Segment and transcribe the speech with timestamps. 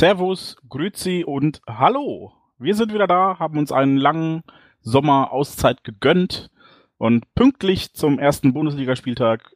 [0.00, 2.32] Servus, Grüezi und Hallo.
[2.58, 4.44] Wir sind wieder da, haben uns einen langen
[4.80, 6.50] Sommerauszeit gegönnt
[6.96, 9.54] und pünktlich zum ersten Bundesligaspieltag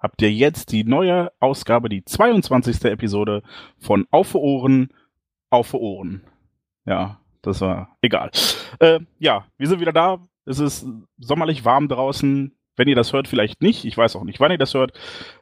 [0.00, 2.84] habt ihr jetzt die neue Ausgabe, die 22.
[2.86, 3.44] Episode
[3.78, 4.88] von Auf Ohren,
[5.50, 6.24] Auf Ohren.
[6.84, 8.32] Ja, das war egal.
[8.80, 10.18] Äh, ja, wir sind wieder da.
[10.46, 10.84] Es ist
[11.16, 12.56] sommerlich warm draußen.
[12.74, 13.84] Wenn ihr das hört, vielleicht nicht.
[13.84, 14.98] Ich weiß auch nicht, wann ihr das hört.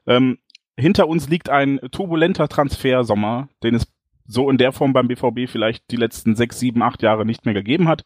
[0.06, 0.36] Ähm,
[0.76, 3.86] hinter uns liegt ein turbulenter Transfersommer, den es
[4.26, 7.54] so in der Form beim BVB vielleicht die letzten sechs, sieben, acht Jahre nicht mehr
[7.54, 8.04] gegeben hat.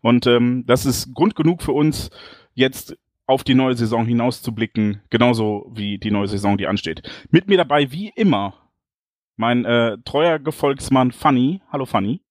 [0.00, 2.10] Und ähm, das ist Grund genug für uns,
[2.54, 7.08] jetzt auf die neue Saison hinauszublicken, genauso wie die neue Saison, die ansteht.
[7.30, 8.54] Mit mir dabei, wie immer,
[9.36, 11.62] mein äh, treuer Gefolgsmann Fanny.
[11.70, 12.22] Hallo Fanny.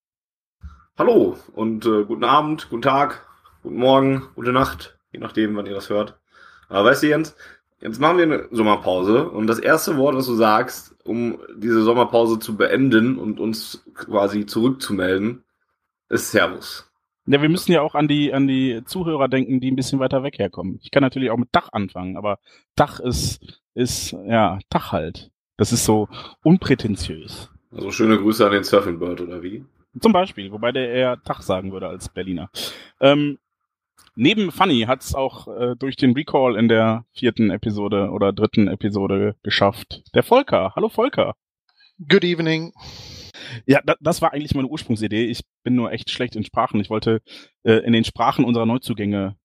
[0.97, 3.25] Hallo und äh, guten Abend, guten Tag,
[3.63, 6.19] guten Morgen, gute Nacht, je nachdem, wann ihr das hört.
[6.67, 7.37] Aber weißt du, Jens,
[7.81, 12.39] jetzt machen wir eine Sommerpause und das erste Wort, was du sagst, um diese Sommerpause
[12.39, 15.43] zu beenden und uns quasi zurückzumelden,
[16.09, 16.89] ist Servus.
[17.25, 20.23] Ja, wir müssen ja auch an die, an die Zuhörer denken, die ein bisschen weiter
[20.23, 20.79] weg herkommen.
[20.81, 22.39] Ich kann natürlich auch mit Dach anfangen, aber
[22.75, 25.29] Dach ist, ist, ja, Dach halt.
[25.55, 26.07] Das ist so
[26.43, 27.51] unprätentiös.
[27.71, 29.63] Also schöne Grüße an den Surfing Bird, oder wie?
[29.99, 32.49] Zum Beispiel, wobei der eher Dach sagen würde als Berliner.
[32.99, 33.37] Ähm,
[34.21, 38.67] Neben Funny hat es auch äh, durch den Recall in der vierten Episode oder dritten
[38.67, 40.03] Episode geschafft.
[40.13, 40.73] Der Volker.
[40.75, 41.35] Hallo Volker.
[42.05, 42.73] Good evening.
[43.65, 45.27] Ja, da, das war eigentlich meine Ursprungsidee.
[45.27, 46.81] Ich bin nur echt schlecht in Sprachen.
[46.81, 47.21] Ich wollte
[47.63, 49.37] äh, in den Sprachen unserer Neuzugänge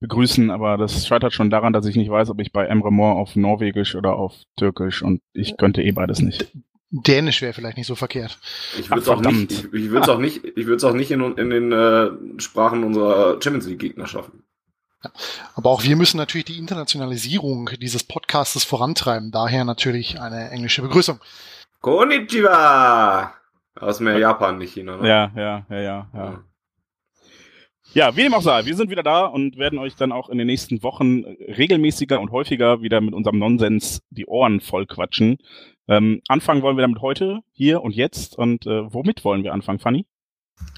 [0.00, 3.20] begrüßen, aber das scheitert schon daran, dass ich nicht weiß, ob ich bei Emre Moore
[3.20, 6.50] auf Norwegisch oder auf Türkisch und ich könnte eh beides nicht.
[6.90, 8.38] Dänisch wäre vielleicht nicht so verkehrt.
[8.78, 10.94] Ich würde es auch nicht, ich, ich würde es auch nicht, ich würde es auch
[10.94, 12.10] nicht in, in den äh,
[12.40, 14.42] Sprachen unserer Champions League Gegner schaffen.
[15.04, 15.10] Ja.
[15.54, 19.30] Aber auch wir müssen natürlich die Internationalisierung dieses Podcastes vorantreiben.
[19.30, 21.20] Daher natürlich eine englische Begrüßung.
[21.80, 23.34] Konnichiwa!
[23.78, 24.96] Aus mehr Japan, nicht China.
[24.96, 25.08] Ne?
[25.08, 26.44] Ja, ja, ja, ja, ja.
[27.94, 30.36] Ja, wie dem auch sei, wir sind wieder da und werden euch dann auch in
[30.36, 35.38] den nächsten Wochen regelmäßiger und häufiger wieder mit unserem Nonsens die Ohren voll quatschen.
[35.88, 38.36] Ähm, anfangen wollen wir damit heute, hier und jetzt.
[38.36, 40.06] Und äh, womit wollen wir anfangen, Fanny?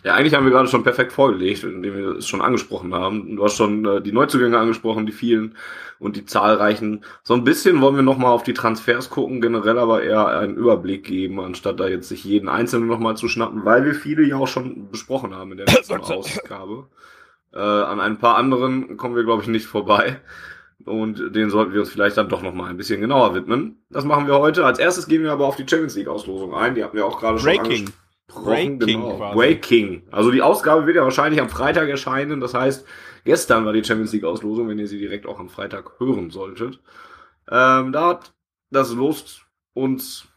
[0.02, 3.36] Ja, eigentlich haben wir gerade schon perfekt vorgelegt, indem wir es schon angesprochen haben.
[3.36, 5.56] Du hast schon äh, die Neuzugänge angesprochen, die vielen
[5.98, 7.04] und die zahlreichen.
[7.22, 11.04] So ein bisschen wollen wir nochmal auf die Transfers gucken, generell aber eher einen Überblick
[11.04, 14.48] geben, anstatt da jetzt sich jeden Einzelnen nochmal zu schnappen, weil wir viele ja auch
[14.48, 16.86] schon besprochen haben in der letzten Ausgabe.
[17.52, 20.20] Äh, an ein paar anderen kommen wir, glaube ich, nicht vorbei.
[20.84, 23.82] Und den sollten wir uns vielleicht dann doch nochmal ein bisschen genauer widmen.
[23.90, 24.64] Das machen wir heute.
[24.64, 26.74] Als erstes gehen wir aber auf die Champions League Auslosung ein.
[26.74, 27.90] Die hatten wir auch gerade schon Breaking.
[28.28, 29.32] Breaking, genau.
[29.34, 30.02] Breaking.
[30.10, 32.40] Also die Ausgabe wird ja wahrscheinlich am Freitag erscheinen.
[32.40, 32.86] Das heißt,
[33.24, 36.80] gestern war die Champions League Auslosung, wenn ihr sie direkt auch am Freitag hören solltet.
[37.50, 38.32] Ähm, da hat
[38.70, 39.42] das Los
[39.74, 40.28] uns,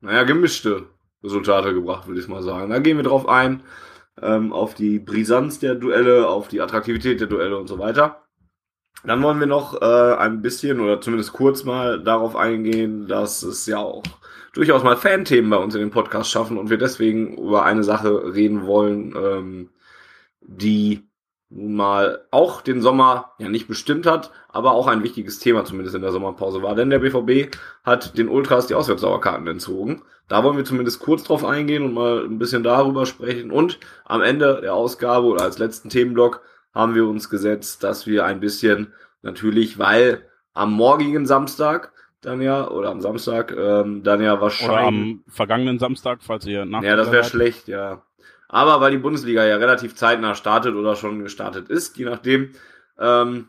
[0.00, 0.86] naja, gemischte
[1.22, 2.70] Resultate gebracht, würde ich mal sagen.
[2.70, 3.62] Da gehen wir drauf ein,
[4.22, 8.27] ähm, auf die Brisanz der Duelle, auf die Attraktivität der Duelle und so weiter.
[9.04, 13.66] Dann wollen wir noch äh, ein bisschen oder zumindest kurz mal darauf eingehen, dass es
[13.66, 14.02] ja auch
[14.52, 18.34] durchaus mal Fan-Themen bei uns in dem Podcast schaffen und wir deswegen über eine Sache
[18.34, 19.70] reden wollen, ähm,
[20.40, 21.08] die
[21.50, 25.96] nun mal auch den Sommer ja nicht bestimmt hat, aber auch ein wichtiges Thema zumindest
[25.96, 26.74] in der Sommerpause war.
[26.74, 27.54] Denn der BVB
[27.84, 30.02] hat den Ultras die Auswärtsdauerkarten entzogen.
[30.28, 33.50] Da wollen wir zumindest kurz drauf eingehen und mal ein bisschen darüber sprechen.
[33.50, 36.42] Und am Ende der Ausgabe oder als letzten Themenblock
[36.78, 40.22] haben wir uns gesetzt, dass wir ein bisschen natürlich, weil
[40.54, 44.70] am morgigen Samstag dann ja, oder am Samstag, ähm, dann ja wahrscheinlich.
[44.70, 46.82] Oder am vergangenen Samstag, falls ihr nach.
[46.82, 48.02] Ja, das wäre schlecht, ja.
[48.48, 52.52] Aber weil die Bundesliga ja relativ zeitnah startet oder schon gestartet ist, je nachdem,
[52.98, 53.48] ähm,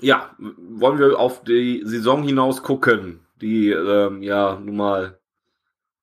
[0.00, 5.18] ja, wollen wir auf die Saison hinaus gucken, die ähm, ja nun mal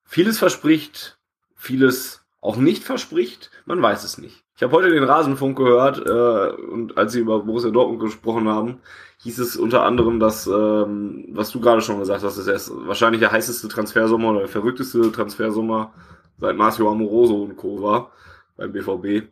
[0.05, 1.19] vieles verspricht,
[1.55, 4.43] vieles auch nicht verspricht, man weiß es nicht.
[4.59, 8.81] Ich habe heute den Rasenfunk gehört äh, und als sie über Borussia Dortmund gesprochen haben,
[9.19, 13.31] hieß es unter anderem, dass, ähm, was du gerade schon gesagt hast, ist wahrscheinlich der
[13.31, 15.93] heißeste Transfersommer oder der verrückteste Transfersommer
[16.39, 17.81] seit Marcio Amoroso und Co.
[17.81, 18.11] war
[18.57, 19.29] beim BVB.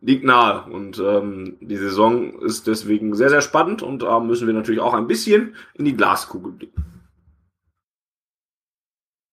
[0.00, 0.70] liegt nahe.
[0.70, 4.94] Und ähm, die Saison ist deswegen sehr, sehr spannend und da müssen wir natürlich auch
[4.94, 6.84] ein bisschen in die Glaskugel blicken.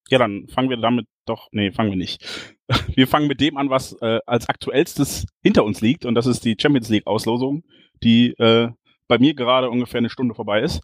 [0.10, 2.24] Ja, dann fangen wir damit doch, nee, fangen wir nicht.
[2.95, 6.45] Wir fangen mit dem an, was äh, als aktuellstes hinter uns liegt und das ist
[6.45, 7.63] die Champions League Auslosung,
[8.04, 8.69] die äh,
[9.07, 10.81] bei mir gerade ungefähr eine Stunde vorbei ist.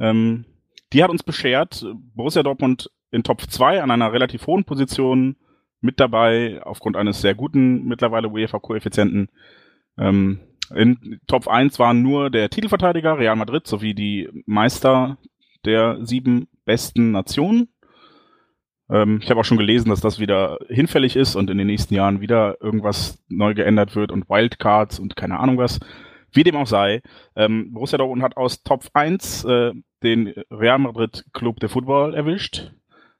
[0.00, 0.44] Ähm,
[0.92, 5.36] die hat uns beschert, Borussia Dortmund in Top 2 an einer relativ hohen Position
[5.80, 9.28] mit dabei, aufgrund eines sehr guten mittlerweile UEFA-Koeffizienten.
[9.98, 10.40] Ähm,
[10.74, 15.18] in Top 1 waren nur der Titelverteidiger Real Madrid sowie die Meister
[15.64, 17.68] der sieben besten Nationen.
[18.90, 21.94] Ähm, ich habe auch schon gelesen, dass das wieder hinfällig ist und in den nächsten
[21.94, 25.80] Jahren wieder irgendwas neu geändert wird und Wildcards und keine Ahnung was.
[26.32, 27.00] Wie dem auch sei,
[27.36, 29.72] ähm, Borussia Dortmund hat aus Top 1 äh,
[30.02, 32.72] den Real Madrid Club de Football erwischt.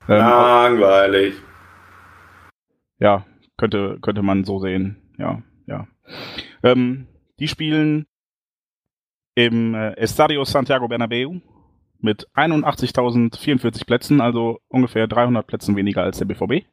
[0.09, 1.35] Ähm, Langweilig.
[2.99, 3.25] Ja,
[3.57, 4.97] könnte, könnte man so sehen.
[5.17, 5.87] Ja, ja.
[6.63, 7.07] Ähm,
[7.39, 8.07] die spielen
[9.35, 11.41] im äh, Estadio Santiago Bernabeu
[12.05, 16.67] mit 81.044 Plätzen, also ungefähr 300 Plätzen weniger als der BVB.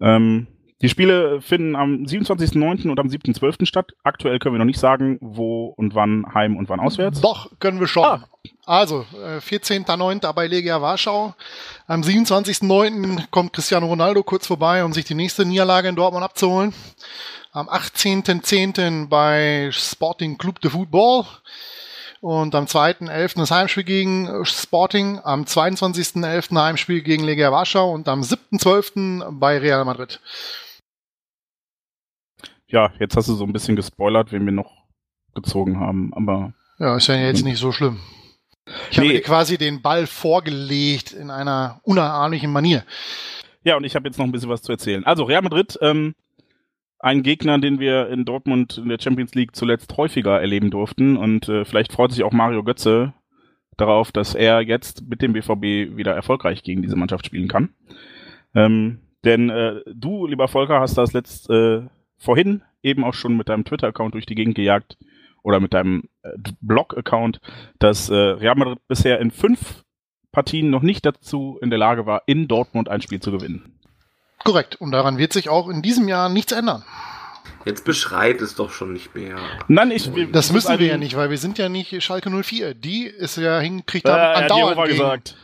[0.00, 0.48] Ähm,
[0.82, 2.90] die Spiele finden am 27.09.
[2.90, 3.66] und am 7.12.
[3.66, 3.92] statt.
[4.02, 7.20] Aktuell können wir noch nicht sagen, wo und wann heim und wann auswärts.
[7.20, 8.04] Doch, können wir schon.
[8.04, 8.24] Ah.
[8.66, 10.32] Also, äh, 14.09.
[10.32, 11.34] bei Legia Warschau.
[11.86, 13.28] Am 27.09.
[13.30, 16.74] kommt Cristiano Ronaldo kurz vorbei, um sich die nächste Niederlage in Dortmund abzuholen.
[17.52, 19.08] Am 18.10.
[19.08, 21.26] bei Sporting Club de Football.
[22.22, 23.36] Und am 2.11.
[23.36, 26.56] das Heimspiel gegen Sporting, am 22.11.
[26.56, 29.40] Heimspiel gegen Legia Warschau und am 7.12.
[29.40, 30.20] bei Real Madrid.
[32.68, 34.70] Ja, jetzt hast du so ein bisschen gespoilert, wen wir noch
[35.34, 36.52] gezogen haben, aber.
[36.78, 37.98] Ja, ist ja jetzt nicht so schlimm.
[38.92, 39.04] Ich nee.
[39.04, 42.84] habe dir quasi den Ball vorgelegt in einer unerahmlichen Manier.
[43.64, 45.04] Ja, und ich habe jetzt noch ein bisschen was zu erzählen.
[45.04, 46.14] Also Real Madrid ähm,
[47.02, 51.16] ein Gegner, den wir in Dortmund in der Champions League zuletzt häufiger erleben durften.
[51.16, 53.12] Und äh, vielleicht freut sich auch Mario Götze
[53.76, 57.70] darauf, dass er jetzt mit dem BVB wieder erfolgreich gegen diese Mannschaft spielen kann.
[58.54, 61.82] Ähm, denn äh, du, lieber Volker, hast das letzt äh,
[62.18, 64.96] vorhin eben auch schon mit deinem Twitter-Account durch die Gegend gejagt
[65.42, 67.40] oder mit deinem äh, Blog-Account,
[67.80, 69.84] dass äh, Real Madrid bisher in fünf
[70.30, 73.71] Partien noch nicht dazu in der Lage war, in Dortmund ein Spiel zu gewinnen.
[74.44, 74.76] Korrekt.
[74.76, 76.84] Und daran wird sich auch in diesem Jahr nichts ändern.
[77.64, 79.36] Jetzt beschreit es doch schon nicht mehr.
[79.68, 82.74] Nein, ich, das müssen wir ja nicht, weil wir sind ja nicht Schalke 04.
[82.74, 85.36] Die ist ja hinkriegt äh, andauernd gegen, gesagt.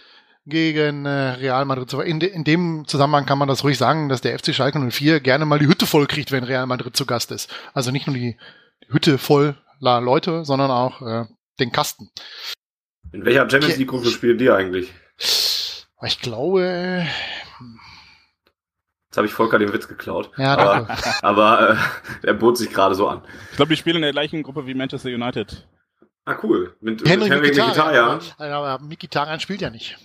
[0.45, 1.93] gegen äh, Real Madrid.
[2.06, 5.21] In, de, in dem Zusammenhang kann man das ruhig sagen, dass der FC Schalke 04
[5.21, 7.55] gerne mal die Hütte voll kriegt, wenn Real Madrid zu Gast ist.
[7.73, 8.37] Also nicht nur die
[8.89, 11.25] Hütte voll Leute, sondern auch äh,
[11.61, 12.11] den Kasten.
[13.12, 14.93] In welcher Champions League Gruppe spielen die eigentlich?
[16.03, 17.06] Ich glaube,
[19.08, 20.31] Jetzt habe ich Volker den Witz geklaut.
[20.37, 20.93] Ja, danke.
[21.22, 23.22] Aber, aber äh, er bot sich gerade so an.
[23.50, 25.66] Ich glaube, die spielen in der gleichen Gruppe wie Manchester United.
[26.26, 26.76] Ah, cool.
[26.82, 28.20] Mit Henry, Henry Mkhitaryan.
[28.37, 29.96] Aber Mkhitaryan spielt ja nicht.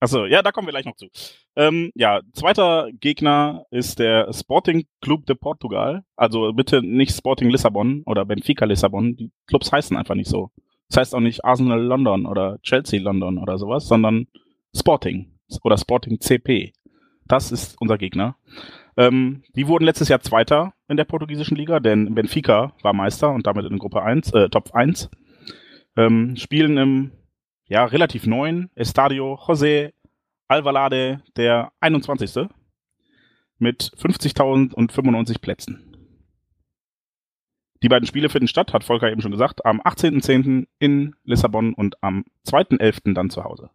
[0.00, 1.08] Achso, ja, da kommen wir gleich noch zu.
[1.56, 6.02] Ähm, ja, zweiter Gegner ist der Sporting Club de Portugal.
[6.16, 9.14] Also bitte nicht Sporting Lissabon oder Benfica Lissabon.
[9.14, 10.50] Die Clubs heißen einfach nicht so.
[10.88, 14.26] Das heißt auch nicht Arsenal London oder Chelsea London oder sowas, sondern
[14.74, 16.72] Sporting oder Sporting CP.
[17.32, 18.36] Das ist unser Gegner.
[18.94, 23.46] Ähm, die wurden letztes Jahr Zweiter in der portugiesischen Liga, denn Benfica war Meister und
[23.46, 25.08] damit in Gruppe 1, äh, Top 1.
[25.96, 27.12] Ähm, spielen im
[27.68, 29.94] ja, relativ neuen Estadio José
[30.46, 32.50] Alvalade, der 21.
[33.56, 35.96] mit 50.095 Plätzen.
[37.82, 40.66] Die beiden Spiele finden statt, hat Volker eben schon gesagt, am 18.10.
[40.78, 43.14] in Lissabon und am 2.11.
[43.14, 43.70] dann zu Hause.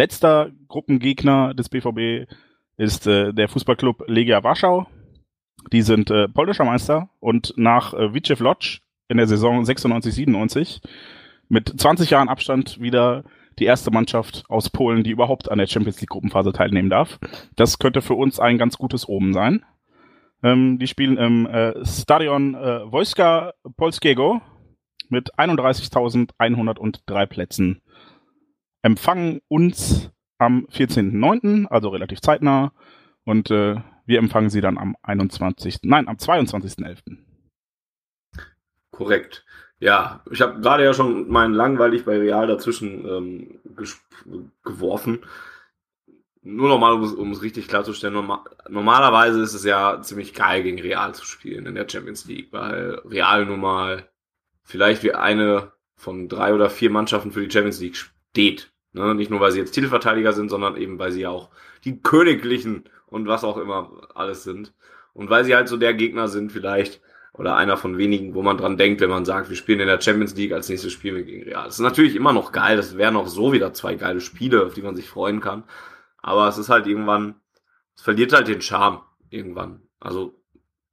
[0.00, 2.26] Letzter Gruppengegner des BVB
[2.78, 4.86] ist äh, der Fußballclub Legia Warschau.
[5.74, 8.78] Die sind äh, polnischer Meister und nach äh, Wiczew Lodz
[9.08, 10.80] in der Saison 96-97
[11.50, 13.24] mit 20 Jahren Abstand wieder
[13.58, 17.18] die erste Mannschaft aus Polen, die überhaupt an der Champions League Gruppenphase teilnehmen darf.
[17.56, 19.66] Das könnte für uns ein ganz gutes Omen sein.
[20.42, 24.40] Ähm, die spielen im äh, Stadion äh, Wojska Polskiego
[25.10, 27.82] mit 31.103 Plätzen
[28.82, 32.72] empfangen uns am 14.09., also relativ zeitnah.
[33.24, 35.80] Und äh, wir empfangen sie dann am 21.
[35.82, 37.18] Nein, am 22.11.
[38.90, 39.44] Korrekt.
[39.78, 43.60] Ja, ich habe gerade ja schon meinen langweilig bei Real dazwischen ähm,
[44.62, 45.20] geworfen.
[46.42, 51.14] Nur nochmal, um es richtig klarzustellen, normal, normalerweise ist es ja ziemlich geil, gegen Real
[51.14, 54.08] zu spielen in der Champions League, weil Real nun mal
[54.62, 58.69] vielleicht wie eine von drei oder vier Mannschaften für die Champions League steht.
[58.92, 59.14] Ne?
[59.14, 61.50] Nicht nur, weil sie jetzt Titelverteidiger sind, sondern eben, weil sie ja auch
[61.84, 64.74] die Königlichen und was auch immer alles sind.
[65.12, 67.00] Und weil sie halt so der Gegner sind vielleicht,
[67.32, 70.00] oder einer von wenigen, wo man dran denkt, wenn man sagt, wir spielen in der
[70.00, 71.64] Champions League, als nächstes Spiel gegen Real.
[71.64, 74.74] Das ist natürlich immer noch geil, das wären auch so wieder zwei geile Spiele, auf
[74.74, 75.64] die man sich freuen kann.
[76.18, 77.36] Aber es ist halt irgendwann,
[77.96, 79.82] es verliert halt den Charme irgendwann.
[80.00, 80.34] Also,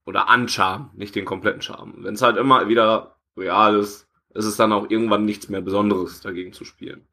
[0.06, 1.96] oder an Charme, nicht den kompletten Charme.
[1.98, 6.22] Wenn es halt immer wieder real ist, ist es dann auch irgendwann nichts mehr Besonderes
[6.22, 7.08] dagegen zu spielen.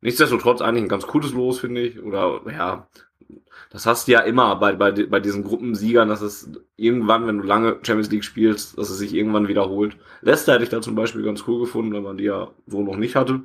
[0.00, 2.02] Nichtsdestotrotz eigentlich ein ganz cooles Los, finde ich.
[2.02, 2.88] Oder ja,
[3.70, 7.44] das hast du ja immer bei, bei, bei diesen Gruppensiegern, dass es irgendwann, wenn du
[7.44, 9.96] lange Champions League spielst, dass es sich irgendwann wiederholt.
[10.22, 12.96] Leicester hätte ich da zum Beispiel ganz cool gefunden, wenn man die ja so noch
[12.96, 13.42] nicht hatte.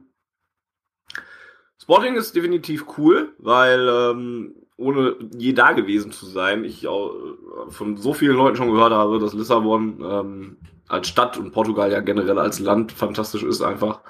[1.81, 7.13] Sporting ist definitiv cool, weil ähm, ohne je da gewesen zu sein, ich auch
[7.69, 10.57] von so vielen Leuten schon gehört habe, dass Lissabon ähm,
[10.87, 14.01] als Stadt und Portugal ja generell als Land fantastisch ist einfach.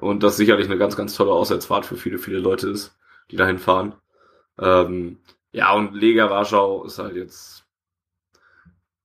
[0.00, 2.98] Und das sicherlich eine ganz, ganz tolle Auswärtsfahrt für viele, viele Leute ist,
[3.30, 3.94] die dahin fahren.
[4.58, 5.18] Ähm,
[5.52, 7.64] ja, und Lega Warschau ist halt jetzt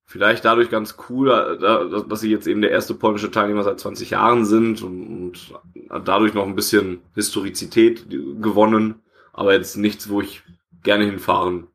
[0.05, 4.11] vielleicht dadurch ganz cool, äh, dass sie jetzt eben der erste polnische Teilnehmer seit 20
[4.11, 5.53] Jahren sind und,
[5.89, 9.01] und dadurch noch ein bisschen Historizität gewonnen,
[9.33, 10.43] aber jetzt nichts, wo ich
[10.83, 11.67] gerne hinfahren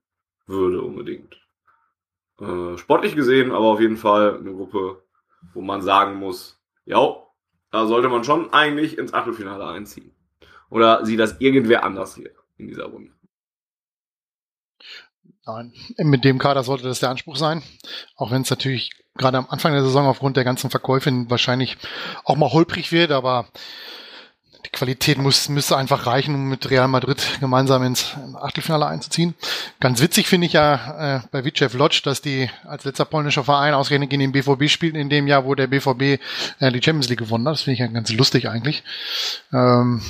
[0.47, 1.41] würde unbedingt.
[2.41, 5.03] Äh, sportlich gesehen, aber auf jeden Fall eine Gruppe,
[5.53, 7.17] wo man sagen muss, ja,
[7.71, 10.13] da sollte man schon eigentlich ins Achtelfinale einziehen.
[10.71, 13.13] Oder sieht das irgendwer anders hier in dieser Runde?
[15.47, 17.63] Nein, mit dem Kader sollte das der Anspruch sein.
[18.17, 21.77] Auch wenn es natürlich gerade am Anfang der Saison aufgrund der ganzen Verkäufe wahrscheinlich
[22.25, 23.47] auch mal holprig wird, aber
[24.71, 29.35] die Qualität muss, müsste einfach reichen, um mit Real Madrid gemeinsam ins Achtelfinale einzuziehen.
[29.81, 33.75] Ganz witzig finde ich ja äh, bei Vitchev Lodz, dass die als letzter polnischer Verein
[33.75, 36.03] ausgerechnet gegen den BVB spielten, in dem Jahr, wo der BVB
[36.61, 37.55] äh, die Champions League gewonnen hat.
[37.55, 38.85] Das finde ich ja ganz lustig eigentlich.
[39.53, 40.03] Ähm,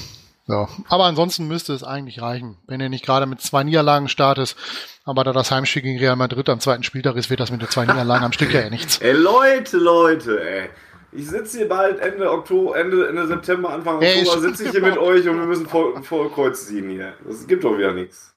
[0.46, 0.68] ja.
[0.88, 4.56] Aber ansonsten müsste es eigentlich reichen, wenn er nicht gerade mit zwei Niederlagen startet.
[5.04, 7.68] Aber da das Heimspiel gegen Real Madrid am zweiten Spieltag ist, wird das mit den
[7.70, 8.98] zwei Niederlagen am Stück ja nichts.
[8.98, 10.70] Ey, Leute, Leute, ey.
[11.12, 14.96] Ich sitze hier bald Ende Oktober, Ende, Ende September, Anfang Oktober sitze ich hier mit
[14.96, 17.14] euch und wir müssen vor, vor Kreuz ziehen hier.
[17.26, 18.36] Das gibt doch wieder nichts.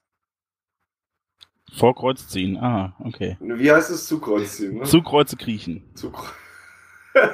[1.72, 3.36] Vor Kreuz ziehen, ah, okay.
[3.40, 4.78] Wie heißt es zu Kreuz ziehen?
[4.78, 4.84] Ne?
[4.84, 5.84] Zu Kreuze kriechen.
[5.94, 6.34] Zu Kreuz.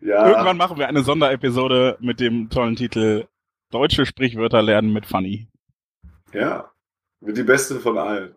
[0.00, 0.28] ja.
[0.28, 3.26] Irgendwann machen wir eine Sonderepisode mit dem tollen Titel
[3.70, 5.48] Deutsche Sprichwörter lernen mit Funny.
[6.32, 6.70] Ja,
[7.20, 8.34] mit die beste von allen.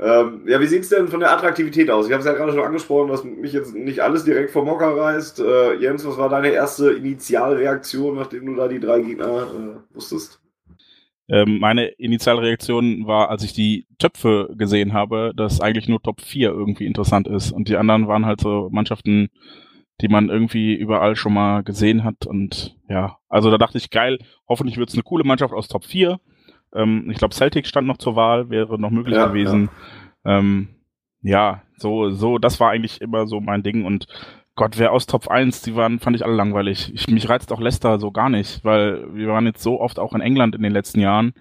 [0.00, 2.06] Ähm, ja, wie sieht es denn von der Attraktivität aus?
[2.06, 4.96] Ich habe es ja gerade schon angesprochen, dass mich jetzt nicht alles direkt vom Mocker
[4.96, 5.40] reißt.
[5.40, 10.40] Äh, Jens, was war deine erste Initialreaktion, nachdem du da die drei Gegner äh, wusstest?
[11.28, 16.50] Ähm, meine Initialreaktion war, als ich die Töpfe gesehen habe, dass eigentlich nur Top 4
[16.50, 17.50] irgendwie interessant ist.
[17.50, 19.28] Und die anderen waren halt so Mannschaften,
[20.00, 22.24] die man irgendwie überall schon mal gesehen hat.
[22.24, 25.84] Und ja, also da dachte ich, geil, hoffentlich wird es eine coole Mannschaft aus Top
[25.84, 26.18] 4.
[26.74, 29.70] Ähm, ich glaube, Celtic stand noch zur Wahl, wäre noch möglich ja, gewesen.
[30.24, 30.38] Ja.
[30.38, 30.68] Ähm,
[31.22, 33.84] ja, so, so, das war eigentlich immer so mein Ding.
[33.84, 34.06] Und
[34.54, 36.92] Gott, wer aus Top 1, die waren, fand ich alle langweilig.
[36.94, 40.14] Ich, mich reizt auch Leicester so gar nicht, weil wir waren jetzt so oft auch
[40.14, 41.32] in England in den letzten Jahren.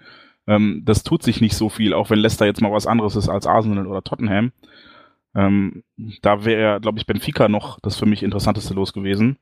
[0.47, 3.29] Ähm, das tut sich nicht so viel, auch wenn Leicester jetzt mal was anderes ist
[3.29, 4.51] als Arsenal oder Tottenham.
[5.35, 5.83] Ähm,
[6.21, 9.37] da wäre, glaube ich, Benfica noch das für mich interessanteste Los gewesen.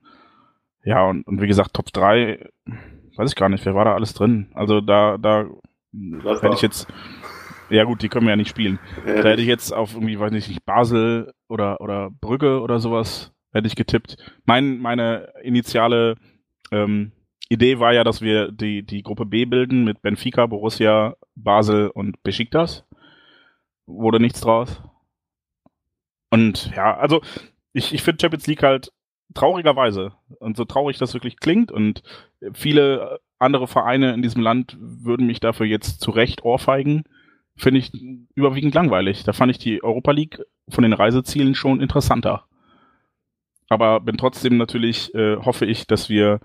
[0.84, 2.50] Ja, und, und wie gesagt, Top 3,
[3.18, 4.48] weiß ich gar nicht, wer war da alles drin?
[4.54, 5.46] Also da, da
[6.24, 6.88] was hätte ich jetzt.
[7.70, 8.80] Ja gut, die können wir ja nicht spielen.
[9.06, 13.34] Ja, da hätte ich jetzt auf irgendwie, weiß nicht, Basel oder, oder Brügge oder sowas
[13.54, 14.18] hätte ich getippt.
[14.46, 16.16] Mein, meine initiale
[16.72, 17.12] ähm,
[17.50, 22.22] Idee war ja, dass wir die, die Gruppe B bilden mit Benfica, Borussia, Basel und
[22.22, 22.86] Besiktas.
[23.88, 24.82] Wurde nichts draus.
[26.30, 27.22] Und ja, also
[27.72, 28.92] ich, ich finde Champions League halt
[29.34, 32.04] traurigerweise und so traurig das wirklich klingt und
[32.54, 37.04] viele andere Vereine in diesem Land würden mich dafür jetzt zu Recht ohrfeigen,
[37.56, 37.92] finde ich
[38.36, 39.24] überwiegend langweilig.
[39.24, 42.46] Da fand ich die Europa League von den Reisezielen schon interessanter.
[43.70, 46.40] Aber bin trotzdem natürlich, äh, hoffe ich, dass wir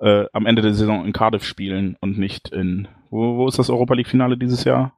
[0.00, 3.70] äh, am Ende der Saison in Cardiff spielen und nicht in, wo, wo ist das
[3.70, 4.92] Europa League Finale dieses Jahr?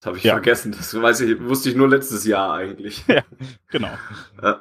[0.00, 0.34] Das habe ich ja.
[0.34, 0.72] vergessen.
[0.72, 3.04] Das weiß ich, wusste ich nur letztes Jahr eigentlich.
[3.06, 3.22] Ja,
[3.70, 3.90] genau.
[4.40, 4.54] Äh,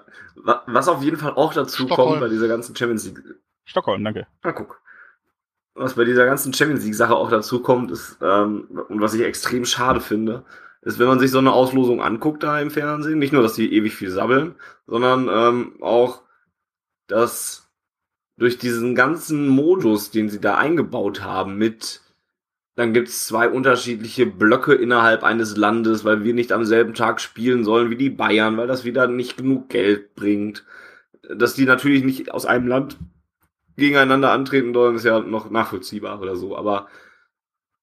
[0.65, 2.09] was auf jeden Fall auch dazu Stockholm.
[2.09, 3.21] kommt bei dieser ganzen Champions League.
[3.67, 4.27] Stockholm, danke.
[4.43, 4.81] Na guck.
[5.75, 9.63] Was bei dieser ganzen Champions League-Sache auch dazu kommt, ist, ähm, und was ich extrem
[9.63, 10.43] schade finde,
[10.81, 13.71] ist, wenn man sich so eine Auslosung anguckt da im Fernsehen, nicht nur, dass die
[13.71, 14.55] ewig viel sabbeln,
[14.87, 16.23] sondern ähm, auch,
[17.05, 17.69] dass
[18.37, 22.01] durch diesen ganzen Modus, den sie da eingebaut haben mit
[22.77, 27.19] dann gibt es zwei unterschiedliche Blöcke innerhalb eines Landes, weil wir nicht am selben Tag
[27.19, 30.63] spielen sollen wie die Bayern, weil das wieder nicht genug Geld bringt.
[31.27, 32.99] Dass die natürlich nicht aus einem Land
[33.77, 36.57] gegeneinander antreten sollen, ist ja noch nachvollziehbar oder so.
[36.57, 36.87] Aber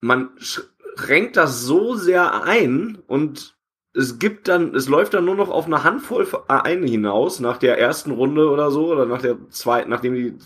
[0.01, 0.31] man
[0.97, 3.57] renkt das so sehr ein und
[3.95, 7.79] es gibt dann, es läuft dann nur noch auf eine Handvoll Vereine hinaus, nach der
[7.79, 10.37] ersten Runde oder so, oder nach der zweiten, nachdem die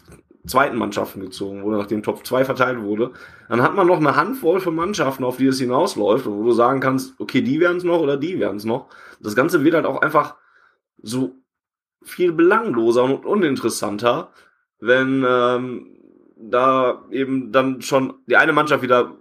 [0.46, 3.12] zweiten Mannschaften gezogen wurde, nachdem Top 2 verteilt wurde.
[3.48, 6.80] Dann hat man noch eine Handvoll von Mannschaften, auf die es hinausläuft, wo du sagen
[6.80, 8.88] kannst, okay, die werden es noch oder die werden es noch.
[9.20, 10.36] Das Ganze wird halt auch einfach
[11.02, 11.34] so
[12.02, 14.30] viel belangloser und uninteressanter,
[14.80, 15.98] wenn ähm,
[16.36, 19.16] da eben dann schon die eine Mannschaft wieder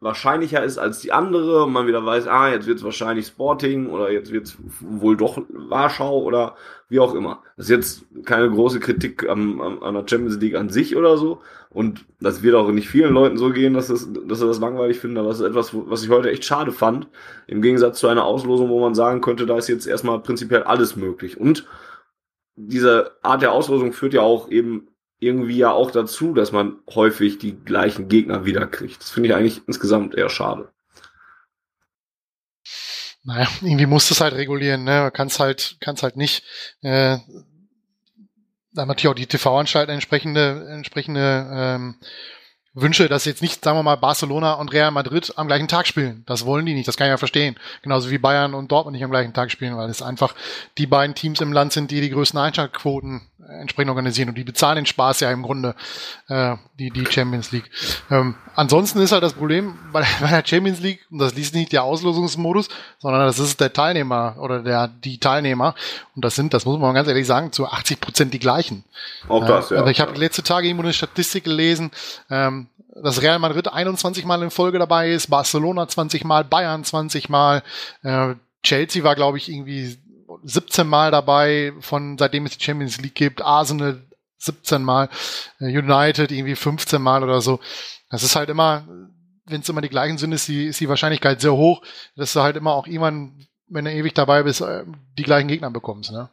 [0.00, 3.88] wahrscheinlicher ist als die andere und man wieder weiß, ah, jetzt wird es wahrscheinlich Sporting
[3.88, 6.54] oder jetzt wird es wohl doch Warschau oder
[6.88, 7.42] wie auch immer.
[7.56, 11.16] Das ist jetzt keine große Kritik am, am, an der Champions League an sich oder
[11.16, 11.40] so.
[11.70, 14.98] Und das wird auch nicht vielen Leuten so gehen, dass, das, dass sie das langweilig
[14.98, 17.08] finden, aber das ist etwas, was ich heute echt schade fand,
[17.46, 20.96] im Gegensatz zu einer Auslosung, wo man sagen könnte, da ist jetzt erstmal prinzipiell alles
[20.96, 21.38] möglich.
[21.38, 21.66] Und
[22.56, 27.38] diese Art der Auslosung führt ja auch eben irgendwie ja auch dazu, dass man häufig
[27.38, 29.00] die gleichen Gegner wiederkriegt.
[29.00, 30.70] Das finde ich eigentlich insgesamt eher schade.
[33.24, 35.10] Naja, irgendwie musst du es halt regulieren, ne?
[35.12, 36.44] Kannst halt, kannst halt nicht,
[36.82, 37.18] äh,
[38.72, 41.96] da natürlich auch die TV-Anstalten entsprechende, entsprechende ähm,
[42.76, 46.22] wünsche, dass jetzt nicht, sagen wir mal, Barcelona und Real Madrid am gleichen Tag spielen.
[46.26, 47.56] Das wollen die nicht, das kann ich ja verstehen.
[47.82, 50.34] Genauso wie Bayern und Dortmund nicht am gleichen Tag spielen, weil es einfach
[50.78, 54.76] die beiden Teams im Land sind, die die größten Einschaltquoten entsprechend organisieren und die bezahlen
[54.76, 55.74] den Spaß ja im Grunde,
[56.28, 57.70] äh, die, die Champions League.
[58.10, 61.72] Ähm, ansonsten ist halt das Problem bei, bei der Champions League, und das liest nicht
[61.72, 65.74] der Auslosungsmodus, sondern das ist der Teilnehmer oder der, die Teilnehmer.
[66.14, 68.84] Und das sind, das muss man ganz ehrlich sagen, zu 80 Prozent die gleichen.
[69.28, 69.80] Auch das, äh, ja.
[69.80, 71.90] Also ich habe letzte Tage irgendwo eine Statistik gelesen,
[72.30, 72.68] ähm,
[73.02, 77.62] dass Real Madrid 21 Mal in Folge dabei ist, Barcelona 20 Mal, Bayern 20 Mal,
[78.02, 79.96] äh, Chelsea war, glaube ich, irgendwie
[80.46, 84.00] 17 Mal dabei, von seitdem es die Champions League gibt, Arsenal
[84.38, 85.08] 17 Mal,
[85.60, 87.58] äh, United irgendwie 15 Mal oder so.
[88.10, 88.86] Das ist halt immer,
[89.46, 91.82] wenn es immer die gleichen sind, ist die, ist die Wahrscheinlichkeit sehr hoch,
[92.16, 94.84] dass du halt immer auch irgendwann, wenn du ewig dabei bist, äh,
[95.18, 96.12] die gleichen Gegner bekommst.
[96.12, 96.28] Ne?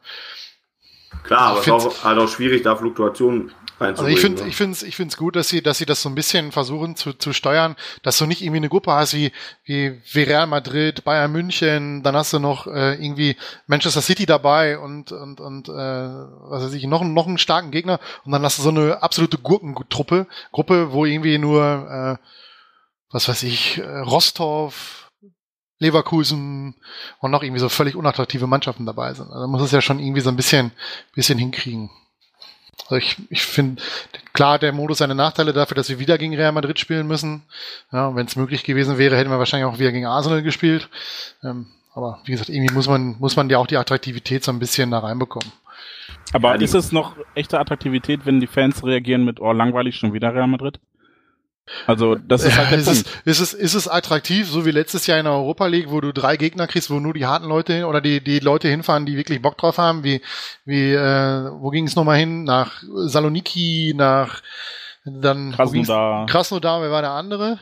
[1.24, 4.48] Klar, aber es ist auch, halt auch schwierig, da Fluktuationen also ich finde, ne?
[4.48, 6.52] ich finde es, ich finde es gut, dass sie, dass sie das so ein bisschen
[6.52, 9.32] versuchen zu, zu steuern, dass du nicht irgendwie eine Gruppe hast wie,
[9.64, 14.78] wie, wie Real Madrid, Bayern München, dann hast du noch äh, irgendwie Manchester City dabei
[14.78, 18.58] und und und äh, was weiß ich noch noch einen starken Gegner und dann hast
[18.58, 22.24] du so eine absolute Gurkentruppe, Gruppe, wo irgendwie nur äh,
[23.10, 25.04] was weiß ich äh, Rostov
[25.78, 26.76] Leverkusen
[27.18, 29.30] und noch irgendwie so völlig unattraktive Mannschaften dabei sind.
[29.30, 30.72] Also muss es ja schon irgendwie so ein bisschen,
[31.14, 31.90] bisschen hinkriegen.
[32.82, 33.82] Also ich, ich finde,
[34.32, 37.42] klar, der Modus seine Nachteile dafür, dass wir wieder gegen Real Madrid spielen müssen.
[37.92, 40.88] Ja, wenn es möglich gewesen wäre, hätten wir wahrscheinlich auch wieder gegen Arsenal gespielt.
[41.42, 44.58] Ähm, aber wie gesagt, irgendwie muss man, muss man ja auch die Attraktivität so ein
[44.58, 45.52] bisschen da reinbekommen.
[46.32, 50.34] Aber ist es noch echte Attraktivität, wenn die Fans reagieren mit, oh, langweilig schon wieder
[50.34, 50.80] Real Madrid?
[51.86, 53.22] Also das ist halt der ist Punkt.
[53.24, 56.00] Es, ist, es, ist es attraktiv, so wie letztes Jahr in der Europa League, wo
[56.00, 59.16] du drei Gegner kriegst, wo nur die harten Leute oder die, die Leute hinfahren, die
[59.16, 60.20] wirklich Bock drauf haben, wie,
[60.66, 62.44] wie äh, wo ging es nochmal hin?
[62.44, 64.42] Nach Saloniki, nach
[65.04, 66.26] dann Krasnodar.
[66.26, 67.58] Krasnodar, wer war der andere?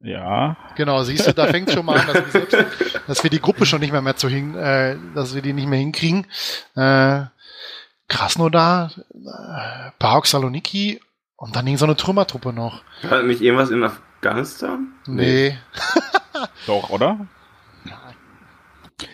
[0.00, 0.56] Ja.
[0.76, 2.56] Genau, siehst du, da fängt schon mal an, dass wir, selbst,
[3.06, 5.68] dass wir die Gruppe schon nicht mehr, mehr zu hin, äh, dass wir die nicht
[5.68, 6.26] mehr hinkriegen.
[6.74, 7.22] Äh,
[8.08, 11.00] Krasnodar, äh, Park Saloniki
[11.36, 12.82] und dann ging so eine Trümmertruppe noch.
[13.02, 14.88] Hat nicht irgendwas in Afghanistan?
[15.06, 15.50] Nee.
[15.50, 15.58] nee.
[16.66, 17.26] Doch, oder?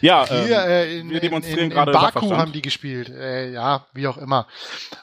[0.01, 1.93] Ja, Hier, ähm, äh, in, wir demonstrieren in, in, gerade.
[1.93, 3.09] In Baku haben die gespielt.
[3.09, 4.47] Äh, ja, wie auch immer.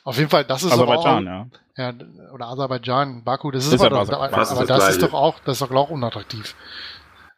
[0.04, 1.90] Auf jeden Fall, das ist Aserbaidschan, auch, ja.
[1.90, 1.94] ja.
[2.34, 5.62] Oder Aserbaidschan, Baku, das ist, ist aber, aber, aber das, das ist doch auch, das
[5.62, 6.56] ist doch auch unattraktiv.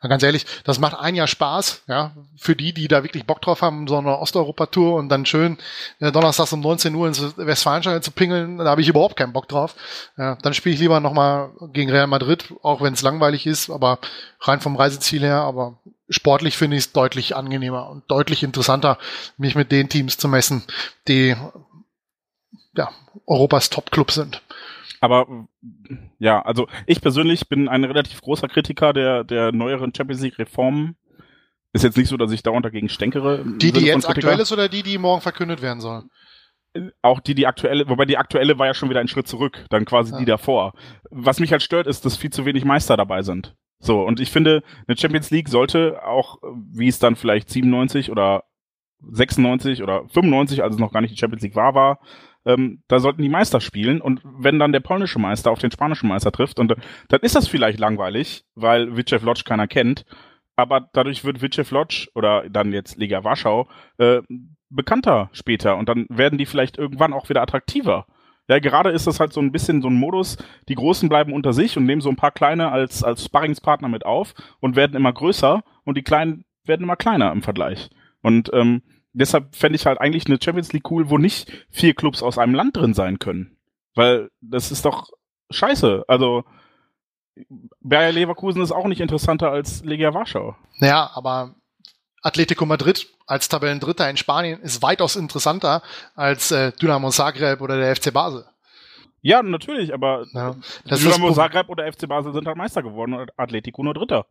[0.01, 3.61] Ganz ehrlich, das macht ein Jahr Spaß, ja, für die, die da wirklich Bock drauf
[3.61, 5.59] haben, so eine Osteuropa-Tour und dann schön
[5.99, 9.47] äh, donnerstags um 19 Uhr ins Westfalenstadion zu pingeln, da habe ich überhaupt keinen Bock
[9.47, 9.75] drauf.
[10.17, 13.99] Ja, dann spiele ich lieber nochmal gegen Real Madrid, auch wenn es langweilig ist, aber
[14.39, 15.77] rein vom Reiseziel her, aber
[16.09, 18.97] sportlich finde ich es deutlich angenehmer und deutlich interessanter,
[19.37, 20.63] mich mit den Teams zu messen,
[21.07, 21.35] die
[22.75, 22.89] ja,
[23.27, 24.41] Europas Top-Club sind.
[25.01, 25.47] Aber
[26.19, 30.95] ja, also ich persönlich bin ein relativ großer Kritiker der, der neueren Champions League Reformen.
[31.73, 33.43] Ist jetzt nicht so, dass ich dauernd dagegen stänkere.
[33.57, 36.03] Die, die jetzt aktuell ist oder die, die morgen verkündet werden soll?
[37.01, 39.85] Auch die, die aktuelle, wobei die aktuelle war ja schon wieder ein Schritt zurück, dann
[39.85, 40.19] quasi ja.
[40.19, 40.73] die davor.
[41.09, 43.55] Was mich halt stört, ist, dass viel zu wenig Meister dabei sind.
[43.79, 46.37] So, und ich finde, eine Champions League sollte auch,
[46.71, 48.43] wie es dann vielleicht 97 oder
[49.09, 51.99] 96 oder 95, als es noch gar nicht die Champions League war, war,
[52.45, 56.09] ähm, da sollten die Meister spielen und wenn dann der polnische Meister auf den spanischen
[56.09, 56.75] Meister trifft und äh,
[57.09, 60.05] dann ist das vielleicht langweilig, weil Witchew Lodz keiner kennt,
[60.55, 64.21] aber dadurch wird Witchew Lodz oder dann jetzt Liga Warschau äh,
[64.69, 68.05] bekannter später und dann werden die vielleicht irgendwann auch wieder attraktiver.
[68.47, 71.53] Ja, gerade ist das halt so ein bisschen so ein Modus, die Großen bleiben unter
[71.53, 75.13] sich und nehmen so ein paar Kleine als, als Sparringspartner mit auf und werden immer
[75.13, 77.89] größer und die Kleinen werden immer kleiner im Vergleich.
[78.21, 78.81] Und ähm,
[79.13, 82.55] deshalb fände ich halt eigentlich eine Champions League cool, wo nicht vier Clubs aus einem
[82.55, 83.57] Land drin sein können.
[83.95, 85.09] Weil das ist doch
[85.49, 86.05] scheiße.
[86.07, 86.43] Also
[87.79, 90.55] Bayer Leverkusen ist auch nicht interessanter als Legia Warschau.
[90.79, 91.55] Naja, aber
[92.21, 95.81] Atletico Madrid als Tabellendritter in Spanien ist weitaus interessanter
[96.15, 98.45] als äh, Dynamo Zagreb oder der FC Basel.
[99.21, 100.55] Ja, natürlich, aber ja,
[100.89, 104.25] Dynamo Zagreb oder FC Basel sind halt Meister geworden und Atletico nur Dritter.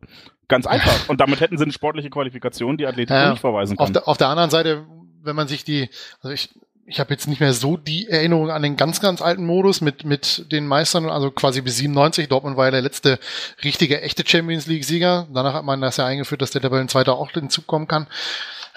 [0.49, 1.07] Ganz einfach.
[1.07, 3.85] und damit hätten sie eine sportliche Qualifikation, die Atletico ja, nicht vorweisen kann.
[3.85, 4.85] Auf der, auf der anderen Seite,
[5.23, 5.89] wenn man sich die,
[6.21, 6.49] also ich,
[6.85, 10.03] ich habe jetzt nicht mehr so die Erinnerung an den ganz, ganz alten Modus mit,
[10.03, 12.27] mit den Meistern, also quasi bis 97.
[12.27, 13.17] Dortmund war ja der letzte
[13.63, 15.27] richtige, echte Champions League-Sieger.
[15.33, 18.07] Danach hat man das ja eingeführt, dass der Tabellenzweiter auch hinzukommen kann.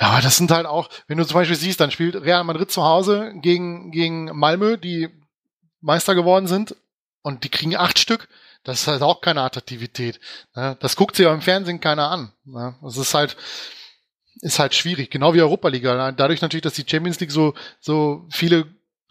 [0.00, 2.70] Ja, aber das sind halt auch, wenn du zum Beispiel siehst, dann spielt Real Madrid
[2.70, 5.09] zu Hause gegen, gegen Malmö, die
[5.85, 6.75] Meister geworden sind,
[7.25, 8.29] und die kriegen acht Stück.
[8.64, 10.20] Das ist halt auch keine Attraktivität.
[10.55, 10.77] Ne?
[10.81, 12.33] Das guckt sich ja im Fernsehen keiner an.
[12.44, 12.75] Ne?
[12.83, 13.37] Das ist halt,
[14.42, 15.85] ist halt schwierig, genau wie Europa League.
[15.85, 18.66] Dadurch natürlich, dass die Champions League so, so viele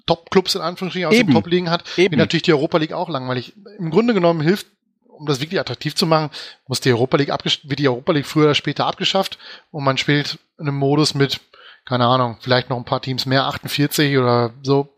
[0.06, 1.30] Top-Clubs in Anführungsstrichen aus Eben.
[1.30, 2.12] den Top-Ligen hat, Eben.
[2.12, 3.54] wird natürlich die Europa League auch langweilig.
[3.80, 4.68] Im Grunde genommen hilft,
[5.08, 6.30] um das wirklich attraktiv zu machen,
[6.68, 9.40] muss die Europa League wird die Europa League früher oder später abgeschafft
[9.72, 11.40] und man spielt in einem Modus mit,
[11.86, 14.94] keine Ahnung, vielleicht noch ein paar Teams mehr, 48 oder so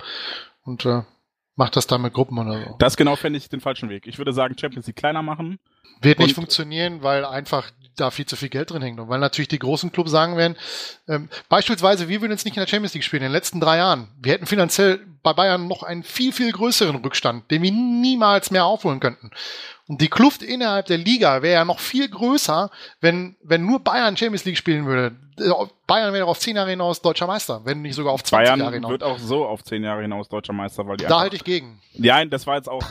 [0.64, 1.04] und äh,
[1.56, 2.76] macht das dann mit Gruppen oder so.
[2.80, 4.08] Das genau fände ich den falschen Weg.
[4.08, 5.60] Ich würde sagen, Champions League kleiner machen.
[6.02, 9.00] Wird nicht funktionieren, weil einfach da viel zu viel Geld drin hängt.
[9.00, 10.58] Und weil natürlich die großen Clubs sagen werden,
[11.08, 13.78] ähm, beispielsweise, wir würden jetzt nicht in der Champions League spielen in den letzten drei
[13.78, 14.10] Jahren.
[14.22, 18.66] Wir hätten finanziell bei Bayern noch einen viel, viel größeren Rückstand, den wir niemals mehr
[18.66, 19.32] aufholen könnten.
[19.88, 22.72] Und die Kluft innerhalb der Liga wäre ja noch viel größer,
[23.02, 25.16] wenn, wenn nur Bayern Champions League spielen würde.
[25.38, 25.52] Äh,
[25.86, 28.76] Bayern wäre auf zehn Jahre hinaus deutscher Meister, wenn nicht sogar auf 20 Bayern Jahre
[28.76, 28.92] hinaus.
[28.92, 31.82] wird auch so auf zehn Jahre hinaus deutscher Meister, weil die Da halte ich gegen.
[31.94, 32.84] Ja, das war jetzt auch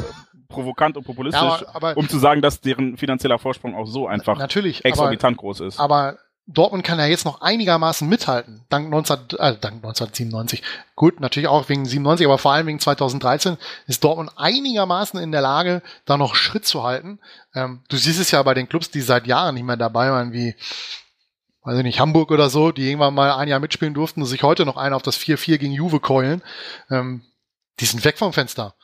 [0.48, 4.07] provokant und populistisch, ja, aber, aber, um zu sagen, dass deren finanzieller Vorsprung auch so
[4.07, 5.80] einfach natürlich, exorbitant aber, groß ist.
[5.80, 10.62] Aber Dortmund kann ja jetzt noch einigermaßen mithalten, dank, 19, äh, dank 1997.
[10.94, 15.40] Gut, natürlich auch wegen 97, aber vor allem wegen 2013 ist Dortmund einigermaßen in der
[15.40, 17.18] Lage, da noch Schritt zu halten.
[17.54, 20.35] Ähm, du siehst es ja bei den Clubs, die seit Jahren nicht mehr dabei waren,
[20.35, 20.54] wie,
[21.62, 24.42] weiß ich nicht, Hamburg oder so, die irgendwann mal ein Jahr mitspielen durften und sich
[24.42, 26.42] heute noch einen auf das 4-4 gegen Juve keulen.
[26.90, 27.22] Ähm,
[27.80, 28.74] die sind weg vom Fenster.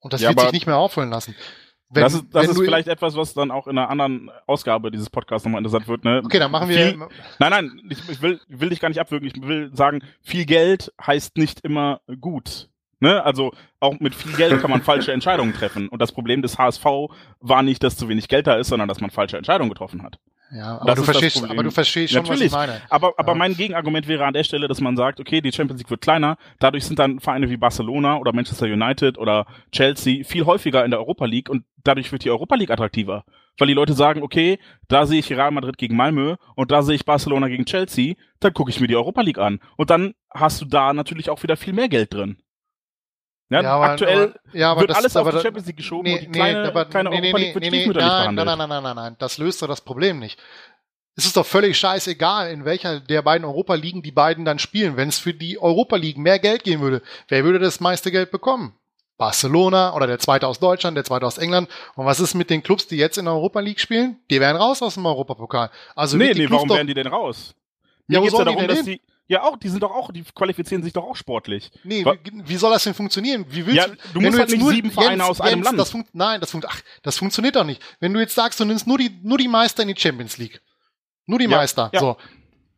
[0.00, 1.36] Und das ja, wird sich nicht mehr aufholen lassen.
[1.92, 5.10] Wenn, das ist, das ist vielleicht etwas, was dann auch in einer anderen Ausgabe dieses
[5.10, 6.04] Podcasts nochmal interessant wird.
[6.04, 6.22] Ne?
[6.24, 6.76] Okay, dann machen wir.
[6.76, 6.96] Viel,
[7.40, 9.26] nein, nein, ich, ich, will, will dich gar nicht abwürgen.
[9.26, 12.68] Ich will sagen, viel Geld heißt nicht immer gut.
[13.00, 13.24] Ne?
[13.24, 15.88] Also auch mit viel Geld kann man falsche Entscheidungen treffen.
[15.88, 16.84] Und das Problem des HSV
[17.40, 20.18] war nicht, dass zu wenig Geld da ist, sondern dass man falsche Entscheidungen getroffen hat.
[20.52, 22.52] Ja, aber, du verstehst, aber du verstehst schon, Natürlich.
[22.52, 22.82] was ich meine.
[22.90, 23.38] Aber, aber ja.
[23.38, 26.38] mein Gegenargument wäre an der Stelle, dass man sagt, okay, die Champions League wird kleiner,
[26.58, 30.98] dadurch sind dann Vereine wie Barcelona oder Manchester United oder Chelsea viel häufiger in der
[30.98, 33.24] Europa League und dadurch wird die Europa League attraktiver.
[33.58, 34.58] Weil die Leute sagen, okay,
[34.88, 38.52] da sehe ich Real Madrid gegen Malmö und da sehe ich Barcelona gegen Chelsea, dann
[38.52, 39.60] gucke ich mir die Europa League an.
[39.76, 42.38] Und dann hast du da natürlich auch wieder viel mehr Geld drin.
[43.50, 46.04] Ja, ja aber, aktuell aber, ja, aber wird das, alles auf die Champions League geschoben
[46.04, 48.46] nee, und die kleine, nee, aber, kleine nee, Europa League wird nee, nee, nein, nein,
[48.46, 50.38] nein, nein, nein, nein, nein, das löst doch das Problem nicht.
[51.16, 54.96] Es ist doch völlig scheißegal, in welcher der beiden Europa Ligen die beiden dann spielen.
[54.96, 58.30] Wenn es für die Europa League mehr Geld geben würde, wer würde das meiste Geld
[58.30, 58.74] bekommen?
[59.18, 61.68] Barcelona oder der zweite aus Deutschland, der zweite aus England.
[61.94, 64.18] Und was ist mit den Clubs, die jetzt in der Europa League spielen?
[64.30, 65.70] Die wären raus aus dem Europapokal.
[65.94, 67.54] Also nee, nee, warum wären die denn raus?
[68.06, 70.82] Mir ja, geht's ja darum, dass die, ja, auch, die sind doch auch, die qualifizieren
[70.82, 71.70] sich doch auch sportlich.
[71.84, 73.46] Nee, wie, wie soll das denn funktionieren?
[73.48, 75.66] Wie willst ja, du musst du halt nicht nur, sieben Vereine Jens, aus einem Jens,
[75.66, 75.78] Land.
[75.78, 77.80] Das nein, das, funkt, ach, das funktioniert doch nicht.
[78.00, 80.60] Wenn du jetzt sagst, du nimmst nur die, nur die Meister in die Champions League.
[81.26, 81.90] Nur die ja, Meister.
[81.94, 82.00] Ja.
[82.00, 82.16] So.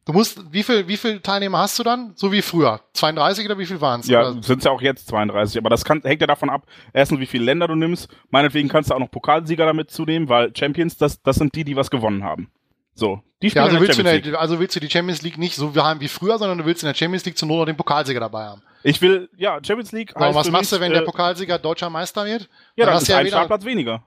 [0.05, 2.13] Du musst, wie viel, wie viel Teilnehmer hast du dann?
[2.17, 2.83] So wie früher.
[2.93, 4.09] 32 oder wie viel waren es?
[4.09, 5.57] Ja, sind es ja auch jetzt 32.
[5.57, 8.11] Aber das kann, hängt ja davon ab, erstens, wie viele Länder du nimmst.
[8.29, 11.77] Meinetwegen kannst du auch noch Pokalsieger damit zunehmen, weil Champions, das, das sind die, die
[11.77, 12.51] was gewonnen haben.
[12.95, 15.57] So, die spielen ja, also, willst Champions der, also willst du die Champions League nicht
[15.57, 17.77] so haben wie früher, sondern du willst in der Champions League zur Not noch den
[17.77, 18.63] Pokalsieger dabei haben.
[18.83, 20.15] Ich will, ja, Champions League.
[20.15, 22.43] Aber was machst mich, du, wenn äh, der Pokalsieger deutscher Meister wird?
[22.77, 24.03] Ja, dann, dann hast du ja ein Startplatz weniger.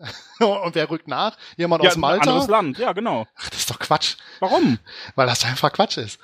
[0.40, 1.36] und wer rückt nach?
[1.56, 2.22] Jemand ja, aus Malta?
[2.22, 3.26] Ein anderes Land, ja, genau.
[3.36, 4.16] Ach, das ist doch Quatsch.
[4.38, 4.78] Warum?
[5.14, 6.18] Weil das einfach Quatsch ist.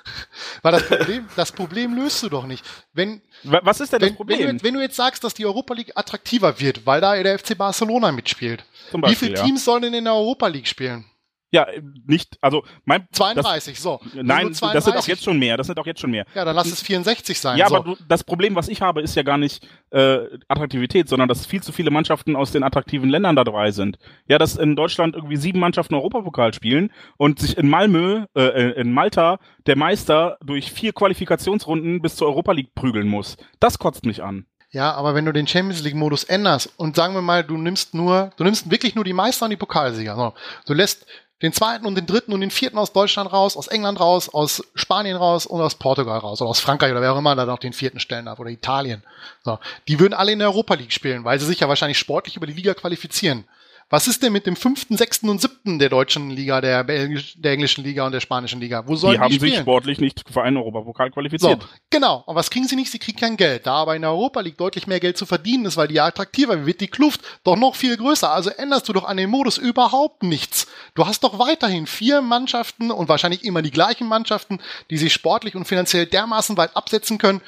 [0.63, 2.65] Weil das Problem, das Problem löst du doch nicht.
[2.93, 4.39] Wenn, Was ist denn wenn, das Problem?
[4.39, 7.37] Wenn du, wenn du, jetzt sagst, dass die Europa League attraktiver wird, weil da der
[7.37, 8.65] FC Barcelona mitspielt.
[8.91, 11.05] Beispiel, wie viele Teams sollen denn in der Europa League spielen?
[11.49, 11.65] Ja,
[12.05, 14.01] nicht, also mein 32, das, so.
[14.13, 14.73] Nein, 32.
[14.73, 16.25] das sind auch jetzt schon mehr, das sind auch jetzt schon mehr.
[16.35, 17.57] Ja, dann lass es 64 sein.
[17.57, 17.77] Ja, so.
[17.77, 21.63] aber das Problem, was ich habe, ist ja gar nicht äh, Attraktivität, sondern dass viel
[21.63, 23.97] zu viele Mannschaften aus den attraktiven Ländern da dabei sind.
[24.27, 28.91] Ja, dass in Deutschland irgendwie sieben Mannschaften Europapokal spielen und sich in Malmö, äh, in
[28.91, 33.37] Malta, der Meister durch vier Qualifikationsrunden bis zur Europa League prügeln muss.
[33.61, 34.45] Das kotzt mich an.
[34.69, 37.93] Ja, aber wenn du den Champions League Modus änderst und sagen wir mal, du nimmst
[37.93, 40.15] nur, du nimmst wirklich nur die Meister und die Pokalsieger.
[40.15, 40.33] So.
[40.65, 41.05] Du lässt
[41.41, 44.63] den zweiten und den dritten und den vierten aus Deutschland raus, aus England raus, aus
[44.73, 47.59] Spanien raus und aus Portugal raus oder aus Frankreich oder wer auch immer da noch
[47.59, 49.03] den vierten stellen darf oder Italien.
[49.43, 49.59] So.
[49.87, 52.47] Die würden alle in der Europa League spielen, weil sie sich ja wahrscheinlich sportlich über
[52.47, 53.45] die Liga qualifizieren.
[53.89, 57.85] Was ist denn mit dem fünften, sechsten und siebten der deutschen Liga, der, der englischen
[57.85, 58.85] Liga und der spanischen Liga?
[58.85, 59.51] Wo sollen die, die haben spielen?
[59.51, 61.61] sich sportlich nicht für einen Europapokal qualifiziert.
[61.61, 62.21] So, genau.
[62.25, 62.91] Und was kriegen sie nicht?
[62.91, 63.65] Sie kriegen kein Geld.
[63.65, 66.05] Da aber in der Europa League deutlich mehr Geld zu verdienen ist, weil die ja
[66.05, 68.29] attraktiver wird, die Kluft doch noch viel größer.
[68.29, 70.67] Also änderst du doch an dem Modus überhaupt nichts.
[70.93, 75.55] Du hast doch weiterhin vier Mannschaften und wahrscheinlich immer die gleichen Mannschaften, die sich sportlich
[75.55, 77.39] und finanziell dermaßen weit absetzen können,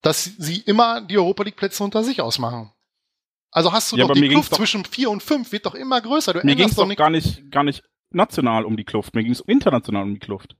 [0.00, 2.70] dass sie immer die Europa League Plätze unter sich ausmachen.
[3.56, 6.34] Also hast du ja, doch die Kluft zwischen vier und fünf wird doch immer größer.
[6.34, 9.22] Du mir ging es doch, doch gar nicht, gar nicht national um die Kluft, mir
[9.22, 10.56] ging es international um die Kluft.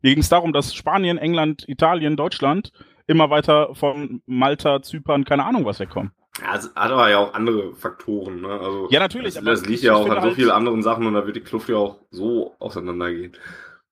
[0.00, 2.70] Mir ging es darum, dass Spanien, England, Italien, Deutschland
[3.08, 6.12] immer weiter von Malta, Zypern, keine Ahnung was wegkommen.
[6.40, 8.42] Ja, es hat aber ja auch andere Faktoren.
[8.42, 8.48] Ne?
[8.48, 9.34] Also ja, natürlich.
[9.34, 11.40] Das, das liegt ja auch an so halt vielen anderen Sachen und da wird die
[11.40, 13.36] Kluft ja auch so auseinandergehen.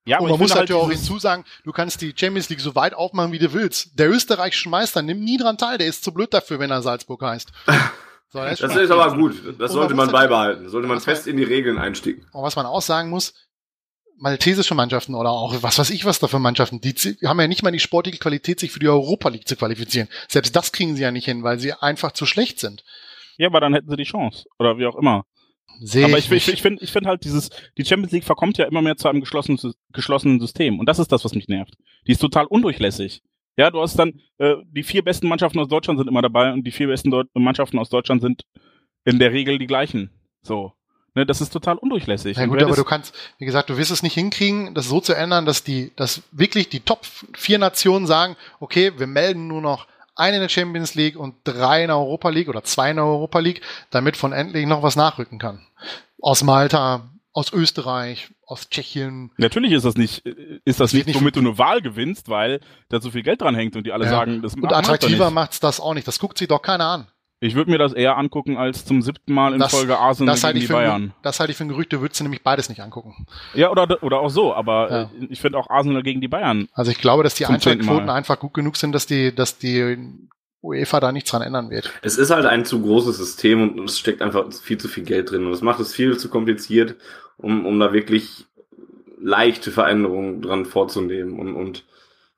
[0.05, 2.93] Ja, aber und man muss halt auch hinzusagen, du kannst die Champions League so weit
[2.93, 3.99] aufmachen, wie du willst.
[3.99, 7.21] Der österreichische Meister nimmt nie dran teil, der ist zu blöd dafür, wenn er Salzburg
[7.21, 7.51] heißt.
[8.35, 9.33] So, das, das ist aber gut.
[9.57, 10.63] Das sollte man beibehalten.
[10.63, 12.25] Das sollte man fest in die Regeln einsticken.
[12.33, 13.33] Und was man auch sagen muss,
[14.17, 16.93] maltesische Mannschaften oder auch was weiß ich was da für Mannschaften, die
[17.23, 20.09] haben ja nicht mal die sportliche Qualität, sich für die Europa League zu qualifizieren.
[20.27, 22.83] Selbst das kriegen sie ja nicht hin, weil sie einfach zu schlecht sind.
[23.37, 24.43] Ja, aber dann hätten sie die Chance.
[24.59, 25.23] Oder wie auch immer.
[25.79, 28.65] Sehe aber ich, ich, ich finde ich find halt dieses, die Champions League verkommt ja
[28.65, 30.77] immer mehr zu einem geschlossenen, geschlossenen System.
[30.77, 31.75] Und das ist das, was mich nervt.
[32.05, 33.21] Die ist total undurchlässig.
[33.57, 36.63] Ja, du hast dann, äh, die vier besten Mannschaften aus Deutschland sind immer dabei und
[36.63, 38.43] die vier besten Deu Mannschaften aus Deutschland sind
[39.05, 40.09] in der Regel die gleichen.
[40.41, 40.73] So.
[41.13, 42.35] Ne, das ist total undurchlässig.
[42.35, 45.13] Ja gut, aber du kannst, wie gesagt, du wirst es nicht hinkriegen, das so zu
[45.13, 49.87] ändern, dass die, dass wirklich die Top vier Nationen sagen, okay, wir melden nur noch
[50.15, 53.05] eine in der Champions League und drei in der Europa League oder zwei in der
[53.05, 55.65] Europa League, damit von endlich noch was nachrücken kann.
[56.21, 59.31] Aus Malta, aus Österreich, aus Tschechien.
[59.37, 60.25] Natürlich ist das nicht,
[60.65, 63.55] ist das, nicht, nicht, womit du eine Wahl gewinnst, weil da so viel Geld dran
[63.55, 64.11] hängt und die alle ja.
[64.11, 66.07] sagen, das Und attraktiver macht's das auch nicht.
[66.07, 67.07] Das guckt sich doch keiner an.
[67.41, 70.41] Ich würde mir das eher angucken als zum siebten Mal in das, Folge Arsenal das
[70.41, 71.03] gegen die Bayern.
[71.03, 73.27] Ein, das halte ich für ein Gerücht, du würdest nämlich beides nicht angucken.
[73.53, 75.11] Ja, oder, oder auch so, aber ja.
[75.29, 76.69] ich finde auch Arsenal gegen die Bayern.
[76.73, 79.97] Also ich glaube, dass die Einschaltquoten einfach gut genug sind, dass die, dass die
[80.63, 81.91] UEFA da nichts dran ändern wird.
[82.01, 85.29] Es ist halt ein zu großes System und es steckt einfach viel zu viel Geld
[85.29, 86.95] drin und es macht es viel zu kompliziert
[87.37, 88.45] um, um da wirklich
[89.19, 91.39] leichte Veränderungen dran vorzunehmen.
[91.39, 91.85] Und, und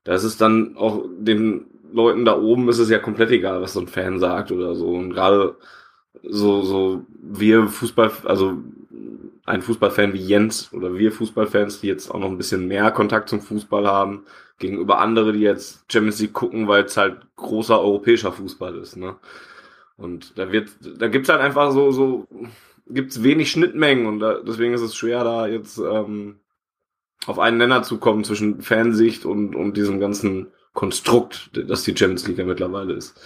[0.04, 3.80] da ist dann auch den Leuten da oben ist es ja komplett egal, was so
[3.80, 4.90] ein Fan sagt oder so.
[4.90, 5.56] Und gerade
[6.24, 8.58] so, so wir Fußball, also
[9.46, 13.30] ein Fußballfan wie Jens oder wir Fußballfans, die jetzt auch noch ein bisschen mehr Kontakt
[13.30, 14.26] zum Fußball haben,
[14.60, 19.16] gegenüber andere, die jetzt Champions League gucken, weil es halt großer europäischer Fußball ist, ne?
[19.98, 22.28] Und da wird, da gibt's halt einfach so, so
[22.89, 26.39] gibt es wenig Schnittmengen und da, deswegen ist es schwer, da jetzt ähm,
[27.26, 32.28] auf einen Nenner zu kommen zwischen Fansicht und, und diesem ganzen Konstrukt, das die Champions
[32.28, 33.19] League ja mittlerweile ist.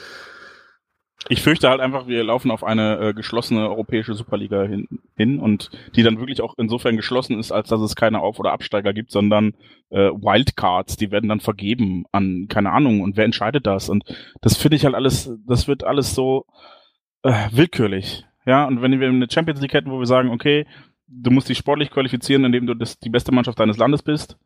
[1.30, 5.69] Ich fürchte halt einfach, wir laufen auf eine äh, geschlossene europäische Superliga hin, hin und
[5.95, 9.12] die dann wirklich auch insofern geschlossen ist, als dass es keine Auf- oder Absteiger gibt,
[9.12, 9.54] sondern
[9.89, 13.88] äh, Wildcards, die werden dann vergeben an, keine Ahnung, und wer entscheidet das?
[13.88, 14.04] Und
[14.41, 16.45] das finde ich halt alles, das wird alles so
[17.21, 18.26] äh, willkürlich.
[18.46, 20.66] Ja, und wenn wir eine Champions League hätten, wo wir sagen, okay,
[21.08, 24.38] du musst dich sportlich qualifizieren, indem du das, die beste Mannschaft deines Landes bist,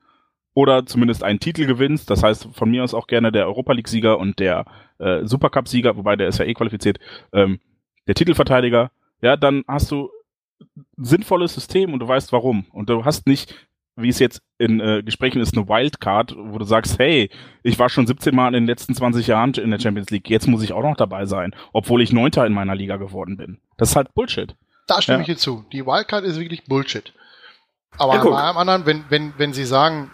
[0.54, 4.18] oder zumindest einen Titel gewinnst, das heißt von mir aus auch gerne der Europa League-Sieger
[4.18, 4.66] und der
[5.00, 6.98] äh, Supercup-Sieger, wobei der ist ja eh qualifiziert,
[7.34, 7.60] ähm,
[8.08, 10.10] der Titelverteidiger, ja, dann hast du
[10.96, 12.66] sinnvolles System und du weißt warum.
[12.72, 13.54] Und du hast nicht
[13.98, 17.30] wie es jetzt in äh, Gesprächen ist, eine Wildcard, wo du sagst, hey,
[17.64, 20.48] ich war schon 17 Mal in den letzten 20 Jahren in der Champions League, jetzt
[20.48, 23.60] muss ich auch noch dabei sein, obwohl ich Neunter in meiner Liga geworden bin.
[23.78, 24.56] Das ist halt Bullshit.
[24.88, 25.22] Da stimme ja.
[25.22, 25.66] ich dir zu.
[25.72, 27.14] Die Wildcard ist wirklich Bullshit.
[27.98, 30.12] Aber ja, bei einem anderen, wenn, wenn, wenn sie sagen,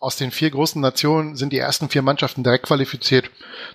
[0.00, 3.30] aus den vier großen Nationen sind die ersten vier Mannschaften direkt qualifiziert,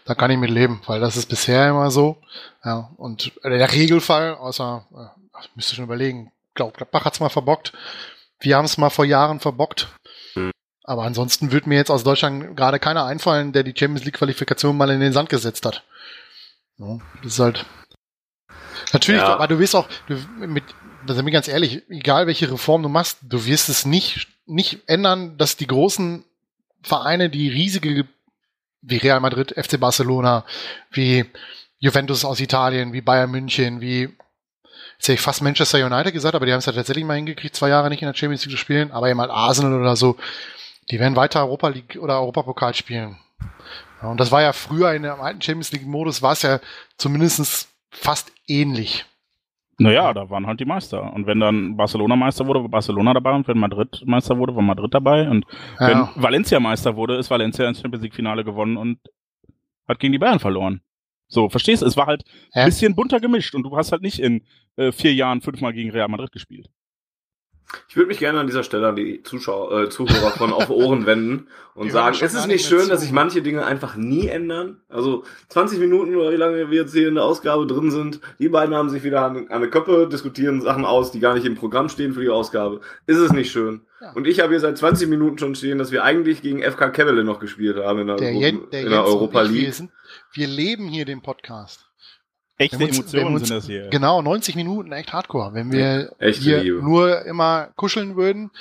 [0.06, 2.18] da kann ich mit leben, weil das ist bisher immer so.
[2.64, 7.74] Ja, und der Regelfall, außer, äh, ich müsste schon überlegen, glaub, Gladbach hat's mal verbockt,
[8.40, 9.88] wir haben es mal vor Jahren verbockt.
[10.34, 10.52] Mhm.
[10.84, 14.76] Aber ansonsten würde mir jetzt aus Deutschland gerade keiner einfallen, der die Champions League Qualifikation
[14.76, 15.84] mal in den Sand gesetzt hat.
[16.78, 17.66] Ja, das ist halt.
[18.94, 19.28] Natürlich, ja.
[19.28, 20.64] aber du wirst auch, du, mit,
[21.06, 24.80] da sind wir ganz ehrlich, egal welche Reform du machst, du wirst es nicht, nicht
[24.88, 26.24] ändern, dass die großen
[26.84, 28.08] Vereine, die riesige,
[28.82, 30.46] wie Real Madrid, FC Barcelona,
[30.92, 31.26] wie
[31.80, 34.10] Juventus aus Italien, wie Bayern München, wie
[34.98, 37.56] jetzt hätte ich fast Manchester United gesagt, aber die haben es ja tatsächlich mal hingekriegt,
[37.56, 40.18] zwei Jahre nicht in der Champions League zu spielen, aber eben halt Arsenal oder so,
[40.90, 43.18] die werden weiter Europa League oder Europapokal spielen.
[44.02, 46.60] und das war ja früher in dem alten Champions League-Modus, war es ja
[46.98, 49.06] zumindest fast ähnlich.
[49.78, 51.14] Naja, da waren halt die Meister.
[51.14, 53.34] Und wenn dann Barcelona Meister wurde, war Barcelona dabei.
[53.34, 55.30] Und wenn Madrid Meister wurde, war Madrid dabei.
[55.30, 55.46] Und
[55.80, 55.88] ja.
[56.16, 59.00] wenn Valencia Meister wurde, ist Valencia ins Champions League Finale gewonnen und
[59.88, 60.82] hat gegen die Bayern verloren.
[61.28, 61.88] So, verstehst du?
[61.88, 62.66] Es war halt ein ja.
[62.66, 64.44] bisschen bunter gemischt und du hast halt nicht in
[64.78, 66.70] äh, vier Jahren fünfmal gegen Real Madrid gespielt.
[67.90, 71.06] Ich würde mich gerne an dieser Stelle an die Zuschauer, äh, Zuhörer von Auf Ohren
[71.06, 74.82] wenden und die sagen, es ist nicht schön, dass sich manche Dinge einfach nie ändern.
[74.90, 78.50] Also 20 Minuten oder wie lange wir jetzt hier in der Ausgabe drin sind, die
[78.50, 81.56] beiden haben sich wieder an, an eine Köppe, diskutieren Sachen aus, die gar nicht im
[81.56, 82.82] Programm stehen für die Ausgabe.
[83.08, 83.82] Ist es nicht schön?
[84.00, 84.12] Ja.
[84.14, 87.24] Und ich habe hier seit 20 Minuten schon stehen, dass wir eigentlich gegen FK Kevele
[87.24, 89.74] noch gespielt haben in der, der, Jen, der in der Europa League.
[90.32, 91.85] Wir leben hier den Podcast.
[92.58, 93.90] Echte uns, Emotionen uns, sind das hier.
[93.90, 95.54] Genau, 90 Minuten, echt hardcore.
[95.54, 96.84] Wenn wir Echte hier Liebe.
[96.84, 98.52] nur immer kuscheln würden,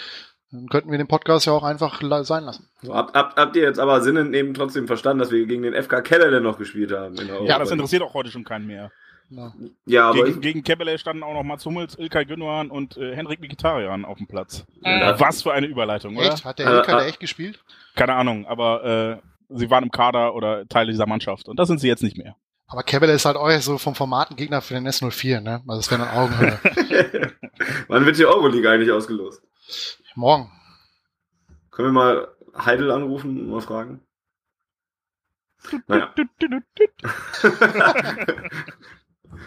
[0.50, 2.68] dann könnten wir den Podcast ja auch einfach sein lassen.
[2.82, 6.00] So, habt, habt, habt ihr jetzt aber sinnend trotzdem verstanden, dass wir gegen den FK
[6.02, 7.16] Keller noch gespielt haben?
[7.44, 8.90] ja, das interessiert auch heute schon keinen mehr.
[9.30, 9.52] Ja,
[9.86, 13.40] ja aber gegen, gegen Kebele standen auch noch Mats Hummels, Ilkay Gündogan und äh, Henrik
[13.40, 14.66] Mkhitaryan auf dem Platz.
[14.82, 15.14] Äh.
[15.18, 16.32] Was für eine Überleitung, oder?
[16.32, 16.44] Echt?
[16.44, 17.64] Hat der Ilkay äh, da echt gespielt?
[17.96, 21.80] Keine Ahnung, aber äh, sie waren im Kader oder Teile dieser Mannschaft und das sind
[21.80, 22.36] sie jetzt nicht mehr.
[22.66, 25.62] Aber Kebele ist halt euch so vom Formaten Gegner für den S04, ne?
[25.68, 26.58] Also es wäre dann Augenhöhe.
[27.88, 29.42] Wann wird die Euroliga eigentlich ausgelost?
[30.14, 30.50] Morgen.
[31.70, 34.00] Können wir mal Heidel anrufen und mal fragen?
[35.86, 36.14] Naja.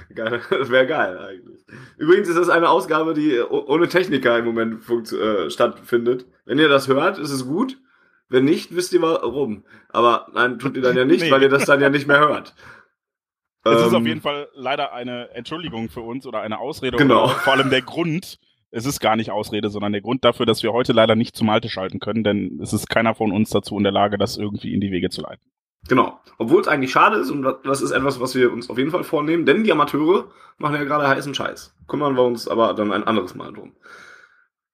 [0.09, 1.65] das wäre geil eigentlich.
[1.97, 6.25] Übrigens ist das eine Ausgabe, die ohne Techniker im Moment äh, stattfindet.
[6.45, 7.77] Wenn ihr das hört, ist es gut.
[8.29, 9.63] Wenn nicht, wisst ihr warum.
[9.89, 11.31] Aber nein, tut ihr dann ja nicht, nee.
[11.31, 12.53] weil ihr das dann ja nicht mehr hört.
[13.73, 16.97] Es ist auf ähm, jeden Fall leider eine Entschuldigung für uns oder eine Ausrede.
[16.97, 17.27] Genau.
[17.27, 18.39] vor allem der Grund.
[18.69, 21.47] Es ist gar nicht Ausrede, sondern der Grund dafür, dass wir heute leider nicht zum
[21.47, 24.73] Malte schalten können, denn es ist keiner von uns dazu in der Lage, das irgendwie
[24.73, 25.41] in die Wege zu leiten.
[25.87, 26.19] Genau.
[26.37, 29.03] Obwohl es eigentlich schade ist und das ist etwas, was wir uns auf jeden Fall
[29.03, 30.25] vornehmen, denn die Amateure
[30.57, 31.75] machen ja gerade heißen Scheiß.
[31.87, 33.73] Kümmern wir uns aber dann ein anderes Mal drum.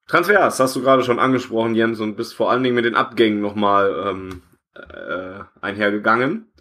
[0.08, 3.42] Transfers hast du gerade schon angesprochen, Jens, und bist vor allen Dingen mit den Abgängen
[3.42, 4.42] nochmal ähm,
[4.76, 6.52] äh, einhergegangen.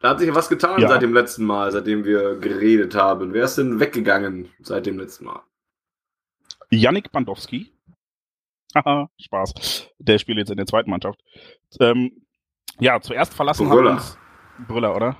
[0.00, 0.88] Da hat sich ja was getan ja.
[0.88, 3.34] seit dem letzten Mal, seitdem wir geredet haben.
[3.34, 5.42] Wer ist denn weggegangen seit dem letzten Mal?
[6.70, 7.70] Yannick Bandowski.
[8.74, 9.88] Haha, Spaß.
[9.98, 11.20] Der spielt jetzt in der zweiten Mannschaft.
[11.80, 12.24] Ähm,
[12.78, 13.92] ja, zuerst verlassen Brüller.
[13.92, 14.18] hat uns.
[14.66, 15.16] Brüller, oder?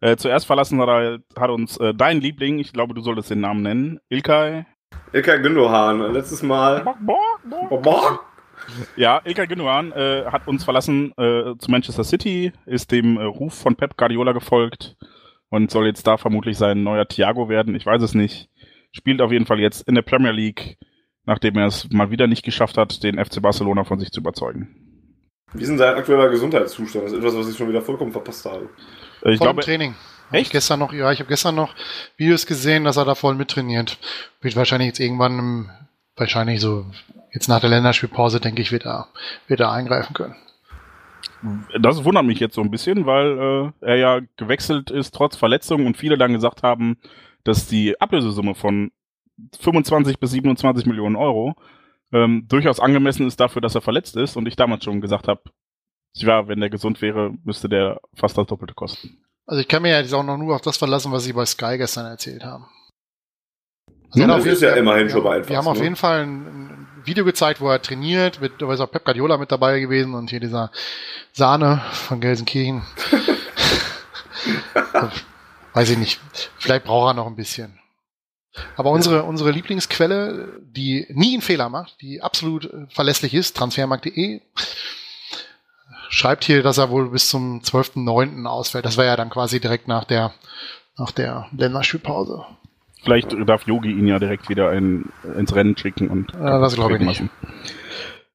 [0.00, 3.62] Äh, zuerst verlassen hat, hat uns äh, dein Liebling, ich glaube, du solltest den Namen
[3.62, 4.64] nennen, Ilkay.
[5.12, 6.12] Ilkay Gündogan.
[6.12, 6.82] Letztes Mal.
[6.82, 8.27] Bock, bock, bock.
[8.96, 13.54] Ja, Ilkay Gündogan äh, hat uns verlassen äh, zu Manchester City, ist dem äh, Ruf
[13.54, 14.96] von Pep Guardiola gefolgt
[15.48, 17.74] und soll jetzt da vermutlich sein neuer Thiago werden.
[17.74, 18.48] Ich weiß es nicht.
[18.92, 20.78] Spielt auf jeden Fall jetzt in der Premier League,
[21.24, 24.74] nachdem er es mal wieder nicht geschafft hat, den FC Barcelona von sich zu überzeugen.
[25.54, 27.06] Wie ist denn sein aktueller Gesundheitszustand?
[27.06, 28.68] Das ist etwas, was ich schon wieder vollkommen verpasst habe.
[29.24, 29.94] Äh, ich voll glaube, Training.
[30.30, 30.52] Echt?
[30.52, 31.74] gestern noch, ja, ich habe gestern noch
[32.18, 33.98] Videos gesehen, dass er da voll mittrainiert.
[34.42, 35.70] Wird wahrscheinlich jetzt irgendwann im,
[36.18, 36.86] wahrscheinlich so
[37.32, 39.08] jetzt nach der Länderspielpause, denke ich, wird er,
[39.46, 40.36] wird er eingreifen können.
[41.80, 45.86] Das wundert mich jetzt so ein bisschen, weil äh, er ja gewechselt ist trotz Verletzung
[45.86, 46.98] und viele dann gesagt haben,
[47.44, 48.90] dass die Ablösesumme von
[49.60, 51.54] 25 bis 27 Millionen Euro
[52.12, 55.42] ähm, durchaus angemessen ist dafür, dass er verletzt ist und ich damals schon gesagt habe,
[56.14, 59.18] ja, wenn der gesund wäre, müsste der fast das Doppelte kosten.
[59.46, 61.46] Also ich kann mir ja jetzt auch noch nur auf das verlassen, was sie bei
[61.46, 62.66] Sky gestern erzählt haben.
[64.10, 65.84] Also das ist ja immerhin schon mal Wir haben auf ne?
[65.84, 69.50] jeden Fall ein, Video gezeigt, wo er trainiert, mit, da ist auch Pep Guardiola mit
[69.50, 70.70] dabei gewesen und hier dieser
[71.32, 72.82] Sahne von Gelsenkirchen.
[75.72, 76.20] Weiß ich nicht.
[76.58, 77.78] Vielleicht braucht er noch ein bisschen.
[78.76, 84.40] Aber unsere, unsere Lieblingsquelle, die nie einen Fehler macht, die absolut verlässlich ist, transfermarkt.de,
[86.10, 88.44] schreibt hier, dass er wohl bis zum 12.09.
[88.46, 88.84] ausfällt.
[88.84, 90.32] Das war ja dann quasi direkt nach der,
[90.96, 92.44] nach der Länderspielpause.
[93.02, 96.96] Vielleicht darf Yogi ihn ja direkt wieder ein, ins Rennen schicken und ja, das glaube
[96.96, 97.22] ich nicht.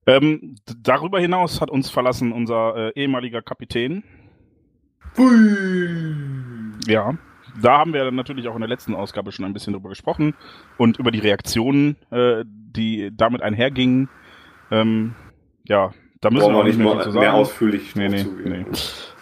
[0.06, 4.04] Ähm, darüber hinaus hat uns verlassen unser äh, ehemaliger Kapitän.
[5.18, 5.58] Hui.
[6.88, 7.14] Ja,
[7.62, 10.34] da haben wir natürlich auch in der letzten Ausgabe schon ein bisschen drüber gesprochen
[10.78, 14.10] und über die Reaktionen, äh, die damit einhergingen.
[14.72, 15.14] Ähm,
[15.68, 18.66] ja, da müssen Brauchen wir nicht mehr, mehr, mehr ausführlich nee, nee, nee.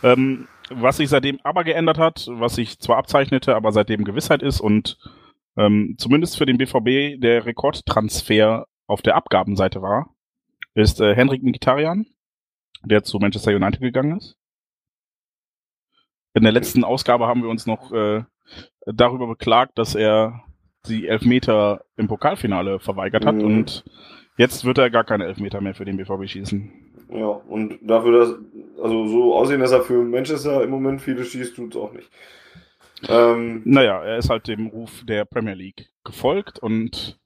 [0.03, 4.61] Ähm, was sich seitdem aber geändert hat, was sich zwar abzeichnete, aber seitdem Gewissheit ist
[4.61, 4.97] und
[5.58, 10.14] ähm, zumindest für den BVB der Rekordtransfer auf der Abgabenseite war,
[10.74, 12.06] ist äh, Henrik Mkhitaryan,
[12.84, 14.38] der zu Manchester United gegangen ist.
[16.34, 18.24] In der letzten Ausgabe haben wir uns noch äh,
[18.86, 20.43] darüber beklagt, dass er
[20.88, 23.43] die Elfmeter im Pokalfinale verweigert hat mhm.
[23.43, 23.84] und
[24.38, 26.72] jetzt wird er gar keine Elfmeter mehr für den BVB schießen.
[27.10, 28.36] Ja, und dafür, dass,
[28.82, 32.10] also so aussehen, dass er für Manchester im Moment viele schießt, tut es auch nicht.
[33.08, 37.20] Ähm, naja, er ist halt dem Ruf der Premier League gefolgt und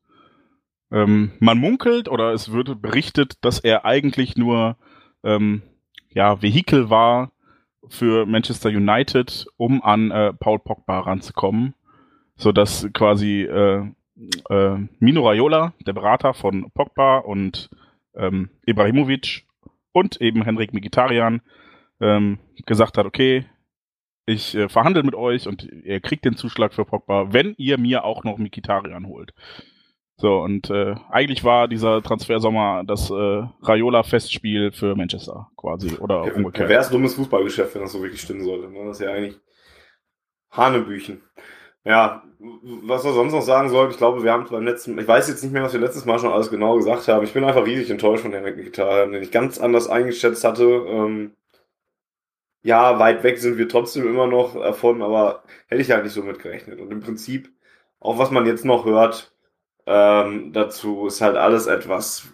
[0.92, 4.78] ähm, man munkelt oder es wird berichtet, dass er eigentlich nur
[5.24, 5.62] ähm,
[6.10, 7.32] ja, Vehikel war
[7.88, 11.76] für Manchester United, um an äh, Paul Pogba ranzukommen,
[12.36, 13.86] so dass quasi äh,
[14.50, 17.70] äh, Mino Raiola, der Berater von Pogba und
[18.16, 19.46] ähm, Ibrahimovic
[19.92, 21.42] und eben Henrik Mkhitaryan
[22.00, 23.46] ähm, gesagt hat, okay,
[24.26, 28.04] ich äh, verhandle mit euch und ihr kriegt den Zuschlag für Pogba, wenn ihr mir
[28.04, 29.34] auch noch Mkhitaryan holt.
[30.18, 36.34] So, und äh, eigentlich war dieser Transfersommer das äh, Raiola-Festspiel für Manchester quasi oder ja,
[36.34, 36.70] umgekehrt.
[36.70, 38.70] Wäre es dummes Fußballgeschäft, wenn das so wirklich stimmen sollte.
[38.70, 38.86] Ne?
[38.86, 39.38] Das ist ja eigentlich
[40.52, 41.22] Hanebüchen.
[41.84, 45.28] Ja, was wir sonst noch sagen sollten, ich glaube, wir haben beim letzten, ich weiß
[45.28, 47.24] jetzt nicht mehr, was wir letztes Mal schon alles genau gesagt haben.
[47.24, 50.64] Ich bin einfach riesig enttäuscht von Henrik Mkhitaryan, den ich ganz anders eingeschätzt hatte.
[50.64, 51.36] Ähm,
[52.66, 56.24] ja, weit weg sind wir trotzdem immer noch davon, aber hätte ich halt nicht so
[56.24, 56.80] mit gerechnet.
[56.80, 57.51] Und im Prinzip,
[57.99, 59.36] auch was man jetzt noch hört,
[59.86, 62.28] ähm, dazu ist halt alles etwas,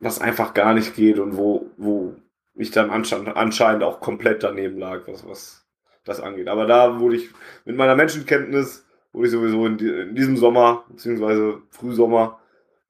[0.00, 2.16] was einfach gar nicht geht und wo, wo
[2.54, 5.66] ich dann anscheinend auch komplett daneben lag, was, was
[6.04, 6.48] das angeht.
[6.48, 7.28] Aber da wurde ich
[7.66, 12.40] mit meiner Menschenkenntnis, wurde ich sowieso in, die, in diesem Sommer, beziehungsweise Frühsommer,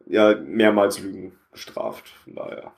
[0.07, 2.09] ja, mehrmals Lügen bestraft.
[2.23, 2.73] Von daher.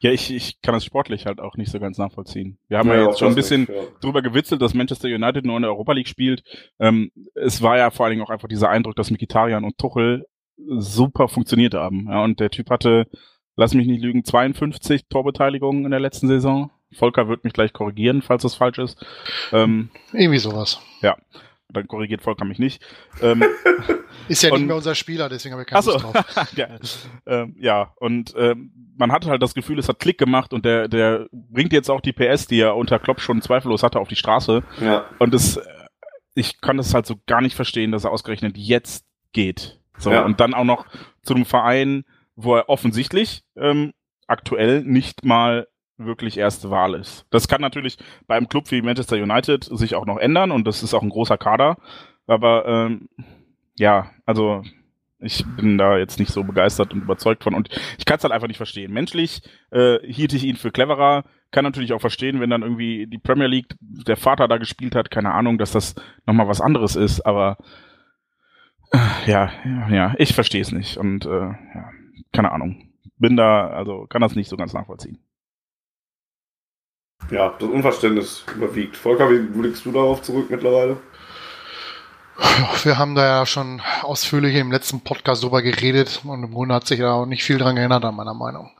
[0.00, 2.58] Ja, ich, ich kann das sportlich halt auch nicht so ganz nachvollziehen.
[2.68, 3.82] Wir haben ja, ja jetzt schon ein bisschen nicht, ja.
[4.00, 6.44] drüber gewitzelt, dass Manchester United nur in der Europa League spielt.
[6.78, 10.26] Ähm, es war ja vor allen Dingen auch einfach dieser Eindruck, dass Mikitarian und Tuchel
[10.56, 12.06] super funktioniert haben.
[12.08, 13.08] Ja, und der Typ hatte,
[13.56, 16.70] lass mich nicht lügen, 52 Torbeteiligungen in der letzten Saison.
[16.92, 19.04] Volker wird mich gleich korrigieren, falls das falsch ist.
[19.52, 20.80] Ähm, Irgendwie sowas.
[21.02, 21.16] Ja,
[21.70, 22.82] dann korrigiert Volker mich nicht.
[23.20, 23.44] Ähm,
[24.28, 26.52] ist ja und, nicht mehr unser Spieler, deswegen haben wir keine Lust drauf.
[26.56, 26.68] ja,
[27.26, 30.88] ähm, ja, und ähm, man hatte halt das Gefühl, es hat Klick gemacht und der,
[30.88, 34.16] der bringt jetzt auch die PS, die er unter Klopp schon zweifellos hatte, auf die
[34.16, 34.62] Straße.
[34.80, 35.04] Ja.
[35.18, 35.60] Und das,
[36.34, 39.78] ich kann das halt so gar nicht verstehen, dass er ausgerechnet jetzt geht.
[39.98, 40.24] So, ja.
[40.24, 40.86] und dann auch noch
[41.22, 42.04] zu einem Verein,
[42.34, 43.92] wo er offensichtlich ähm,
[44.26, 45.66] aktuell nicht mal
[45.98, 47.26] wirklich erste Wahl ist.
[47.30, 50.82] Das kann natürlich bei einem Club wie Manchester United sich auch noch ändern und das
[50.82, 51.76] ist auch ein großer Kader.
[52.26, 53.08] Aber ähm,
[53.76, 54.62] ja, also
[55.20, 57.68] ich bin da jetzt nicht so begeistert und überzeugt von und
[57.98, 58.92] ich kann es halt einfach nicht verstehen.
[58.92, 63.18] Menschlich äh, hielt ich ihn für cleverer, kann natürlich auch verstehen, wenn dann irgendwie die
[63.18, 65.94] Premier League der Vater da gespielt hat, keine Ahnung, dass das
[66.26, 67.56] nochmal was anderes ist, aber
[68.92, 71.90] äh, ja, ja, ja, ich verstehe es nicht und äh, ja,
[72.32, 72.84] keine Ahnung.
[73.16, 75.18] Bin da, also kann das nicht so ganz nachvollziehen.
[77.30, 78.96] Ja, das Unverständnis überwiegt.
[78.96, 80.96] Volker, wie blickst du darauf zurück mittlerweile?
[82.82, 86.86] Wir haben da ja schon ausführlich im letzten Podcast drüber geredet und im Grunde hat
[86.86, 88.70] sich da auch nicht viel dran geändert an meiner Meinung.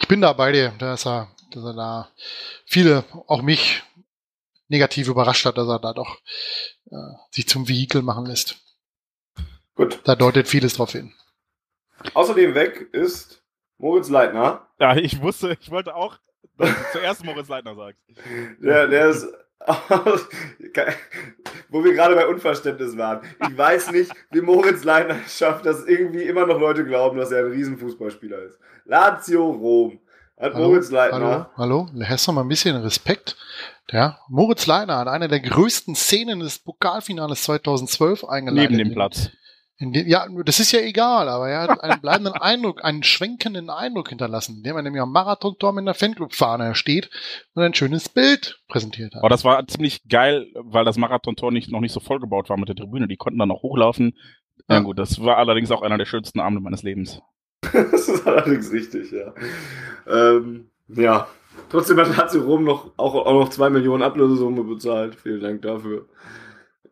[0.00, 2.08] Ich bin da bei dir, dass er, dass er da
[2.64, 3.82] viele, auch mich,
[4.68, 6.18] negativ überrascht hat, dass er da doch
[6.90, 6.96] äh,
[7.30, 8.56] sich zum Vehikel machen lässt.
[9.74, 10.00] Gut.
[10.04, 11.12] Da deutet vieles drauf hin.
[12.14, 13.42] Außerdem weg ist
[13.78, 14.66] Moritz Leitner.
[14.80, 16.18] Ja, ich wusste, ich wollte auch
[16.92, 18.00] zuerst Moritz Leitner sagst.
[18.62, 19.26] Der, der ist.
[21.70, 23.22] wo wir gerade bei Unverständnis waren.
[23.48, 27.46] Ich weiß nicht, wie Moritz Leitner schafft, dass irgendwie immer noch Leute glauben, dass er
[27.46, 28.58] ein Riesenfußballspieler ist.
[28.84, 29.98] Lazio Rom
[30.38, 31.50] hat hallo, Moritz Leitner.
[31.56, 33.36] Hallo, hallo, hast du mal ein bisschen Respekt?
[33.90, 38.72] Ja, Moritz Leitner hat eine der größten Szenen des Pokalfinales 2012 eingeladen.
[38.72, 39.30] Neben dem Platz.
[39.78, 44.08] Den, ja, das ist ja egal, aber er hat einen bleibenden Eindruck, einen schwenkenden Eindruck
[44.08, 47.10] hinterlassen, indem er nämlich am Marathonturm in der Fanclub-Fahne steht
[47.54, 49.20] und ein schönes Bild präsentiert hat.
[49.20, 52.70] Aber das war ziemlich geil, weil das Marathontor nicht, noch nicht so vollgebaut war mit
[52.70, 53.06] der Tribüne.
[53.06, 54.14] Die konnten dann noch hochlaufen.
[54.68, 57.20] Ja, ja gut, das war allerdings auch einer der schönsten Abende meines Lebens.
[57.72, 59.34] das ist allerdings richtig, ja.
[60.06, 61.26] Ähm, ja.
[61.68, 65.16] Trotzdem hat sie Rom noch, auch, auch noch zwei Millionen Ablösesumme bezahlt.
[65.16, 66.06] Vielen Dank dafür.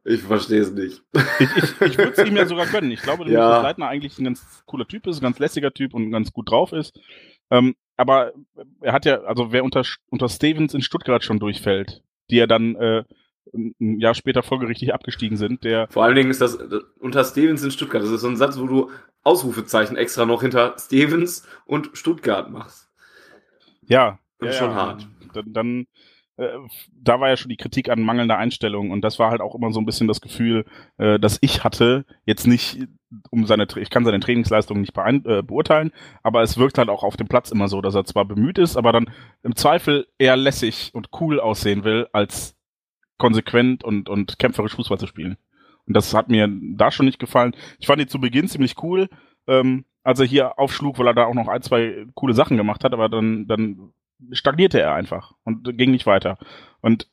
[0.05, 1.03] Ich verstehe es nicht.
[1.39, 2.91] Ich, ich, ich würde es ihm ja sogar gönnen.
[2.91, 3.63] Ich glaube, dass ja.
[3.63, 6.73] Leitner eigentlich ein ganz cooler Typ ist, ein ganz lässiger Typ und ganz gut drauf
[6.73, 6.99] ist.
[7.51, 8.33] Ähm, aber
[8.81, 12.77] er hat ja, also wer unter, unter Stevens in Stuttgart schon durchfällt, die ja dann
[12.77, 13.05] äh,
[13.55, 15.89] ein Jahr später folgerichtig abgestiegen sind, der.
[15.89, 18.03] Vor allen Dingen ist das, das unter Stevens in Stuttgart.
[18.03, 18.91] Das ist so ein Satz, wo du
[19.23, 22.91] Ausrufezeichen extra noch hinter Stevens und Stuttgart machst.
[23.87, 24.19] Ja.
[24.39, 25.09] Das ist ja, schon ja, hart.
[25.33, 25.87] Dann, dann
[26.37, 29.73] da war ja schon die Kritik an mangelnder Einstellung und das war halt auch immer
[29.73, 30.65] so ein bisschen das Gefühl,
[30.99, 32.89] äh, dass ich hatte, jetzt nicht
[33.31, 35.93] um seine, ich kann seine Trainingsleistung nicht äh, beurteilen,
[36.25, 38.77] aber es wirkt halt auch auf dem Platz immer so, dass er zwar bemüht ist,
[38.77, 39.11] aber dann
[39.45, 42.57] im Zweifel eher lässig und cool aussehen will, als
[43.17, 45.37] konsequent und, und kämpferisch Fußball zu spielen.
[45.87, 47.55] Und das hat mir da schon nicht gefallen.
[47.79, 49.09] Ich fand ihn zu Beginn ziemlich cool,
[49.47, 52.83] ähm, als er hier aufschlug, weil er da auch noch ein, zwei coole Sachen gemacht
[52.83, 53.93] hat, aber dann, dann
[54.33, 56.39] stagnierte er einfach und ging nicht weiter.
[56.81, 57.09] Und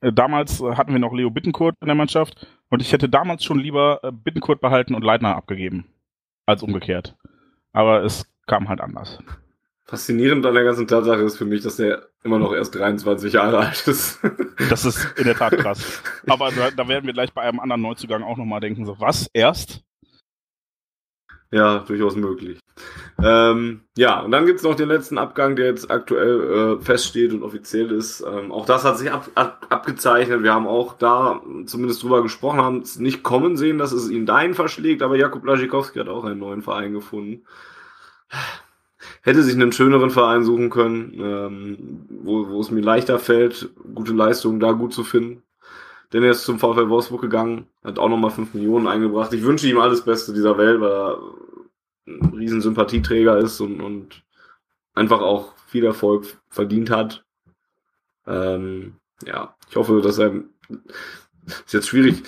[0.00, 3.58] äh, damals hatten wir noch Leo Bittenkurt in der Mannschaft und ich hätte damals schon
[3.58, 5.86] lieber äh, Bittenkurt behalten und Leitner abgegeben,
[6.46, 7.16] als umgekehrt.
[7.72, 9.18] Aber es kam halt anders.
[9.86, 13.58] Faszinierend an der ganzen Tatsache ist für mich, dass er immer noch erst 23 Jahre
[13.58, 14.18] alt ist.
[14.70, 16.02] das ist in der Tat krass.
[16.26, 19.28] Aber da, da werden wir gleich bei einem anderen Neuzugang auch nochmal denken, so was,
[19.34, 19.84] erst?
[21.54, 22.58] Ja, durchaus möglich.
[23.22, 27.44] Ähm, ja, und dann gibt's noch den letzten Abgang, der jetzt aktuell äh, feststeht und
[27.44, 28.24] offiziell ist.
[28.26, 30.42] Ähm, auch das hat sich ab, ab, abgezeichnet.
[30.42, 34.26] Wir haben auch da zumindest drüber gesprochen, haben es nicht kommen sehen, dass es ihn
[34.26, 37.44] dahin verschlägt, aber Jakub Laschikowski hat auch einen neuen Verein gefunden.
[39.22, 44.12] Hätte sich einen schöneren Verein suchen können, ähm, wo, wo es mir leichter fällt, gute
[44.12, 45.44] Leistungen da gut zu finden.
[46.14, 49.32] Denn er ist zum VfL Wolfsburg gegangen, hat auch nochmal 5 Millionen eingebracht.
[49.32, 51.18] Ich wünsche ihm alles Beste dieser Welt, weil er
[52.06, 54.22] ein riesen Sympathieträger ist und, und
[54.94, 57.24] einfach auch viel Erfolg verdient hat.
[58.28, 60.44] Ähm, ja, ich hoffe, dass er
[61.66, 62.22] ist jetzt schwierig.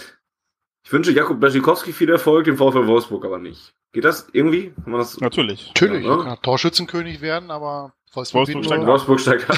[0.82, 3.72] Ich wünsche Jakub Blaschikowski viel Erfolg, dem VfL Wolfsburg aber nicht.
[3.92, 4.72] Geht das irgendwie?
[4.82, 5.68] Kann man das Natürlich.
[5.68, 6.04] Natürlich.
[6.04, 6.24] Ja, ne?
[6.24, 9.48] kann Torschützenkönig werden, aber Wolfsburg, Wolfsburg steigt, Wolfsburg steigt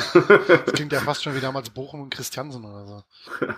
[0.67, 3.05] Das klingt ja fast schon wie damals Bochum und Christiansen oder so.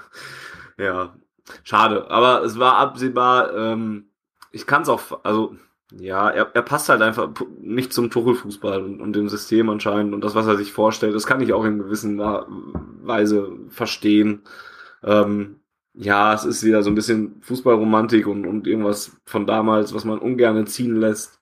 [0.79, 1.17] ja,
[1.65, 2.11] schade.
[2.11, 3.55] Aber es war absehbar.
[3.55, 4.11] Ähm,
[4.53, 5.57] ich kann es auch, also
[5.93, 10.23] ja, er, er passt halt einfach nicht zum Tuchel-Fußball und, und dem System anscheinend und
[10.23, 12.47] das, was er sich vorstellt, das kann ich auch in gewisser
[13.03, 14.43] Weise verstehen.
[15.03, 15.61] Ähm,
[15.95, 20.19] ja, es ist wieder so ein bisschen Fußballromantik und, und irgendwas von damals, was man
[20.19, 21.40] ungern ziehen lässt.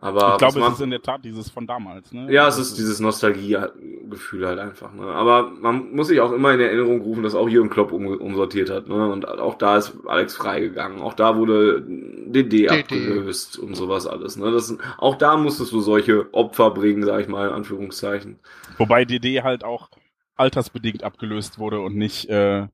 [0.00, 2.12] Aber ich glaube, es ist in der Tat dieses von damals.
[2.12, 2.32] Ne?
[2.32, 4.94] Ja, es ist dieses Nostalgie-Gefühl halt einfach.
[4.94, 5.02] Ne?
[5.02, 8.70] Aber man muss sich auch immer in Erinnerung rufen, dass auch Jürgen Klopp um, umsortiert
[8.70, 8.88] hat.
[8.88, 9.10] Ne?
[9.10, 11.02] Und auch da ist Alex freigegangen.
[11.02, 12.68] Auch da wurde DD, DD.
[12.68, 14.36] abgelöst und sowas alles.
[14.36, 14.52] Ne?
[14.52, 18.38] Das, auch da musstest du solche Opfer bringen, sag ich mal, in Anführungszeichen.
[18.76, 19.90] Wobei DD halt auch
[20.36, 22.68] altersbedingt abgelöst wurde und nicht, äh,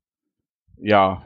[0.76, 1.22] ja,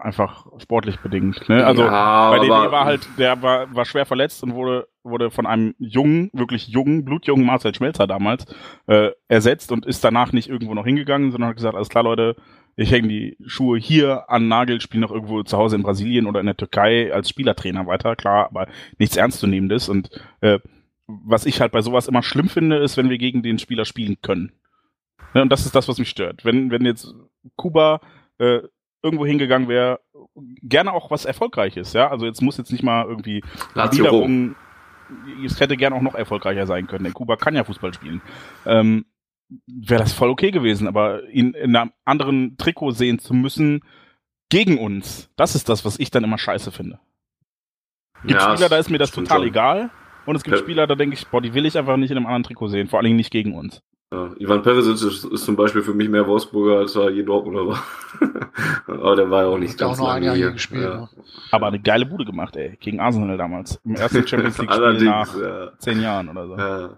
[0.00, 1.46] einfach sportlich bedingt.
[1.50, 1.66] Ne?
[1.66, 5.46] Also ja, bei DD war halt, der war, war schwer verletzt und wurde, wurde von
[5.46, 8.46] einem jungen, wirklich jungen, blutjungen Marcel Schmelzer damals
[8.86, 12.36] äh, ersetzt und ist danach nicht irgendwo noch hingegangen, sondern hat gesagt, alles klar, Leute,
[12.76, 16.40] ich hänge die Schuhe hier an Nagel, spiele noch irgendwo zu Hause in Brasilien oder
[16.40, 18.66] in der Türkei als Spielertrainer weiter, klar, aber
[18.98, 19.88] nichts Ernstzunehmendes.
[19.88, 20.58] Und äh,
[21.06, 24.16] was ich halt bei sowas immer schlimm finde, ist, wenn wir gegen den Spieler spielen
[24.22, 24.52] können.
[25.34, 26.44] Ja, und das ist das, was mich stört.
[26.44, 27.14] Wenn, wenn jetzt
[27.56, 28.00] Kuba
[28.38, 28.60] äh,
[29.02, 30.00] irgendwo hingegangen wäre,
[30.62, 32.10] gerne auch was Erfolgreiches, ja.
[32.10, 33.42] Also jetzt muss jetzt nicht mal irgendwie
[33.74, 34.56] Wiederum,
[35.44, 37.04] es hätte gerne auch noch erfolgreicher sein können.
[37.04, 38.22] Denn Kuba kann ja Fußball spielen.
[38.66, 39.06] Ähm,
[39.66, 43.82] wäre das voll okay gewesen, aber ihn in einem anderen Trikot sehen zu müssen
[44.48, 47.00] gegen uns, das ist das, was ich dann immer scheiße finde.
[48.22, 49.48] Gibt ja, Spieler, da ist mir das total schon.
[49.48, 49.90] egal.
[50.26, 50.62] Und es gibt ja.
[50.62, 52.88] Spieler, da denke ich, boah, die will ich einfach nicht in einem anderen Trikot sehen,
[52.88, 53.82] vor allen Dingen nicht gegen uns.
[54.14, 57.66] Ja, Ivan Perisic ist, ist, zum Beispiel für mich mehr Wolfsburger als er je Dortmunder
[57.66, 57.82] war.
[58.86, 60.84] Aber der war ja auch nicht ganz auch noch ein Jahr hier gespielt.
[60.84, 61.00] Ja.
[61.00, 61.08] Ne?
[61.50, 62.76] Aber eine geile Bude gemacht, ey.
[62.80, 63.80] Gegen Arsenal damals.
[63.84, 65.72] Im ersten Champions League Spiel nach ja.
[65.78, 66.56] zehn Jahren oder so.
[66.56, 66.96] Ja.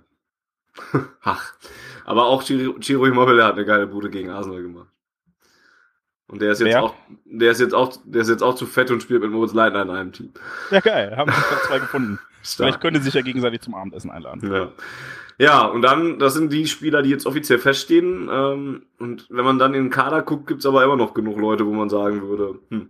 [1.22, 1.54] Ach.
[2.04, 4.88] Aber auch Chiro, Chiro Immobile hat eine geile Bude gegen Arsenal gemacht.
[6.28, 6.82] Und der ist jetzt Wer?
[6.82, 6.94] auch,
[7.24, 9.82] der ist jetzt auch, der ist jetzt auch zu fett und spielt mit Moritz Leitner
[9.82, 10.32] in einem Team.
[10.70, 11.16] Ja, geil.
[11.16, 12.18] Haben sich zwei gefunden.
[12.42, 12.68] Stark.
[12.68, 14.52] Vielleicht können sie sich ja gegenseitig zum Abendessen einladen.
[14.52, 14.72] Ja.
[15.38, 18.28] Ja, und dann, das sind die Spieler, die jetzt offiziell feststehen.
[18.32, 21.66] Ähm, und wenn man dann in den Kader guckt, gibt's aber immer noch genug Leute,
[21.66, 22.88] wo man sagen würde, hm,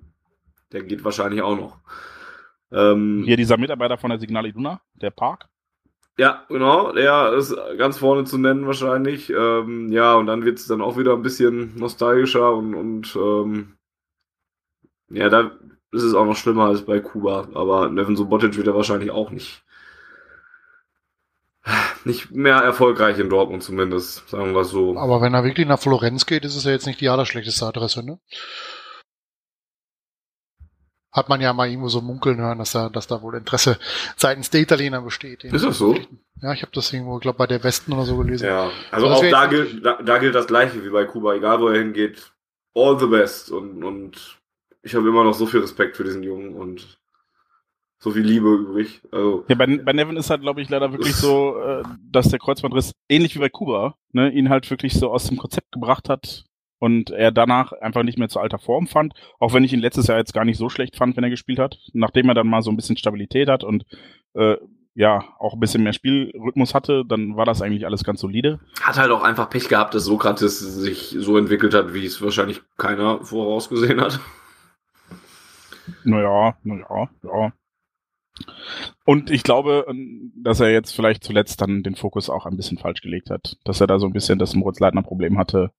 [0.73, 1.79] der geht wahrscheinlich auch noch.
[2.71, 5.49] Ähm, Hier dieser Mitarbeiter von der Signal Iduna, der Park.
[6.19, 9.29] Ja, genau, der ist ganz vorne zu nennen wahrscheinlich.
[9.31, 13.77] Ähm, ja, und dann wird's dann auch wieder ein bisschen nostalgischer und, und ähm,
[15.11, 15.51] ja, da
[15.93, 17.49] ist es auch noch schlimmer als bei Kuba.
[17.55, 19.66] Aber Neven Subotic wird er wahrscheinlich auch nicht
[22.05, 24.97] nicht mehr erfolgreich in Dortmund zumindest, sagen wir so.
[24.97, 28.05] Aber wenn er wirklich nach Florenz geht, ist es ja jetzt nicht die allerschlechteste Adresse,
[28.05, 28.19] ne?
[31.13, 33.79] Hat man ja mal irgendwo so munkeln hören, dass da, dass da wohl Interesse
[34.17, 35.45] seitens der Italiener besteht.
[35.45, 35.99] Ist das so?
[36.43, 38.47] Ja, ich habe das irgendwo, glaube bei der Westen oder so gelesen.
[38.47, 41.61] Ja, also, also auch da gilt, da, da gilt das Gleiche wie bei Kuba, egal
[41.61, 42.33] wo er hingeht.
[42.75, 44.39] All the best und, und
[44.83, 46.99] ich habe immer noch so viel Respekt für diesen Jungen und
[47.99, 49.03] so viel Liebe übrig.
[49.11, 52.39] Also, ja, bei, bei Nevin ist halt, glaube ich, leider wirklich so, äh, dass der
[52.39, 56.45] Kreuzbandriss, ähnlich wie bei Kuba, ne, ihn halt wirklich so aus dem Konzept gebracht hat
[56.79, 60.09] und er danach einfach nicht mehr zu alter Form fand, auch wenn ich ihn letztes
[60.09, 62.63] Jahr jetzt gar nicht so schlecht fand, wenn er gespielt hat, nachdem er dann mal
[62.63, 63.85] so ein bisschen Stabilität hat und
[64.35, 64.57] äh,
[64.95, 68.61] ja, auch ein bisschen mehr Spielrhythmus hatte, dann war das eigentlich alles ganz solide.
[68.81, 72.63] Hat halt auch einfach Pech gehabt, dass Sokrates sich so entwickelt hat, wie es wahrscheinlich
[72.79, 74.21] keiner vorausgesehen hat.
[76.03, 77.53] Naja, naja, ja.
[79.05, 79.87] Und ich glaube,
[80.37, 83.57] dass er jetzt vielleicht zuletzt dann den Fokus auch ein bisschen falsch gelegt hat.
[83.65, 85.71] Dass er da so ein bisschen das Moritz-Leitner-Problem hatte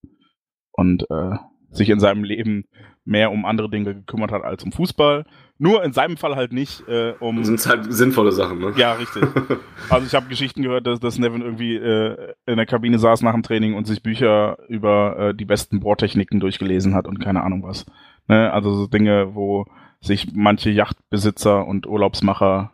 [0.72, 1.36] und äh,
[1.72, 2.66] sich in seinem Leben
[3.08, 5.26] mehr um andere Dinge gekümmert hat als um Fußball.
[5.60, 7.38] Nur in seinem Fall halt nicht äh, um.
[7.38, 8.74] Das sind halt sinnvolle Sachen, ne?
[8.76, 9.24] Ja, richtig.
[9.90, 13.34] Also ich habe Geschichten gehört, dass, dass Nevin irgendwie äh, in der Kabine saß nach
[13.34, 17.64] dem Training und sich Bücher über äh, die besten Bohrtechniken durchgelesen hat und keine Ahnung
[17.64, 17.86] was.
[18.28, 18.52] Ne?
[18.52, 19.66] Also so Dinge, wo
[20.08, 22.72] sich manche Yachtbesitzer und Urlaubsmacher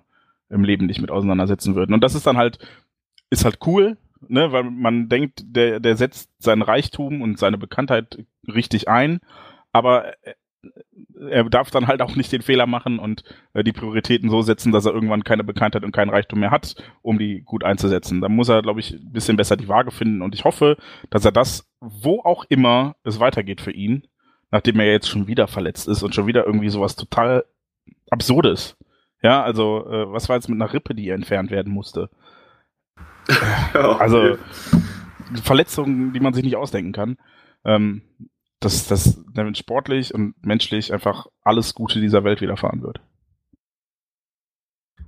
[0.49, 1.93] im Leben nicht mit auseinandersetzen würden.
[1.93, 2.59] Und das ist dann halt,
[3.29, 8.23] ist halt cool, ne, weil man denkt, der, der setzt sein Reichtum und seine Bekanntheit
[8.47, 9.19] richtig ein,
[9.71, 10.13] aber
[11.29, 13.23] er darf dann halt auch nicht den Fehler machen und
[13.53, 16.75] äh, die Prioritäten so setzen, dass er irgendwann keine Bekanntheit und keinen Reichtum mehr hat,
[17.01, 18.21] um die gut einzusetzen.
[18.21, 20.77] Da muss er, glaube ich, ein bisschen besser die Waage finden und ich hoffe,
[21.09, 24.07] dass er das, wo auch immer es weitergeht für ihn,
[24.53, 27.43] nachdem er jetzt schon wieder verletzt ist und schon wieder irgendwie sowas total
[28.11, 28.77] Absurdes.
[29.23, 32.11] Ja, also äh, was war jetzt mit einer Rippe, die entfernt werden musste?
[33.73, 34.37] also
[35.41, 37.17] Verletzungen, die man sich nicht ausdenken kann.
[37.65, 38.03] Ähm,
[38.59, 39.19] dass das
[39.55, 43.01] sportlich und menschlich einfach alles Gute dieser Welt widerfahren wird.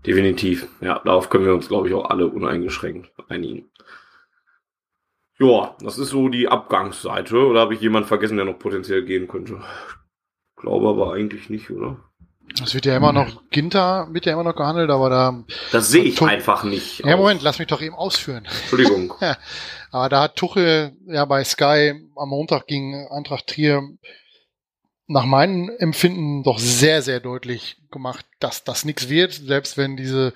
[0.08, 0.68] Definitiv.
[0.82, 3.70] Ja, darauf können wir uns, glaube ich, auch alle uneingeschränkt einigen.
[5.40, 7.38] Ja, das ist so die Abgangsseite.
[7.38, 9.62] Oder habe ich jemanden vergessen, der noch potenziell gehen könnte?
[10.56, 11.98] Ich glaube aber eigentlich nicht, oder?
[12.64, 15.44] Es wird ja immer noch, Ginter wird ja immer noch gehandelt, aber da.
[15.72, 17.00] Das sehe ich einfach nicht.
[17.04, 18.46] Ja, Moment, lass mich doch eben ausführen.
[18.46, 19.14] Entschuldigung.
[19.92, 23.84] aber da hat Tuchel ja bei Sky am Montag gegen Eintracht Trier
[25.08, 30.34] nach meinem Empfinden doch sehr, sehr deutlich gemacht, dass das nichts wird, selbst wenn diese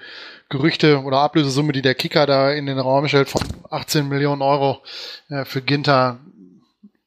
[0.50, 4.82] Gerüchte oder Ablösesumme, die der Kicker da in den Raum stellt, von 18 Millionen Euro
[5.30, 6.20] äh, für Ginter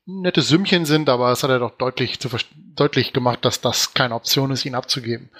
[0.06, 2.28] nette Sümmchen sind, aber es hat er doch deutlich, zu,
[2.74, 5.30] deutlich gemacht, dass das keine Option ist, ihn abzugeben.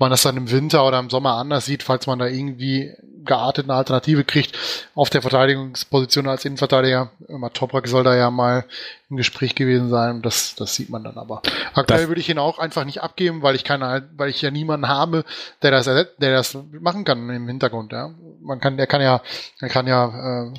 [0.00, 2.92] Man das dann im Winter oder im Sommer anders sieht, falls man da irgendwie
[3.24, 4.56] geartet eine Alternative kriegt
[4.94, 7.12] auf der Verteidigungsposition als Innenverteidiger.
[7.28, 8.64] Immer Toprak soll da ja mal
[9.08, 10.22] im Gespräch gewesen sein.
[10.22, 11.42] Das, das sieht man dann aber.
[11.74, 14.50] Aktuell das würde ich ihn auch einfach nicht abgeben, weil ich keine, weil ich ja
[14.50, 15.24] niemanden habe,
[15.62, 17.92] der das, der das machen kann im Hintergrund.
[17.92, 18.10] Ja.
[18.40, 19.20] Man kann, der kann ja,
[19.60, 20.52] der kann ja äh,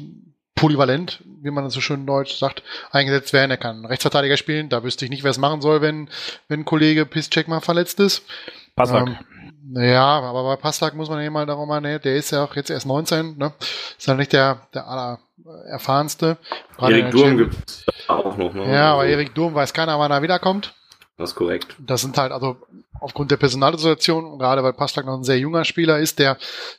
[0.55, 2.61] polyvalent, wie man das so schön Deutsch sagt,
[2.91, 3.49] eingesetzt werden.
[3.51, 4.69] Er kann Rechtsverteidiger spielen.
[4.69, 6.09] Da wüsste ich nicht, wer es machen soll, wenn,
[6.47, 8.23] wenn Kollege Piszczek mal verletzt ist.
[8.75, 9.07] Passak.
[9.07, 9.17] Ähm,
[9.74, 12.55] ja, aber bei Pastak muss man ja mal darum mal, ne, der ist ja auch
[12.55, 13.53] jetzt erst 19, ne?
[13.97, 15.20] Ist ja nicht der, der aller
[15.68, 16.38] erfahrenste.
[16.80, 18.72] Erik Durm gibt auch noch, ne?
[18.72, 20.74] Ja, aber Erik Durm weiß keiner, wann er wiederkommt.
[21.18, 21.76] Das ist korrekt.
[21.80, 22.57] Das sind halt, also
[22.99, 26.38] aufgrund der Personalsituation, gerade weil Pastak noch ein sehr junger Spieler ist, der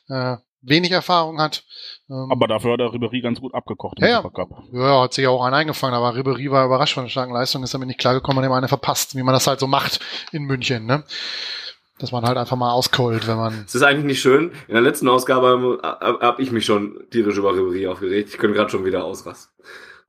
[0.09, 1.63] äh, wenig Erfahrung hat.
[2.09, 4.63] Ähm, aber dafür hat er Ribery ganz gut abgekocht im ja, Supercup.
[4.71, 7.63] Ja, hat sich ja auch einen eingefangen, aber Ribery war überrascht von der starken Leistung,
[7.63, 9.99] ist damit nicht klargekommen, hat ihm eine verpasst, wie man das halt so macht
[10.31, 11.03] in München, ne?
[11.99, 13.63] Dass man halt einfach mal auskollt, wenn man.
[13.67, 14.51] Es ist eigentlich nicht schön.
[14.67, 18.29] In der letzten Ausgabe habe ich mich schon tierisch über Ribery aufgeregt.
[18.29, 19.53] Ich könnte gerade schon wieder ausrasten.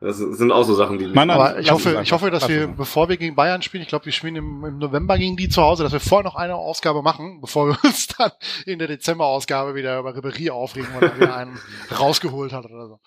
[0.01, 1.07] Das sind auch so Sachen, die.
[1.07, 4.05] Nein, aber ich hoffe, ich hoffe, dass wir, bevor wir gegen Bayern spielen, ich glaube,
[4.05, 7.01] wir spielen im, im, November gegen die zu Hause, dass wir vorher noch eine Ausgabe
[7.01, 8.31] machen, bevor wir uns dann
[8.67, 11.59] in der Dezember-Ausgabe wieder über Ribery aufregen, weil er wieder einen
[11.99, 13.01] rausgeholt hat oder so.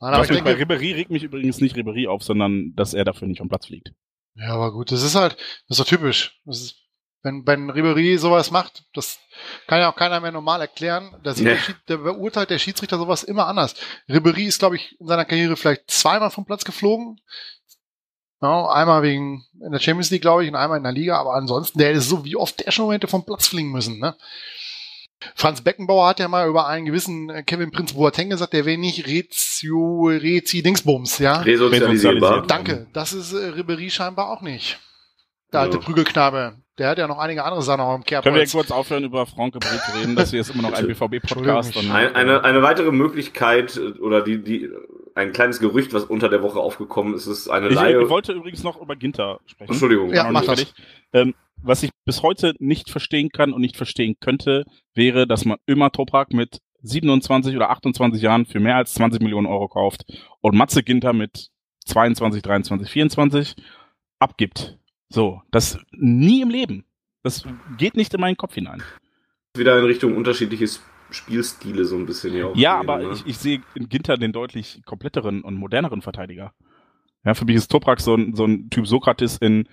[0.00, 3.04] Nein, aber ich denke, bei Ribery regt mich übrigens nicht Ribery auf, sondern dass er
[3.04, 3.92] dafür nicht vom Platz fliegt.
[4.34, 5.36] Ja, aber gut, das ist halt,
[5.68, 6.40] das ist doch typisch.
[6.44, 6.81] Das ist
[7.22, 9.18] wenn, wenn Ribery sowas macht, das
[9.66, 11.14] kann ja auch keiner mehr normal erklären.
[11.22, 11.44] Da nee.
[11.44, 11.58] der,
[11.88, 13.74] der beurteilt der Schiedsrichter sowas immer anders.
[14.08, 17.20] Ribery ist, glaube ich, in seiner Karriere vielleicht zweimal vom Platz geflogen.
[18.40, 21.34] Ja, einmal wegen in der Champions League, glaube ich, und einmal in der Liga, aber
[21.34, 24.16] ansonsten, der ist so, wie oft der schon hätte vom Platz fliegen müssen, ne?
[25.36, 28.76] Franz Beckenbauer hat ja mal über einen gewissen äh, Kevin Prinz Boateng gesagt, der wäre
[28.76, 31.36] nicht Rezio, Rezi Dingsbums, ja?
[31.36, 32.44] Resozialisierbar.
[32.48, 32.88] Danke.
[32.92, 34.80] Das ist äh, Ribery scheinbar auch nicht.
[35.52, 35.82] Der alte ja.
[35.84, 36.56] Prügelknabe.
[36.78, 38.24] Der hat ja noch einige andere Sachen auch im Kerbholz.
[38.24, 40.86] Können wir kurz aufhören, über Frank Gebrit zu reden, dass wir jetzt immer noch ein
[40.86, 44.70] BVB-Podcast ein, eine, eine weitere Möglichkeit oder die, die,
[45.14, 47.74] ein kleines Gerücht, was unter der Woche aufgekommen ist, ist eine ich.
[47.78, 49.72] Ich wollte übrigens noch über Ginter sprechen.
[49.72, 50.14] Entschuldigung.
[50.14, 50.72] Ja, mach das.
[51.12, 54.64] Ähm, was ich bis heute nicht verstehen kann und nicht verstehen könnte,
[54.94, 59.46] wäre, dass man immer Toprak mit 27 oder 28 Jahren für mehr als 20 Millionen
[59.46, 60.04] Euro kauft
[60.40, 61.48] und Matze Ginter mit
[61.84, 63.56] 22, 23, 24
[64.18, 64.78] abgibt.
[65.12, 66.86] So, das nie im Leben.
[67.22, 67.44] Das
[67.76, 68.82] geht nicht in meinen Kopf hinein.
[69.54, 72.56] Wieder in Richtung unterschiedliches Spielstile so ein bisschen hier auch.
[72.56, 73.12] Ja, aber ne?
[73.12, 76.54] ich, ich sehe in Ginter den deutlich kompletteren und moderneren Verteidiger.
[77.24, 79.68] Ja, für mich ist Toprak so ein, so ein Typ Sokrates in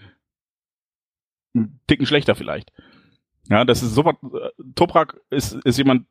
[1.55, 2.73] einen Ticken schlechter vielleicht.
[3.49, 4.03] Ja, das ist so
[4.75, 6.05] Toprak ist, ist jemand,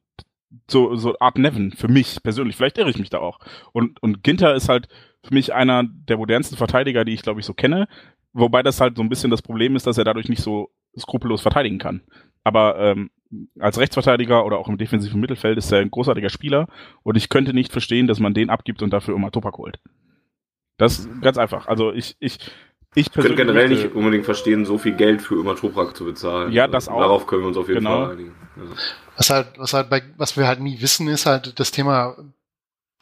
[0.70, 2.56] so, so Art Nevin für mich persönlich.
[2.56, 3.40] Vielleicht irre ich mich da auch.
[3.72, 4.88] Und, und Ginter ist halt
[5.22, 7.88] für mich einer der modernsten Verteidiger, die ich glaube ich so kenne.
[8.32, 11.40] Wobei das halt so ein bisschen das Problem ist, dass er dadurch nicht so skrupellos
[11.40, 12.02] verteidigen kann.
[12.44, 13.10] Aber ähm,
[13.58, 16.68] als Rechtsverteidiger oder auch im defensiven Mittelfeld ist er ein großartiger Spieler
[17.02, 19.78] und ich könnte nicht verstehen, dass man den abgibt und dafür Oma Topak holt.
[20.78, 21.66] Das ist ganz einfach.
[21.66, 22.38] Also ich, ich,
[22.94, 26.52] ich könnte generell nicht unbedingt verstehen, so viel Geld für Oma Toprak zu bezahlen.
[26.52, 27.00] Ja, das auch.
[27.00, 28.06] Darauf können wir uns auf jeden genau.
[28.06, 28.34] Fall einigen.
[28.56, 28.62] Ja.
[29.16, 32.16] Was halt, was halt bei, was wir halt nie wissen, ist halt das Thema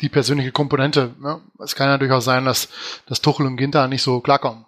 [0.00, 1.14] die persönliche Komponente.
[1.20, 1.40] Ne?
[1.62, 2.68] Es kann ja durchaus sein, dass,
[3.06, 4.66] dass Tuchel und Ginter nicht so klarkommen.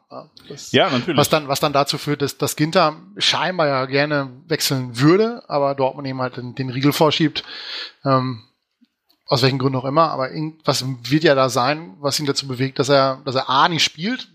[0.49, 1.19] Das, ja, natürlich.
[1.19, 5.75] Was dann, was dann dazu führt, dass, dass Ginter scheinbar ja gerne wechseln würde, aber
[5.75, 7.45] Dortmund eben halt den, den Riegel vorschiebt.
[8.05, 8.45] Ähm,
[9.27, 12.79] aus welchen Gründen auch immer, aber irgendwas wird ja da sein, was ihn dazu bewegt,
[12.79, 14.29] dass er, dass er A nicht spielt.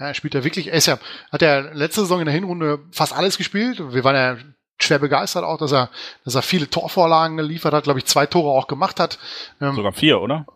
[0.00, 0.98] Ja, er spielt ja wirklich, er ist ja,
[1.30, 3.78] hat er letzte Saison in der Hinrunde fast alles gespielt.
[3.92, 4.36] Wir waren ja
[4.82, 5.90] schwer begeistert auch, dass er,
[6.24, 9.18] dass er viele Torvorlagen geliefert hat, glaube ich, zwei Tore auch gemacht hat.
[9.60, 10.46] Ähm, Sogar vier, oder?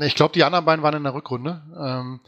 [0.00, 1.62] Ich glaube, die anderen beiden waren in der Rückrunde.
[1.78, 2.20] Ähm,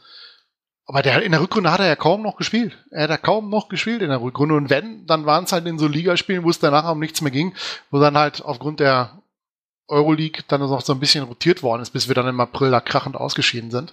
[0.86, 2.76] aber der, in der Rückrunde hat er ja kaum noch gespielt.
[2.90, 4.57] Er hat ja kaum noch gespielt in der Rückrunde.
[4.57, 7.30] Und wenn, dann waren es halt in so Ligaspielen, wo es danach um nichts mehr
[7.30, 7.55] ging,
[7.90, 9.20] wo dann halt aufgrund der
[9.90, 12.80] Euroleague dann noch so ein bisschen rotiert worden ist, bis wir dann im April da
[12.80, 13.92] krachend ausgeschieden sind.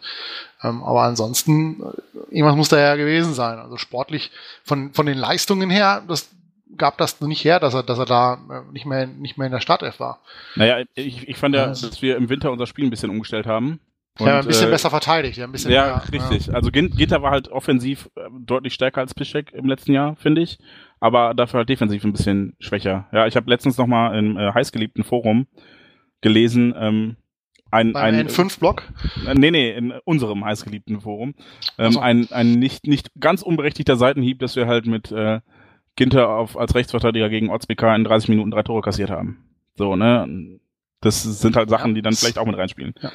[0.63, 3.59] Ähm, aber ansonsten, äh, irgendwas muss da ja gewesen sein.
[3.59, 4.31] Also sportlich
[4.63, 6.29] von, von den Leistungen her, das
[6.75, 9.53] gab das nicht her, dass er, dass er da äh, nicht mehr, nicht mehr in
[9.53, 10.21] der Startelf war.
[10.55, 13.79] Naja, ich, ich fand ja, dass wir im Winter unser Spiel ein bisschen umgestellt haben.
[14.19, 15.37] Und, ja, ein bisschen äh, besser verteidigt.
[15.37, 16.47] Ja, ein bisschen ja mehr, richtig.
[16.47, 16.53] Ja.
[16.53, 20.57] Also Gitter war halt offensiv äh, deutlich stärker als Piszczek im letzten Jahr, finde ich.
[20.99, 23.07] Aber dafür halt defensiv ein bisschen schwächer.
[23.11, 25.45] Ja, ich habe letztens noch mal im äh, heißgeliebten Forum
[26.21, 27.17] gelesen, ähm,
[27.69, 28.83] ein, Beim ein N5-Blog?
[29.27, 31.35] Äh, nee, nee, in unserem heißgeliebten Forum.
[31.77, 31.99] Ähm, so.
[31.99, 35.41] Ein, ein nicht, nicht ganz unberechtigter Seitenhieb, dass wir halt mit äh,
[35.97, 39.43] Ginter auf, als Rechtsverteidiger gegen Ortsbk in 30 Minuten drei Tore kassiert haben.
[39.75, 40.59] So, ne?
[41.01, 42.93] Das sind halt Sachen, die dann vielleicht auch mit reinspielen.
[43.01, 43.11] Ja.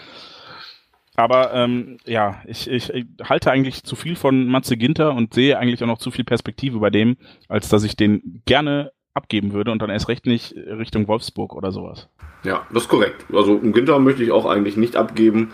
[1.14, 5.59] Aber ähm, ja, ich, ich, ich halte eigentlich zu viel von Matze Ginter und sehe
[5.59, 7.16] eigentlich auch noch zu viel Perspektive bei dem,
[7.49, 11.70] als dass ich den gerne abgeben würde und dann erst recht nicht Richtung Wolfsburg oder
[11.70, 12.09] sowas.
[12.45, 13.26] Ja, das ist korrekt.
[13.33, 15.53] Also einen Ginter möchte ich auch eigentlich nicht abgeben,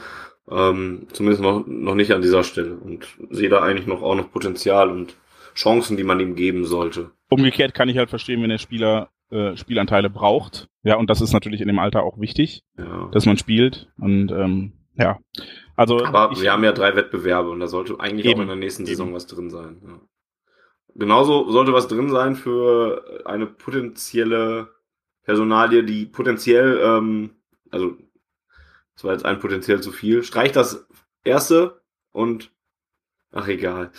[0.50, 4.30] ähm, zumindest noch, noch nicht an dieser Stelle und sehe da eigentlich noch auch noch
[4.30, 5.16] Potenzial und
[5.54, 7.10] Chancen, die man ihm geben sollte.
[7.30, 10.68] Umgekehrt kann ich halt verstehen, wenn der Spieler äh, Spielanteile braucht.
[10.82, 13.08] Ja, und das ist natürlich in dem Alter auch wichtig, ja.
[13.12, 13.92] dass man spielt.
[13.98, 15.18] Und ähm, ja,
[15.76, 16.04] also.
[16.04, 18.56] Aber ich, wir haben ja drei Wettbewerbe und da sollte eigentlich eben, auch in der
[18.56, 18.90] nächsten eben.
[18.90, 19.82] Saison was drin sein.
[19.86, 20.00] Ja.
[20.94, 24.74] Genauso sollte was drin sein für eine potenzielle
[25.22, 27.30] Personalie, die potenziell, ähm,
[27.70, 27.96] also
[28.94, 30.24] das war jetzt ein potenziell zu viel.
[30.24, 30.88] Streich das
[31.22, 32.50] erste und
[33.30, 33.92] ach egal.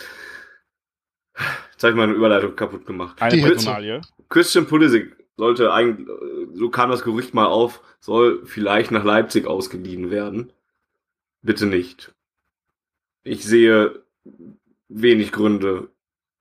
[1.80, 3.22] Jetzt habe ich meine Überleitung kaputt gemacht.
[3.22, 4.02] Eine Personalie.
[4.28, 6.06] Christian Pulisic sollte eigentlich,
[6.52, 10.52] so kam das Gerücht mal auf, soll vielleicht nach Leipzig ausgeliehen werden.
[11.40, 12.12] Bitte nicht.
[13.22, 14.02] Ich sehe
[14.90, 15.88] wenig Gründe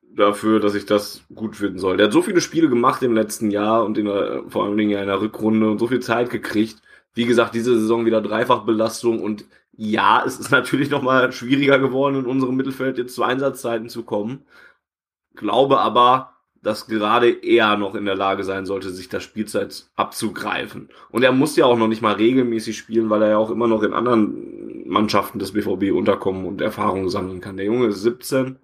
[0.01, 1.95] dafür, dass ich das gut finden soll.
[1.95, 4.99] Der hat so viele Spiele gemacht im letzten Jahr und in der, vor allen Dingen
[4.99, 6.81] in der Rückrunde und so viel Zeit gekriegt.
[7.13, 12.25] Wie gesagt, diese Saison wieder Dreifachbelastung und ja, es ist natürlich nochmal schwieriger geworden, in
[12.25, 14.43] unserem Mittelfeld jetzt zu Einsatzzeiten zu kommen.
[15.35, 20.89] Glaube aber, dass gerade er noch in der Lage sein sollte, sich das Spielzeit abzugreifen.
[21.09, 23.67] Und er muss ja auch noch nicht mal regelmäßig spielen, weil er ja auch immer
[23.67, 27.55] noch in anderen Mannschaften des BVB unterkommen und Erfahrungen sammeln kann.
[27.55, 28.59] Der Junge ist 17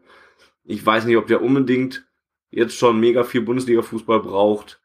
[0.65, 2.07] ich weiß nicht, ob der unbedingt
[2.49, 4.81] jetzt schon mega viel Bundesliga-Fußball braucht.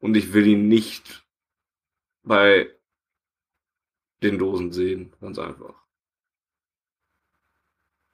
[0.00, 1.26] Und ich will ihn nicht
[2.22, 2.70] bei
[4.22, 5.12] den Dosen sehen.
[5.20, 5.77] Ganz einfach.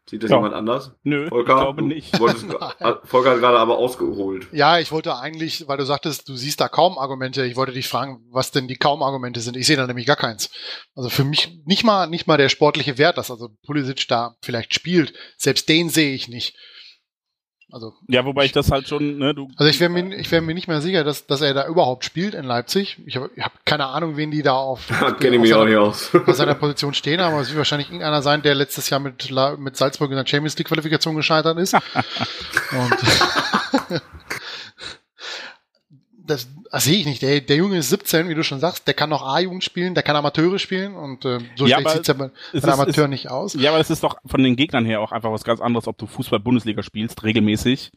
[0.09, 0.37] Sieht das ja.
[0.37, 0.93] jemand anders?
[1.03, 2.21] Nö, Volker, ich glaube nicht.
[2.21, 2.45] Wolltest,
[3.05, 4.49] Volker hat gerade aber ausgeholt.
[4.53, 7.89] Ja, ich wollte eigentlich, weil du sagtest, du siehst da kaum Argumente, ich wollte dich
[7.89, 9.57] fragen, was denn die kaum Argumente sind.
[9.57, 10.51] Ich sehe da nämlich gar keins.
[10.95, 14.75] Also für mich nicht mal, nicht mal der sportliche Wert, dass also Pulisic da vielleicht
[14.75, 15.15] spielt.
[15.39, 16.55] Selbst den sehe ich nicht.
[17.75, 19.49] Also ja, wobei ich, ich das halt schon, ne, du.
[19.57, 22.05] Also ich wäre mir, ich wäre mir nicht mehr sicher, dass, dass er da überhaupt
[22.05, 23.01] spielt in Leipzig.
[23.05, 24.87] Ich habe hab keine Ahnung, wen die da auf,
[25.19, 26.15] Kenne ich mich auch nicht aus.
[26.15, 29.77] auf seiner Position stehen, aber es wird wahrscheinlich irgendeiner sein, der letztes Jahr mit, mit
[29.77, 31.75] Salzburg in der Champions League Qualifikation gescheitert ist.
[32.71, 32.97] Und
[36.25, 37.23] das, das sehe ich nicht.
[37.23, 40.03] Der, der Junge ist 17, wie du schon sagst, der kann noch A-Jugend spielen, der
[40.03, 43.31] kann Amateure spielen und äh, so ja, sieht es ja bei, bei Amateur ist, nicht
[43.31, 43.55] aus.
[43.55, 45.97] Ja, aber es ist doch von den Gegnern her auch einfach was ganz anderes, ob
[45.99, 47.93] du Fußball-Bundesliga spielst, regelmäßig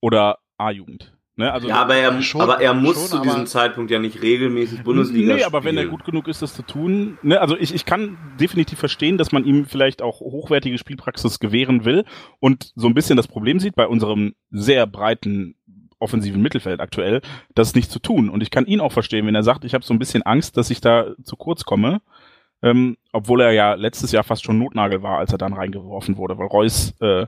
[0.00, 1.14] oder A-Jugend.
[1.36, 1.50] Ne?
[1.50, 4.82] Also, ja, aber er, schon, aber er muss schon, zu diesem Zeitpunkt ja nicht regelmäßig
[4.82, 5.36] Bundesliga spielen.
[5.38, 7.40] Nee, aber wenn er gut genug ist, das zu tun, ne?
[7.40, 12.04] also ich, ich kann definitiv verstehen, dass man ihm vielleicht auch hochwertige Spielpraxis gewähren will
[12.40, 15.54] und so ein bisschen das Problem sieht bei unserem sehr breiten
[15.98, 17.20] offensiven Mittelfeld aktuell,
[17.54, 18.28] das nicht zu tun.
[18.28, 20.56] Und ich kann ihn auch verstehen, wenn er sagt, ich habe so ein bisschen Angst,
[20.56, 22.00] dass ich da zu kurz komme.
[22.60, 26.38] Ähm, obwohl er ja letztes Jahr fast schon Notnagel war, als er dann reingeworfen wurde,
[26.38, 27.26] weil Reus äh,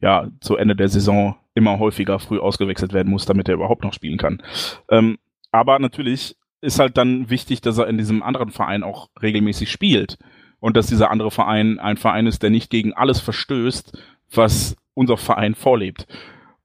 [0.00, 3.92] ja zu Ende der Saison immer häufiger früh ausgewechselt werden muss, damit er überhaupt noch
[3.92, 4.42] spielen kann.
[4.88, 5.18] Ähm,
[5.52, 10.18] aber natürlich ist halt dann wichtig, dass er in diesem anderen Verein auch regelmäßig spielt
[10.60, 13.98] und dass dieser andere Verein ein Verein ist, der nicht gegen alles verstößt,
[14.32, 16.06] was unser Verein vorlebt.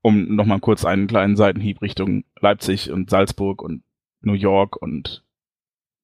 [0.05, 3.81] Um nochmal kurz einen kleinen Seitenhieb Richtung Leipzig und Salzburg und
[4.21, 5.23] New York und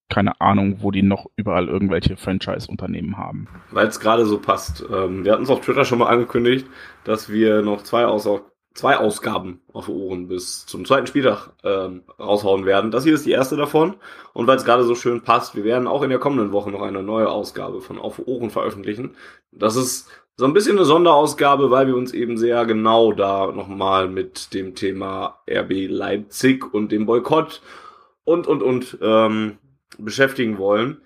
[0.10, 3.48] keine Ahnung, wo die noch überall irgendwelche Franchise-Unternehmen haben.
[3.70, 4.84] Weil es gerade so passt.
[4.92, 6.66] Ähm, wir hatten es auf Twitter schon mal angekündigt,
[7.04, 8.28] dass wir noch zwei, Aus
[8.74, 12.90] zwei Ausgaben auf Ohren bis zum zweiten Spieltag ähm, raushauen werden.
[12.90, 13.98] Das hier ist die erste davon.
[14.34, 16.82] Und weil es gerade so schön passt, wir werden auch in der kommenden Woche noch
[16.82, 19.16] eine neue Ausgabe von Auf Ohren veröffentlichen.
[19.52, 20.10] Das ist
[20.42, 24.74] so ein bisschen eine Sonderausgabe, weil wir uns eben sehr genau da nochmal mit dem
[24.74, 27.62] Thema RB Leipzig und dem Boykott
[28.24, 29.60] und, und, und ähm,
[30.00, 31.00] beschäftigen wollen.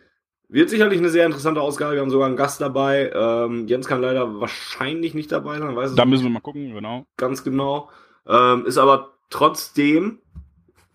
[0.47, 1.95] Wird sicherlich eine sehr interessante Ausgabe.
[1.95, 3.11] Wir haben sogar einen Gast dabei.
[3.13, 5.75] Ähm, Jens kann leider wahrscheinlich nicht dabei sein.
[5.75, 7.05] Weiß da müssen wir mal gucken, genau.
[7.17, 7.89] Ganz genau.
[8.25, 10.19] Ähm, ist aber trotzdem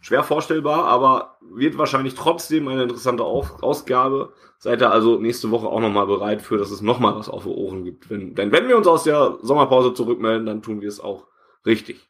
[0.01, 4.33] schwer vorstellbar, aber wird wahrscheinlich trotzdem eine interessante Auf Ausgabe.
[4.59, 7.51] Seid ihr also nächste Woche auch nochmal bereit für, dass es nochmal was auf die
[7.51, 8.11] Ohren gibt.
[8.11, 11.27] Wenn, denn wenn wir uns aus der Sommerpause zurückmelden, dann tun wir es auch
[11.67, 12.09] richtig.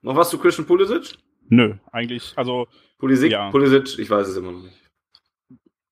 [0.00, 1.16] Noch was zu Christian Pulisic?
[1.48, 2.66] Nö, eigentlich, also
[2.98, 3.50] Pulisic, ja.
[3.50, 4.82] Pulisic, ich weiß es immer noch nicht.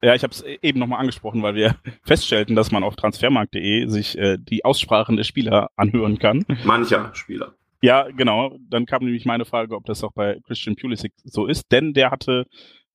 [0.03, 4.17] Ja, ich habe es eben nochmal angesprochen, weil wir feststellten, dass man auf transfermarkt.de sich
[4.17, 6.45] äh, die Aussprachen der Spieler anhören kann.
[6.65, 7.55] Mancher Spieler.
[7.83, 8.59] Ja, genau.
[8.69, 12.11] Dann kam nämlich meine Frage, ob das auch bei Christian Pulisic so ist, denn der
[12.11, 12.47] hatte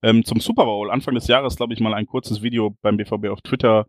[0.02, 3.28] ähm, zum Super Bowl Anfang des Jahres, glaube ich, mal ein kurzes Video beim BVB
[3.28, 3.86] auf Twitter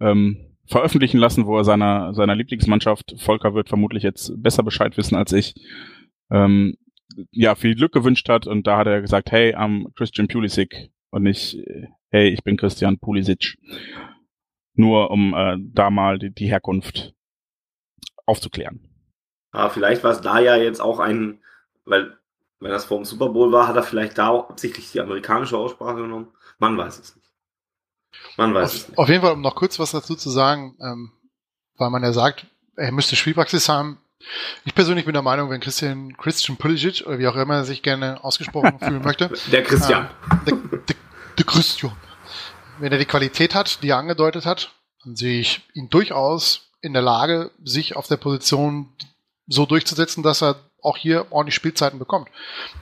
[0.00, 5.16] ähm, veröffentlichen lassen, wo er seiner seiner Lieblingsmannschaft, Volker wird vermutlich jetzt besser Bescheid wissen
[5.16, 5.54] als ich,
[6.30, 6.76] ähm,
[7.32, 11.24] ja, viel Glück gewünscht hat und da hat er gesagt, hey, I'm Christian Pulisic und
[11.24, 11.58] nicht,
[12.10, 13.56] hey, ich bin Christian Pulisic.
[14.74, 17.12] Nur um äh, da mal die, die Herkunft
[18.24, 18.89] aufzuklären.
[19.52, 21.40] Aber ah, vielleicht war es da ja jetzt auch ein,
[21.84, 22.16] weil
[22.60, 25.56] wenn das vor dem Super Bowl war, hat er vielleicht da auch absichtlich die amerikanische
[25.56, 26.28] Aussprache genommen.
[26.58, 27.28] Man weiß es nicht.
[28.36, 28.98] Man weiß auf, es nicht.
[28.98, 31.12] Auf jeden Fall, um noch kurz was dazu zu sagen, ähm,
[31.76, 32.46] weil man ja sagt,
[32.76, 33.98] er müsste Spielpraxis haben,
[34.64, 37.82] ich persönlich bin der Meinung, wenn Christian, Christian Pulisic, oder wie auch immer er sich
[37.82, 39.30] gerne ausgesprochen fühlen möchte.
[39.50, 40.08] Der Christian.
[40.44, 40.96] Äh, der, der,
[41.38, 41.96] der Christian.
[42.78, 44.74] Wenn er die Qualität hat, die er angedeutet hat,
[45.04, 48.92] dann sehe ich ihn durchaus in der Lage, sich auf der Position
[49.50, 52.28] so durchzusetzen, dass er auch hier ordentlich Spielzeiten bekommt.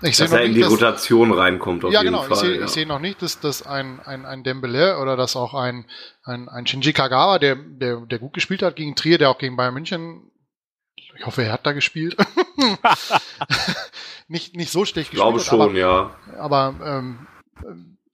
[0.03, 1.85] Ich dass er in die dass, Rotation reinkommt.
[1.85, 2.23] Auf ja, jeden genau.
[2.23, 2.65] Fall, ich sehe ja.
[2.67, 5.87] ich sehe noch nicht, dass, dass ein, ein, ein Dembele oder dass auch ein,
[6.23, 9.57] ein, ein Shinji Kagawa, der, der, der gut gespielt hat gegen Trier, der auch gegen
[9.57, 10.31] Bayern München
[11.19, 12.17] ich hoffe, er hat da gespielt.
[14.29, 15.37] nicht, nicht so schlecht gespielt.
[15.37, 16.17] Ich glaube schon, aber, ja.
[16.39, 17.27] Aber ähm,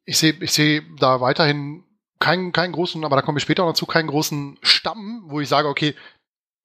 [0.06, 1.84] ich sehe ich sehe da weiterhin
[2.18, 5.48] keinen, keinen großen, aber da kommen wir später noch dazu, keinen großen Stamm, wo ich
[5.48, 5.94] sage, okay,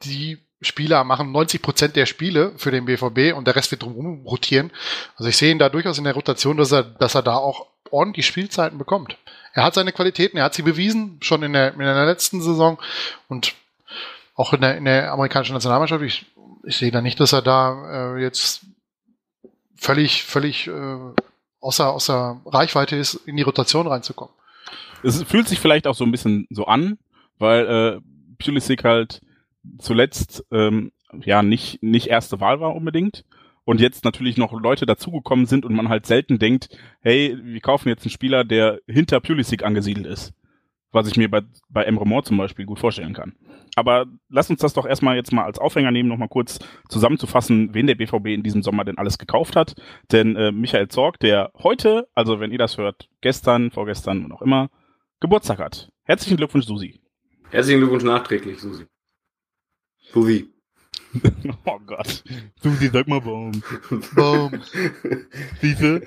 [0.04, 4.26] die Spieler machen 90 Prozent der Spiele für den BVB und der Rest wird drumherum
[4.26, 4.72] rotieren.
[5.16, 7.68] Also ich sehe ihn da durchaus in der Rotation, dass er, dass er da auch
[7.91, 9.18] ordentlich Spielzeiten bekommt.
[9.53, 12.78] Er hat seine Qualitäten, er hat sie bewiesen, schon in der, in der letzten Saison
[13.28, 13.53] und
[14.36, 16.26] auch in der, in der amerikanischen Nationalmannschaft, ich,
[16.64, 18.62] ich sehe da nicht, dass er da äh, jetzt
[19.76, 20.97] völlig, völlig äh,
[21.62, 24.34] außer, außer Reichweite ist, in die Rotation reinzukommen.
[25.03, 26.97] Es fühlt sich vielleicht auch so ein bisschen so an,
[27.38, 28.01] weil äh,
[28.43, 29.22] Pulisic halt
[29.78, 30.91] zuletzt ähm,
[31.22, 33.26] ja nicht, nicht erste Wahl war unbedingt
[33.65, 36.70] und jetzt natürlich noch Leute dazugekommen sind und man halt selten denkt,
[37.01, 40.34] hey, wir kaufen jetzt einen Spieler, der hinter Pulisic angesiedelt ist
[40.91, 43.36] was ich mir bei, bei Emre Moore zum Beispiel gut vorstellen kann.
[43.76, 46.59] Aber lass uns das doch erstmal jetzt mal als Aufhänger nehmen, nochmal kurz
[46.89, 49.76] zusammenzufassen, wen der BVB in diesem Sommer denn alles gekauft hat.
[50.11, 54.41] Denn äh, Michael Zorg, der heute, also wenn ihr das hört, gestern, vorgestern und auch
[54.41, 54.70] immer,
[55.20, 55.91] Geburtstag hat.
[56.03, 56.99] Herzlichen Glückwunsch, Susi.
[57.51, 58.86] Herzlichen Glückwunsch nachträglich, Susi.
[60.14, 60.49] Susi.
[61.66, 62.24] oh Gott.
[62.62, 63.62] Susi, sag mal warum.
[64.14, 64.51] Warum?
[65.62, 66.01] Siehste?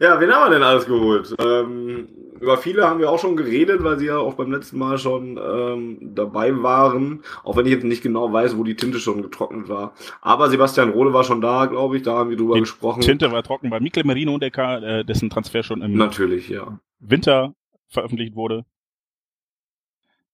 [0.00, 1.34] Ja, wen haben wir denn alles geholt?
[1.38, 2.08] Ähm,
[2.40, 5.38] über viele haben wir auch schon geredet, weil sie ja auch beim letzten Mal schon
[5.42, 7.22] ähm, dabei waren.
[7.44, 9.94] Auch wenn ich jetzt nicht genau weiß, wo die Tinte schon getrocknet war.
[10.20, 12.02] Aber Sebastian Rohde war schon da, glaube ich.
[12.02, 13.02] Da haben wir drüber die gesprochen.
[13.02, 16.78] Tinte war trocken bei Mikkel Merino und Decker, äh, dessen Transfer schon im Natürlich, ja.
[16.98, 17.54] Winter
[17.88, 18.64] veröffentlicht wurde.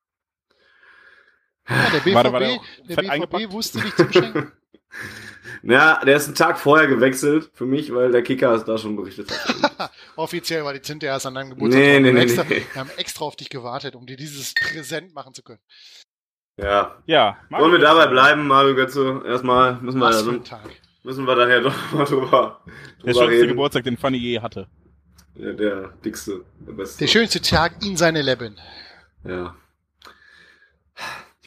[1.72, 4.52] Ja, der BVB, war der, war der, der BVB wusste nicht zum Schenken.
[5.64, 8.96] Ja, der ist einen Tag vorher gewechselt für mich, weil der Kicker es da schon
[8.96, 9.92] berichtet hat.
[10.16, 11.80] Offiziell war die Zinte erst an deinem Geburtstag.
[11.80, 12.64] Nee, nee, nee, extra, nee.
[12.74, 15.60] Wir haben extra auf dich gewartet, um dir dieses Präsent machen zu können.
[16.58, 16.96] Ja.
[17.06, 17.38] Ja.
[17.50, 19.22] Wollen wir dabei bleiben, Mario Götze?
[19.26, 20.70] Erstmal müssen wir, Tag.
[21.04, 22.62] müssen wir daher doch mal drüber, drüber
[23.06, 23.48] Der schönste reden.
[23.50, 24.68] Geburtstag, den Fanny je hatte.
[25.36, 27.00] Ja, der dickste, der beste.
[27.00, 28.58] Der schönste Tag in seine Leben.
[29.24, 29.56] Ja.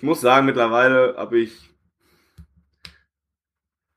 [0.04, 1.70] Ich muss sagen, mittlerweile habe ich.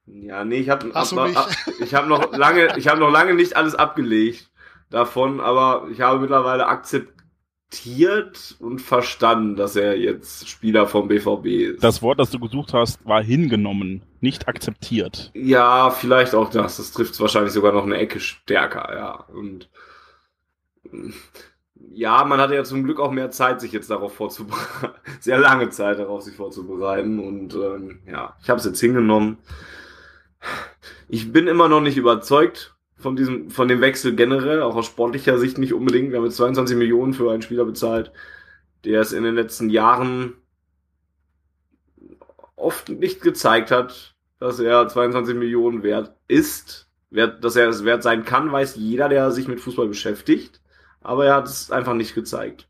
[0.05, 1.49] Ja, nee, ich habe hab, hab,
[1.81, 4.49] ich habe noch lange, ich habe noch lange nicht alles abgelegt
[4.89, 11.83] davon, aber ich habe mittlerweile akzeptiert und verstanden, dass er jetzt Spieler vom BVB ist.
[11.83, 15.31] Das Wort, das du gesucht hast, war hingenommen, nicht akzeptiert.
[15.33, 16.77] Ja, vielleicht auch das.
[16.77, 19.25] Das trifft wahrscheinlich sogar noch eine Ecke stärker, ja.
[19.35, 19.69] Und
[21.97, 24.93] ja, man hatte ja zum Glück auch mehr Zeit, sich jetzt darauf vorzubereiten.
[25.19, 27.19] Sehr lange Zeit darauf, sich vorzubereiten.
[27.19, 29.37] Und ähm, ja, ich habe es jetzt hingenommen.
[31.09, 35.39] Ich bin immer noch nicht überzeugt von diesem, von dem Wechsel generell, auch aus sportlicher
[35.39, 36.11] Sicht nicht unbedingt.
[36.11, 38.11] Wir haben jetzt 22 Millionen für einen Spieler bezahlt,
[38.85, 40.35] der es in den letzten Jahren
[42.55, 46.89] oft nicht gezeigt hat, dass er 22 Millionen wert ist.
[47.09, 50.61] Wert, dass er es wert sein kann, weiß jeder, der sich mit Fußball beschäftigt
[51.07, 52.67] aber er hat es einfach nicht gezeigt.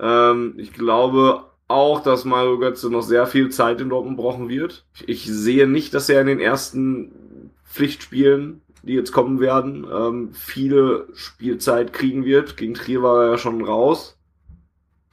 [0.00, 4.86] Ähm, ich glaube auch, dass Mario Götze noch sehr viel Zeit in Dortmund brauchen wird.
[5.06, 11.08] Ich sehe nicht, dass er in den ersten Pflichtspielen, die jetzt kommen werden, ähm, viele
[11.12, 12.56] Spielzeit kriegen wird.
[12.56, 14.18] Gegen Trier war er ja schon raus.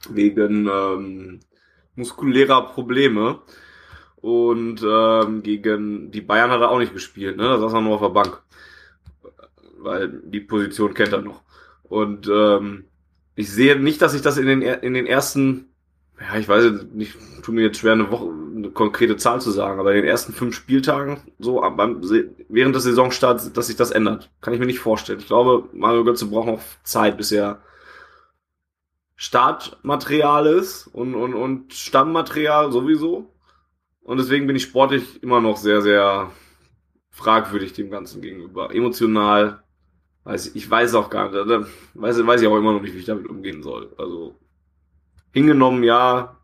[0.08, 1.40] Wegen ähm,
[1.94, 3.40] muskulärer Probleme.
[4.16, 7.44] Und ähm, gegen die Bayern hat er auch nicht gespielt, ne?
[7.44, 8.42] Da saß er nur auf der Bank.
[9.78, 11.42] Weil die Position kennt er noch.
[11.88, 12.84] Und ähm,
[13.34, 15.66] ich sehe nicht, dass ich das in den, in den ersten,
[16.20, 19.78] ja, ich weiß nicht, tut mir jetzt schwer, eine Woche, eine konkrete Zahl zu sagen,
[19.78, 22.00] aber in den ersten fünf Spieltagen, so beim,
[22.48, 24.30] während des Saisonstarts, dass sich das ändert.
[24.40, 25.18] Kann ich mir nicht vorstellen.
[25.18, 27.60] Ich glaube, Mario Götze braucht noch Zeit, bis er
[29.16, 33.32] Startmaterial ist und, und, und Stammmaterial sowieso.
[34.02, 36.30] Und deswegen bin ich sportlich immer noch sehr, sehr
[37.10, 38.74] fragwürdig dem Ganzen gegenüber.
[38.74, 39.62] Emotional
[40.26, 41.48] Weiß, ich weiß auch gar nicht.
[41.48, 41.64] Da
[41.94, 43.94] weiß, weiß ich auch immer noch nicht, wie ich damit umgehen soll.
[43.96, 44.34] Also
[45.32, 46.36] hingenommen, ja,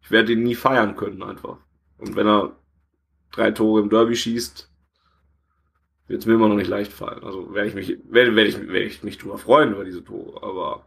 [0.00, 1.58] ich werde ihn nie feiern können einfach.
[1.98, 2.56] Und wenn er
[3.32, 4.70] drei Tore im Derby schießt,
[6.06, 7.22] wird es mir immer noch nicht leicht fallen.
[7.22, 10.42] Also werde ich mich, werde, werde ich, werde ich mich drüber freuen über diese Tore,
[10.42, 10.86] aber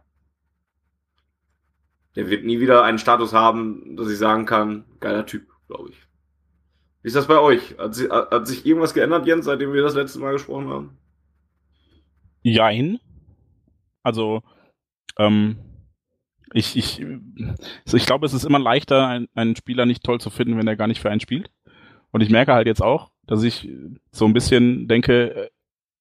[2.16, 6.02] der wird nie wieder einen Status haben, dass ich sagen kann, geiler Typ, glaube ich.
[7.02, 7.78] Wie ist das bei euch?
[7.78, 10.98] Hat, hat sich irgendwas geändert, Jens, seitdem wir das letzte Mal gesprochen haben?
[12.44, 13.00] Jein.
[14.02, 14.42] Also,
[15.18, 15.56] ähm,
[16.52, 17.04] ich, ich,
[17.92, 20.86] ich glaube, es ist immer leichter, einen, Spieler nicht toll zu finden, wenn er gar
[20.86, 21.50] nicht für einen spielt.
[22.12, 23.68] Und ich merke halt jetzt auch, dass ich
[24.12, 25.50] so ein bisschen denke, äh,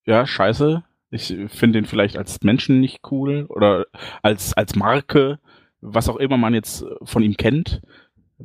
[0.06, 3.86] ja, scheiße, ich finde ihn vielleicht als Menschen nicht cool oder
[4.22, 5.40] als, als Marke,
[5.80, 7.82] was auch immer man jetzt von ihm kennt,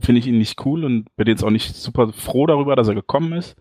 [0.00, 2.94] finde ich ihn nicht cool und bin jetzt auch nicht super froh darüber, dass er
[2.94, 3.56] gekommen ist.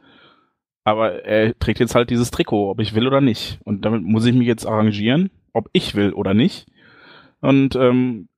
[0.88, 3.60] Aber er trägt jetzt halt dieses Trikot, ob ich will oder nicht.
[3.66, 6.66] Und damit muss ich mich jetzt arrangieren, ob ich will oder nicht.
[7.42, 8.30] Und ähm,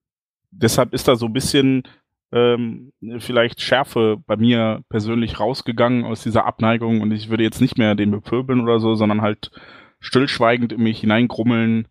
[0.49, 1.83] deshalb ist da so ein bisschen
[2.31, 7.77] ähm, vielleicht Schärfe bei mir persönlich rausgegangen aus dieser Abneigung und ich würde jetzt nicht
[7.77, 9.51] mehr den bepöbeln oder so, sondern halt
[9.99, 11.87] stillschweigend in mich hineingrummeln,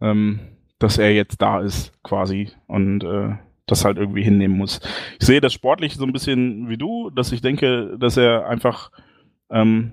[0.00, 0.40] ähm,
[0.78, 3.34] dass er jetzt da ist quasi und äh,
[3.66, 4.80] das halt irgendwie hinnehmen muss.
[5.20, 8.90] Ich sehe das sportlich so ein bisschen wie du, dass ich denke, dass er einfach
[9.50, 9.92] ähm,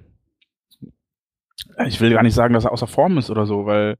[1.85, 3.97] ich will gar nicht sagen, dass er außer Form ist oder so, weil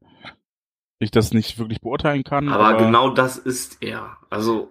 [0.98, 2.48] ich das nicht wirklich beurteilen kann.
[2.48, 4.16] Aber, aber genau das ist er.
[4.30, 4.70] Also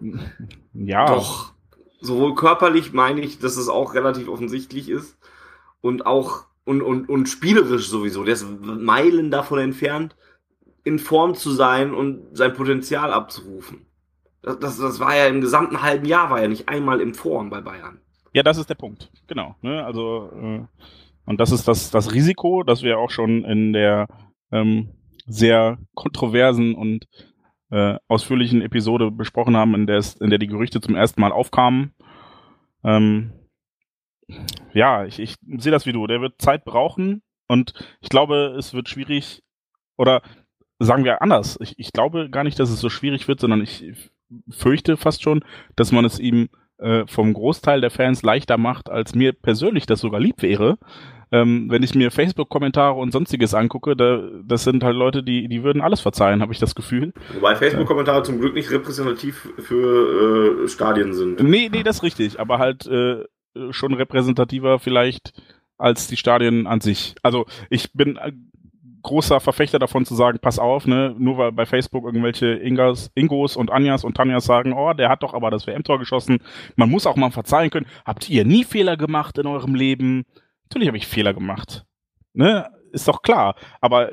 [0.74, 1.06] ja.
[1.06, 1.54] Doch.
[2.02, 5.18] Sowohl körperlich meine ich, dass es auch relativ offensichtlich ist
[5.82, 8.24] und auch und, und, und spielerisch sowieso.
[8.24, 10.16] Der ist Meilen davon entfernt,
[10.84, 13.86] in Form zu sein und sein Potenzial abzurufen.
[14.42, 17.50] Das, das, das war ja im gesamten halben Jahr, war ja nicht einmal in Form
[17.50, 18.00] bei Bayern.
[18.34, 19.12] Ja, das ist der Punkt.
[19.28, 19.56] Genau.
[19.62, 19.84] Ne?
[19.84, 20.62] Also, äh,
[21.26, 24.08] und das ist das, das Risiko, das wir auch schon in der
[24.52, 24.92] ähm,
[25.26, 27.08] sehr kontroversen und
[27.72, 31.32] äh, ausführlichen Episode besprochen haben, in der, es, in der die Gerüchte zum ersten Mal
[31.32, 31.94] aufkamen.
[32.84, 33.34] Ähm,
[34.74, 36.08] ja, ich, ich sehe das wie du.
[36.08, 39.44] Der wird Zeit brauchen und ich glaube, es wird schwierig
[39.98, 40.22] oder
[40.80, 41.58] sagen wir anders.
[41.62, 43.94] Ich, ich glaube gar nicht, dass es so schwierig wird, sondern ich
[44.50, 45.44] fürchte fast schon,
[45.76, 50.02] dass man es ihm äh, vom Großteil der Fans leichter macht, als mir persönlich das
[50.02, 50.78] sogar lieb wäre.
[51.36, 55.64] Ähm, wenn ich mir Facebook-Kommentare und sonstiges angucke, da, das sind halt Leute, die, die
[55.64, 57.14] würden alles verzeihen, habe ich das Gefühl.
[57.34, 58.24] Wobei Facebook-Kommentare ja.
[58.24, 61.44] zum Glück nicht repräsentativ für äh, Stadien sind.
[61.44, 63.26] Nee, nee, das ist richtig, aber halt äh,
[63.72, 65.34] schon repräsentativer vielleicht
[65.78, 67.16] als die Stadien an sich.
[67.22, 68.18] Also ich bin
[69.02, 73.58] großer Verfechter davon zu sagen, pass auf, ne, nur weil bei Facebook irgendwelche Ingas, Ingos
[73.58, 76.40] und Anjas und Tanjas sagen, oh, der hat doch aber das WM-Tor geschossen.
[76.78, 77.88] Man muss auch mal verzeihen können.
[78.06, 80.26] Habt ihr nie Fehler gemacht in eurem Leben?
[80.66, 81.86] Natürlich habe ich Fehler gemacht.
[82.34, 82.70] Ne?
[82.92, 83.56] Ist doch klar.
[83.82, 84.12] Aber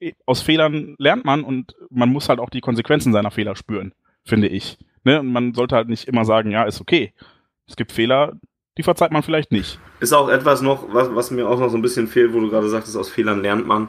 [0.00, 3.92] äh, aus Fehlern lernt man und man muss halt auch die Konsequenzen seiner Fehler spüren,
[4.24, 4.78] finde ich.
[5.04, 5.20] Ne?
[5.20, 7.12] Und man sollte halt nicht immer sagen, ja, ist okay.
[7.66, 8.34] Es gibt Fehler,
[8.78, 9.78] die verzeiht man vielleicht nicht.
[10.00, 12.50] Ist auch etwas noch, was, was mir auch noch so ein bisschen fehlt, wo du
[12.50, 13.88] gerade sagtest, aus Fehlern lernt man.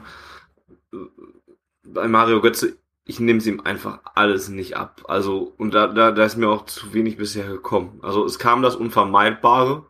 [1.83, 5.03] Bei Mario Götze, ich nehme es ihm einfach alles nicht ab.
[5.07, 7.99] Also, und da, da, da ist mir auch zu wenig bisher gekommen.
[8.01, 9.85] Also es kam das Unvermeidbare,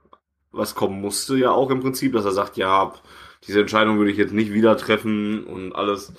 [0.57, 2.93] was kommen musste ja auch im Prinzip, dass er sagt, ja,
[3.47, 6.13] diese Entscheidung würde ich jetzt nicht wieder treffen und alles.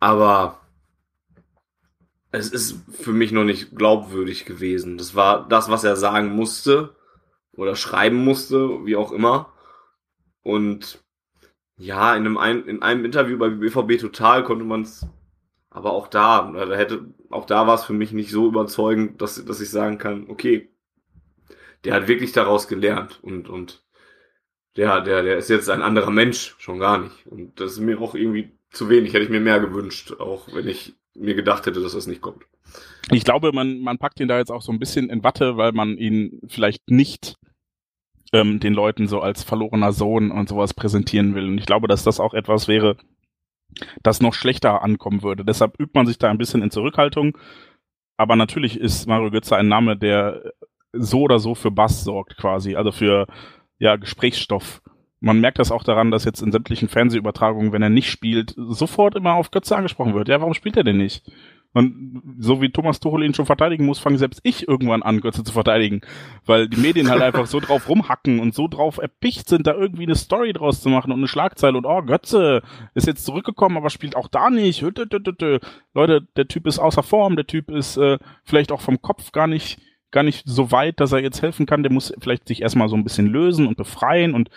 [0.00, 0.60] Aber
[2.30, 4.98] es ist für mich noch nicht glaubwürdig gewesen.
[4.98, 6.96] Das war das, was er sagen musste
[7.56, 9.52] oder schreiben musste, wie auch immer.
[10.42, 10.98] Und
[11.76, 15.06] ja, in einem, in einem Interview bei BVB Total konnte man es,
[15.70, 19.44] aber auch da, da hätte, auch da war es für mich nicht so überzeugend, dass,
[19.44, 20.73] dass ich sagen kann, okay,
[21.84, 23.84] der hat wirklich daraus gelernt und, und
[24.76, 27.26] der, der, der ist jetzt ein anderer Mensch, schon gar nicht.
[27.26, 30.66] Und das ist mir auch irgendwie zu wenig, hätte ich mir mehr gewünscht, auch wenn
[30.66, 32.44] ich mir gedacht hätte, dass das nicht kommt.
[33.10, 35.72] Ich glaube, man, man packt ihn da jetzt auch so ein bisschen in Watte, weil
[35.72, 37.36] man ihn vielleicht nicht
[38.32, 41.46] ähm, den Leuten so als verlorener Sohn und sowas präsentieren will.
[41.46, 42.96] Und ich glaube, dass das auch etwas wäre,
[44.02, 45.44] das noch schlechter ankommen würde.
[45.44, 47.38] Deshalb übt man sich da ein bisschen in Zurückhaltung.
[48.16, 50.52] Aber natürlich ist Mario Götze ein Name, der
[50.96, 53.26] so oder so für Bass sorgt quasi, also für
[53.78, 54.82] ja Gesprächsstoff.
[55.20, 59.14] Man merkt das auch daran, dass jetzt in sämtlichen Fernsehübertragungen, wenn er nicht spielt, sofort
[59.14, 60.28] immer auf Götze angesprochen wird.
[60.28, 61.24] Ja, warum spielt er denn nicht?
[61.74, 65.42] Und so wie Thomas Tuchel ihn schon verteidigen muss, fange selbst ich irgendwann an, Götze
[65.42, 66.02] zu verteidigen.
[66.46, 70.04] Weil die Medien halt einfach so drauf rumhacken und so drauf erpicht sind, da irgendwie
[70.04, 72.62] eine Story draus zu machen und eine Schlagzeile und oh, Götze
[72.94, 74.82] ist jetzt zurückgekommen, aber spielt auch da nicht.
[74.82, 75.08] Leute,
[76.36, 79.80] der Typ ist außer Form, der Typ ist äh, vielleicht auch vom Kopf gar nicht
[80.14, 81.82] gar nicht so weit, dass er jetzt helfen kann.
[81.82, 84.48] Der muss vielleicht sich erstmal so ein bisschen lösen und befreien und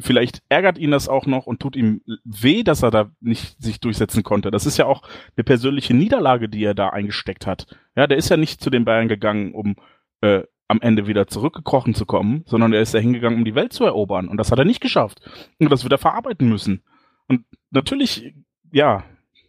[0.00, 3.80] vielleicht ärgert ihn das auch noch und tut ihm weh, dass er da nicht sich
[3.80, 4.50] durchsetzen konnte.
[4.50, 5.02] Das ist ja auch
[5.36, 7.66] eine persönliche Niederlage, die er da eingesteckt hat.
[7.94, 9.76] Ja, der ist ja nicht zu den Bayern gegangen, um
[10.22, 13.74] äh, am Ende wieder zurückgekrochen zu kommen, sondern er ist ja hingegangen, um die Welt
[13.74, 14.28] zu erobern.
[14.28, 15.20] Und das hat er nicht geschafft.
[15.60, 16.82] Und das wird er verarbeiten müssen.
[17.28, 18.34] Und natürlich,
[18.72, 19.04] ja,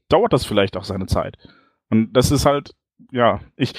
[0.10, 1.38] dauert das vielleicht auch seine Zeit.
[1.90, 2.76] Und das ist halt,
[3.16, 3.72] ja, ich,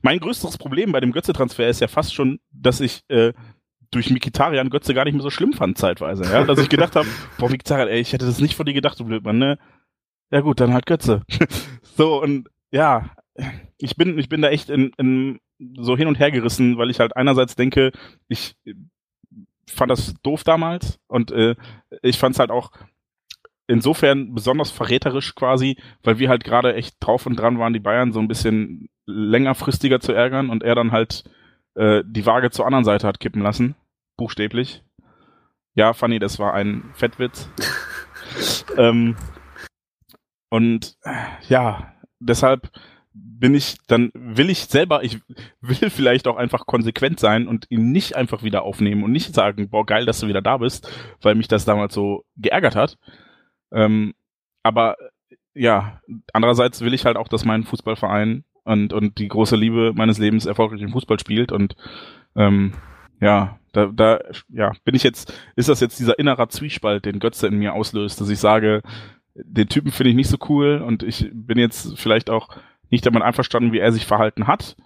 [0.00, 3.34] mein größtes Problem bei dem Götze-Transfer ist ja fast schon, dass ich äh,
[3.90, 6.24] durch Mikitarian Götze gar nicht mehr so schlimm fand zeitweise.
[6.24, 6.44] Ja?
[6.44, 7.06] Dass ich gedacht habe,
[7.38, 9.58] boah, Mikitarian, ey, ich hätte das nicht von dir gedacht, du Blödmann, ne?
[10.30, 11.22] Ja gut, dann halt Götze.
[11.82, 13.10] so, und ja,
[13.76, 15.40] ich bin, ich bin da echt in, in
[15.76, 17.92] so hin und her gerissen, weil ich halt einerseits denke,
[18.28, 18.56] ich
[19.68, 21.54] fand das doof damals und äh,
[22.00, 22.70] ich fand es halt auch
[23.70, 28.12] insofern besonders verräterisch quasi, weil wir halt gerade echt drauf und dran waren, die Bayern
[28.12, 31.24] so ein bisschen längerfristiger zu ärgern und er dann halt
[31.76, 33.76] äh, die Waage zur anderen Seite hat kippen lassen.
[34.16, 34.82] Buchstäblich.
[35.74, 37.48] Ja, Fanny, das war ein Fettwitz.
[38.76, 39.16] ähm,
[40.48, 40.96] und
[41.48, 42.70] ja, deshalb
[43.12, 45.20] bin ich, dann will ich selber, ich
[45.60, 49.70] will vielleicht auch einfach konsequent sein und ihn nicht einfach wieder aufnehmen und nicht sagen,
[49.70, 50.90] boah, geil, dass du wieder da bist,
[51.22, 52.98] weil mich das damals so geärgert hat.
[53.72, 54.14] Ähm,
[54.62, 54.96] aber
[55.54, 56.00] ja,
[56.32, 60.46] andererseits will ich halt auch, dass mein Fußballverein und, und die große Liebe meines Lebens
[60.46, 61.76] erfolgreich im Fußball spielt und
[62.36, 62.72] ähm,
[63.20, 67.46] ja, da, da ja, bin ich jetzt, ist das jetzt dieser innerer Zwiespalt, den Götze
[67.46, 68.82] in mir auslöst, dass ich sage,
[69.34, 72.48] den Typen finde ich nicht so cool und ich bin jetzt vielleicht auch
[72.90, 74.76] nicht damit einverstanden, wie er sich verhalten hat.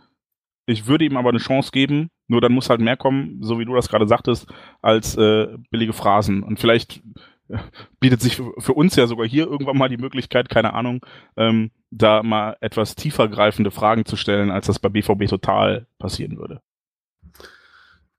[0.66, 3.65] Ich würde ihm aber eine Chance geben, nur dann muss halt mehr kommen, so wie
[3.65, 4.47] du das gerade sagtest,
[4.82, 6.43] als äh, billige Phrasen.
[6.43, 7.02] Und vielleicht
[8.01, 11.05] bietet sich für uns ja sogar hier irgendwann mal die Möglichkeit, keine Ahnung,
[11.37, 16.61] ähm, da mal etwas tiefergreifende Fragen zu stellen, als das bei BVB total passieren würde.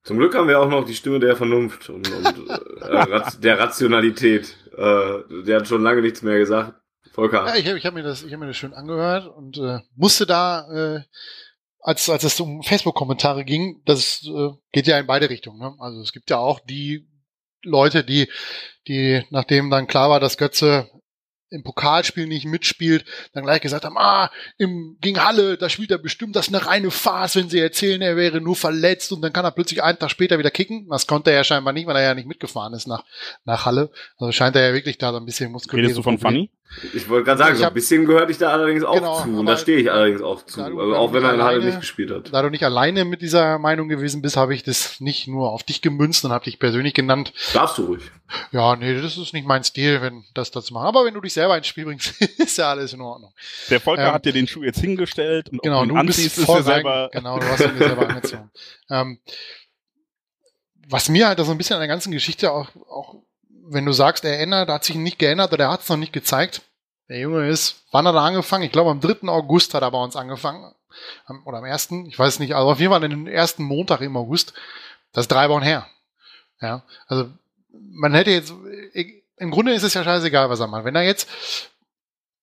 [0.03, 4.55] Zum Glück haben wir auch noch die Stimme der Vernunft und, und äh, der Rationalität.
[4.77, 6.79] Äh, der hat schon lange nichts mehr gesagt.
[7.11, 7.47] Volker.
[7.47, 9.79] Ja, ich habe ich hab mir, das, ich hab mir das schön angehört und äh,
[9.95, 11.01] musste da, äh,
[11.79, 15.59] als, als es um Facebook-Kommentare ging, das äh, geht ja in beide Richtungen.
[15.59, 15.73] Ne?
[15.79, 17.07] Also es gibt ja auch die
[17.65, 18.29] Leute, die,
[18.87, 20.89] die, nachdem dann klar war, dass Götze
[21.49, 25.97] im Pokalspiel nicht mitspielt, dann gleich gesagt haben, ah, im, gegen Halle, da spielt er
[25.97, 29.31] bestimmt, das ist eine reine Farce, wenn sie erzählen, er wäre nur verletzt und dann
[29.31, 30.87] kann er plötzlich einen Tag später wieder kicken.
[30.89, 33.03] Das konnte er ja scheinbar nicht, weil er ja nicht mitgefahren ist nach,
[33.45, 33.91] nach Halle.
[34.17, 35.83] Also scheint er ja wirklich da so ein bisschen muskulös.
[35.83, 36.49] Redest du von Funny?
[36.93, 39.45] Ich wollte gerade sagen, so ein bisschen gehörte ich da allerdings auch genau, zu und
[39.45, 42.33] da stehe ich allerdings auch zu, also auch wenn er in Halle nicht gespielt hat.
[42.33, 45.63] Da du nicht alleine mit dieser Meinung gewesen bist, habe ich das nicht nur auf
[45.63, 47.33] dich gemünzt und habe dich persönlich genannt.
[47.53, 48.03] Darfst du ruhig.
[48.51, 50.87] Ja, nee, das ist nicht mein Stil, wenn das dazu machen.
[50.87, 53.33] Aber wenn du dich selber ins Spiel bringst, ist ja alles in Ordnung.
[53.69, 56.59] Der Volker ähm, hat dir den Schuh jetzt hingestellt und genau, du anziehst, bist voll
[56.59, 58.51] ist selber Genau, du hast ihn dir selber angezogen.
[58.87, 59.19] Ähm,
[60.87, 63.15] was mir halt so ein bisschen an der ganzen Geschichte auch, auch
[63.67, 66.13] wenn du sagst, er ändert, hat sich nicht geändert oder er hat es noch nicht
[66.13, 66.61] gezeigt.
[67.09, 68.63] Der Junge ist, wann hat er angefangen?
[68.63, 69.27] Ich glaube, am 3.
[69.27, 70.73] August hat er bei uns angefangen.
[71.45, 71.91] Oder am 1.
[72.07, 74.53] Ich weiß nicht, also auf jeden Fall den ersten Montag im August.
[75.11, 75.87] Das ist drei Wochen her.
[76.61, 77.29] Ja, also
[77.71, 78.53] man hätte jetzt,
[79.37, 80.85] im Grunde ist es ja scheißegal, was er macht.
[80.85, 81.29] Wenn er jetzt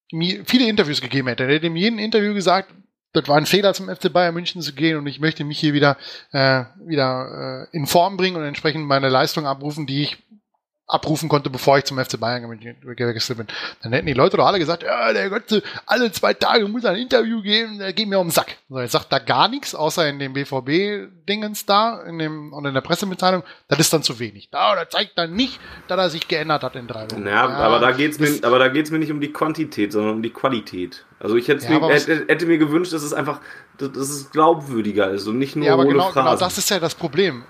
[0.09, 2.71] viele Interviews gegeben hätte, er hätte ihm jeden Interview gesagt,
[3.13, 5.73] das war ein Fehler zum FC Bayern München zu gehen und ich möchte mich hier
[5.73, 5.97] wieder,
[6.31, 10.17] äh, wieder äh, in Form bringen und entsprechend meine Leistung abrufen, die ich
[10.87, 12.59] abrufen konnte, bevor ich zum FC Bayern
[12.95, 13.47] gewechselt bin.
[13.81, 16.91] Dann hätten die Leute doch alle gesagt, ja, der Gott, alle zwei Tage muss er
[16.91, 18.57] ein Interview geben, der geht mir um den Sack.
[18.69, 22.73] So, jetzt sagt da gar nichts, außer in dem BVB-Dingens da, in dem, und in
[22.73, 24.49] der Pressemitteilung, das ist dann zu wenig.
[24.51, 27.25] Da, das zeigt dann nicht, dass er sich geändert hat in drei Wochen.
[27.25, 30.15] Ja, ja aber da geht's mir, aber da geht's mir nicht um die Quantität, sondern
[30.15, 31.05] um die Qualität.
[31.19, 33.39] Also ich hätte, ja, mir, hätte, hätte, mir gewünscht, dass es einfach,
[33.77, 36.23] dass es glaubwürdiger ist und nicht nur ja, aber genau, Phrasen.
[36.25, 37.43] genau das ist ja das Problem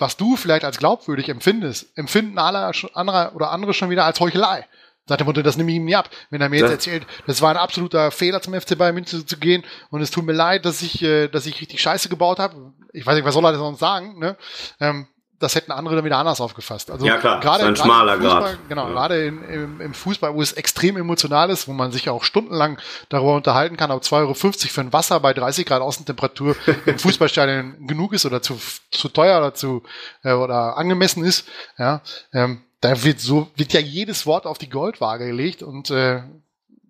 [0.00, 4.66] was du vielleicht als glaubwürdig empfindest, empfinden alle andere oder andere schon wieder als Heuchelei.
[5.06, 6.08] Sagt der Mutter, das nehme ich ihm nie ab.
[6.30, 9.38] Wenn er mir jetzt erzählt, das war ein absoluter Fehler zum FC Bayern München zu
[9.38, 12.72] gehen und es tut mir leid, dass ich, äh, dass ich richtig Scheiße gebaut habe.
[12.92, 14.18] Ich weiß nicht, was soll er denn sonst sagen?
[14.18, 14.36] Ne?
[14.78, 15.08] Ähm,
[15.40, 16.90] das hätten andere dann wieder anders aufgefasst.
[16.90, 18.58] Also ja klar, gerade ein schmaler Grad.
[18.68, 18.92] Genau, ja.
[18.92, 22.78] gerade in, im, im, Fußball, wo es extrem emotional ist, wo man sich auch stundenlang
[23.08, 26.54] darüber unterhalten kann, ob 2,50 Euro für ein Wasser bei 30 Grad Außentemperatur
[26.86, 28.60] im Fußballstadion genug ist oder zu,
[28.90, 29.82] zu teuer oder zu
[30.22, 31.48] äh, oder angemessen ist.
[31.78, 32.02] Ja,
[32.34, 36.22] ähm, da wird so wird ja jedes Wort auf die Goldwaage gelegt und äh,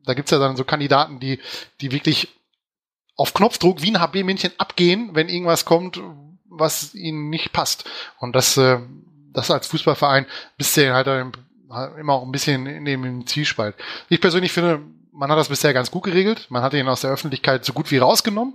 [0.05, 1.39] da gibt's ja dann so Kandidaten, die
[1.81, 2.29] die wirklich
[3.15, 6.01] auf Knopfdruck wie ein HB-Männchen abgehen, wenn irgendwas kommt,
[6.51, 7.89] was ihnen nicht passt.
[8.19, 8.79] Und das, äh,
[9.33, 10.27] das als Fußballverein
[10.59, 11.07] bist du halt
[11.99, 13.77] immer auch ein bisschen in dem Zielspalt.
[14.09, 14.83] Ich persönlich finde,
[15.13, 16.47] man hat das bisher ganz gut geregelt.
[16.51, 18.55] Man hat ihn aus der Öffentlichkeit so gut wie rausgenommen.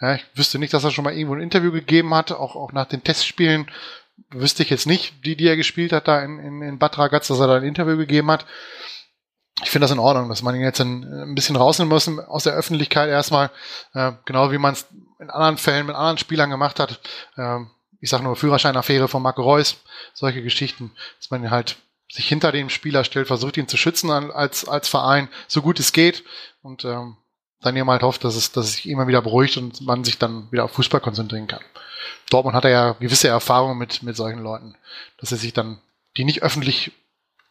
[0.00, 2.86] Ich wüsste nicht, dass er schon mal irgendwo ein Interview gegeben hat, auch, auch nach
[2.86, 3.70] den Testspielen.
[4.30, 7.28] Wüsste ich jetzt nicht, die, die er gespielt hat da in, in, in Bad Ragaz,
[7.28, 8.46] dass er da ein Interview gegeben hat.
[9.62, 12.44] Ich finde das in Ordnung, dass man ihn jetzt ein, ein bisschen rausnehmen muss aus
[12.44, 13.50] der Öffentlichkeit erstmal,
[13.94, 14.86] äh, genau wie man es
[15.18, 17.00] in anderen Fällen mit anderen Spielern gemacht hat.
[17.36, 17.70] Ähm,
[18.00, 19.78] ich sage nur Führerscheinaffäre von Marco Reus,
[20.14, 21.76] solche Geschichten, dass man halt
[22.10, 25.92] sich hinter dem Spieler stellt, versucht ihn zu schützen als, als Verein, so gut es
[25.92, 26.22] geht
[26.62, 27.16] und ähm,
[27.60, 30.18] dann eben halt hofft, dass es, dass es sich immer wieder beruhigt und man sich
[30.18, 31.64] dann wieder auf Fußball konzentrieren kann.
[32.30, 34.76] Dortmund hat ja gewisse Erfahrungen mit, mit solchen Leuten,
[35.18, 35.80] dass er sich dann,
[36.16, 36.92] die nicht öffentlich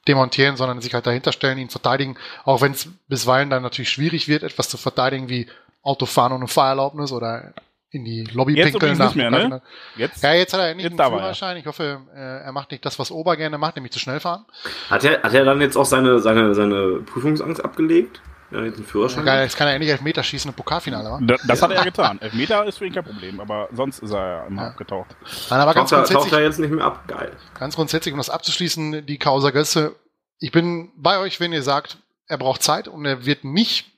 [0.07, 4.27] demontieren, sondern sich halt dahinter stellen, ihn verteidigen, auch wenn es bisweilen dann natürlich schwierig
[4.27, 5.47] wird, etwas zu verteidigen wie
[5.85, 7.53] Autofahren ohne Fahrerlaubnis oder
[7.91, 8.97] in die Lobby jetzt pinkeln.
[8.97, 9.61] Nicht mehr, ne?
[9.95, 11.57] Jetzt, ja, jetzt hat er nicht einen Führerschein.
[11.57, 14.45] Ich hoffe, äh, er macht nicht das, was Ober gerne macht, nämlich zu schnell fahren.
[14.89, 18.21] Hat er, hat er dann jetzt auch seine, seine, seine Prüfungsangst abgelegt?
[18.51, 19.25] Ja, jetzt einen Führerschein.
[19.25, 21.19] Ja, jetzt kann er endlich Elfmeter schießen im Pokalfinale, wa?
[21.21, 22.19] Das, das hat er ja getan.
[22.21, 24.67] Elfmeter ist für ihn kein Problem, aber sonst ist er ja immer ja.
[24.69, 25.15] abgetaucht.
[25.49, 27.07] Nein, aber ganz taucht, grundsätzlich, taucht er jetzt nicht mehr ab.
[27.07, 27.31] Geil.
[27.57, 29.95] Ganz grundsätzlich, um das abzuschließen, die Causa Götze.
[30.39, 31.97] Ich bin bei euch, wenn ihr sagt,
[32.27, 33.94] er braucht Zeit und er wird nicht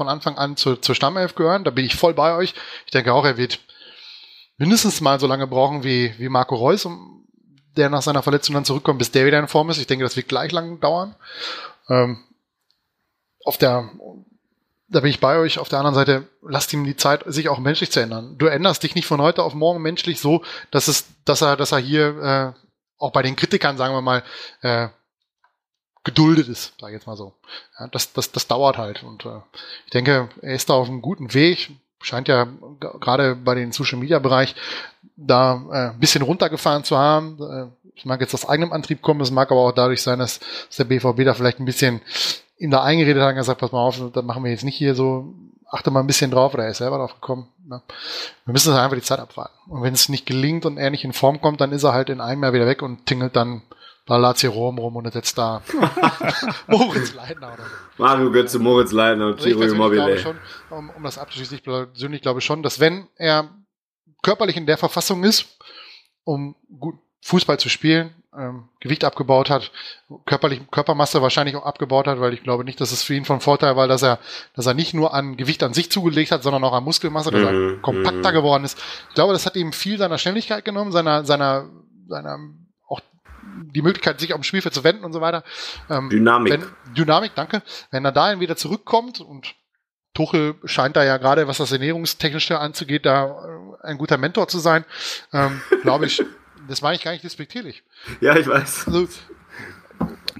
[0.00, 1.62] von Anfang an zur, zur Stammelf gehören.
[1.62, 2.54] Da bin ich voll bei euch.
[2.86, 3.60] Ich denke auch, er wird
[4.56, 7.26] mindestens mal so lange brauchen wie, wie Marco Reus, um,
[7.76, 9.76] der nach seiner Verletzung dann zurückkommt, bis der wieder in Form ist.
[9.76, 11.14] Ich denke, das wird gleich lang dauern.
[11.90, 12.24] Ähm,
[13.44, 13.90] auf der,
[14.88, 15.58] da bin ich bei euch.
[15.58, 18.38] Auf der anderen Seite, lasst ihm die Zeit, sich auch menschlich zu ändern.
[18.38, 21.72] Du änderst dich nicht von heute auf morgen menschlich so, dass es, dass er, dass
[21.72, 22.60] er hier äh,
[22.96, 24.22] auch bei den Kritikern, sagen wir mal,
[24.62, 24.88] äh,
[26.04, 27.32] geduldet ist, sage ich jetzt mal so.
[27.78, 29.02] Ja, das, das, das dauert halt.
[29.02, 29.40] Und äh,
[29.84, 31.70] ich denke, er ist da auf einem guten Weg.
[32.00, 32.46] scheint ja
[33.00, 34.54] gerade bei den Social Media Bereich
[35.16, 37.38] da äh, ein bisschen runtergefahren zu haben.
[37.40, 40.38] Äh, es mag jetzt aus eigenem Antrieb kommen, es mag aber auch dadurch sein, dass,
[40.38, 42.00] dass der BVB da vielleicht ein bisschen
[42.56, 44.94] ihm da eingeredet hat und gesagt, pass mal auf, da machen wir jetzt nicht hier
[44.94, 45.34] so,
[45.70, 47.48] achte mal ein bisschen drauf, oder er ist selber drauf gekommen.
[47.66, 47.82] Ne?
[48.44, 49.54] Wir müssen einfach die Zeit abwarten.
[49.68, 52.10] Und wenn es nicht gelingt und er nicht in Form kommt, dann ist er halt
[52.10, 53.62] in einem Jahr wieder weg und tingelt dann
[54.10, 55.62] bei Lazio Rom rum und jetzt da
[56.66, 58.02] Moritz Leitner oder so.
[58.02, 60.18] Mario Götze, Moritz Leitner und Giro also Immobile.
[60.18, 60.36] Schon,
[60.68, 63.48] um, um das abzuschließen, ich persönlich glaube schon, dass wenn er
[64.24, 65.46] körperlich in der Verfassung ist,
[66.24, 69.70] um gut Fußball zu spielen, ähm, Gewicht abgebaut hat,
[70.26, 73.38] körperlich Körpermasse wahrscheinlich auch abgebaut hat, weil ich glaube nicht, dass es für ihn von
[73.38, 74.18] Vorteil war, dass er,
[74.56, 77.42] dass er nicht nur an Gewicht an sich zugelegt hat, sondern auch an Muskelmasse, dass
[77.42, 77.46] mhm.
[77.46, 78.34] er kompakter mhm.
[78.34, 78.76] geworden ist.
[79.10, 81.70] Ich glaube, das hat ihm viel seiner Schnelligkeit genommen, seiner, seiner,
[82.08, 82.40] seiner
[83.74, 85.44] die Möglichkeit, sich auf dem Spielfeld zu wenden und so weiter.
[85.88, 86.52] Ähm, Dynamik.
[86.52, 87.62] Wenn, Dynamik, danke.
[87.90, 89.54] Wenn er dahin wieder zurückkommt und
[90.14, 93.26] Tuchel scheint da ja gerade, was das Ernährungstechnische anzugeht, da
[93.82, 94.84] äh, ein guter Mentor zu sein,
[95.32, 96.22] ähm, glaube ich,
[96.68, 97.84] das meine ich gar nicht despektierlich.
[98.20, 98.88] Ja, ich weiß.
[98.88, 99.08] Also,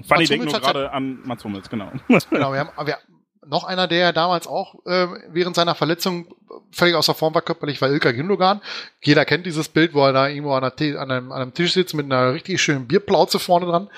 [0.07, 1.91] Fanny denkt nur gerade an Mats Hummels, genau.
[2.07, 2.97] Genau, wir haben, wir,
[3.45, 6.27] noch einer, der damals auch äh, während seiner Verletzung
[6.71, 8.61] völlig außer Form war körperlich, war Ilka Gündogan.
[9.01, 11.73] Jeder kennt dieses Bild, wo er da irgendwo an, einer, an, einem, an einem Tisch
[11.73, 13.89] sitzt mit einer richtig schönen Bierplauze vorne dran.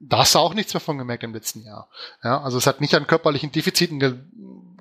[0.00, 1.88] Da hast du auch nichts mehr von gemerkt im letzten Jahr.
[2.22, 4.14] Ja, also es hat nicht an körperlichen Defiziten ge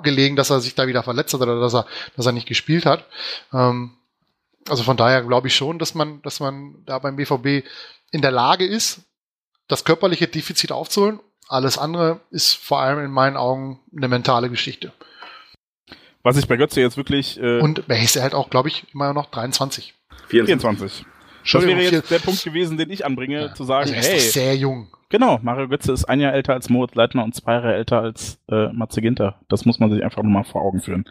[0.03, 2.85] gelegen, dass er sich da wieder verletzt hat oder dass er, dass er nicht gespielt
[2.85, 3.05] hat.
[3.51, 3.93] Ähm,
[4.69, 7.65] also von daher glaube ich schon, dass man, dass man da beim BVB
[8.11, 8.99] in der Lage ist,
[9.67, 11.19] das körperliche Defizit aufzuholen.
[11.47, 14.91] Alles andere ist vor allem in meinen Augen eine mentale Geschichte.
[16.23, 17.39] Was ich bei Götze jetzt wirklich.
[17.39, 19.93] Äh Und er ist halt auch, glaube ich, immer noch 23.
[20.27, 21.05] 24.
[21.05, 21.05] 24.
[21.53, 23.53] Das wäre jetzt der Punkt gewesen, den ich anbringe, ja.
[23.53, 24.89] zu sagen, also er ist hey, sehr jung.
[25.09, 28.39] Genau, Mario Götze ist ein Jahr älter als Moritz Leitner und zwei Jahre älter als
[28.51, 29.39] äh, Matze Ginter.
[29.47, 31.05] Das muss man sich einfach nochmal vor Augen führen.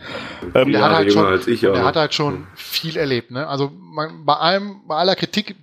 [0.55, 3.31] Ähm, der, hat halt schon, ich, der hat halt schon viel erlebt.
[3.31, 3.47] Ne?
[3.47, 5.57] Also man, bei allem, bei aller Kritik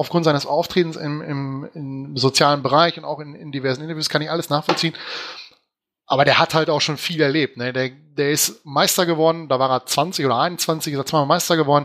[0.00, 4.22] aufgrund seines Auftretens im, im, im sozialen Bereich und auch in, in diversen Interviews kann
[4.22, 4.94] ich alles nachvollziehen.
[6.06, 7.58] Aber der hat halt auch schon viel erlebt.
[7.58, 7.74] Ne?
[7.74, 11.54] Der, der ist Meister geworden, da war er 20 oder 21, ist er zweimal Meister
[11.58, 11.84] geworden,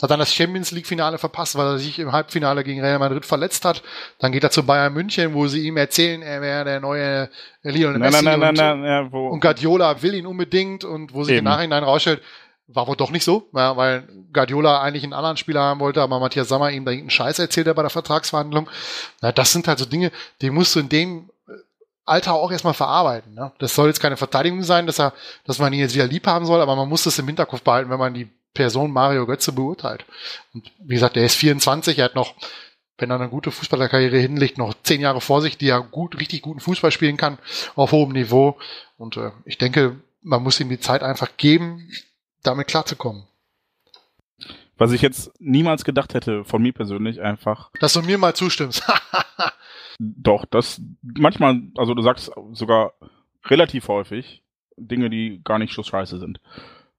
[0.00, 3.64] hat dann das Champions League-Finale verpasst, weil er sich im Halbfinale gegen Real Madrid verletzt
[3.64, 3.82] hat.
[4.20, 7.28] Dann geht er zu Bayern München, wo sie ihm erzählen, er wäre der neue
[7.62, 11.24] Lionel Messi nein, nein, nein, und, nein, wo, und Guardiola will ihn unbedingt und wo
[11.24, 11.46] sich eben.
[11.46, 12.22] im Nachhinein rausstellt,
[12.68, 16.48] war wohl doch nicht so, weil Guardiola eigentlich einen anderen Spieler haben wollte, aber Matthias
[16.48, 18.68] Sammer ihm da irgendeinen Scheiß erzählt bei der Vertragsverhandlung.
[19.20, 20.10] Das sind halt so Dinge,
[20.40, 21.30] die musst du in dem
[22.04, 23.34] Alter auch erstmal verarbeiten.
[23.34, 23.52] Ne?
[23.58, 25.12] Das soll jetzt keine Verteidigung sein, dass er,
[25.44, 27.90] dass man ihn jetzt wieder lieb haben soll, aber man muss das im Hinterkopf behalten,
[27.90, 30.04] wenn man die Person Mario Götze beurteilt.
[30.54, 32.34] Und wie gesagt, der ist 24, er hat noch,
[32.98, 36.42] wenn er eine gute Fußballerkarriere hinlegt, noch zehn Jahre vor sich, die er gut, richtig
[36.42, 37.38] guten Fußball spielen kann,
[37.74, 38.56] auf hohem Niveau.
[38.96, 41.88] Und äh, ich denke, man muss ihm die Zeit einfach geben,
[42.46, 43.24] damit klarzukommen.
[44.78, 47.70] Was ich jetzt niemals gedacht hätte, von mir persönlich einfach.
[47.80, 48.82] Dass du mir mal zustimmst.
[49.98, 52.92] Doch, das manchmal, also du sagst sogar
[53.46, 54.42] relativ häufig
[54.76, 56.40] Dinge, die gar nicht scheiße sind.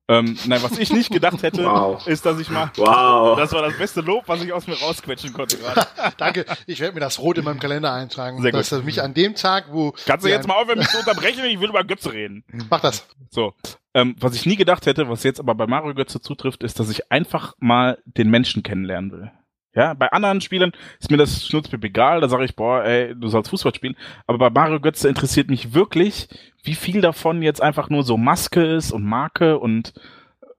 [0.09, 2.05] Ähm, nein, was ich nicht gedacht hätte, wow.
[2.07, 2.71] ist, dass ich mal.
[2.77, 3.37] Wow.
[3.37, 5.85] Das war das beste Lob, was ich aus mir rausquetschen konnte gerade.
[6.17, 6.45] Danke.
[6.65, 8.41] Ich werde mir das rot in meinem Kalender eintragen.
[8.41, 8.85] Sehr dass gut.
[8.85, 9.93] mich an dem Tag, wo.
[10.05, 11.43] Kannst du jetzt mal aufhören, mich zu unterbrechen?
[11.45, 12.45] Ich will über Götze reden.
[12.69, 13.05] Mach das.
[13.29, 13.53] So.
[13.93, 16.89] Ähm, was ich nie gedacht hätte, was jetzt aber bei Mario Götze zutrifft, ist, dass
[16.89, 19.31] ich einfach mal den Menschen kennenlernen will.
[19.77, 23.27] Ja, bei anderen Spielern ist mir das Schnurzpip egal, da sage ich, boah, ey, du
[23.27, 23.95] sollst Fußball spielen.
[24.25, 26.29] Aber bei Mario Götze interessiert mich wirklich,
[26.63, 29.93] wie viel davon jetzt einfach nur so Maske ist und Marke und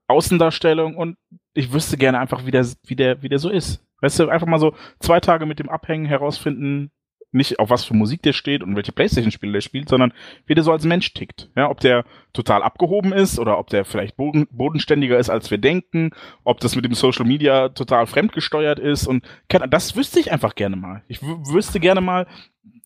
[0.07, 1.17] Außendarstellung und
[1.53, 3.85] ich wüsste gerne einfach, wie der, wie der, wie der so ist.
[3.99, 6.89] Weißt du, einfach mal so zwei Tage mit dem Abhängen herausfinden,
[7.31, 10.13] nicht auf was für Musik der steht und welche Playstation-Spiele der spielt, sondern
[10.45, 11.49] wie der so als Mensch tickt.
[11.55, 15.57] Ja, ob der total abgehoben ist oder ob der vielleicht boden, bodenständiger ist, als wir
[15.57, 16.11] denken,
[16.43, 19.23] ob das mit dem Social Media total fremdgesteuert ist und
[19.69, 21.03] das wüsste ich einfach gerne mal.
[21.07, 22.27] Ich wüsste gerne mal,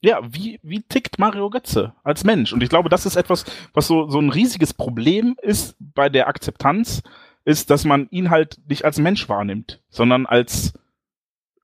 [0.02, 2.52] ja, wie, wie tickt Mario Götze als Mensch?
[2.52, 6.28] Und ich glaube, das ist etwas, was so, so ein riesiges Problem ist bei der
[6.28, 7.02] Akzeptanz,
[7.46, 10.74] ist, dass man ihn halt nicht als Mensch wahrnimmt, sondern als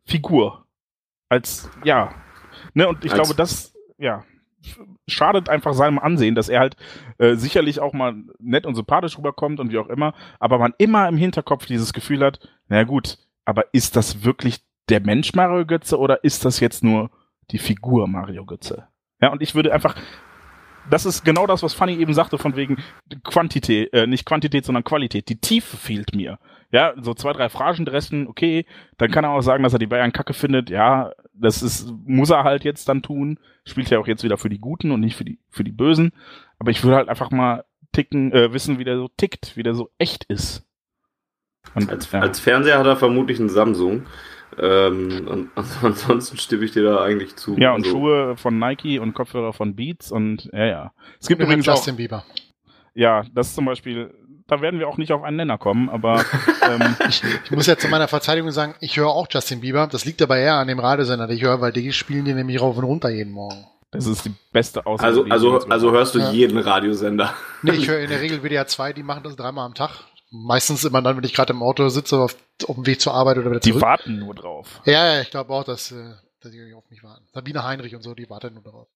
[0.05, 0.65] Figur.
[1.27, 2.15] Als, ja,
[2.73, 4.23] Ne, und ich Als glaube, das, ja,
[5.07, 6.75] schadet einfach seinem Ansehen, dass er halt
[7.17, 11.07] äh, sicherlich auch mal nett und sympathisch rüberkommt und wie auch immer, aber man immer
[11.07, 15.97] im Hinterkopf dieses Gefühl hat, na gut, aber ist das wirklich der Mensch Mario Götze
[15.97, 17.09] oder ist das jetzt nur
[17.51, 18.87] die Figur Mario Götze?
[19.21, 19.95] Ja, und ich würde einfach,
[20.89, 22.77] das ist genau das, was Fanny eben sagte, von wegen
[23.23, 25.29] Quantität, äh, nicht Quantität, sondern Qualität.
[25.29, 26.39] Die Tiefe fehlt mir.
[26.71, 28.65] Ja, so zwei, drei Phrasen okay,
[28.97, 30.69] dann kann er auch sagen, dass er die Bayern kacke findet.
[30.69, 33.39] Ja, das ist, muss er halt jetzt dann tun.
[33.65, 36.11] Spielt ja auch jetzt wieder für die Guten und nicht für die, für die Bösen.
[36.59, 39.73] Aber ich würde halt einfach mal ticken, äh, wissen, wie der so tickt, wie der
[39.73, 40.65] so echt ist.
[41.75, 42.19] Und, als, ja.
[42.19, 44.05] als Fernseher hat er vermutlich einen Samsung.
[44.61, 45.49] Ähm, und,
[45.81, 47.57] ansonsten stimme ich dir da eigentlich zu.
[47.57, 50.91] Ja, und also, Schuhe von Nike und Kopfhörer von Beats und ja, ja.
[51.19, 52.23] Es gibt übrigens Justin Bieber.
[52.93, 54.13] Ja, das ist zum Beispiel,
[54.47, 56.23] da werden wir auch nicht auf einen Nenner kommen, aber
[56.69, 59.87] ähm, ich, ich, muss ja zu meiner Verteidigung sagen, ich höre auch Justin Bieber.
[59.87, 62.59] Das liegt aber eher an dem Radiosender, den ich höre, weil die spielen die nämlich
[62.59, 63.65] rauf und runter jeden Morgen.
[63.91, 65.25] Das ist die beste Aussage.
[65.31, 66.31] Also, also, also hörst du ja.
[66.31, 67.33] jeden Radiosender.
[67.63, 70.03] Nee, ich höre in der Regel WDR 2, die machen das dreimal am Tag.
[70.31, 72.35] Meistens immer dann, wenn ich gerade im Auto sitze, auf,
[72.67, 73.77] auf, dem Weg zur Arbeit oder wieder zurück.
[73.77, 74.81] Die warten nur drauf.
[74.85, 77.25] Ja, ja ich glaube auch, dass, äh, dass die auf mich warten.
[77.33, 78.87] Sabine Heinrich und so, die warten nur drauf.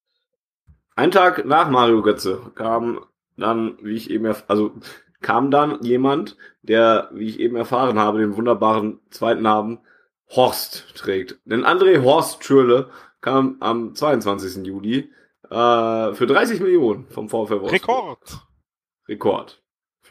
[0.96, 3.04] Ein Tag nach Mario Götze kam
[3.36, 4.72] dann, wie ich eben, also
[5.20, 9.80] kam dann jemand, der, wie ich eben erfahren habe, den wunderbaren zweiten Namen
[10.30, 11.38] Horst trägt.
[11.44, 12.90] Denn André Horst Schürle
[13.20, 14.64] kam am 22.
[14.66, 15.10] Juli
[15.50, 17.72] äh, für 30 Millionen vom VfL Wolfsburg.
[17.72, 18.46] Rekord.
[19.08, 19.63] Rekord.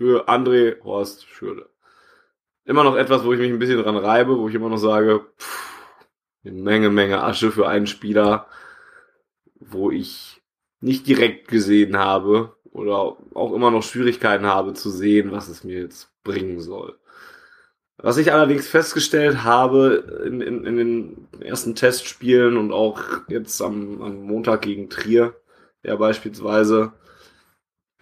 [0.04, 1.70] Für André Horst Schürle.
[2.66, 5.26] Immer noch etwas, wo ich mich ein bisschen dran reibe, wo ich immer noch sage,
[5.40, 6.08] pff,
[6.44, 8.48] eine Menge, Menge Asche für einen Spieler,
[9.62, 10.42] wo ich
[10.82, 15.80] nicht direkt gesehen habe oder auch immer noch Schwierigkeiten habe zu sehen, was es mir
[15.80, 17.00] jetzt bringen soll.
[17.96, 23.00] Was ich allerdings festgestellt habe in, in, in den ersten Testspielen und auch
[23.30, 25.34] jetzt am, am Montag gegen Trier,
[25.82, 26.92] ja beispielsweise,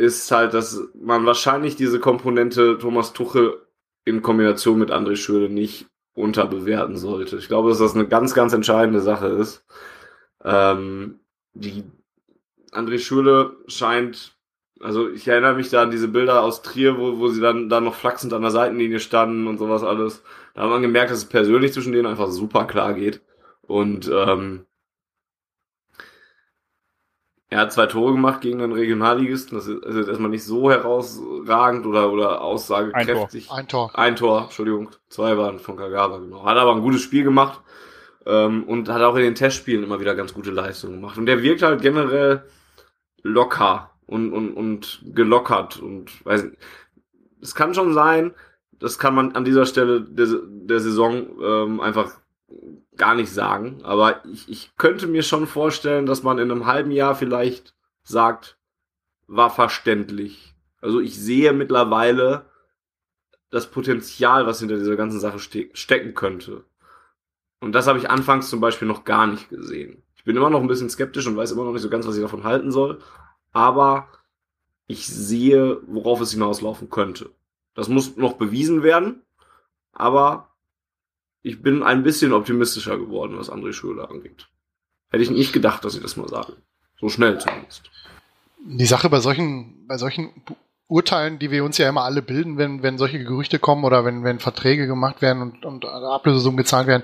[0.02, 3.62] ist halt, dass man wahrscheinlich diese Komponente Thomas Tuchel
[4.06, 7.38] in Kombination mit André Schöle nicht unterbewerten sollte.
[7.38, 9.64] Ich glaube, dass das eine ganz, ganz entscheidende Sache ist.
[10.44, 11.20] Ähm,
[11.54, 11.84] die
[12.72, 14.36] André Schüle scheint
[14.84, 17.84] also ich erinnere mich da an diese Bilder aus Trier, wo, wo sie dann, dann
[17.84, 20.24] noch flachsend an der Seitenlinie standen und sowas alles.
[20.54, 23.22] Da hat man gemerkt, dass es persönlich zwischen denen einfach super klar geht.
[23.62, 24.66] Und ähm,
[27.52, 29.58] er hat zwei Tore gemacht gegen den Regionalligisten.
[29.58, 33.52] Das ist jetzt erstmal nicht so herausragend oder, oder aussagekräftig.
[33.52, 33.92] Ein Tor.
[33.94, 34.90] Ein Tor, ein Tor Entschuldigung.
[35.10, 36.46] Zwei waren von Kagawa, genau.
[36.46, 37.60] Hat aber ein gutes Spiel gemacht
[38.26, 41.18] ähm, und hat auch in den Testspielen immer wieder ganz gute Leistungen gemacht.
[41.18, 42.46] Und der wirkt halt generell
[43.22, 46.58] locker und, und, und gelockert und weiß nicht.
[47.42, 48.34] Es kann schon sein,
[48.80, 52.14] das kann man an dieser Stelle der, der Saison ähm, einfach
[52.98, 56.92] gar nicht sagen, aber ich, ich könnte mir schon vorstellen, dass man in einem halben
[56.92, 57.74] Jahr vielleicht
[58.04, 58.58] sagt,
[59.28, 60.56] war verständlich.
[60.82, 62.46] Also ich sehe mittlerweile
[63.50, 66.64] das Potenzial, was hinter dieser ganzen Sache ste stecken könnte.
[67.60, 70.04] Und das habe ich anfangs zum Beispiel noch gar nicht gesehen.
[70.16, 72.16] Ich bin immer noch ein bisschen skeptisch und weiß immer noch nicht so ganz, was
[72.16, 73.00] ich davon halten soll
[73.52, 74.08] aber
[74.88, 77.32] ich sehe, worauf es hinauslaufen könnte.
[77.74, 79.22] Das muss noch bewiesen werden,
[79.94, 80.51] aber
[81.44, 84.48] ich bin ein bisschen optimistischer geworden, was André Schöler angeht.
[85.10, 86.58] Hätte ich nicht gedacht, dass ich das mal sage.
[87.00, 87.90] So schnell zumindest.
[88.64, 90.30] Die Sache bei solchen, bei solchen
[90.88, 94.24] Urteilen, die wir uns ja immer alle bilden, wenn, wenn solche Gerüchte kommen oder wenn,
[94.24, 97.04] wenn Verträge gemacht werden und, und Ablösesummen gezahlt werden.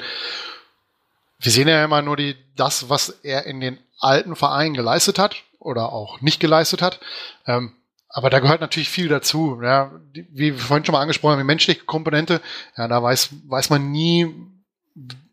[1.40, 5.44] Wir sehen ja immer nur die, das, was er in den alten Vereinen geleistet hat
[5.60, 7.00] oder auch nicht geleistet hat.
[7.46, 7.74] Ähm,
[8.18, 9.60] aber da gehört natürlich viel dazu.
[9.62, 12.42] Ja, wie wir vorhin schon mal angesprochen haben, die menschliche Komponente,
[12.76, 14.34] ja, da weiß, weiß man nie,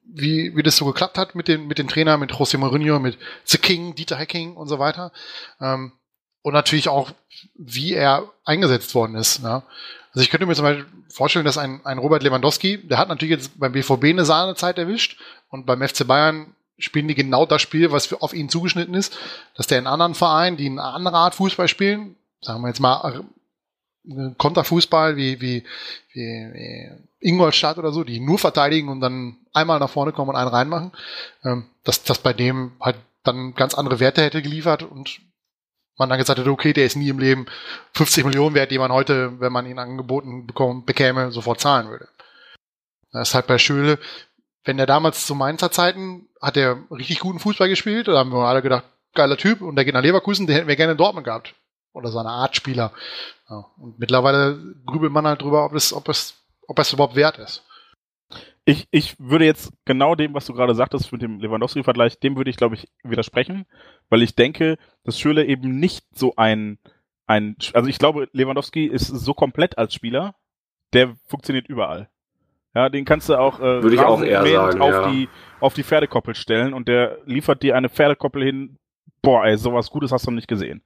[0.04, 3.16] wie, wie das so geklappt hat mit den, mit den Trainern, mit José Mourinho, mit
[3.44, 5.12] The King, Dieter Hecking und so weiter.
[5.62, 5.92] Ähm,
[6.42, 7.12] und natürlich auch,
[7.54, 9.42] wie er eingesetzt worden ist.
[9.42, 9.62] Ja.
[10.12, 13.32] Also ich könnte mir zum Beispiel vorstellen, dass ein, ein Robert Lewandowski, der hat natürlich
[13.32, 17.92] jetzt beim BVB eine Sahnezeit erwischt und beim FC Bayern spielen die genau das Spiel,
[17.92, 19.16] was auf ihn zugeschnitten ist,
[19.56, 23.24] dass der in anderen Vereinen, die eine andere Art Fußball spielen, sagen wir jetzt mal
[24.06, 25.64] äh, Konterfußball wie, wie,
[26.12, 26.90] wie, wie
[27.20, 30.92] Ingolstadt oder so, die nur verteidigen und dann einmal nach vorne kommen und einen reinmachen,
[31.42, 35.20] ähm, dass das bei dem halt dann ganz andere Werte hätte geliefert und
[35.96, 37.46] man dann gesagt hätte, okay, der ist nie im Leben
[37.94, 42.08] 50 Millionen wert, die man heute, wenn man ihn angeboten bekommen, bekäme, sofort zahlen würde.
[43.12, 43.98] Das ist halt bei Schöle,
[44.64, 48.46] wenn der damals zu Mainzer Zeiten hat er richtig guten Fußball gespielt, da haben wir
[48.46, 48.84] alle gedacht,
[49.14, 51.54] geiler Typ, und der geht nach Leverkusen, den hätten wir gerne in Dortmund gehabt.
[51.94, 52.92] Oder so eine Art Spieler.
[53.48, 57.38] Ja, und mittlerweile grübelt man halt drüber, ob es, ob es, ob es überhaupt wert
[57.38, 57.64] ist.
[58.66, 62.50] Ich, ich würde jetzt genau dem, was du gerade sagtest, mit dem Lewandowski-Vergleich, dem würde
[62.50, 63.66] ich, glaube ich, widersprechen,
[64.08, 66.78] weil ich denke, dass Schöle eben nicht so ein,
[67.26, 70.34] ein, also ich glaube, Lewandowski ist so komplett als Spieler,
[70.94, 72.08] der funktioniert überall.
[72.74, 75.10] Ja, den kannst du auch, äh, Würde ich auch eher sagen, auf, ja.
[75.10, 75.28] die,
[75.60, 78.78] auf die Pferdekoppel stellen und der liefert dir eine Pferdekoppel hin.
[79.22, 80.82] Boah, ey, sowas Gutes hast du noch nicht gesehen.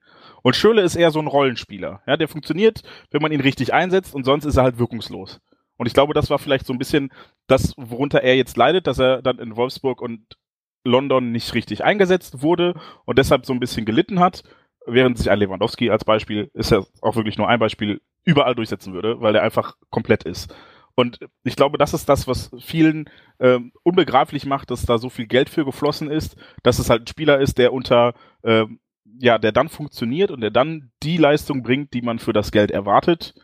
[0.49, 2.01] Und Schöle ist eher so ein Rollenspieler.
[2.07, 2.81] Ja, der funktioniert,
[3.11, 5.43] wenn man ihn richtig einsetzt und sonst ist er halt wirkungslos.
[5.77, 7.12] Und ich glaube, das war vielleicht so ein bisschen
[7.49, 10.39] das, worunter er jetzt leidet, dass er dann in Wolfsburg und
[10.85, 14.43] London nicht richtig eingesetzt wurde und deshalb so ein bisschen gelitten hat.
[14.87, 18.95] während sich ein Lewandowski als Beispiel, ist ja auch wirklich nur ein Beispiel, überall durchsetzen
[18.95, 20.55] würde, weil er einfach komplett ist.
[20.95, 25.27] Und ich glaube, das ist das, was vielen ähm, unbegreiflich macht, dass da so viel
[25.27, 28.15] Geld für geflossen ist, dass es halt ein Spieler ist, der unter,
[28.45, 28.81] ähm,
[29.19, 32.70] ja, der dann funktioniert und der dann die Leistung bringt, die man für das Geld
[32.70, 33.35] erwartet,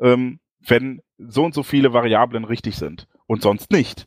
[0.00, 4.06] ähm, wenn so und so viele Variablen richtig sind und sonst nicht.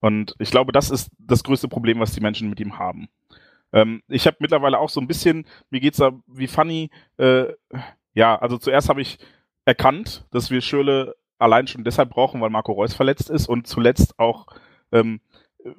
[0.00, 3.08] Und ich glaube, das ist das größte Problem, was die Menschen mit ihm haben.
[3.72, 7.46] Ähm, ich habe mittlerweile auch so ein bisschen, mir geht's da wie funny, äh,
[8.12, 9.18] ja, also zuerst habe ich
[9.64, 14.18] erkannt, dass wir Schöle allein schon deshalb brauchen, weil Marco Reus verletzt ist und zuletzt
[14.18, 14.46] auch
[14.92, 15.20] ähm,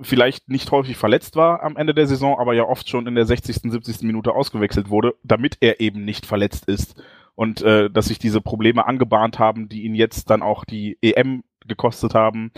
[0.02, 3.26] vielleicht nicht häufig verletzt war am Ende der Saison, aber ja oft schon in der
[3.26, 4.02] 60., 70.
[4.02, 7.02] Minute ausgewechselt wurde, damit er eben nicht verletzt ist.
[7.36, 11.44] Und äh, dass sich diese Probleme angebahnt haben, die ihn jetzt dann auch die EM
[11.66, 12.52] gekostet haben,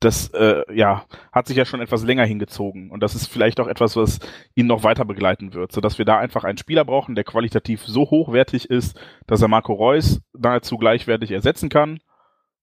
[0.00, 2.90] das äh, ja, hat sich ja schon etwas länger hingezogen.
[2.90, 4.20] Und das ist vielleicht auch etwas, was
[4.54, 8.02] ihn noch weiter begleiten wird, sodass wir da einfach einen Spieler brauchen, der qualitativ so
[8.10, 11.98] hochwertig ist, dass er Marco Reus nahezu gleichwertig ersetzen kann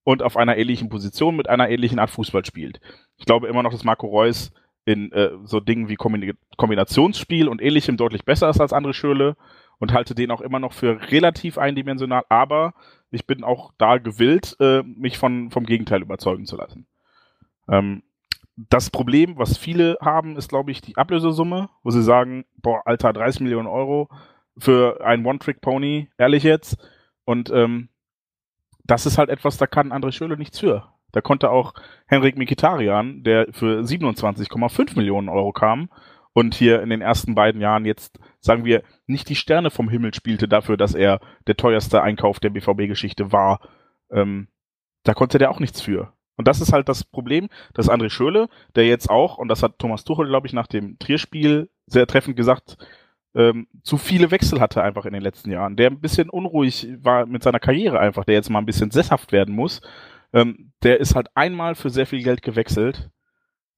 [0.04, 2.80] und auf einer ähnlichen Position mit einer ähnlichen Art Fußball spielt.
[3.16, 4.52] Ich glaube immer noch, dass Marco Reus
[4.84, 9.36] in äh, so Dingen wie Kombinationsspiel und ähnlichem deutlich besser ist als andere Schöle
[9.78, 12.74] und halte den auch immer noch für relativ eindimensional, aber
[13.10, 16.86] ich bin auch da gewillt, äh, mich von, vom Gegenteil überzeugen zu lassen.
[17.68, 18.02] Ähm,
[18.56, 23.12] das Problem, was viele haben, ist, glaube ich, die Ablösesumme, wo sie sagen, boah, Alter,
[23.12, 24.08] 30 Millionen Euro
[24.58, 26.76] für ein One-Trick-Pony, ehrlich jetzt.
[27.24, 27.88] Und ähm,
[28.84, 30.88] das ist halt etwas, da kann André Schöle nichts für.
[31.12, 31.74] Da konnte auch
[32.06, 35.88] Henrik Mikitarian, der für 27,5 Millionen Euro kam
[36.32, 40.12] und hier in den ersten beiden Jahren jetzt, sagen wir, nicht die Sterne vom Himmel
[40.12, 43.60] spielte dafür, dass er der teuerste Einkauf der BVB-Geschichte war.
[44.10, 44.48] Ähm,
[45.04, 46.12] da konnte der auch nichts für.
[46.36, 49.78] Und das ist halt das Problem, dass André Schöle, der jetzt auch, und das hat
[49.78, 52.76] Thomas Tuchel, glaube ich, nach dem Trierspiel sehr treffend gesagt,
[53.34, 57.26] ähm, zu viele Wechsel hatte einfach in den letzten Jahren, der ein bisschen unruhig war
[57.26, 59.80] mit seiner Karriere einfach, der jetzt mal ein bisschen sesshaft werden muss,
[60.32, 63.10] ähm, der ist halt einmal für sehr viel Geld gewechselt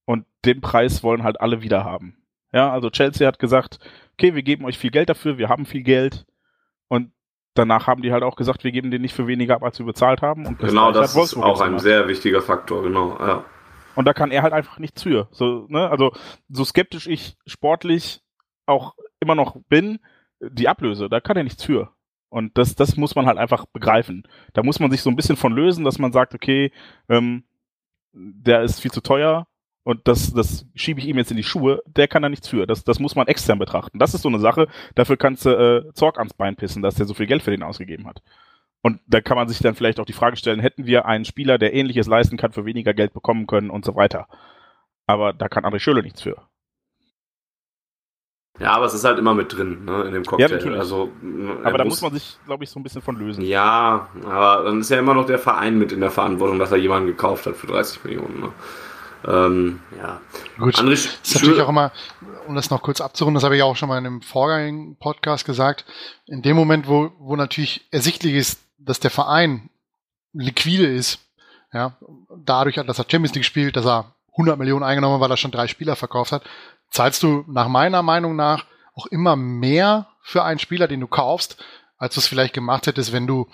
[0.05, 2.16] und den Preis wollen halt alle wieder haben.
[2.53, 3.78] Ja, also Chelsea hat gesagt,
[4.15, 6.27] okay, wir geben euch viel Geld dafür, wir haben viel Geld
[6.89, 7.12] und
[7.55, 9.87] danach haben die halt auch gesagt, wir geben den nicht für weniger ab, als wir
[9.87, 10.47] bezahlt haben.
[10.47, 13.45] Und genau, das ist auch ein sehr wichtiger Faktor, genau, ja.
[13.95, 15.27] Und da kann er halt einfach nichts für.
[15.31, 15.89] So, ne?
[15.89, 16.12] Also,
[16.51, 18.20] so skeptisch ich sportlich
[18.66, 19.98] auch immer noch bin,
[20.40, 21.90] die Ablöse, da kann er nichts für.
[22.28, 24.26] Und das, das muss man halt einfach begreifen.
[24.52, 26.72] Da muss man sich so ein bisschen von lösen, dass man sagt, okay,
[27.09, 27.44] ähm,
[28.12, 29.47] der ist viel zu teuer,
[29.86, 32.66] und das, das schiebe ich ihm jetzt in die Schuhe, der kann da nichts für.
[32.66, 34.01] Das, das muss man extern betrachten.
[34.01, 34.66] Das ist so eine Sache,
[34.97, 37.62] dafür kannst du äh, Zorg ans Bein pissen, dass der so viel Geld für den
[37.62, 38.20] ausgegeben hat.
[38.82, 41.56] Und da kann man sich dann vielleicht auch die Frage stellen, hätten wir einen Spieler,
[41.59, 44.26] der ähnliches leisten kann, für weniger Geld bekommen können und so weiter.
[45.06, 46.43] Aber da kann André Schöle nichts für.
[48.59, 50.49] Ja, aber es ist halt immer mit drin, ne, in dem Cocktail.
[50.49, 50.78] Ja, natürlich.
[50.78, 51.11] Also,
[51.62, 53.45] aber da muss man sich, glaube ich, so ein bisschen von lösen.
[53.45, 56.78] Ja, aber dann ist ja immer noch der Verein mit in der Verantwortung, dass er
[56.78, 58.41] jemanden gekauft hat für 30 Millionen.
[58.41, 58.53] Ne?
[59.27, 60.20] Ähm, ja.
[60.59, 61.93] Gut, Andere ist natürlich auch immer,
[62.47, 65.45] um das noch kurz abzurunden, das habe ich auch schon mal in einem vorgängigen Podcast
[65.45, 65.85] gesagt,
[66.27, 69.69] in dem Moment, wo, wo natürlich ersichtlich ist, dass der Verein
[70.33, 71.19] liquide ist,
[71.73, 71.97] ja,
[72.37, 75.66] dadurch, dass er Champions League spielt, dass er 100 Millionen eingenommen, weil er schon drei
[75.66, 76.45] Spieler verkauft hat,
[76.91, 81.63] zahlst du nach meiner Meinung nach auch immer mehr für einen Spieler, den du kaufst,
[81.99, 83.47] als du es vielleicht gemacht hättest, wenn du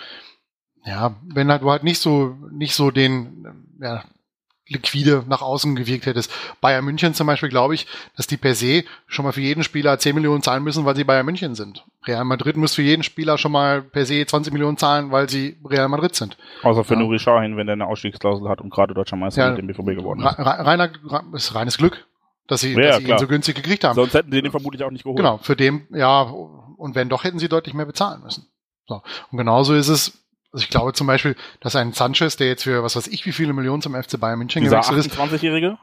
[0.85, 4.03] ja, wenn halt du halt nicht so nicht so den ja,
[4.69, 6.33] liquide nach außen gewirkt hättest.
[6.61, 7.87] Bayern München zum Beispiel glaube ich,
[8.17, 11.05] dass die per se schon mal für jeden Spieler 10 Millionen zahlen müssen, weil sie
[11.05, 11.85] Bayern München sind.
[12.07, 15.57] Real Madrid muss für jeden Spieler schon mal per se 20 Millionen zahlen, weil sie
[15.65, 16.37] Real Madrid sind.
[16.63, 17.01] Außer für ja.
[17.01, 19.99] Nuri Sahin, wenn der eine Ausstiegsklausel hat und gerade deutscher Meister ja, mit dem BVB
[19.99, 20.39] geworden ist.
[20.39, 20.91] Reiner,
[21.33, 22.07] ist reines Glück,
[22.53, 23.95] dass sie, ja, dass sie ihn so günstig gekriegt haben.
[23.95, 25.17] Sonst hätten sie den vermutlich auch nicht geholt.
[25.17, 28.47] Genau, für den, ja, und wenn doch, hätten sie deutlich mehr bezahlen müssen.
[28.87, 29.03] So.
[29.31, 30.19] Und genauso ist es
[30.53, 33.33] also ich glaube zum Beispiel, dass ein Sanchez, der jetzt für was weiß ich wie
[33.33, 35.19] viele Millionen zum FC Bayern München Dieser gewechselt ist.
[35.19, 35.79] 20-Jährige?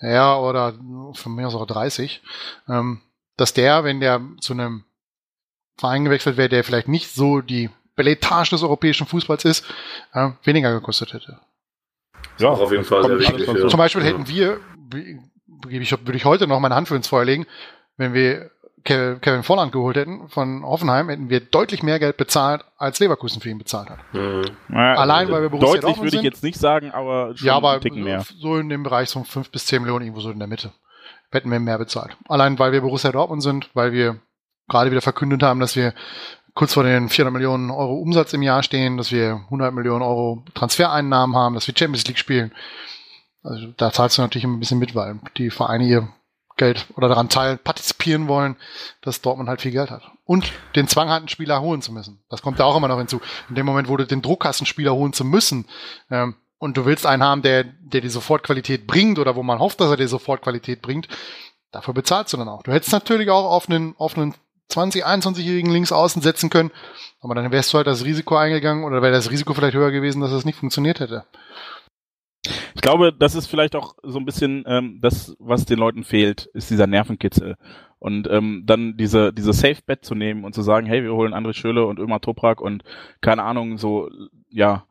[0.00, 0.74] Ja, oder
[1.12, 2.22] von mir aus auch 30.
[2.68, 3.02] Ähm,
[3.36, 4.84] dass der, wenn der zu einem
[5.76, 9.66] Verein gewechselt wäre, der vielleicht nicht so die Belletage des europäischen Fußballs ist,
[10.14, 11.40] äh, weniger gekostet hätte.
[12.38, 13.46] Ja, auf jeden Fall sehr wichtig.
[13.46, 14.60] Zum Beispiel hätten wir,
[15.70, 17.46] ich, würde ich heute noch meine Hand für uns vorlegen,
[17.96, 18.50] wenn wir
[18.86, 23.50] Kevin Volland geholt hätten von Hoffenheim, hätten wir deutlich mehr Geld bezahlt, als Leverkusen für
[23.50, 23.98] ihn bezahlt hat.
[24.12, 24.44] Mhm.
[24.72, 27.72] Allein, weil wir Borussia Deutlich Dortmund würde ich jetzt nicht sagen, aber schon ja, aber
[27.72, 28.24] einen Ticken mehr.
[28.38, 30.72] so in dem Bereich von fünf bis zehn Millionen, irgendwo so in der Mitte,
[31.32, 32.16] hätten wir mehr bezahlt.
[32.28, 34.20] Allein, weil wir Borussia Dortmund sind, weil wir
[34.68, 35.92] gerade wieder verkündet haben, dass wir
[36.54, 40.44] kurz vor den 400 Millionen Euro Umsatz im Jahr stehen, dass wir 100 Millionen Euro
[40.54, 42.52] Transfereinnahmen haben, dass wir Champions League spielen.
[43.46, 46.08] Also da zahlst du natürlich ein bisschen mit, weil die Vereine hier
[46.56, 48.56] Geld oder daran teil partizipieren wollen,
[49.02, 50.02] dass Dortmund halt viel Geld hat.
[50.24, 52.24] Und den Zwang hat, einen Spieler holen zu müssen.
[52.30, 53.20] Das kommt da auch immer noch hinzu.
[53.48, 55.66] In dem Moment, wo du den Druck hast, einen Spieler holen zu müssen,
[56.10, 59.78] ähm, und du willst einen haben, der, der die Sofortqualität bringt oder wo man hofft,
[59.80, 61.06] dass er die Sofortqualität bringt,
[61.70, 62.62] dafür bezahlst du dann auch.
[62.62, 64.34] Du hättest natürlich auch auf einen, auf einen
[64.68, 66.72] 20, 21-jährigen Linksaußen setzen können,
[67.20, 70.22] aber dann wärst du halt das Risiko eingegangen oder wäre das Risiko vielleicht höher gewesen,
[70.22, 71.26] dass es nicht funktioniert hätte.
[72.76, 76.44] Ich glaube, das ist vielleicht auch so ein bisschen ähm, das, was den Leuten fehlt,
[76.52, 77.56] ist dieser Nervenkitzel.
[77.98, 81.54] Und ähm, dann diese, diese Safe-Bet zu nehmen und zu sagen, hey, wir holen André
[81.54, 82.84] Schöle und Ömer Toprak und
[83.22, 84.10] keine Ahnung, so,
[84.50, 84.84] ja,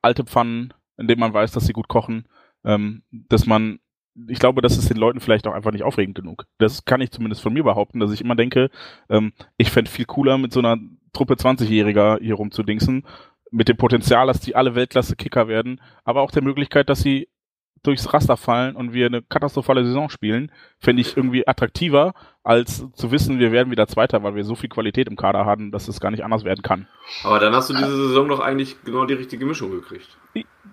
[0.00, 2.26] alte Pfannen, indem man weiß, dass sie gut kochen,
[2.64, 3.78] ähm, dass man
[4.26, 6.46] ich glaube, das ist den Leuten vielleicht auch einfach nicht aufregend genug.
[6.58, 8.68] Das kann ich zumindest von mir behaupten, dass ich immer denke,
[9.08, 10.76] ähm, ich fände viel cooler, mit so einer
[11.12, 13.04] Truppe 20-Jähriger hier rumzudingsen
[13.50, 17.28] mit dem Potenzial, dass die alle Weltklasse-Kicker werden, aber auch der Möglichkeit, dass sie
[17.82, 20.50] durchs Raster fallen und wir eine katastrophale Saison spielen,
[20.80, 24.68] fände ich irgendwie attraktiver, als zu wissen, wir werden wieder Zweiter, weil wir so viel
[24.68, 26.88] Qualität im Kader haben, dass es gar nicht anders werden kann.
[27.22, 30.08] Aber dann hast du diese Saison doch eigentlich genau die richtige Mischung gekriegt.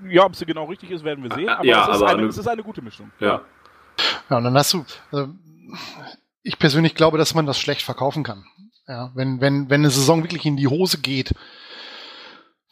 [0.07, 2.19] Ja, ob sie genau richtig ist, werden wir sehen, aber, ja, es, ist aber eine,
[2.19, 3.11] eine, es ist eine gute Mischung.
[3.19, 3.41] Ja.
[4.30, 5.34] Ja, und dann hast du, also
[6.43, 8.45] ich persönlich glaube, dass man das schlecht verkaufen kann.
[8.88, 11.34] Ja, wenn, wenn, wenn eine Saison wirklich in die Hose geht,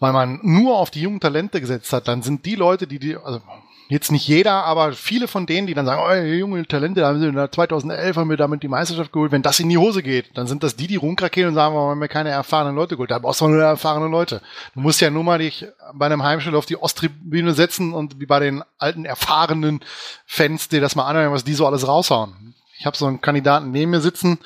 [0.03, 3.15] weil man nur auf die jungen Talente gesetzt hat, dann sind die Leute, die die,
[3.15, 3.39] also
[3.87, 7.21] jetzt nicht jeder, aber viele von denen, die dann sagen, oh, junge Talente, da haben
[7.21, 10.45] sie 2011 haben wir damit die Meisterschaft geholt, wenn das in die Hose geht, dann
[10.45, 13.11] sind das die, die rumkrakehlen und sagen, wir haben wir keine erfahrenen Leute geholt.
[13.11, 14.41] Da brauchst du nur erfahrene Leute.
[14.73, 18.25] Du musst ja nur mal dich bei einem Heimspiel auf die Osttribüne setzen und wie
[18.25, 19.79] bei den alten erfahrenen
[20.25, 22.55] Fans dir das mal anhören, was die so alles raushauen.
[22.77, 24.37] Ich habe so einen Kandidaten neben mir sitzen,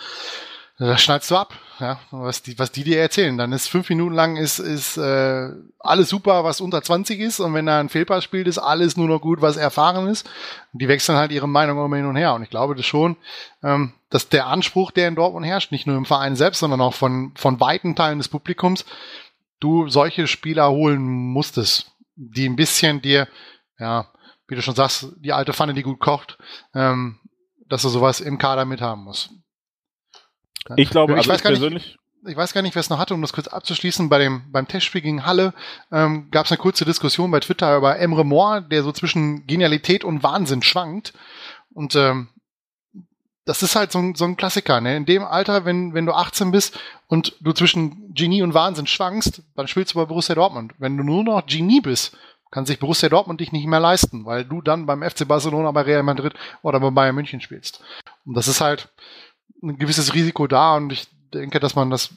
[0.77, 3.37] da schneidest du ab ja, was die, was die dir erzählen.
[3.37, 5.49] Dann ist fünf Minuten lang ist, ist äh,
[5.79, 9.07] alles super, was unter 20 ist, und wenn da ein Fehlpass spielt, ist alles nur
[9.07, 10.27] noch gut, was erfahren ist.
[10.73, 12.33] Und die wechseln halt ihre Meinung immer hin und her.
[12.33, 13.17] Und ich glaube das schon,
[13.63, 16.93] ähm, dass der Anspruch, der in Dortmund herrscht, nicht nur im Verein selbst, sondern auch
[16.93, 18.85] von, von weiten Teilen des Publikums,
[19.59, 23.27] du solche Spieler holen musstest, die ein bisschen dir,
[23.79, 24.07] ja,
[24.47, 26.37] wie du schon sagst, die alte Pfanne, die gut kocht,
[26.73, 27.19] ähm,
[27.67, 29.29] dass du sowas im Kader mit haben musst.
[30.75, 31.85] Ich glaube, ich also weiß ich gar persönlich.
[31.85, 34.09] Nicht, ich weiß gar nicht, wer es noch hatte, um das kurz abzuschließen.
[34.09, 35.53] Bei dem, beim Testspiel gegen Halle
[35.91, 40.03] ähm, gab es eine kurze Diskussion bei Twitter über Emre Moore, der so zwischen Genialität
[40.03, 41.13] und Wahnsinn schwankt.
[41.73, 42.29] Und ähm,
[43.45, 44.81] das ist halt so ein, so ein Klassiker.
[44.81, 44.97] Ne?
[44.97, 46.77] In dem Alter, wenn, wenn du 18 bist
[47.07, 50.73] und du zwischen Genie und Wahnsinn schwankst, dann spielst du bei Borussia Dortmund.
[50.79, 52.17] Wenn du nur noch Genie bist,
[52.51, 55.81] kann sich Borussia Dortmund dich nicht mehr leisten, weil du dann beim FC Barcelona, bei
[55.81, 57.81] Real Madrid oder bei Bayern München spielst.
[58.25, 58.89] Und das ist halt,
[59.61, 62.13] ein gewisses Risiko da und ich denke, dass man das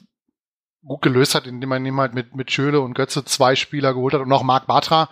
[0.85, 4.13] gut gelöst hat, indem man eben halt mit, mit Schöle und Götze zwei Spieler geholt
[4.13, 5.09] hat und auch Marc Bartra,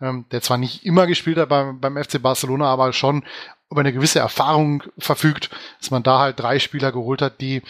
[0.00, 3.24] ähm, der zwar nicht immer gespielt hat beim, beim FC Barcelona, aber schon
[3.70, 7.62] über eine gewisse Erfahrung verfügt, dass man da halt drei Spieler geholt hat, die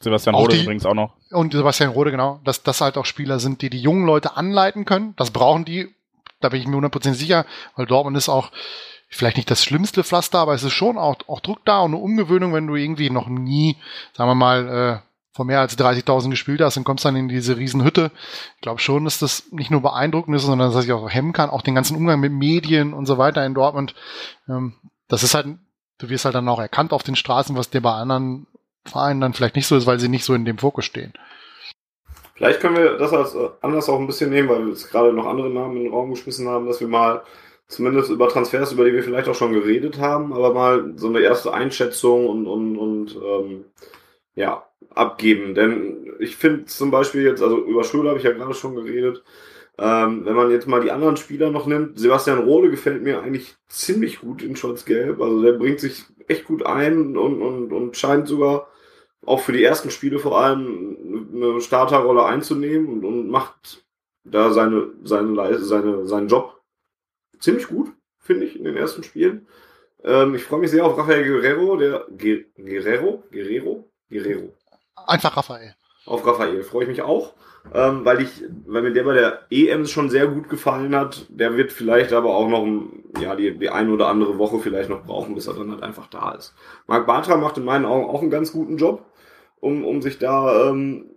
[0.00, 1.14] Sebastian Rode die, übrigens auch noch.
[1.30, 4.86] Und Sebastian Rode, genau, dass das halt auch Spieler sind, die die jungen Leute anleiten
[4.86, 5.14] können.
[5.16, 5.94] Das brauchen die,
[6.40, 7.44] da bin ich mir 100% sicher,
[7.76, 8.50] weil Dortmund ist auch
[9.10, 12.02] vielleicht nicht das schlimmste Pflaster, aber es ist schon auch, auch Druck da und eine
[12.02, 13.76] Umgewöhnung, wenn du irgendwie noch nie,
[14.14, 17.56] sagen wir mal, äh, von mehr als 30.000 gespielt hast und kommst dann in diese
[17.56, 18.10] Riesenhütte.
[18.56, 21.32] Ich glaube schon, dass das nicht nur beeindruckend ist, sondern dass das sich auch hemmen
[21.32, 23.94] kann, auch den ganzen Umgang mit Medien und so weiter in Dortmund.
[24.48, 24.74] Ähm,
[25.08, 25.46] das ist halt,
[25.98, 28.46] du wirst halt dann auch erkannt auf den Straßen, was dir bei anderen
[28.84, 31.12] Vereinen dann vielleicht nicht so ist, weil sie nicht so in dem Fokus stehen.
[32.34, 35.12] Vielleicht können wir das als äh, anders auch ein bisschen nehmen, weil wir jetzt gerade
[35.12, 37.22] noch andere Namen in den Raum geschmissen haben, dass wir mal
[37.70, 41.20] zumindest über Transfers, über die wir vielleicht auch schon geredet haben, aber mal so eine
[41.20, 43.64] erste Einschätzung und, und, und ähm,
[44.34, 45.54] ja, abgeben.
[45.54, 49.22] Denn ich finde zum Beispiel jetzt, also über Schule habe ich ja gerade schon geredet,
[49.78, 53.54] ähm, wenn man jetzt mal die anderen Spieler noch nimmt, Sebastian Rohle gefällt mir eigentlich
[53.68, 55.20] ziemlich gut in Schwarz-Gelb.
[55.20, 58.66] Also der bringt sich echt gut ein und, und, und scheint sogar
[59.24, 63.84] auch für die ersten Spiele vor allem eine Starterrolle einzunehmen und, und macht
[64.24, 66.59] da seine, seine, seine, seinen Job
[67.40, 69.46] ziemlich gut, finde ich, in den ersten Spielen.
[70.04, 74.54] Ähm, ich freue mich sehr auf Rafael Guerrero, der Ge Guerrero, Guerrero, Guerrero.
[75.06, 75.74] Einfach Rafael.
[76.06, 77.34] Auf Rafael freue ich mich auch,
[77.74, 81.26] ähm, weil ich, weil mir der bei der EM schon sehr gut gefallen hat.
[81.28, 82.66] Der wird vielleicht aber auch noch
[83.20, 86.06] ja, die, die eine oder andere Woche vielleicht noch brauchen, bis er dann halt einfach
[86.06, 86.54] da ist.
[86.86, 89.04] Marc Bartra macht in meinen Augen auch einen ganz guten Job,
[89.60, 91.10] um, um sich da ähm,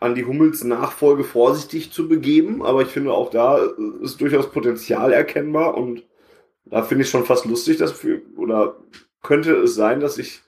[0.00, 3.58] an die Hummels Nachfolge vorsichtig zu begeben, aber ich finde auch da
[4.02, 6.02] ist durchaus Potenzial erkennbar und
[6.64, 8.76] da finde ich schon fast lustig, dass wir, oder
[9.22, 10.40] könnte es sein, dass ich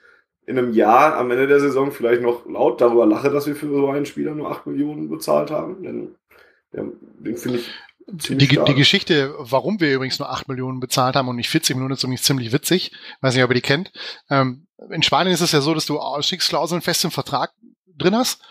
[0.47, 3.69] in einem Jahr am Ende der Saison vielleicht noch laut darüber lache, dass wir für
[3.69, 6.15] so einen Spieler nur 8 Millionen bezahlt haben, denn
[6.73, 7.71] den, den finde ich
[8.07, 11.95] die, die, Geschichte, warum wir übrigens nur 8 Millionen bezahlt haben und nicht 40 Millionen,
[11.95, 12.91] ist übrigens ziemlich witzig.
[13.21, 13.93] Weiß nicht, ob ihr die kennt.
[14.29, 17.53] Ähm, in Spanien ist es ja so, dass du Ausstiegsklauseln fest im Vertrag
[17.97, 18.43] drin hast.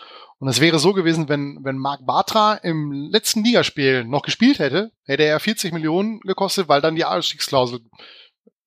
[0.42, 4.90] Und es wäre so gewesen, wenn, wenn Marc Bartra im letzten Ligaspiel noch gespielt hätte,
[5.04, 7.78] hätte er 40 Millionen gekostet, weil dann die Ausstiegsklausel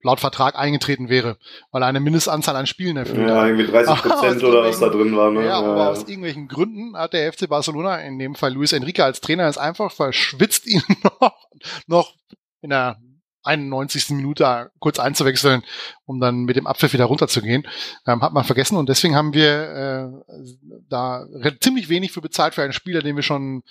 [0.01, 1.37] laut Vertrag eingetreten wäre,
[1.73, 5.17] weil er eine Mindestanzahl an Spielen erfüllt Ja, irgendwie 30 Prozent oder was da drin
[5.17, 5.31] war.
[5.31, 5.47] Ne?
[5.47, 5.89] Ja, aber ja.
[5.89, 9.57] aus irgendwelchen Gründen hat der FC Barcelona, in dem Fall Luis Enrique als Trainer, es
[9.57, 10.81] einfach verschwitzt, ihn
[11.19, 11.35] noch,
[11.87, 12.13] noch
[12.61, 13.01] in der
[13.45, 14.11] 91.
[14.11, 15.63] Minute kurz einzuwechseln,
[16.05, 17.67] um dann mit dem Abpfiff wieder runterzugehen.
[18.07, 21.25] Ähm, hat man vergessen und deswegen haben wir äh, da
[21.61, 23.63] ziemlich wenig für bezahlt für einen Spieler, den wir schon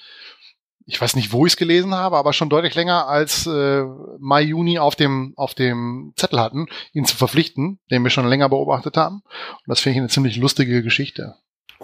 [0.86, 3.84] ich weiß nicht, wo ich es gelesen habe, aber schon deutlich länger als äh,
[4.18, 8.48] Mai, Juni auf dem, auf dem Zettel hatten, ihn zu verpflichten, den wir schon länger
[8.48, 9.22] beobachtet haben.
[9.24, 11.36] Und das finde ich eine ziemlich lustige Geschichte.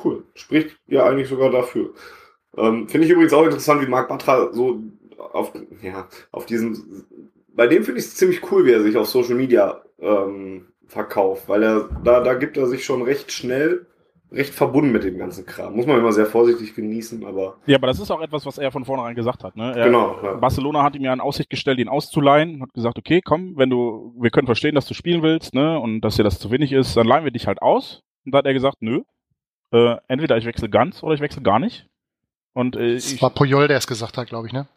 [0.03, 0.25] Cool.
[0.35, 1.95] Spricht ja eigentlich sogar dafür.
[2.57, 4.83] Ähm, finde ich übrigens auch interessant, wie Marc Batra so
[5.33, 5.53] auf,
[5.83, 7.07] ja, auf diesem,
[7.55, 11.49] bei dem finde ich es ziemlich cool, wie er sich auf Social Media ähm, verkauft,
[11.49, 13.87] weil er, da, da gibt er sich schon recht schnell
[14.33, 15.75] recht verbunden mit dem ganzen Kram.
[15.75, 17.57] Muss man immer sehr vorsichtig genießen, aber.
[17.67, 19.57] Ja, aber das ist auch etwas, was er von vornherein gesagt hat.
[19.57, 19.75] Ne?
[19.77, 20.19] Er, genau.
[20.23, 20.35] Ja.
[20.35, 22.63] Barcelona hat ihm ja in Aussicht gestellt, ihn auszuleihen.
[22.63, 26.01] Hat gesagt, okay, komm, wenn du, wir können verstehen, dass du spielen willst, ne, und
[26.03, 28.03] dass dir das zu wenig ist, dann leihen wir dich halt aus.
[28.25, 29.03] Und da hat er gesagt, nö,
[29.73, 31.87] äh, entweder ich wechsle ganz oder ich wechsle gar nicht.
[32.53, 34.69] Und äh, das ich, war Puyol, der es gesagt hat, glaube ich, ne?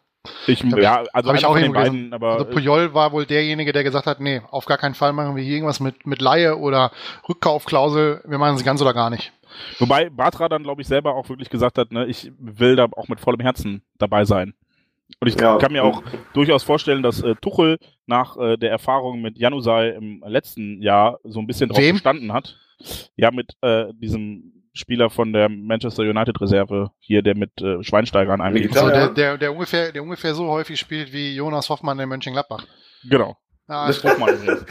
[0.46, 3.84] Ich, ja, also habe ich auch den beiden, aber also Puyol war wohl derjenige, der
[3.84, 6.92] gesagt hat, nee, auf gar keinen Fall machen wir hier irgendwas mit mit Laie oder
[7.28, 9.32] Rückkaufklausel, wir machen es ganz oder gar nicht.
[9.78, 13.08] Wobei Batra dann, glaube ich, selber auch wirklich gesagt hat, ne, ich will da auch
[13.08, 14.54] mit vollem Herzen dabei sein.
[15.20, 15.58] Und ich ja.
[15.58, 16.02] kann mir auch
[16.32, 21.40] durchaus vorstellen, dass äh, Tuchel nach äh, der Erfahrung mit Janusai im letzten Jahr so
[21.40, 21.94] ein bisschen drauf Wem?
[21.96, 22.56] gestanden hat.
[23.16, 28.32] Ja, mit äh, diesem Spieler von der Manchester United Reserve hier, der mit äh, Schweinsteiger
[28.32, 31.98] an einem also der, der, der, ungefähr, der ungefähr so häufig spielt wie Jonas Hoffmann
[32.00, 32.66] in Mönchengladbach.
[33.08, 33.36] Genau.
[33.68, 34.36] Ah, das Hoffmann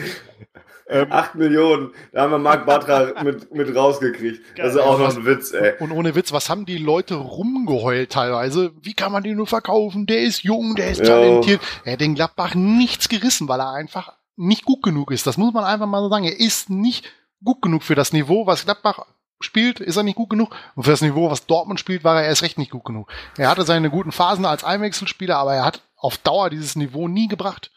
[0.90, 4.42] ähm, 8 Millionen, da haben wir Marc Batra mit, mit rausgekriegt.
[4.58, 5.74] Das ist auch noch ein Witz, ey.
[5.80, 8.74] Und ohne Witz, was haben die Leute rumgeheult teilweise?
[8.82, 10.06] Wie kann man den nur verkaufen?
[10.06, 11.06] Der ist jung, der ist ja.
[11.06, 11.62] talentiert.
[11.86, 15.26] Er hat den Gladbach nichts gerissen, weil er einfach nicht gut genug ist.
[15.26, 16.26] Das muss man einfach mal so sagen.
[16.26, 17.10] Er ist nicht
[17.44, 19.06] gut genug für das Niveau, was Gladbach
[19.46, 20.56] spielt, ist er nicht gut genug.
[20.76, 23.12] Und für das Niveau, was Dortmund spielt, war er erst recht nicht gut genug.
[23.38, 27.28] Er hatte seine guten Phasen als Einwechselspieler, aber er hat auf Dauer dieses Niveau nie
[27.28, 27.72] gebracht.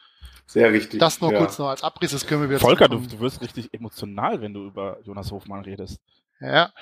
[0.46, 1.00] Sehr richtig.
[1.00, 1.38] Das nur ja.
[1.38, 4.54] kurz noch als Abriss, das können wir wieder Volker, du, du, wirst richtig emotional, wenn
[4.54, 6.00] du über Jonas Hofmann redest.
[6.40, 6.72] Ja.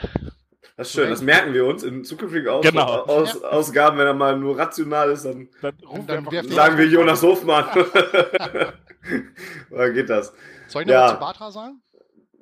[0.77, 2.85] Das ist schön, das merken wir uns in zukünftigen Aus genau.
[2.85, 3.49] Aus ja.
[3.49, 7.67] Ausgaben, wenn er mal nur rational ist, dann, dann, dann wir sagen wir Jonas Hofmann.
[9.71, 10.33] Oder geht das?
[10.69, 11.05] Soll ich noch ja.
[11.05, 11.83] was zu Batra sagen?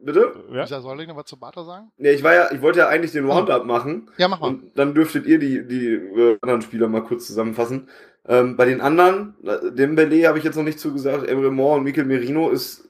[0.04, 0.34] Bitte?
[0.52, 0.66] Ja.
[0.66, 1.92] Soll ich noch was zu Batra sagen?
[1.96, 4.10] Nee, ich war ja, ich wollte ja eigentlich den Roundup machen.
[4.16, 4.48] Ja, mach mal.
[4.48, 7.88] Und dann dürftet ihr die, die äh, anderen Spieler mal kurz zusammenfassen.
[8.26, 11.78] Ähm, bei den anderen, äh, dem Belay habe ich jetzt noch nicht zugesagt, Emre Moore
[11.78, 12.88] und Mikel Merino ist,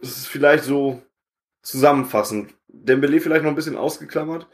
[0.00, 1.00] ist vielleicht so
[1.62, 2.54] zusammenfassend.
[2.68, 4.46] Dembele vielleicht noch ein bisschen ausgeklammert.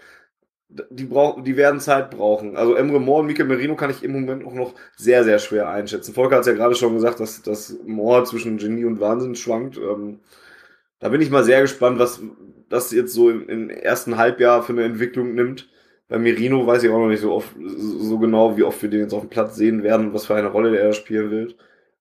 [0.69, 2.59] Die, brauch, die werden Zeit brauchen.
[2.59, 5.71] Also Emre Moore und Mikel Merino kann ich im Moment auch noch sehr, sehr schwer
[5.71, 6.13] einschätzen.
[6.13, 9.79] Volker hat es ja gerade schon gesagt, dass, dass Moore zwischen Genie und Wahnsinn schwankt.
[9.79, 10.21] Ähm,
[11.01, 12.21] da bin ich mal sehr gespannt, was
[12.69, 15.69] das jetzt so im, im ersten Halbjahr für eine Entwicklung nimmt.
[16.09, 19.01] Bei Merino weiß ich auch noch nicht so oft, so genau, wie oft wir den
[19.01, 21.57] jetzt auf dem Platz sehen werden, was für eine Rolle der spielen wird.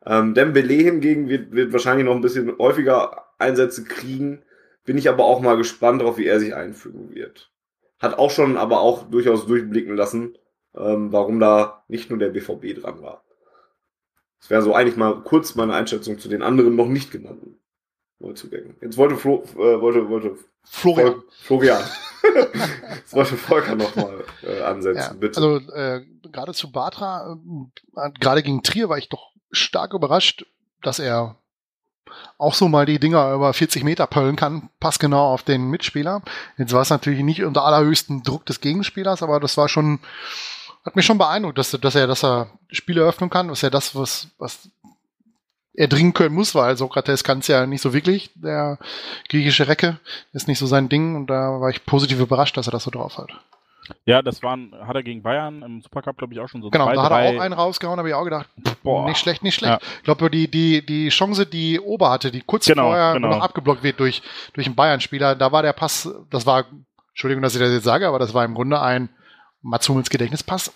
[0.05, 4.43] Ähm, Dembele hingegen wird, wird wahrscheinlich noch ein bisschen häufiger Einsätze kriegen.
[4.85, 7.51] Bin ich aber auch mal gespannt darauf, wie er sich einfügen wird.
[7.99, 10.37] Hat auch schon aber auch durchaus durchblicken lassen,
[10.75, 13.25] ähm, warum da nicht nur der BVB dran war.
[14.39, 17.59] Das wäre so eigentlich mal kurz meine Einschätzung zu den anderen noch nicht genannten
[18.19, 18.75] Neuzugängen.
[18.81, 21.13] Jetzt wollte Flo, äh, wollte, wollte Florian.
[21.13, 21.83] Vol Florian.
[22.23, 25.37] das wollte Volker nochmal äh, ansetzen, ja, bitte.
[25.37, 27.37] Also äh, gerade zu Batra,
[27.95, 30.45] äh, gerade gegen Trier war ich doch stark überrascht,
[30.81, 31.37] dass er
[32.37, 36.21] auch so mal die Dinger über 40 Meter pöllen kann, passt genau auf den Mitspieler.
[36.57, 39.99] Jetzt war es natürlich nicht unter allerhöchsten Druck des Gegenspielers, aber das war schon,
[40.85, 43.95] hat mich schon beeindruckt, dass, dass er, dass er Spiele öffnen kann, dass er das,
[43.95, 44.69] was, was
[45.77, 48.31] erdringen können muss, weil Sokrates kann es ja nicht so wirklich.
[48.35, 48.79] Der
[49.29, 49.99] griechische Recke
[50.33, 52.91] ist nicht so sein Ding und da war ich positiv überrascht, dass er das so
[52.91, 53.29] drauf hat.
[54.05, 56.87] Ja, das waren, hat er gegen Bayern im Supercup, glaube ich, auch schon so Genau,
[56.87, 58.49] zwei, da hat er auch einen rausgehauen, habe ich auch gedacht,
[58.83, 59.81] boah, nicht schlecht, nicht schlecht.
[59.81, 59.87] Ja.
[59.97, 63.29] Ich glaube, die, die, die Chance, die Ober hatte, die kurz genau, vorher genau.
[63.29, 64.21] noch abgeblockt wird durch,
[64.53, 66.65] durch einen Bayern-Spieler, da war der Pass, das war,
[67.09, 69.09] Entschuldigung, dass ich das jetzt sage, aber das war im Grunde ein
[69.61, 70.73] Mats Hummels Gedächtnispass.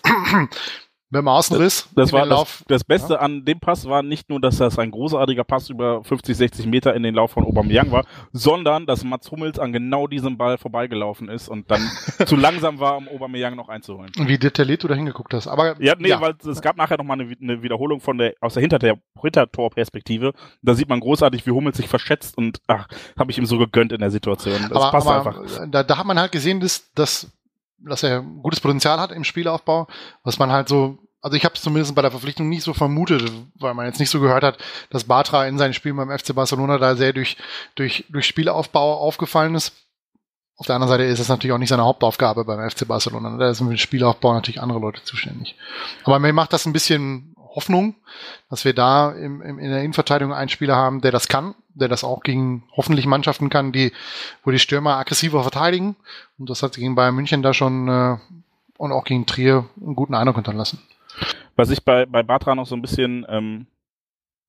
[1.12, 1.90] Beim Außenriss.
[1.94, 3.20] Das, das war das, das, Beste ja.
[3.20, 6.94] an dem Pass war nicht nur, dass das ein großartiger Pass über 50, 60 Meter
[6.94, 11.28] in den Lauf von Aubameyang war, sondern dass Mats Hummels an genau diesem Ball vorbeigelaufen
[11.28, 11.82] ist und dann
[12.26, 14.10] zu langsam war, um Aubameyang noch einzuholen.
[14.18, 15.48] Und wie detailliert du da hingeguckt hast.
[15.48, 16.20] Aber ja, nee, ja.
[16.22, 20.32] weil es gab nachher noch mal eine, eine Wiederholung von der aus der Hintertor-Perspektive.
[20.62, 23.92] Da sieht man großartig, wie Hummels sich verschätzt und ach, habe ich ihm so gegönnt
[23.92, 24.62] in der Situation.
[24.62, 25.68] Das aber, passt aber einfach.
[25.70, 27.30] Da, da hat man halt gesehen, dass, dass
[27.88, 29.86] dass er gutes Potenzial hat im Spielaufbau,
[30.24, 33.30] was man halt so, also ich habe es zumindest bei der Verpflichtung nicht so vermutet,
[33.58, 34.58] weil man jetzt nicht so gehört hat,
[34.90, 37.36] dass Batra in seinen Spielen beim FC Barcelona da sehr durch,
[37.74, 39.72] durch, durch Spielaufbau aufgefallen ist.
[40.56, 43.36] Auf der anderen Seite ist das natürlich auch nicht seine Hauptaufgabe beim FC Barcelona.
[43.36, 45.56] Da sind mit dem Spielaufbau natürlich andere Leute zuständig.
[46.04, 47.96] Aber mir macht das ein bisschen Hoffnung,
[48.48, 51.88] dass wir da im, im, in der Innenverteidigung einen Spieler haben, der das kann, der
[51.88, 53.92] das auch gegen hoffentlich Mannschaften kann, die,
[54.44, 55.96] wo die Stürmer aggressiver verteidigen.
[56.38, 58.16] Und das hat gegen Bayern München da schon äh,
[58.78, 60.80] und auch gegen Trier einen guten Eindruck hinterlassen.
[61.56, 63.66] Was ich bei, bei Batra noch so ein bisschen, ähm,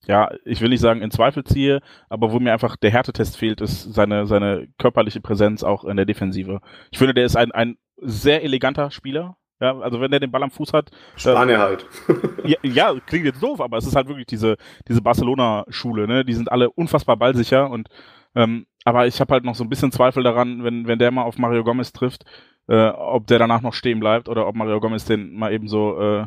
[0.08, 3.62] ja, ich will nicht sagen in Zweifel ziehe, aber wo mir einfach der Härtetest fehlt,
[3.62, 6.62] ist seine, seine körperliche Präsenz auch in der Defensive.
[6.92, 10.44] Ich finde, der ist ein, ein sehr eleganter Spieler, ja, also wenn der den Ball
[10.44, 10.92] am Fuß hat.
[11.16, 11.86] Spanier halt.
[12.44, 14.58] ja, ja, klingt jetzt doof, aber es ist halt wirklich diese,
[14.90, 16.26] diese Barcelona-Schule, ne?
[16.26, 17.88] Die sind alle unfassbar ballsicher und
[18.36, 21.24] ähm, aber ich habe halt noch so ein bisschen Zweifel daran, wenn, wenn der mal
[21.24, 22.26] auf Mario Gomez trifft,
[22.68, 25.98] äh, ob der danach noch stehen bleibt oder ob Mario Gomez den mal eben so
[26.02, 26.26] äh,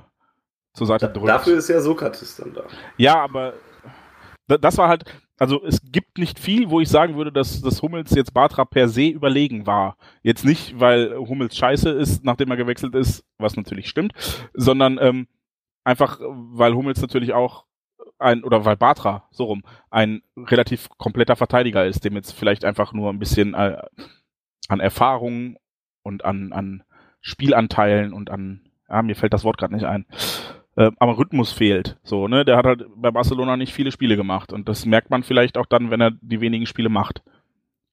[0.72, 1.28] zur Seite drückt.
[1.28, 2.62] Dafür ist ja Sokrates dann da.
[2.96, 3.52] Ja, aber
[4.46, 5.04] das war halt,
[5.38, 8.88] also es gibt nicht viel, wo ich sagen würde, dass, dass Hummels jetzt Batra per
[8.88, 9.96] se überlegen war.
[10.22, 14.12] Jetzt nicht, weil Hummels scheiße ist, nachdem er gewechselt ist, was natürlich stimmt,
[14.54, 15.28] sondern ähm,
[15.84, 17.66] einfach, weil Hummels natürlich auch
[18.18, 22.92] ein, oder weil Batra, so rum, ein relativ kompletter Verteidiger ist, dem jetzt vielleicht einfach
[22.92, 23.76] nur ein bisschen äh,
[24.68, 25.58] an Erfahrung
[26.02, 26.82] und an, an
[27.20, 30.06] Spielanteilen und an, ja, mir fällt das Wort gerade nicht ein,
[30.76, 31.98] äh, aber Rhythmus fehlt.
[32.02, 32.44] So, ne?
[32.44, 35.66] Der hat halt bei Barcelona nicht viele Spiele gemacht und das merkt man vielleicht auch
[35.66, 37.22] dann, wenn er die wenigen Spiele macht.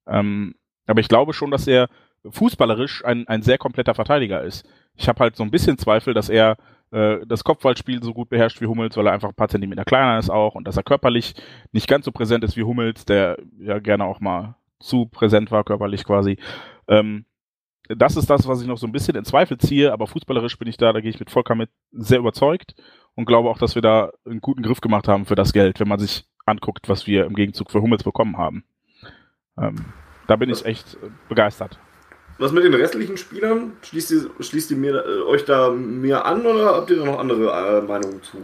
[0.07, 0.55] Ähm,
[0.85, 1.89] aber ich glaube schon, dass er
[2.29, 4.65] fußballerisch ein, ein sehr kompletter Verteidiger ist.
[4.95, 6.57] Ich habe halt so ein bisschen Zweifel, dass er
[6.91, 10.19] äh, das Kopfballspiel so gut beherrscht wie Hummels, weil er einfach ein paar Zentimeter kleiner
[10.19, 11.33] ist auch und dass er körperlich
[11.71, 15.63] nicht ganz so präsent ist wie Hummels, der ja gerne auch mal zu präsent war,
[15.63, 16.37] körperlich quasi.
[16.87, 17.25] Ähm,
[17.89, 20.67] das ist das, was ich noch so ein bisschen in Zweifel ziehe, aber fußballerisch bin
[20.67, 22.75] ich da, da gehe ich mit Volker mit sehr überzeugt
[23.15, 25.87] und glaube auch, dass wir da einen guten Griff gemacht haben für das Geld, wenn
[25.87, 28.63] man sich anguckt, was wir im Gegenzug für Hummels bekommen haben.
[29.57, 29.85] Ähm,
[30.27, 30.97] da bin ich echt
[31.29, 31.79] begeistert.
[32.39, 33.73] Was mit den restlichen Spielern?
[33.83, 37.19] Schließt ihr, schließt ihr mir, äh, euch da mehr an oder habt ihr da noch
[37.19, 38.37] andere äh, Meinungen zu?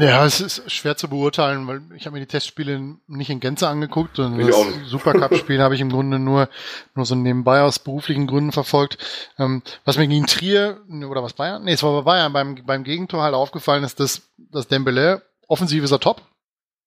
[0.00, 3.68] Ja, es ist schwer zu beurteilen, weil ich habe mir die Testspiele nicht in Gänze
[3.68, 6.48] angeguckt und ich das Supercup-Spiel habe ich im Grunde nur,
[6.94, 8.98] nur so nebenbei aus beruflichen Gründen verfolgt.
[9.38, 11.64] Ähm, was mir gegen Trier, oder was Bayern?
[11.64, 15.84] Nee, es war bei Bayern beim, beim Gegentor halt aufgefallen ist, dass, dass Dembele, offensiv
[15.84, 16.22] ist er top,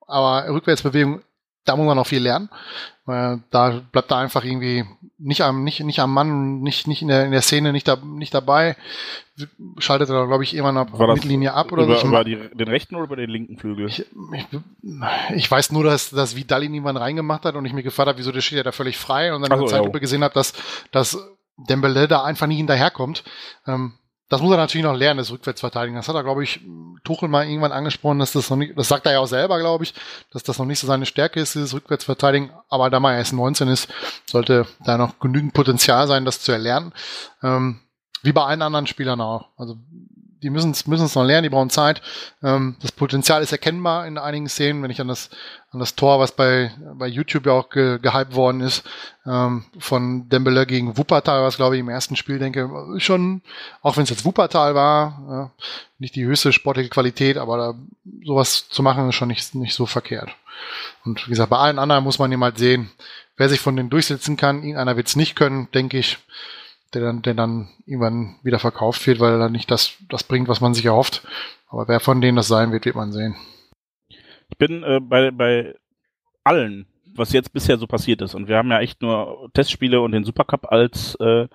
[0.07, 1.21] aber Rückwärtsbewegung
[1.65, 2.49] da muss man noch viel lernen.
[3.05, 4.85] Da bleibt er einfach irgendwie
[5.17, 7.97] nicht am, nicht, nicht am Mann, nicht, nicht in der, in der Szene, nicht, da,
[7.97, 8.75] nicht dabei.
[9.79, 12.07] Schaltet er, glaube ich, irgendwann ab Mittellinie ab oder über, so.
[12.07, 13.87] Über die, den rechten oder über den linken Flügel?
[13.87, 14.47] Ich, ich,
[15.35, 18.19] ich weiß nur, dass, dass Vidal ihn irgendwann reingemacht hat und ich mir gefragt habe,
[18.19, 20.01] wieso der steht ja da völlig frei und dann in der Zeitlupe ja.
[20.01, 20.53] gesehen habe, dass,
[20.91, 21.17] dass
[21.57, 23.23] Dembele da einfach nicht hinterherkommt.
[23.67, 23.93] Ähm,
[24.31, 25.97] das muss er natürlich noch lernen, das Rückwärtsverteidigen.
[25.97, 26.61] Das hat er, glaube ich,
[27.03, 29.83] Tuchel mal irgendwann angesprochen, dass das noch nicht, das sagt er ja auch selber, glaube
[29.83, 29.93] ich,
[30.31, 32.49] dass das noch nicht so seine Stärke ist, dieses Rückwärtsverteidigen.
[32.69, 33.89] Aber da man erst 19 ist,
[34.25, 36.93] sollte da noch genügend Potenzial sein, das zu erlernen.
[37.43, 37.81] Ähm,
[38.23, 39.49] wie bei allen anderen Spielern auch.
[39.57, 39.75] Also
[40.41, 42.01] die müssen es müssen es noch lernen, die brauchen Zeit.
[42.41, 45.29] Ähm, das Potenzial ist erkennbar in einigen Szenen, wenn ich an das
[45.71, 48.83] an das Tor, was bei bei YouTube ja auch ge, gehypt worden ist,
[49.25, 53.41] ähm, von Dembele gegen Wuppertal, was glaube ich im ersten Spiel denke, schon,
[53.81, 55.51] auch wenn es jetzt Wuppertal war, ja,
[55.99, 57.73] nicht die höchste sportliche Qualität, aber da,
[58.25, 60.29] sowas zu machen ist schon nicht nicht so verkehrt.
[61.05, 62.91] Und wie gesagt, bei allen anderen muss man eben halt sehen,
[63.37, 64.57] wer sich von denen durchsetzen kann.
[64.57, 66.19] Irgendeiner wird es nicht können, denke ich
[66.93, 70.47] der dann, der dann irgendwann wieder verkauft wird, weil er dann nicht das, das bringt,
[70.47, 71.25] was man sich erhofft.
[71.67, 73.35] Aber wer von denen das sein wird, wird man sehen.
[74.09, 75.75] Ich bin äh, bei, bei
[76.43, 80.11] allen, was jetzt bisher so passiert ist, und wir haben ja echt nur Testspiele und
[80.11, 81.47] den Supercup als äh,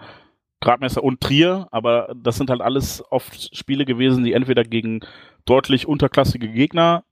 [0.61, 5.01] Gradmesser und Trier, aber das sind halt alles oft Spiele gewesen, die entweder gegen
[5.45, 7.05] deutlich unterklassige Gegner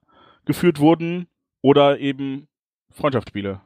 [0.46, 1.28] geführt wurden
[1.60, 2.48] oder eben
[2.90, 3.60] Freundschaftsspiele.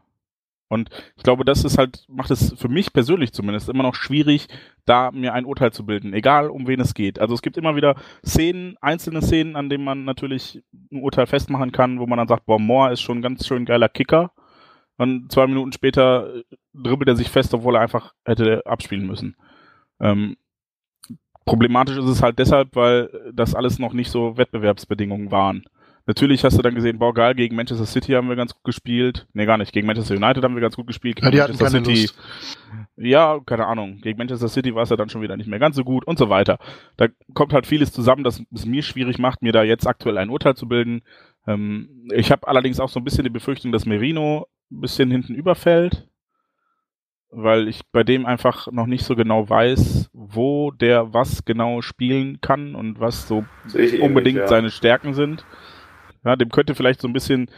[0.69, 4.49] Und ich glaube, das ist halt, macht es für mich persönlich zumindest immer noch schwierig,
[4.85, 7.19] da mir ein Urteil zu bilden, egal um wen es geht.
[7.19, 10.62] Also es gibt immer wieder Szenen, einzelne Szenen, an denen man natürlich
[10.93, 13.65] ein Urteil festmachen kann, wo man dann sagt, boah, Moore ist schon ein ganz schön
[13.65, 14.32] geiler Kicker.
[14.99, 16.43] Und zwei Minuten später
[16.74, 19.36] dribbelt er sich fest, obwohl er einfach hätte abspielen müssen.
[20.01, 20.36] Ähm,
[21.45, 25.65] problematisch ist es halt deshalb, weil das alles noch nicht so Wettbewerbsbedingungen waren.
[26.09, 29.26] Natürlich hast du dann gesehen, boah, geil, gegen Manchester City haben wir ganz gut gespielt.
[29.35, 29.74] Nee, gar nicht.
[29.74, 31.20] Gegen Manchester United haben wir ganz gut gespielt.
[31.20, 32.01] Ja, die hatten keine City.
[32.01, 32.18] Lust.
[32.97, 34.01] Ja, keine Ahnung.
[34.01, 36.18] Gegen Manchester City war es ja dann schon wieder nicht mehr ganz so gut und
[36.18, 36.59] so weiter.
[36.97, 40.30] Da kommt halt vieles zusammen, das es mir schwierig macht, mir da jetzt aktuell ein
[40.30, 41.02] Urteil zu bilden.
[41.47, 45.35] Ähm, ich habe allerdings auch so ein bisschen die Befürchtung, dass Merino ein bisschen hinten
[45.35, 46.09] überfällt,
[47.30, 52.40] weil ich bei dem einfach noch nicht so genau weiß, wo der was genau spielen
[52.40, 53.44] kann und was so
[54.01, 54.48] unbedingt ja.
[54.48, 55.44] seine Stärken sind.
[56.28, 57.50] Ja, dem könnte vielleicht so ein bisschen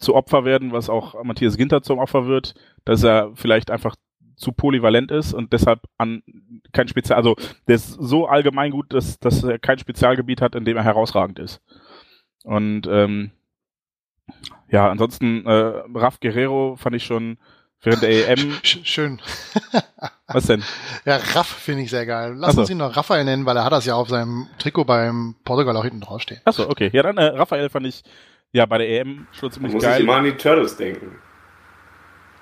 [0.00, 2.54] zu Opfer werden, was auch Matthias Ginter zum Opfer wird,
[2.84, 3.94] dass er vielleicht einfach
[4.34, 6.24] zu polyvalent ist und deshalb an
[6.72, 7.36] kein Spezial, also
[7.68, 11.38] der ist so allgemein gut, dass, dass er kein Spezialgebiet hat, in dem er herausragend
[11.38, 11.62] ist.
[12.42, 13.30] Und ähm,
[14.68, 17.38] ja, ansonsten äh, Raf Guerrero fand ich schon
[17.82, 18.52] während der EM.
[18.62, 19.20] Schön.
[20.32, 20.62] Was denn?
[21.04, 22.34] Ja, Raff finde ich sehr geil.
[22.36, 25.34] Lass uns ihn noch Raphael nennen, weil er hat das ja auf seinem Trikot beim
[25.44, 26.40] Portugal auch hinten draufstehen.
[26.44, 26.90] Achso, okay.
[26.92, 28.02] Ja, dann äh, Raphael fand ich
[28.52, 29.92] ja bei der EM schon ziemlich muss geil.
[29.92, 31.18] Muss ich immer an die Turtles denken.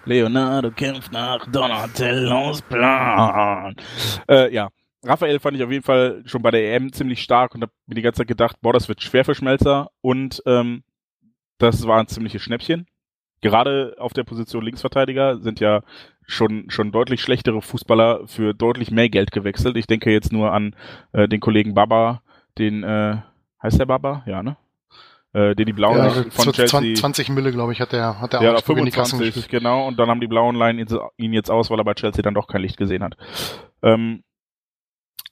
[0.05, 3.77] Leonardo kämpft nach Donatellos Plan.
[4.29, 4.69] Äh, ja,
[5.05, 7.95] Raphael fand ich auf jeden Fall schon bei der EM ziemlich stark und habe mir
[7.97, 10.83] die ganze Zeit gedacht, boah, das wird schwer für Schmelzer und ähm,
[11.59, 12.87] das war ein ziemliches Schnäppchen
[13.41, 15.83] gerade auf der Position Linksverteidiger sind ja
[16.31, 19.77] schon, schon deutlich schlechtere Fußballer für deutlich mehr Geld gewechselt.
[19.77, 20.75] Ich denke jetzt nur an
[21.13, 22.23] äh, den Kollegen Baba,
[22.59, 23.17] den, äh,
[23.63, 24.23] heißt der Baba?
[24.27, 24.57] Ja, ne?
[25.33, 28.43] Äh, den die Blauen ja, von Chelsea 20 Mille, glaube ich, hat der hat der
[28.43, 30.85] ja, auch 25, genau, und dann haben die Blauen Line
[31.19, 33.17] ihn jetzt aus, weil er bei Chelsea dann doch kein Licht gesehen hat.
[33.83, 34.25] Ähm,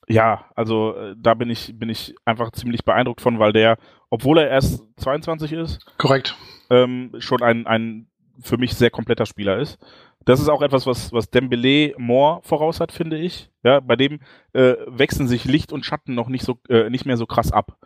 [0.07, 3.77] ja, also äh, da bin ich bin ich einfach ziemlich beeindruckt von, weil der,
[4.09, 6.37] obwohl er erst 22 ist, korrekt,
[6.70, 8.07] ähm, schon ein, ein
[8.41, 9.79] für mich sehr kompletter Spieler ist.
[10.28, 13.50] Das ist auch etwas, was, was Dembele Moore voraus hat, finde ich.
[13.62, 14.20] Ja, bei dem
[14.52, 17.78] äh, wechseln sich Licht und Schatten noch nicht so, äh, nicht mehr so krass ab.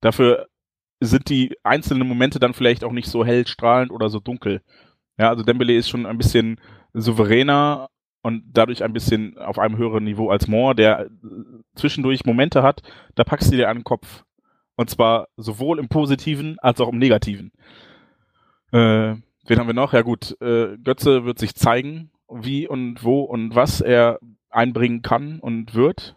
[0.00, 0.48] Dafür
[0.98, 4.60] sind die einzelnen Momente dann vielleicht auch nicht so hell strahlend oder so dunkel.
[5.18, 6.60] Ja, also Dembele ist schon ein bisschen
[6.94, 7.90] souveräner
[8.22, 11.08] und dadurch ein bisschen auf einem höheren Niveau als Moore, der
[11.76, 12.82] zwischendurch Momente hat,
[13.14, 14.24] da packst du dir den Kopf.
[14.74, 17.52] Und zwar sowohl im Positiven als auch im Negativen.
[18.72, 19.14] Äh,
[19.46, 19.92] wen haben wir noch?
[19.92, 24.18] Ja gut, äh, Götze wird sich zeigen, wie und wo und was er
[24.50, 26.16] einbringen kann und wird.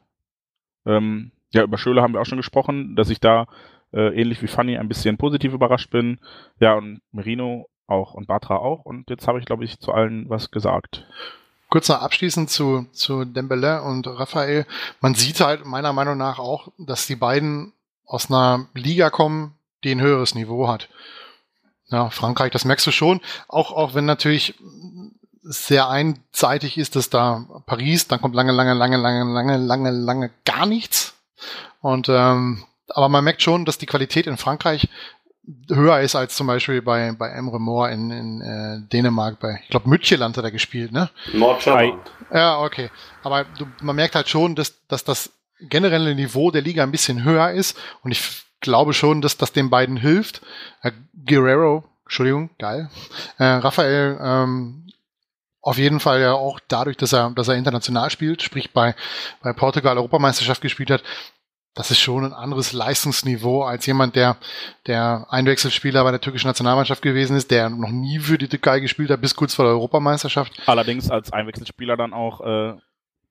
[0.86, 3.48] Ähm, ja, über Schöle haben wir auch schon gesprochen, dass ich da
[3.94, 6.20] äh, ähnlich wie Fanny ein bisschen positiv überrascht bin.
[6.60, 8.86] Ja, und Merino auch und Batra auch.
[8.86, 11.06] Und jetzt habe ich, glaube ich, zu allen was gesagt.
[11.70, 14.66] Kurz noch abschließend zu, zu Dembele und Raphael.
[15.02, 17.74] Man sieht halt meiner Meinung nach auch, dass die beiden
[18.06, 20.90] aus einer Liga kommen, die ein höheres Niveau hat.
[21.90, 23.22] Ja, Frankreich, das merkst du schon.
[23.48, 24.56] Auch, auch wenn natürlich
[25.44, 30.32] sehr einseitig ist, dass da Paris, dann kommt lange, lange, lange, lange, lange, lange, lange
[30.44, 31.14] gar nichts.
[31.82, 34.88] Und ähm, aber man merkt schon, dass die Qualität in Frankreich
[35.70, 39.40] höher ist als zum Beispiel bei, bei Emre Moore in, in äh, Dänemark.
[39.40, 41.10] Bei, ich glaube, Mütjeland hat er gespielt, ne?
[41.34, 42.00] Nordschotland.
[42.34, 42.90] Ja, okay.
[43.24, 45.32] Aber du, man merkt halt schon, dass, dass das
[45.62, 47.78] generelle Niveau der Liga ein bisschen höher ist.
[48.04, 50.42] Und ich glaube schon, dass das den beiden hilft.
[50.82, 50.92] Äh,
[51.26, 52.90] Guerrero, Entschuldigung, geil.
[53.38, 54.88] Äh, Raphael, ähm,
[55.62, 58.96] auf jeden Fall ja auch dadurch, dass er, dass er international spielt, sprich bei,
[59.42, 61.04] bei Portugal Europameisterschaft gespielt hat,
[61.78, 64.38] das ist schon ein anderes Leistungsniveau als jemand, der,
[64.88, 69.12] der Einwechselspieler bei der türkischen Nationalmannschaft gewesen ist, der noch nie für die Türkei gespielt
[69.12, 70.54] hat, bis kurz vor der Europameisterschaft.
[70.66, 72.74] Allerdings als Einwechselspieler dann auch äh,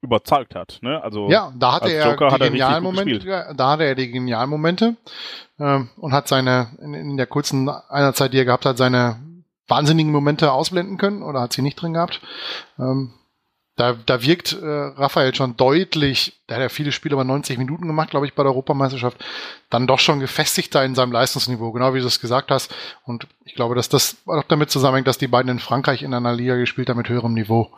[0.02, 0.78] überzeugt hat.
[0.82, 1.02] Ne?
[1.02, 4.96] Also ja, da hatte er Joker die genialen Momente, da hatte er die genialen Momente
[5.58, 9.20] ähm, und hat seine in, in der kurzen einer Zeit, die er gehabt hat, seine
[9.68, 12.20] wahnsinnigen Momente ausblenden können oder hat sie nicht drin gehabt.
[12.78, 13.12] Ähm,
[13.76, 17.86] da, da wirkt äh, Raphael schon deutlich, der hat ja viele Spiele über 90 Minuten
[17.86, 19.22] gemacht, glaube ich, bei der Europameisterschaft,
[19.68, 22.74] dann doch schon gefestigter in seinem Leistungsniveau, genau wie du es gesagt hast.
[23.04, 26.32] Und ich glaube, dass das auch damit zusammenhängt, dass die beiden in Frankreich in einer
[26.32, 27.70] Liga gespielt haben mit höherem Niveau.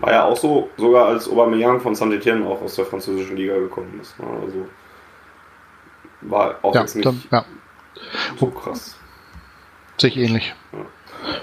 [0.00, 3.98] War ja auch so, sogar als Aubameyang von Saint-Etienne auch aus der französischen Liga gekommen
[4.00, 4.18] ist.
[4.18, 4.26] Ne?
[4.44, 4.68] Also
[6.22, 7.44] war auch ja, jetzt nicht dann, ja.
[8.36, 8.98] so krass.
[9.96, 10.54] Sich ähnlich.
[10.72, 10.86] Ja.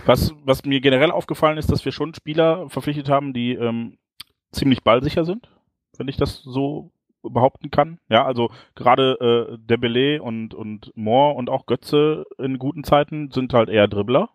[0.05, 3.97] Was, was mir generell aufgefallen ist, dass wir schon Spieler verpflichtet haben, die ähm,
[4.51, 5.49] ziemlich ballsicher sind,
[5.97, 6.91] wenn ich das so
[7.21, 7.99] behaupten kann.
[8.09, 13.53] Ja, also gerade äh, Dembele und, und Moore und auch Götze in guten Zeiten sind
[13.53, 14.29] halt eher Dribbler.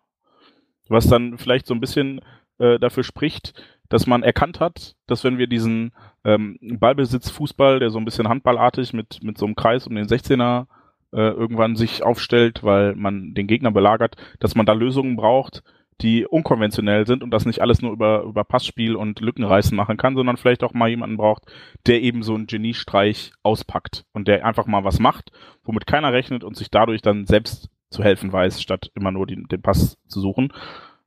[0.89, 2.21] Was dann vielleicht so ein bisschen
[2.59, 3.53] äh, dafür spricht,
[3.91, 5.91] dass man erkannt hat, dass wenn wir diesen
[6.23, 10.65] ähm, Ballbesitz-Fußball, der so ein bisschen handballartig mit, mit so einem Kreis um den 16er
[11.11, 15.61] äh, irgendwann sich aufstellt, weil man den Gegner belagert, dass man da Lösungen braucht,
[15.99, 20.15] die unkonventionell sind und das nicht alles nur über, über Passspiel und Lückenreißen machen kann,
[20.15, 21.51] sondern vielleicht auch mal jemanden braucht,
[21.85, 25.33] der eben so einen Geniestreich auspackt und der einfach mal was macht,
[25.65, 29.49] womit keiner rechnet und sich dadurch dann selbst zu helfen weiß, statt immer nur den,
[29.49, 30.53] den Pass zu suchen.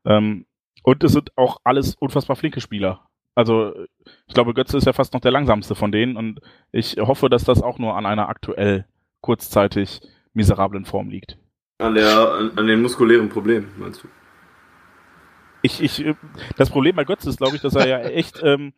[0.04, 0.44] Ähm,
[0.84, 3.08] und es sind auch alles unfassbar flinke Spieler.
[3.34, 3.74] Also
[4.26, 6.40] ich glaube, Götze ist ja fast noch der langsamste von denen und
[6.70, 8.84] ich hoffe, dass das auch nur an einer aktuell
[9.20, 10.02] kurzzeitig
[10.34, 11.38] miserablen Form liegt.
[11.78, 14.08] An, der, an, an den muskulären Problemen, meinst du?
[15.62, 16.04] Ich, ich,
[16.56, 18.74] das Problem bei Götze ist, glaube ich, dass er ja echt ähm,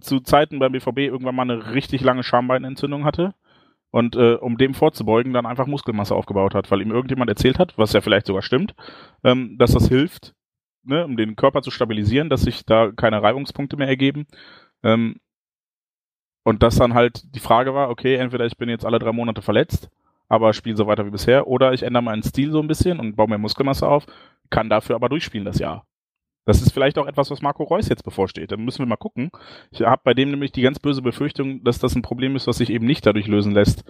[0.00, 3.34] zu Zeiten beim BVB irgendwann mal eine richtig lange Schambeinentzündung hatte
[3.90, 7.76] und äh, um dem vorzubeugen, dann einfach Muskelmasse aufgebaut hat, weil ihm irgendjemand erzählt hat,
[7.76, 8.74] was ja vielleicht sogar stimmt,
[9.22, 10.34] ähm, dass das hilft,
[10.86, 14.26] ne, um den Körper zu stabilisieren, dass sich da keine Reibungspunkte mehr ergeben.
[14.82, 15.16] Ähm,
[16.44, 19.42] und dass dann halt die Frage war, okay, entweder ich bin jetzt alle drei Monate
[19.42, 19.90] verletzt,
[20.28, 23.16] aber spiele so weiter wie bisher, oder ich ändere meinen Stil so ein bisschen und
[23.16, 24.06] baue mir Muskelmasse auf,
[24.50, 25.86] kann dafür aber durchspielen das Jahr.
[26.46, 28.52] Das ist vielleicht auch etwas, was Marco Reus jetzt bevorsteht.
[28.52, 29.30] Da müssen wir mal gucken.
[29.72, 32.58] Ich habe bei dem nämlich die ganz böse Befürchtung, dass das ein Problem ist, was
[32.58, 33.84] sich eben nicht dadurch lösen lässt,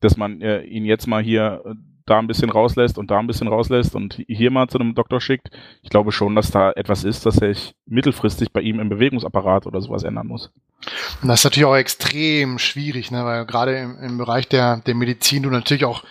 [0.00, 1.74] dass man äh, ihn jetzt mal hier äh,
[2.08, 5.20] da ein bisschen rauslässt und da ein bisschen rauslässt und hier mal zu einem Doktor
[5.20, 5.50] schickt.
[5.82, 9.80] Ich glaube schon, dass da etwas ist, dass sich mittelfristig bei ihm im Bewegungsapparat oder
[9.80, 10.50] sowas ändern muss.
[11.22, 13.24] Und das ist natürlich auch extrem schwierig, ne?
[13.24, 16.02] weil gerade im, im Bereich der, der Medizin du natürlich auch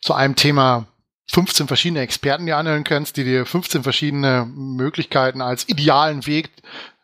[0.00, 0.86] zu einem Thema
[1.32, 6.50] 15 verschiedene Experten dir anhören kannst, die dir 15 verschiedene Möglichkeiten als idealen Weg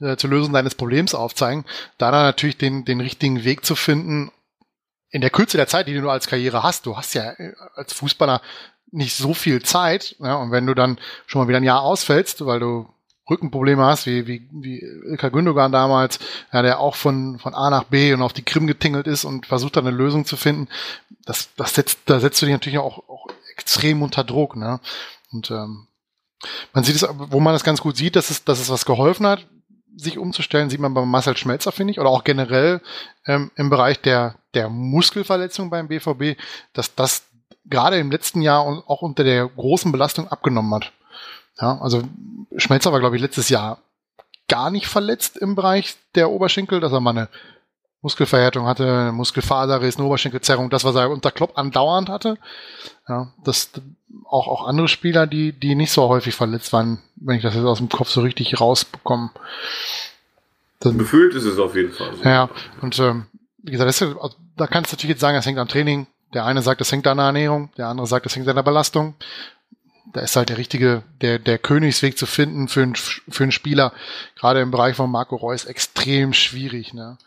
[0.01, 1.65] äh, zur Lösung deines Problems aufzeigen,
[1.99, 4.33] da dann natürlich den, den richtigen Weg zu finden
[5.11, 6.87] in der Kürze der Zeit, die du nur als Karriere hast.
[6.87, 8.41] Du hast ja äh, als Fußballer
[8.91, 10.17] nicht so viel Zeit.
[10.19, 12.89] Ja, und wenn du dann schon mal wieder ein Jahr ausfällst, weil du
[13.29, 16.21] Rückenprobleme hast, wie, wie, wie Ilka Gündogan damals,
[16.53, 19.47] ja, der auch von, von A nach B und auf die Krim getingelt ist und
[19.47, 20.69] versucht dann eine Lösung zu finden,
[21.25, 24.55] das, das setzt, da setzt du dich natürlich auch, auch extrem unter Druck.
[24.55, 24.81] Ne?
[25.33, 25.89] Und ähm,
[26.73, 29.27] man sieht es, wo man das ganz gut sieht, dass es, dass es was geholfen
[29.27, 29.47] hat,
[29.97, 32.81] sich umzustellen, sieht man bei Marcel Schmelzer, finde ich, oder auch generell
[33.27, 36.39] ähm, im Bereich der, der Muskelverletzung beim BVB,
[36.73, 37.25] dass das
[37.65, 40.93] gerade im letzten Jahr auch unter der großen Belastung abgenommen hat.
[41.61, 42.03] Ja, also
[42.57, 43.79] Schmelzer war, glaube ich, letztes Jahr
[44.49, 47.29] gar nicht verletzt im Bereich der Oberschenkel, dass er mal eine
[48.03, 52.39] Muskelverhärtung hatte, Muskelfaserriss, eine Oberschenkelzerrung, das, was er unter Klopp andauernd hatte.
[53.09, 53.71] Ja, das
[54.25, 57.65] auch, auch andere Spieler, die, die nicht so häufig verletzt waren, wenn ich das jetzt
[57.65, 59.31] aus dem Kopf so richtig rausbekomme.
[60.81, 62.15] Das, Gefühlt ist es auf jeden Fall.
[62.17, 62.23] So.
[62.25, 62.51] Ja,
[62.83, 63.27] und ähm,
[63.63, 66.07] wie gesagt, das, also, da kannst du natürlich jetzt sagen, das hängt am Training.
[66.35, 68.63] Der eine sagt, das hängt an der Ernährung, der andere sagt, das hängt an der
[68.63, 69.15] Belastung.
[70.13, 73.93] Da ist halt der richtige, der, der Königsweg zu finden für einen, für einen Spieler,
[74.37, 76.95] gerade im Bereich von Marco Reus, extrem schwierig.
[76.95, 77.19] Ne?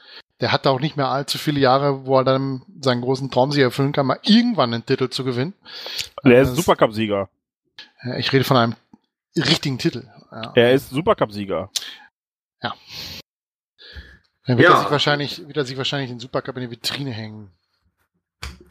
[0.42, 3.62] Der hat auch nicht mehr allzu viele Jahre, wo er dann seinen großen Traum sich
[3.62, 5.54] erfüllen kann, mal irgendwann einen Titel zu gewinnen.
[6.24, 7.30] Der ist Supercup-Sieger.
[8.18, 8.76] Ich rede von einem
[9.36, 10.08] richtigen Titel.
[10.32, 10.52] Ja.
[10.56, 11.70] Er ist Supercup-Sieger.
[12.62, 12.74] Ja.
[14.46, 14.76] Dann wird, ja.
[14.76, 17.52] Er sich wahrscheinlich, wird er sich wahrscheinlich den Supercup in die Vitrine hängen.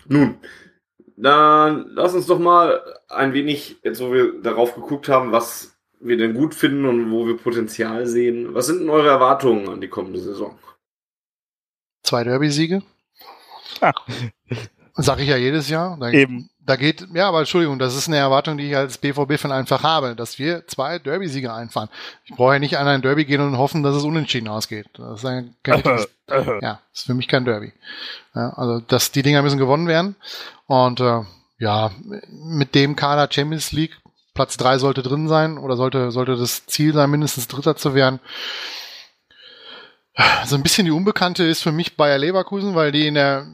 [0.07, 0.39] Nun,
[1.17, 6.17] dann lass uns doch mal ein wenig, jetzt wo wir darauf geguckt haben, was wir
[6.17, 8.55] denn gut finden und wo wir Potenzial sehen.
[8.55, 10.59] Was sind denn eure Erwartungen an die kommende Saison?
[12.09, 12.81] Zwei Derby-Siege.
[13.83, 13.93] Ah.
[14.95, 15.99] Sag ich ja jedes Jahr.
[16.01, 16.49] Da, Eben.
[16.59, 20.17] Da geht, ja, aber Entschuldigung, das ist eine Erwartung, die ich als BVB-Fan einfach habe,
[20.17, 21.91] dass wir zwei Derby-Siege einfahren.
[22.25, 24.87] Ich brauche ja nicht an ein Derby gehen und hoffen, dass es unentschieden ausgeht.
[24.95, 25.83] Das ist ein, kein,
[26.63, 27.75] ja, ist für mich kein Derby.
[28.35, 30.17] Ja, also, dass die Dinger müssen gewonnen werden.
[30.67, 31.21] Und äh,
[31.59, 31.91] ja,
[32.31, 33.99] mit dem Kader Champions League,
[34.33, 38.19] Platz drei sollte drin sein oder sollte, sollte das Ziel sein, mindestens Dritter zu werden.
[40.47, 43.47] So ein bisschen die Unbekannte ist für mich Bayer Leverkusen, weil die in der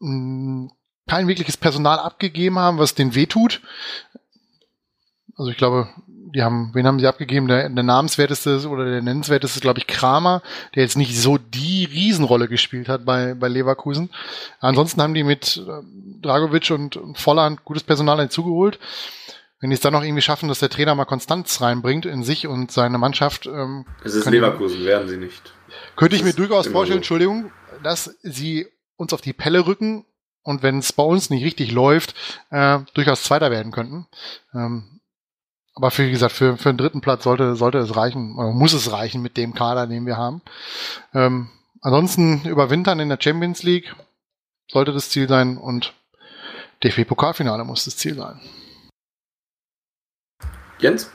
[0.00, 0.70] mh, mm,
[1.08, 3.62] kein wirkliches Personal abgegeben haben, was den wehtut.
[5.36, 5.88] Also ich glaube,
[6.34, 7.48] die haben, wen haben sie abgegeben?
[7.48, 10.42] Der, der namenswerteste oder der nennenswerteste ist, glaube ich, Kramer,
[10.74, 14.10] der jetzt nicht so die Riesenrolle gespielt hat bei, bei Leverkusen.
[14.60, 15.82] Ansonsten haben die mit äh,
[16.20, 18.78] Dragovic und, und Volland gutes Personal hinzugeholt.
[19.60, 22.46] Wenn die es dann noch irgendwie schaffen, dass der Trainer mal Konstanz reinbringt in sich
[22.46, 23.46] und seine Mannschaft.
[23.46, 25.52] Ähm, es ist Leverkusen, werden sie nicht.
[25.96, 27.00] Könnte ich mir durchaus vorstellen, so.
[27.00, 27.50] Entschuldigung,
[27.82, 28.66] dass sie
[28.96, 30.04] uns auf die Pelle rücken
[30.42, 32.14] und wenn es bei uns nicht richtig läuft,
[32.50, 34.06] äh, durchaus Zweiter werden könnten.
[34.54, 35.00] Ähm,
[35.74, 38.72] aber für, wie gesagt, für, für den dritten Platz sollte, sollte es reichen, oder muss
[38.72, 40.42] es reichen mit dem Kader, den wir haben.
[41.14, 41.50] Ähm,
[41.82, 43.94] ansonsten überwintern in der Champions League
[44.68, 45.94] sollte das Ziel sein und
[46.82, 48.40] DFB-Pokalfinale muss das Ziel sein.
[50.78, 51.10] Jens?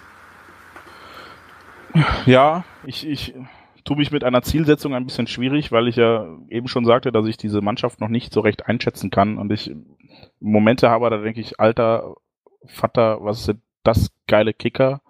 [2.26, 3.34] Ja, ich, ich
[3.84, 7.28] tue mich mit einer Zielsetzung ein bisschen schwierig, weil ich ja eben schon sagte, dass
[7.28, 9.72] ich diese Mannschaft noch nicht so recht einschätzen kann und ich
[10.40, 12.16] Momente habe, da denke ich, alter
[12.66, 15.02] Vater, was ist das geile Kicker?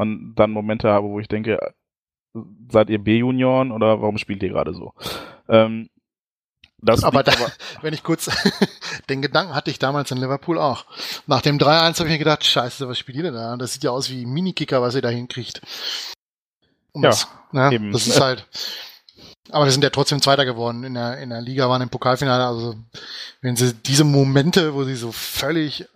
[0.00, 1.58] und dann Momente habe, wo ich denke,
[2.70, 4.94] seid ihr B-Junioren oder warum spielt ihr gerade so?
[5.46, 5.90] Ähm,
[6.78, 7.52] das aber, da, aber
[7.82, 8.30] wenn ich kurz,
[9.10, 10.86] den Gedanken hatte ich damals in Liverpool auch.
[11.26, 13.54] Nach dem 3-1 habe ich mir gedacht, scheiße, was spielt ihr denn da?
[13.58, 15.60] Das sieht ja aus wie Minikicker, was ihr da hinkriegt.
[16.92, 17.92] Um ja, das, ne, eben.
[17.92, 18.46] das ist halt,
[19.50, 22.44] aber wir sind ja trotzdem Zweiter geworden in der, in der Liga, waren im Pokalfinale.
[22.44, 22.76] Also,
[23.40, 25.86] wenn sie diese Momente, wo sie so völlig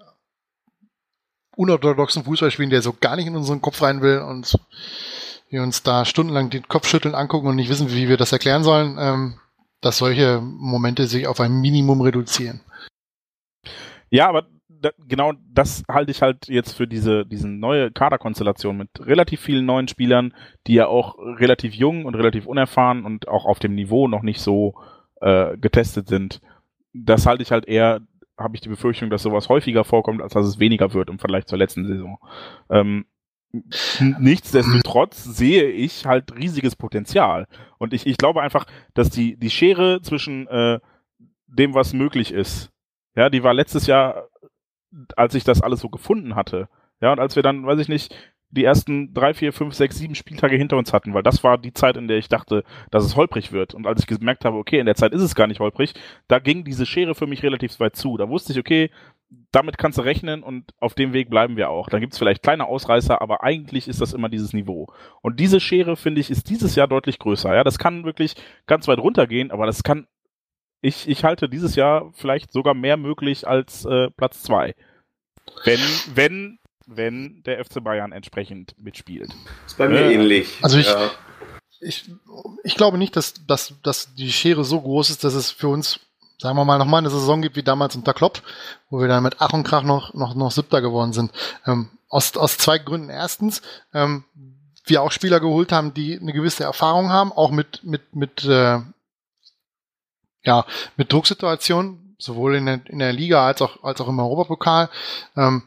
[1.57, 4.59] unorthodoxen Fußball spielen, der so gar nicht in unseren Kopf rein will und
[5.51, 8.65] wir uns da stundenlang den Kopf schütteln angucken und nicht wissen, wie wir das erklären
[8.65, 9.39] sollen, ähm,
[9.81, 12.61] dass solche Momente sich auf ein Minimum reduzieren.
[14.11, 14.47] Ja, aber
[14.85, 19.67] da, genau das halte ich halt jetzt für diese, diese neue Kaderkonstellation mit relativ vielen
[19.67, 20.35] neuen Spielern,
[20.67, 24.41] die ja auch relativ jung und relativ unerfahren und auch auf dem Niveau noch nicht
[24.41, 24.75] so
[25.21, 26.41] äh, getestet sind.
[26.93, 28.01] Das halte ich halt eher,
[28.37, 31.47] habe ich die Befürchtung, dass sowas häufiger vorkommt, als dass es weniger wird im Vergleich
[31.47, 32.19] zur letzten Saison.
[32.71, 33.07] Ähm,
[34.01, 37.47] Nichtsdestotrotz sehe ich halt riesiges Potenzial.
[37.79, 40.81] Und ich, ich glaube einfach, dass die, die Schere zwischen äh,
[41.47, 42.73] dem, was möglich ist,
[43.15, 44.29] ja, die war letztes Jahr,
[45.17, 46.69] als ich das alles so gefunden hatte.
[47.01, 48.15] Ja, und als wir dann, weiß ich nicht,
[48.55, 51.73] die ersten drei, vier, fünf, sechs, sieben Spieltage hinter uns hatten, weil das war die
[51.73, 53.75] Zeit, in der ich dachte, dass es holprig wird.
[53.75, 55.95] Und als ich gemerkt habe, okay, in der Zeit ist es gar nicht holprig,
[56.29, 58.17] da ging diese Schere für mich relativ weit zu.
[58.17, 58.91] Da wusste ich, okay,
[59.51, 61.89] damit kannst du rechnen und auf dem Weg bleiben wir auch.
[61.89, 64.87] Dann gibt es vielleicht kleine Ausreißer, aber eigentlich ist das immer dieses Niveau.
[65.21, 67.53] Und diese Schere, finde ich, ist dieses Jahr deutlich größer.
[67.55, 70.07] Ja, das kann wirklich ganz weit runtergehen, aber das kann,
[70.85, 74.75] ich, ich halte dieses Jahr vielleicht sogar mehr möglich als äh, Platz zwei.
[75.65, 75.81] Wenn,
[76.15, 79.35] wenn, wenn der FC Bayern entsprechend mitspielt.
[79.67, 80.59] Ist bei mir äh, ähnlich.
[80.61, 81.11] Also ich, ja.
[81.81, 82.11] ich,
[82.65, 86.01] ich glaube nicht, dass, dass, dass die Schere so groß ist, dass es für uns
[86.39, 88.43] sagen wir mal, nochmal eine Saison gibt wie damals unter Klopp,
[88.91, 91.33] wo wir dann mit Ach und Krach noch, noch, noch Siebter geworden sind.
[91.65, 93.09] Ähm, aus, aus zwei Gründen.
[93.09, 93.63] Erstens,
[93.95, 94.25] ähm,
[94.85, 98.81] wir auch Spieler geholt haben, die eine gewisse Erfahrung haben, auch mit, mit, mit, äh,
[100.45, 100.65] ja,
[100.97, 104.89] mit Drucksituationen, sowohl in der, in der Liga als auch, als auch im Europapokal.
[105.37, 105.63] Ähm,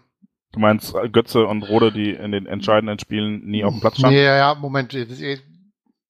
[0.53, 4.17] Du meinst Götze und Rode, die in den entscheidenden Spielen nie auf dem Platz standen?
[4.17, 4.95] Ja, ja, Moment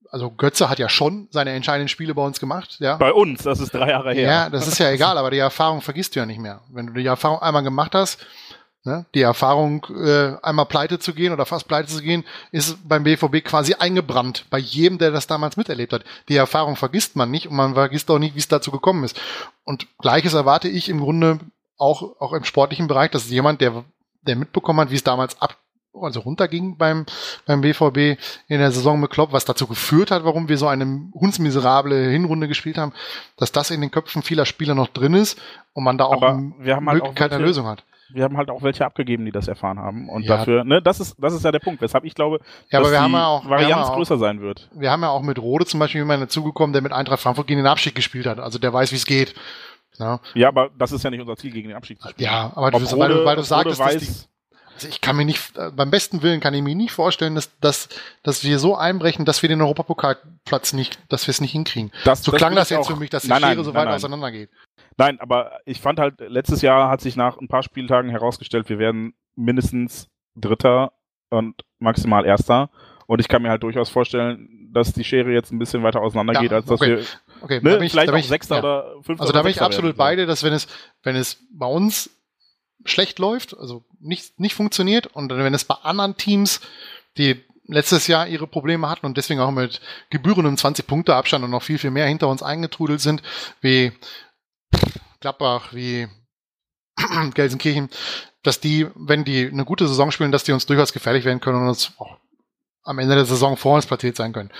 [0.09, 2.95] also Götze hat ja schon seine entscheidenden Spiele bei uns gemacht, ja.
[2.97, 4.29] Bei uns, das ist drei Jahre her.
[4.29, 6.61] Ja, das ist ja egal, aber die Erfahrung vergisst du ja nicht mehr.
[6.71, 8.25] Wenn du die Erfahrung einmal gemacht hast,
[8.87, 13.03] ne, die Erfahrung, äh, einmal pleite zu gehen oder fast pleite zu gehen, ist beim
[13.03, 14.45] BVB quasi eingebrannt.
[14.49, 16.03] Bei jedem, der das damals miterlebt hat.
[16.29, 19.19] Die Erfahrung vergisst man nicht und man vergisst auch nicht, wie es dazu gekommen ist.
[19.63, 21.39] Und Gleiches erwarte ich im Grunde
[21.77, 23.83] auch, auch im sportlichen Bereich, dass jemand, der,
[24.21, 25.57] der mitbekommen hat, wie es damals ab
[25.99, 27.07] also runterging beim,
[27.47, 31.09] beim BVB in der Saison mit Klopp, was dazu geführt hat, warum wir so eine
[31.13, 32.93] hundsmiserable Hinrunde gespielt haben,
[33.35, 35.39] dass das in den Köpfen vieler Spieler noch drin ist
[35.73, 37.83] und man da auch Aber halt Möglichkeit der Lösung hat.
[38.09, 40.09] Wir haben halt auch welche abgegeben, die das erfahren haben.
[40.09, 40.37] Und ja.
[40.37, 42.39] dafür, ne, das ist, das ist ja der Punkt, weshalb ich glaube,
[42.69, 44.69] ja, dass die ja auch, Varianz größer sein wird.
[44.73, 47.59] Wir haben ja auch mit Rode zum Beispiel jemanden dazugekommen, der mit Eintracht Frankfurt gegen
[47.59, 48.39] den Abstieg gespielt hat.
[48.39, 49.35] Also der weiß, wie es geht.
[49.99, 50.19] Ja.
[50.35, 52.29] ja, aber das ist ja nicht unser Ziel, gegen den Abstieg zu spielen.
[52.29, 54.07] Ja, aber du, Rode, weil du, weil du sagst, dass die,
[54.77, 57.49] also ich kann mir nicht, äh, beim besten Willen kann ich mir nicht vorstellen, dass,
[57.61, 57.89] dass,
[58.21, 61.91] dass wir so einbrechen, dass wir den Europapokalplatz nicht, dass wir es nicht hinkriegen.
[62.05, 63.73] Das, so das klang das jetzt auch, für mich, dass die nein, Schere nein, so
[63.73, 64.51] weit nein, auseinandergeht.
[64.97, 68.79] Nein, aber ich fand halt, letztes Jahr hat sich nach ein paar Spieltagen herausgestellt, wir
[68.79, 70.91] werden mindestens Dritter
[71.29, 72.69] und maximal Erster.
[73.05, 76.51] Und ich kann mir halt durchaus vorstellen, dass die Schere jetzt ein bisschen weiter auseinandergeht,
[76.51, 76.97] ja, als dass okay.
[76.97, 77.05] wir
[77.41, 78.61] okay, ne, ich, vielleicht auch ich, Sechster ja.
[78.61, 79.65] oder Fünfter Also da bin ich werden.
[79.67, 80.67] absolut beide, dass wenn es,
[81.03, 82.09] wenn es bei uns
[82.85, 86.59] schlecht läuft, also nicht, nicht funktioniert und wenn es bei anderen Teams,
[87.17, 91.77] die letztes Jahr ihre Probleme hatten und deswegen auch mit gebührendem 20-Punkte-Abstand und noch viel,
[91.77, 93.21] viel mehr hinter uns eingetrudelt sind,
[93.61, 93.91] wie
[95.19, 96.07] Gladbach, wie
[97.33, 97.89] Gelsenkirchen,
[98.43, 101.61] dass die, wenn die eine gute Saison spielen, dass die uns durchaus gefährlich werden können
[101.61, 102.17] und uns auch
[102.83, 104.51] am Ende der Saison vor uns platziert sein können.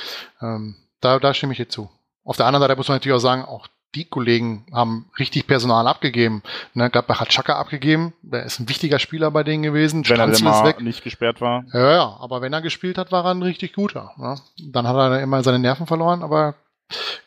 [0.41, 1.89] Ähm, da, da stimme ich dir zu.
[2.23, 5.87] Auf der anderen Seite muss man natürlich auch sagen, auch die Kollegen haben richtig Personal
[5.87, 6.43] abgegeben.
[6.73, 9.99] Ne, Gladbach hat Chaka abgegeben, der ist ein wichtiger Spieler bei denen gewesen.
[10.07, 10.81] Wenn Stranzl er weg.
[10.81, 11.63] nicht gesperrt war.
[11.73, 14.11] Ja, ja, aber wenn er gespielt hat, war er ein richtig guter.
[14.17, 14.35] Ne?
[14.71, 16.55] Dann hat er immer seine Nerven verloren, aber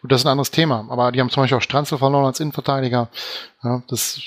[0.01, 0.87] gut, das ist ein anderes Thema.
[0.91, 3.09] Aber die haben zum Beispiel auch Stranzl verloren als Innenverteidiger.
[3.63, 4.21] Ja, das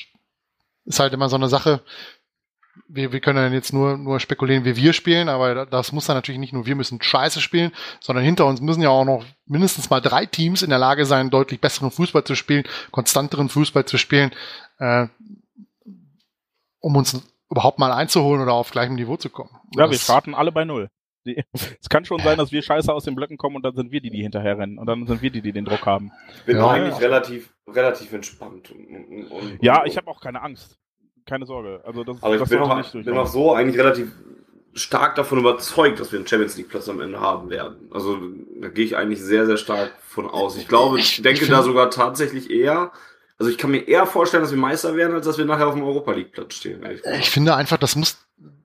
[0.86, 1.82] ist halt immer so eine Sache
[2.88, 6.16] wir, wir können dann jetzt nur, nur spekulieren, wie wir spielen, aber das muss dann
[6.16, 9.90] natürlich nicht nur wir müssen scheiße spielen, sondern hinter uns müssen ja auch noch mindestens
[9.90, 13.98] mal drei Teams in der Lage sein, deutlich besseren Fußball zu spielen, konstanteren Fußball zu
[13.98, 14.32] spielen,
[14.80, 15.08] äh,
[16.80, 19.52] um uns überhaupt mal einzuholen oder auf gleichem Niveau zu kommen.
[19.76, 20.90] Ja, wir starten alle bei Null.
[21.26, 24.02] Es kann schon sein, dass wir scheiße aus den Blöcken kommen und dann sind wir
[24.02, 24.78] die, die hinterher rennen.
[24.78, 26.12] Und dann sind wir die, die den Druck haben.
[26.38, 26.70] Ich bin ja.
[26.70, 28.72] eigentlich relativ, relativ entspannt.
[28.72, 30.80] Und, und, ja, ich habe auch keine Angst
[31.26, 31.82] keine Sorge.
[31.86, 34.12] Also das, Aber ich das bin, auch, bin auch so eigentlich relativ
[34.74, 37.90] stark davon überzeugt, dass wir einen Champions League Platz am Ende haben werden.
[37.92, 38.18] Also
[38.60, 40.58] da gehe ich eigentlich sehr, sehr stark von aus.
[40.58, 42.92] Ich glaube, ich, denke da sogar tatsächlich eher,
[43.38, 45.76] also ich kann mir eher vorstellen, dass wir Meister werden, als dass wir nachher auf
[45.76, 46.84] dem Europa League Platz stehen.
[47.20, 48.18] Ich finde einfach, das muss,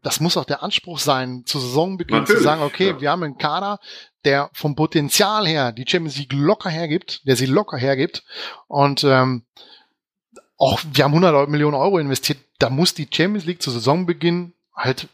[0.02, 3.00] das muss auch der Anspruch sein, zu Saisonbeginn Natürlich, zu sagen, okay, ja.
[3.00, 3.80] wir haben einen Kader,
[4.24, 8.24] der vom Potenzial her die Champions League locker hergibt, der sie locker hergibt
[8.66, 9.44] und ähm,
[10.56, 15.08] auch wir haben 100 Millionen Euro investiert, da muss die Champions League zu Saisonbeginn halt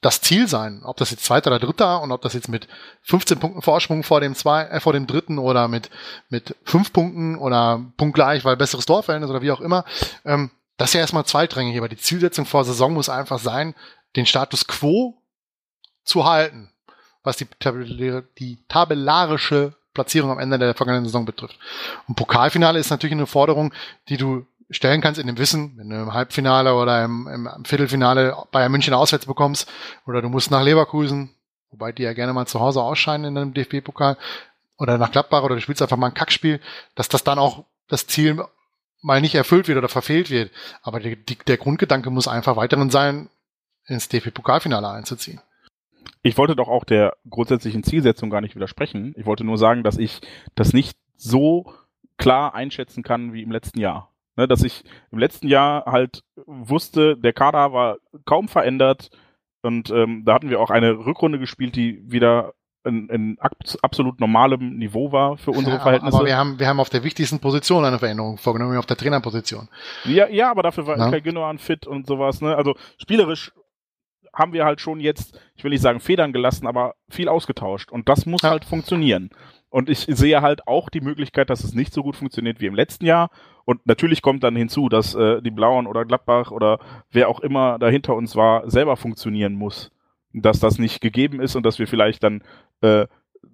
[0.00, 0.82] das Ziel sein.
[0.84, 2.68] Ob das jetzt zweiter oder dritter und ob das jetzt mit
[3.02, 5.90] 15 Punkten Vorsprung vor dem zwei, äh, vor dem dritten oder mit,
[6.28, 9.84] mit fünf Punkten oder punktgleich, weil besseres Torverhältnis oder wie auch immer.
[10.24, 13.74] Ähm, das ist ja erstmal zweitrangig, aber die Zielsetzung vor Saison muss einfach sein,
[14.14, 15.16] den Status quo
[16.04, 16.70] zu halten,
[17.22, 17.46] was die,
[18.38, 21.58] die tabellarische Platzierung am Ende der vergangenen Saison betrifft.
[22.06, 23.72] Und Pokalfinale ist natürlich eine Forderung,
[24.08, 28.36] die du stellen kannst in dem Wissen, wenn du im Halbfinale oder im, im Viertelfinale
[28.50, 29.70] Bayern München auswärts bekommst
[30.06, 31.34] oder du musst nach Leverkusen,
[31.70, 34.16] wobei die ja gerne mal zu Hause ausscheiden in einem DFB-Pokal
[34.76, 36.60] oder nach Gladbach oder du spielst einfach mal ein Kackspiel,
[36.94, 38.44] dass das dann auch das Ziel
[39.02, 40.50] mal nicht erfüllt wird oder verfehlt wird.
[40.82, 43.28] Aber die, die, der Grundgedanke muss einfach weiterhin sein,
[43.86, 45.40] ins DFB-Pokalfinale einzuziehen.
[46.22, 49.14] Ich wollte doch auch der grundsätzlichen Zielsetzung gar nicht widersprechen.
[49.16, 50.20] Ich wollte nur sagen, dass ich
[50.54, 51.72] das nicht so
[52.16, 54.10] klar einschätzen kann wie im letzten Jahr.
[54.36, 57.96] Ne, dass ich im letzten Jahr halt wusste, der Kader war
[58.26, 59.10] kaum verändert
[59.62, 62.52] und ähm, da hatten wir auch eine Rückrunde gespielt, die wieder
[62.86, 63.38] in, in
[63.82, 66.16] absolut normalem Niveau war für unsere Verhältnisse.
[66.16, 69.68] Aber wir haben, wir haben auf der wichtigsten Position eine Veränderung vorgenommen, auf der Trainerposition.
[70.04, 71.10] Ja, ja, aber dafür war ja.
[71.10, 72.40] Kai Gündogan fit und sowas.
[72.40, 72.56] Ne?
[72.56, 73.52] Also spielerisch
[74.32, 77.90] haben wir halt schon jetzt, ich will nicht sagen Federn gelassen, aber viel ausgetauscht.
[77.90, 78.50] Und das muss ja.
[78.50, 79.30] halt funktionieren.
[79.70, 82.74] Und ich sehe halt auch die Möglichkeit, dass es nicht so gut funktioniert wie im
[82.74, 83.30] letzten Jahr.
[83.64, 86.78] Und natürlich kommt dann hinzu, dass äh, die Blauen oder Gladbach oder
[87.10, 89.90] wer auch immer da hinter uns war, selber funktionieren muss.
[90.42, 92.42] Dass das nicht gegeben ist und dass wir vielleicht dann
[92.82, 93.06] äh,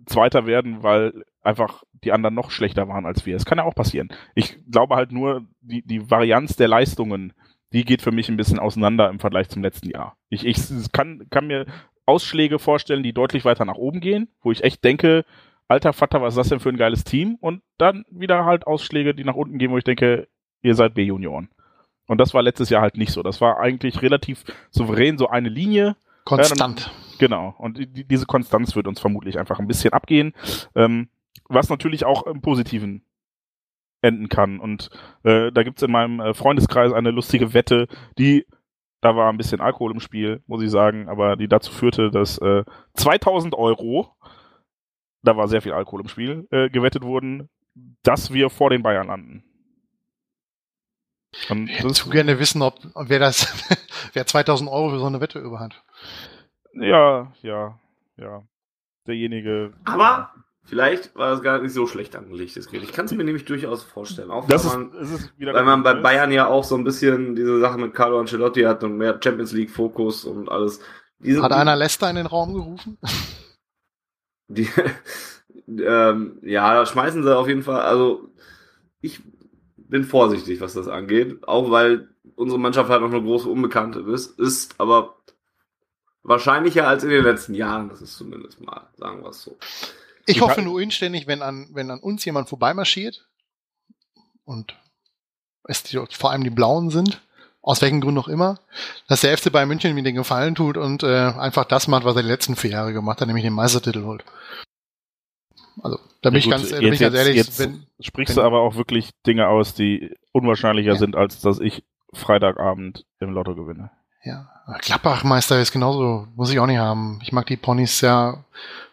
[0.06, 3.36] Zweiter werden, weil einfach die anderen noch schlechter waren als wir.
[3.36, 4.08] Es kann ja auch passieren.
[4.34, 7.32] Ich glaube halt nur, die, die Varianz der Leistungen,
[7.72, 10.16] die geht für mich ein bisschen auseinander im Vergleich zum letzten Jahr.
[10.28, 10.58] Ich, ich
[10.92, 11.66] kann, kann mir
[12.04, 15.24] Ausschläge vorstellen, die deutlich weiter nach oben gehen, wo ich echt denke,
[15.68, 17.36] alter Vater, was ist das denn für ein geiles Team?
[17.40, 20.28] Und dann wieder halt Ausschläge, die nach unten gehen, wo ich denke,
[20.62, 21.48] ihr seid B-Junioren.
[22.06, 23.22] Und das war letztes Jahr halt nicht so.
[23.22, 25.96] Das war eigentlich relativ souverän, so eine Linie.
[26.24, 26.80] Konstant.
[26.80, 27.54] Ja, dann, genau.
[27.58, 30.32] Und die, diese Konstanz wird uns vermutlich einfach ein bisschen abgehen.
[30.74, 31.08] Ähm,
[31.48, 33.04] was natürlich auch im Positiven
[34.00, 34.58] enden kann.
[34.58, 34.90] Und
[35.22, 37.86] äh, da gibt's in meinem äh, Freundeskreis eine lustige Wette,
[38.18, 38.46] die,
[39.00, 42.38] da war ein bisschen Alkohol im Spiel, muss ich sagen, aber die dazu führte, dass
[42.38, 44.14] äh, 2000 Euro,
[45.22, 47.48] da war sehr viel Alkohol im Spiel, äh, gewettet wurden,
[48.02, 49.44] dass wir vor den Bayern landen.
[51.48, 53.52] Und ich zu gerne wissen, ob wer das,
[54.12, 55.82] wer 2000 Euro für so eine Wette über hat.
[56.74, 57.78] Ja, ja,
[58.16, 58.42] ja.
[59.06, 59.72] Derjenige.
[59.84, 60.30] Aber
[60.64, 62.84] Vielleicht war das gar nicht so schlecht angelegt, das Gerät.
[62.84, 64.30] Ich kann es mir nämlich durchaus vorstellen.
[64.30, 67.60] Auch das weil man, ist, weil man bei Bayern ja auch so ein bisschen diese
[67.60, 70.80] Sache mit Carlo Ancelotti hat und mehr Champions League Fokus und alles.
[71.18, 72.96] Diese, hat einer Leicester in den Raum gerufen?
[74.48, 74.68] Die,
[75.66, 77.80] ähm, ja, da schmeißen sie auf jeden Fall.
[77.80, 78.30] Also
[79.00, 79.20] ich
[79.92, 84.38] bin vorsichtig, was das angeht, auch weil unsere Mannschaft halt noch eine große Unbekannte ist,
[84.40, 85.16] ist aber
[86.22, 87.90] wahrscheinlicher als in den letzten Jahren.
[87.90, 89.56] Das ist zumindest mal, sagen wir es so.
[90.24, 93.28] Ich, hoffe nur inständig, wenn an, wenn an uns jemand vorbeimarschiert
[94.44, 94.74] und
[95.64, 97.20] es die, vor allem die Blauen sind,
[97.60, 98.60] aus welchen Gründen auch immer,
[99.08, 102.16] dass der FC Bayern München mir den Gefallen tut und äh, einfach das macht, was
[102.16, 104.24] er die letzten vier Jahre gemacht hat, nämlich den Meistertitel holt.
[105.80, 107.36] Also, da bin ja, ich ganz, da bin ich ganz ehrlich.
[107.36, 110.98] Jetzt wenn, sprichst wenn, du aber auch wirklich Dinge aus, die unwahrscheinlicher ja.
[110.98, 113.90] sind, als dass ich Freitagabend im Lotto gewinne.
[114.24, 114.48] Ja,
[114.80, 117.18] Klappbachmeister ist genauso, muss ich auch nicht haben.
[117.22, 118.44] Ich mag die Ponys sehr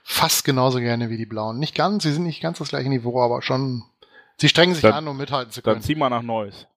[0.04, 1.60] fast genauso gerne wie die Blauen.
[1.60, 3.84] Nicht ganz, sie sind nicht ganz das gleiche Niveau, aber schon,
[4.38, 5.76] sie strengen sich dann, an, um mithalten zu können.
[5.76, 6.68] Dann zieh mal nach Neues.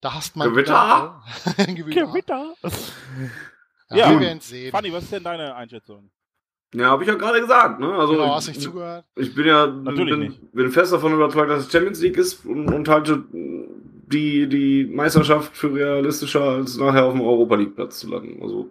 [0.00, 1.22] Da hast man Gewitter.
[1.56, 2.06] Gewitter.
[2.06, 2.54] Gewitter.
[3.90, 4.10] Ja, ja.
[4.10, 4.70] wir werden sehen.
[4.70, 6.10] Fanny, was ist denn deine Einschätzung?
[6.74, 7.80] Ja, habe ich ja gerade gesagt.
[7.80, 7.92] Ne?
[7.92, 9.04] Also, genau, hast nicht zugehört?
[9.16, 12.88] Ich bin ja bin, bin, fest davon überzeugt, dass es Champions League ist und, und
[12.88, 18.42] halte die, die Meisterschaft für realistischer, als nachher auf dem Europa League Platz zu landen.
[18.42, 18.70] Also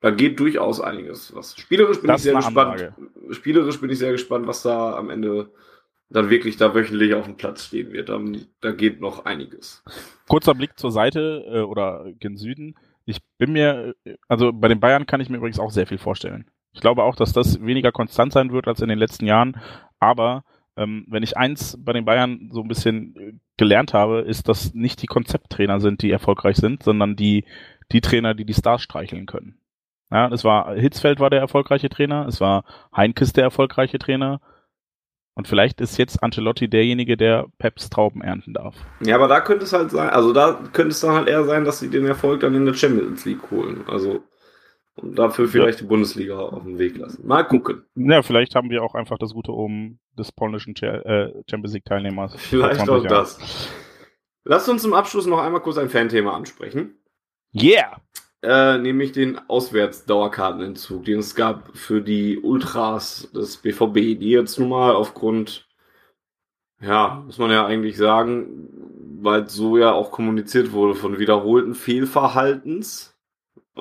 [0.00, 1.34] da geht durchaus einiges.
[1.34, 2.92] Was spielerisch bin das ich sehr gespannt.
[3.30, 5.50] Spielerisch bin ich sehr gespannt, was da am Ende
[6.10, 8.08] dann wirklich da wöchentlich auf dem Platz stehen wird.
[8.08, 8.20] Da,
[8.60, 9.82] da geht noch einiges.
[10.28, 12.74] Kurzer Blick zur Seite äh, oder gen Süden.
[13.04, 13.94] Ich bin mir,
[14.28, 16.50] also bei den Bayern kann ich mir übrigens auch sehr viel vorstellen.
[16.72, 19.60] Ich glaube auch, dass das weniger konstant sein wird als in den letzten Jahren.
[19.98, 20.44] Aber
[20.76, 24.72] ähm, wenn ich eins bei den Bayern so ein bisschen äh, gelernt habe, ist, dass
[24.72, 27.44] nicht die Konzepttrainer sind, die erfolgreich sind, sondern die,
[27.92, 29.58] die Trainer, die die Stars streicheln können.
[30.10, 32.64] Ja, es war Hitzfeld war der erfolgreiche Trainer, es war
[32.94, 34.40] Heinkes der erfolgreiche Trainer.
[35.34, 38.74] Und vielleicht ist jetzt Ancelotti derjenige, der Peps Trauben ernten darf.
[39.00, 41.64] Ja, aber da könnte es halt sein, also da könnte es dann halt eher sein,
[41.64, 43.84] dass sie den Erfolg dann in der Champions League holen.
[43.86, 44.22] Also
[45.02, 45.84] und dafür vielleicht ja.
[45.84, 47.26] die Bundesliga auf den Weg lassen.
[47.26, 47.84] Mal gucken.
[47.94, 52.34] Ja, vielleicht haben wir auch einfach das gute Omen des polnischen äh, Champions League Teilnehmers.
[52.36, 53.68] Vielleicht auch das.
[54.44, 56.96] Lasst uns zum Abschluss noch einmal kurz ein Fanthema ansprechen.
[57.54, 58.00] Yeah!
[58.42, 64.70] Äh, nämlich den Auswärtsdauerkartenentzug, den es gab für die Ultras des BVB, die jetzt nun
[64.70, 65.68] mal aufgrund,
[66.80, 68.68] ja, muss man ja eigentlich sagen,
[69.20, 73.09] weil so ja auch kommuniziert wurde von wiederholten Fehlverhaltens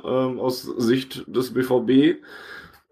[0.04, 2.22] ähm, aus Sicht des BVB,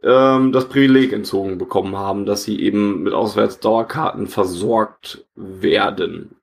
[0.04, 6.38] ähm, das Privileg entzogen bekommen haben, dass sie eben mit Auswärtsdauerkarten versorgt werden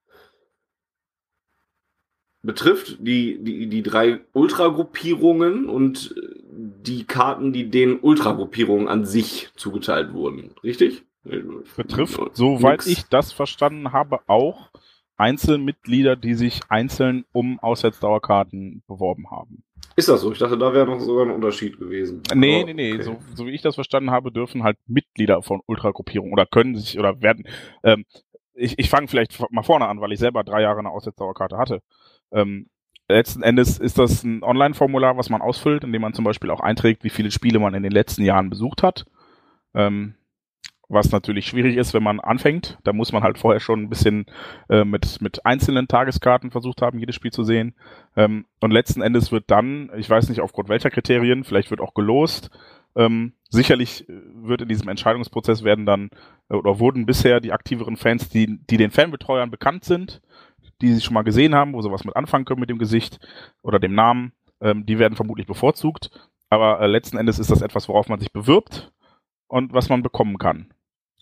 [2.44, 6.14] betrifft, die, die, die drei Ultragruppierungen und
[6.46, 10.50] die Karten, die den Ultragruppierungen an sich zugeteilt wurden.
[10.62, 11.04] Richtig?
[11.24, 14.70] Betrifft, soweit ich das verstanden habe, auch
[15.16, 19.64] Einzelmitglieder, die sich einzeln um Auswärtsdauerkarten beworben haben.
[19.96, 20.32] Ist das so?
[20.32, 22.22] Ich dachte, da wäre noch sogar ein Unterschied gewesen.
[22.34, 22.94] Nee, Aber, nee, nee.
[22.94, 23.02] Okay.
[23.02, 26.98] So, so wie ich das verstanden habe, dürfen halt Mitglieder von Ultragruppierungen oder können sich
[26.98, 27.46] oder werden.
[27.82, 28.04] Ähm,
[28.54, 31.80] ich ich fange vielleicht mal vorne an, weil ich selber drei Jahre eine Auswärtsdauerkarte hatte.
[32.32, 32.68] Ähm,
[33.08, 37.04] letzten Endes ist das ein Online-Formular, was man ausfüllt, indem man zum Beispiel auch einträgt,
[37.04, 39.04] wie viele Spiele man in den letzten Jahren besucht hat.
[39.74, 40.14] Ähm,
[40.88, 42.78] was natürlich schwierig ist, wenn man anfängt.
[42.84, 44.26] Da muss man halt vorher schon ein bisschen
[44.68, 47.74] äh, mit, mit einzelnen Tageskarten versucht haben, jedes Spiel zu sehen.
[48.16, 51.94] Ähm, und letzten Endes wird dann, ich weiß nicht aufgrund welcher Kriterien, vielleicht wird auch
[51.94, 52.50] gelost.
[52.96, 56.10] Ähm, sicherlich wird in diesem Entscheidungsprozess werden dann
[56.48, 60.20] äh, oder wurden bisher die aktiveren Fans, die, die den Fanbetreuern bekannt sind,
[60.80, 63.18] die sie schon mal gesehen haben, wo sie was mit anfangen können mit dem Gesicht
[63.62, 66.10] oder dem Namen, ähm, die werden vermutlich bevorzugt.
[66.50, 68.92] Aber äh, letzten Endes ist das etwas, worauf man sich bewirbt
[69.48, 70.73] und was man bekommen kann.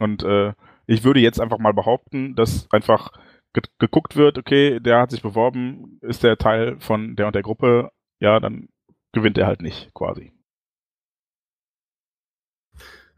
[0.03, 0.53] Und äh,
[0.87, 3.13] ich würde jetzt einfach mal behaupten, dass einfach
[3.53, 7.43] ge geguckt wird, okay, der hat sich beworben, ist der Teil von der und der
[7.43, 8.69] Gruppe, ja, dann
[9.13, 10.33] gewinnt er halt nicht, quasi.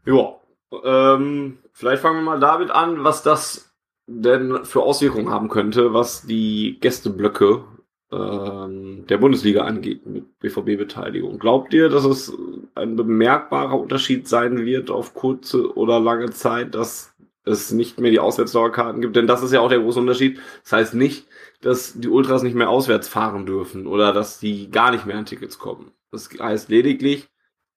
[0.05, 0.35] Ja,
[0.83, 3.75] ähm, vielleicht fangen wir mal damit an, was das
[4.07, 7.65] denn für Auswirkungen haben könnte, was die Gästeblöcke
[8.11, 11.39] der Bundesliga angeht mit BVB-Beteiligung.
[11.39, 12.31] Glaubt ihr, dass es
[12.75, 17.13] ein bemerkbarer Unterschied sein wird auf kurze oder lange Zeit, dass
[17.45, 19.15] es nicht mehr die Auswärtsdauerkarten gibt?
[19.15, 20.39] Denn das ist ja auch der große Unterschied.
[20.63, 21.27] Das heißt nicht,
[21.61, 25.25] dass die Ultras nicht mehr auswärts fahren dürfen oder dass die gar nicht mehr an
[25.25, 25.91] Tickets kommen.
[26.11, 27.27] Das heißt lediglich,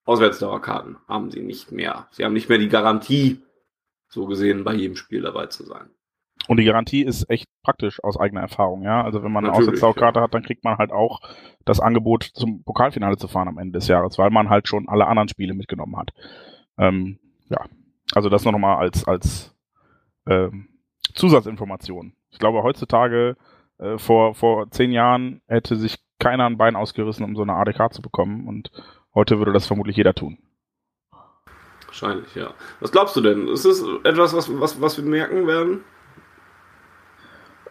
[0.04, 2.08] Auswärtsdauerkarten haben sie nicht mehr.
[2.12, 3.42] Sie haben nicht mehr die Garantie,
[4.08, 5.90] so gesehen, bei jedem Spiel dabei zu sein.
[6.46, 9.02] Und die Garantie ist echt praktisch aus eigener Erfahrung, ja.
[9.02, 10.24] Also wenn man eine Auswärtsdaukarte ja.
[10.24, 11.20] hat, dann kriegt man halt auch
[11.64, 15.06] das Angebot, zum Pokalfinale zu fahren am Ende des Jahres, weil man halt schon alle
[15.06, 16.12] anderen Spiele mitgenommen hat.
[16.78, 17.18] Ähm,
[17.50, 17.66] ja,
[18.14, 19.54] also das noch mal als, als
[20.26, 20.68] ähm,
[21.14, 22.14] Zusatzinformation.
[22.30, 23.36] Ich glaube, heutzutage,
[23.78, 27.92] äh, vor, vor zehn Jahren, hätte sich keiner ein Bein ausgerissen, um so eine ADK
[27.92, 28.48] zu bekommen.
[28.48, 28.70] Und
[29.14, 30.38] heute würde das vermutlich jeder tun.
[31.86, 32.52] Wahrscheinlich, ja.
[32.80, 33.48] Was glaubst du denn?
[33.48, 35.84] Ist es etwas, was, was, was wir merken werden?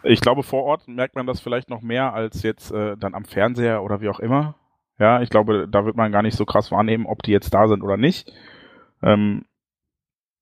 [0.08, 3.26] Ich glaube, vor Ort merkt man das vielleicht noch mehr als jetzt äh, dann am
[3.26, 4.56] Fernseher oder wie auch immer.
[5.00, 7.68] Ja, ich glaube, da wird man gar nicht so krass wahrnehmen, ob die jetzt da
[7.68, 8.32] sind oder nicht.
[9.04, 9.46] Ähm,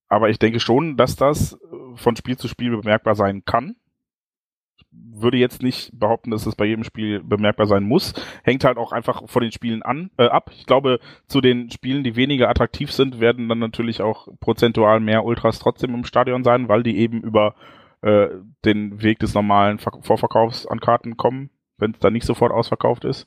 [0.07, 1.57] aber ich denke schon, dass das äh,
[1.95, 3.75] von Spiel zu Spiel bemerkbar sein kann.
[4.91, 8.13] Würde jetzt nicht behaupten, dass es bei jedem Spiel bemerkbar sein muss.
[8.43, 10.51] Hängt halt auch einfach von den Spielen an, äh, ab.
[10.53, 15.25] Ich glaube, zu den Spielen, die weniger attraktiv sind, werden dann natürlich auch prozentual mehr
[15.25, 17.55] Ultras trotzdem im Stadion sein, weil die eben über
[18.05, 18.29] äh,
[18.63, 23.03] den Weg des normalen Ver Vorverkaufs an Karten kommen, wenn es dann nicht sofort ausverkauft
[23.03, 23.25] ist.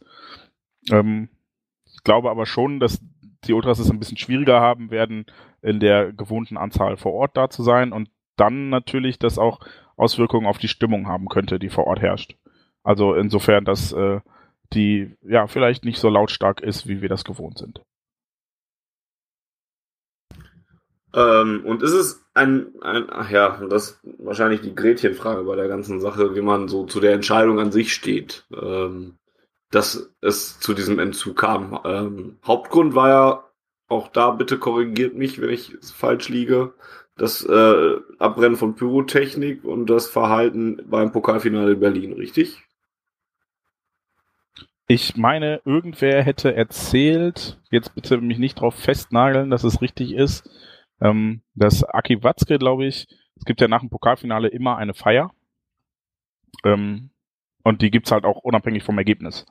[0.90, 1.28] Ähm,
[1.84, 3.02] ich glaube aber schon, dass
[3.44, 5.26] die Ultras es ein bisschen schwieriger haben werden,
[5.62, 9.58] in der gewohnten Anzahl vor Ort da zu sein und dann natürlich das auch
[9.96, 12.36] Auswirkungen auf die Stimmung haben könnte, die vor Ort herrscht.
[12.84, 14.20] Also insofern, dass äh,
[14.72, 17.82] die ja vielleicht nicht so lautstark ist, wie wir das gewohnt sind.
[21.14, 25.68] Ähm, und ist es ein, ein, ach ja, das ist wahrscheinlich die Gretchenfrage bei der
[25.68, 29.18] ganzen Sache, wie man so zu der Entscheidung an sich steht, ähm,
[29.70, 31.80] dass es zu diesem Entzug kam.
[31.84, 33.44] Ähm, Hauptgrund war ja,
[33.88, 36.74] auch da bitte korrigiert mich, wenn ich falsch liege,
[37.16, 42.62] das äh, Abbrennen von Pyrotechnik und das Verhalten beim Pokalfinale in Berlin, richtig?
[44.86, 50.48] Ich meine, irgendwer hätte erzählt, jetzt bitte mich nicht drauf festnageln, dass es richtig ist,
[51.00, 53.06] ähm, das Aki Watzke, glaube ich,
[53.36, 55.32] es gibt ja nach dem Pokalfinale immer eine Feier.
[56.64, 57.10] Ähm,
[57.62, 59.46] und die gibt's halt auch unabhängig vom Ergebnis.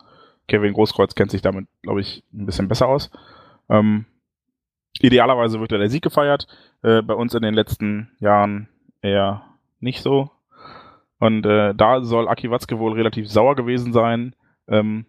[0.48, 3.12] Kevin Großkreuz kennt sich damit, glaube ich, ein bisschen besser aus.
[3.70, 4.06] Ähm,
[5.00, 6.48] idealerweise wird ja der Sieg gefeiert.
[6.84, 8.70] Äh, bei uns in den letzten Jahren
[9.02, 9.44] eher
[9.80, 10.32] nicht so.
[11.20, 14.36] Und äh, da soll Aki Watzke wohl relativ sauer gewesen sein,
[14.68, 15.06] ähm,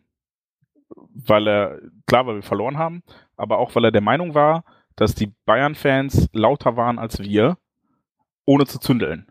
[1.15, 3.03] weil er, klar, weil wir verloren haben,
[3.37, 4.65] aber auch weil er der Meinung war,
[4.99, 7.57] dass die Bayern-Fans lauter waren als wir,
[8.45, 9.27] ohne zu zündeln.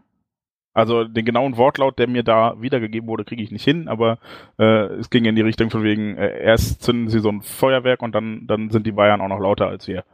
[0.74, 4.20] Also den genauen Wortlaut, der mir da wiedergegeben wurde, kriege ich nicht hin, aber
[4.60, 8.02] äh, es ging in die Richtung von wegen, äh, erst zünden sie so ein Feuerwerk
[8.02, 10.06] und dann, dann sind die Bayern auch noch lauter als wir.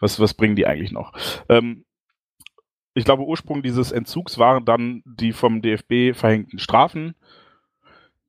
[0.00, 1.12] Was, was bringen die eigentlich noch?
[1.48, 1.84] Ähm,
[2.94, 7.14] ich glaube, Ursprung dieses Entzugs waren dann die vom DFB verhängten Strafen,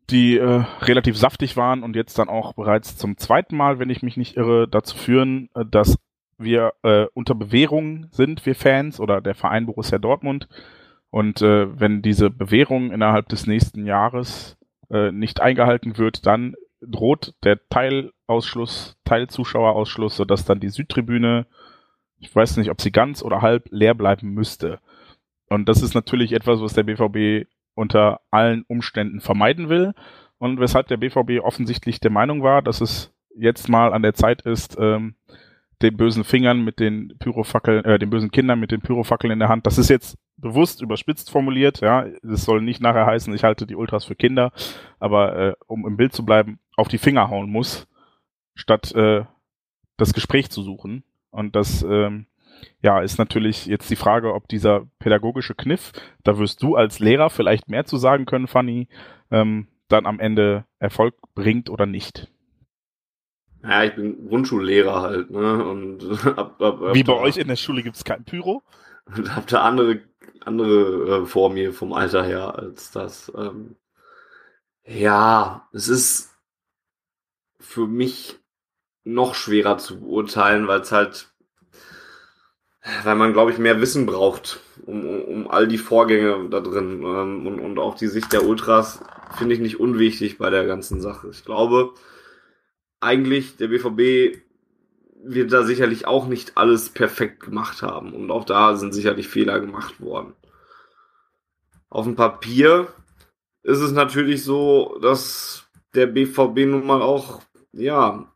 [0.10, 4.04] die äh, relativ saftig waren und jetzt dann auch bereits zum zweiten Mal, wenn ich
[4.04, 5.98] mich nicht irre, dazu führen, äh, dass
[6.44, 10.48] wir äh, unter Bewährung sind, wir Fans oder der Verein Borussia Dortmund.
[11.10, 14.58] Und äh, wenn diese Bewährung innerhalb des nächsten Jahres
[14.90, 21.46] äh, nicht eingehalten wird, dann droht der Teilausschluss, Teilzuschauerausschluss, sodass dann die Südtribüne
[22.24, 24.80] ich weiß nicht, ob sie ganz oder halb leer bleiben müsste.
[25.50, 29.94] Und das ist natürlich etwas, was der BVB unter allen Umständen vermeiden will
[30.38, 34.44] und weshalb der BVB offensichtlich der Meinung war, dass es jetzt mal an der Zeit
[34.44, 35.16] ist, ähm,
[35.84, 39.50] den bösen Fingern mit den Pyrofackeln, äh, den bösen Kindern mit den Pyrofackeln in der
[39.50, 39.68] Hand.
[39.68, 42.06] Das ist jetzt bewusst überspitzt formuliert, ja.
[42.24, 44.52] Es soll nicht nachher heißen, ich halte die Ultras für Kinder,
[45.00, 47.88] aber äh, um im Bild zu bleiben, auf die Finger hauen muss,
[48.56, 49.26] statt äh,
[49.98, 51.04] das Gespräch zu suchen.
[51.30, 52.26] Und das ähm,
[52.82, 55.92] ja, ist natürlich jetzt die Frage, ob dieser pädagogische Kniff,
[56.24, 58.88] da wirst du als Lehrer vielleicht mehr zu sagen können, Fanny,
[59.32, 62.33] ähm, dann am Ende Erfolg bringt oder nicht.
[63.64, 65.66] Ja, ich bin Grundschullehrer halt, ne?
[65.66, 66.04] Und
[66.38, 68.62] ab, ab, ab Wie bei euch in der Schule gibt es kein Pyro?
[69.06, 70.02] Und hab da andere,
[70.42, 73.32] andere äh, vor mir vom Alter her als das.
[73.36, 73.76] Ähm,
[74.86, 76.36] ja, es ist
[77.60, 78.40] für mich
[79.06, 81.34] noch schwerer zu beurteilen, weil es halt,
[83.04, 87.02] weil man, glaube ich, mehr Wissen braucht, um, um, um all die Vorgänge da drin.
[87.02, 89.00] Ähm, und, und auch die Sicht der Ultras
[89.38, 91.30] finde ich nicht unwichtig bei der ganzen Sache.
[91.32, 91.94] Ich glaube,
[93.04, 94.40] eigentlich, der BVB
[95.24, 98.14] wird da sicherlich auch nicht alles perfekt gemacht haben.
[98.14, 100.34] Und auch da sind sicherlich Fehler gemacht worden.
[101.90, 102.88] Auf dem Papier
[103.64, 105.66] ist es natürlich so, dass
[105.96, 108.28] der BVB nun mal auch, ja,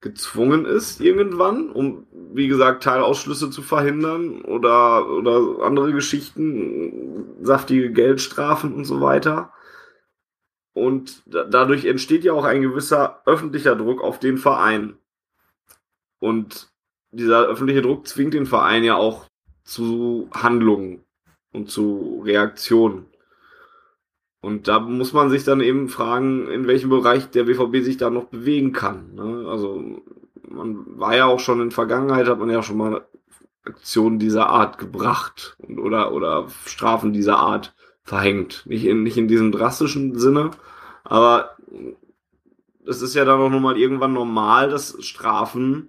[0.00, 8.74] gezwungen ist irgendwann, um wie gesagt Teilausschlüsse zu verhindern oder oder andere Geschichten, saftige Geldstrafen
[8.74, 9.52] und so weiter.
[10.74, 14.96] Und da, dadurch entsteht ja auch ein gewisser öffentlicher Druck auf den Verein.
[16.18, 16.70] Und
[17.10, 19.26] dieser öffentliche Druck zwingt den Verein ja auch
[19.64, 21.04] zu Handlungen
[21.52, 23.06] und zu Reaktionen.
[24.40, 28.10] Und da muss man sich dann eben fragen, in welchem Bereich der BVB sich da
[28.10, 29.14] noch bewegen kann.
[29.14, 29.46] Ne?
[29.48, 30.02] Also
[30.48, 33.06] man war ja auch schon in Vergangenheit, hat man ja schon mal
[33.64, 38.64] Aktionen dieser Art gebracht und, oder, oder Strafen dieser Art verhängt.
[38.66, 40.50] Nicht in, nicht in diesem drastischen Sinne,
[41.04, 41.56] aber
[42.86, 45.88] es ist ja dann auch nochmal irgendwann normal, dass Strafen,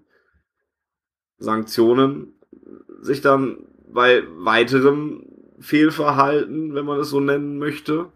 [1.38, 2.36] Sanktionen
[3.02, 3.58] sich dann
[3.92, 5.26] bei weiterem
[5.60, 8.12] Fehlverhalten, wenn man es so nennen möchte,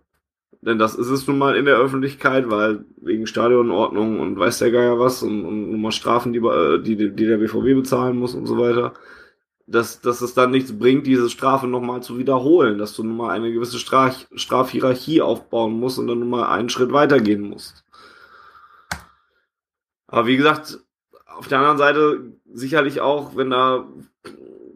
[0.62, 4.72] denn das ist es nun mal in der Öffentlichkeit, weil wegen Stadionordnung und weiß der
[4.72, 8.34] Geier was und, und nun mal Strafen, die, äh, die, die der BVB bezahlen muss
[8.34, 8.94] und so weiter,
[9.68, 13.32] dass, dass es dann nichts bringt, diese Strafe nochmal zu wiederholen, dass du nun mal
[13.32, 17.84] eine gewisse Straf, Strafhierarchie aufbauen musst und dann nun mal einen Schritt weitergehen musst.
[20.08, 20.80] Aber wie gesagt,
[21.26, 23.88] auf der anderen Seite sicherlich auch, wenn da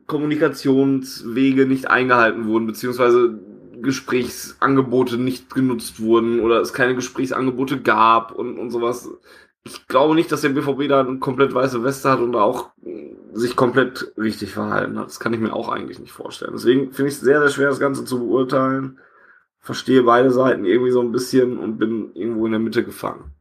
[0.08, 3.40] Kommunikationswege nicht eingehalten wurden, beziehungsweise
[3.82, 9.10] Gesprächsangebote nicht genutzt wurden oder es keine Gesprächsangebote gab und, und sowas.
[9.64, 12.72] Ich glaube nicht, dass der BVB da eine komplett weiße Weste hat und auch
[13.34, 15.08] sich komplett richtig verhalten hat.
[15.08, 16.54] Das kann ich mir auch eigentlich nicht vorstellen.
[16.54, 19.00] Deswegen finde ich es sehr, sehr schwer, das Ganze zu beurteilen.
[19.60, 23.32] Verstehe beide Seiten irgendwie so ein bisschen und bin irgendwo in der Mitte gefangen.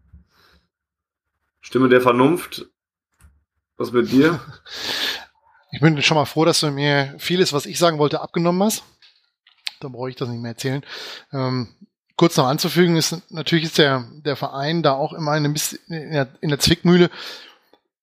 [1.60, 2.68] Stimme der Vernunft.
[3.76, 4.40] Was mit dir?
[5.72, 8.82] Ich bin schon mal froh, dass du mir vieles, was ich sagen wollte, abgenommen hast
[9.80, 10.84] dann brauche ich das nicht mehr erzählen.
[11.32, 11.68] Ähm,
[12.20, 15.54] kurz noch anzufügen ist, natürlich ist der, der Verein da auch immer in
[15.88, 17.08] der, in der Zwickmühle,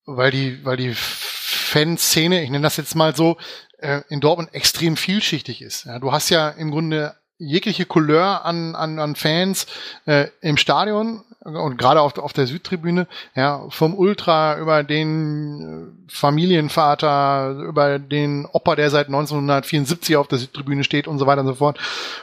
[0.07, 3.37] weil die, weil die Fanszene, ich nenne das jetzt mal so,
[3.77, 5.85] äh, in Dortmund extrem vielschichtig ist.
[5.85, 9.67] Ja, du hast ja im Grunde jegliche Couleur an, an, an Fans
[10.05, 16.11] äh, im Stadion und gerade auf, auf der Südtribüne, ja, vom Ultra über den äh,
[16.11, 21.47] Familienvater, über den Opa, der seit 1974 auf der Südtribüne steht und so weiter und
[21.47, 21.79] so fort.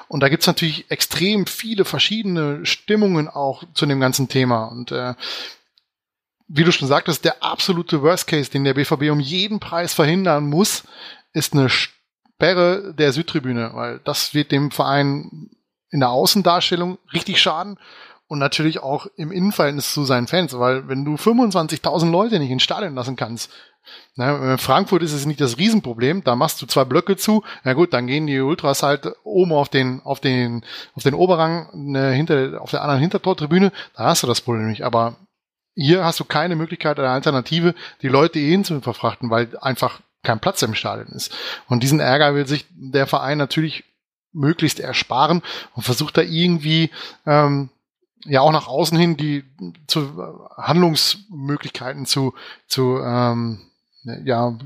[0.08, 4.64] Und da gibt's natürlich extrem viele verschiedene Stimmungen auch zu dem ganzen Thema.
[4.64, 5.14] Und äh,
[6.48, 10.46] wie du schon sagtest, der absolute Worst Case, den der BVB um jeden Preis verhindern
[10.46, 10.82] muss,
[11.32, 11.70] ist eine
[12.44, 15.48] Sperre der Südtribüne, weil das wird dem Verein
[15.90, 17.78] in der Außendarstellung richtig schaden
[18.26, 22.62] und natürlich auch im Innenverhältnis zu seinen Fans, weil wenn du 25.000 Leute nicht ins
[22.62, 23.50] Stadion lassen kannst,
[24.14, 27.94] na, Frankfurt ist es nicht das Riesenproblem, da machst du zwei Blöcke zu, na gut,
[27.94, 30.64] dann gehen die Ultras halt oben auf den, auf den,
[30.94, 34.82] auf den Oberrang, ne, hinter, auf der anderen Hintertortribüne, da hast du das Problem nicht,
[34.82, 35.16] aber
[35.74, 40.40] hier hast du keine Möglichkeit oder Alternative, die Leute eh zu verfrachten, weil einfach kein
[40.40, 41.34] Platz im Stadion ist.
[41.68, 43.84] Und diesen Ärger will sich der Verein natürlich
[44.32, 45.42] möglichst ersparen
[45.74, 46.90] und versucht da irgendwie
[47.24, 47.70] ähm,
[48.24, 49.44] ja auch nach außen hin die
[49.86, 52.34] zu Handlungsmöglichkeiten zu
[52.66, 53.60] zu ähm,
[54.02, 54.58] ja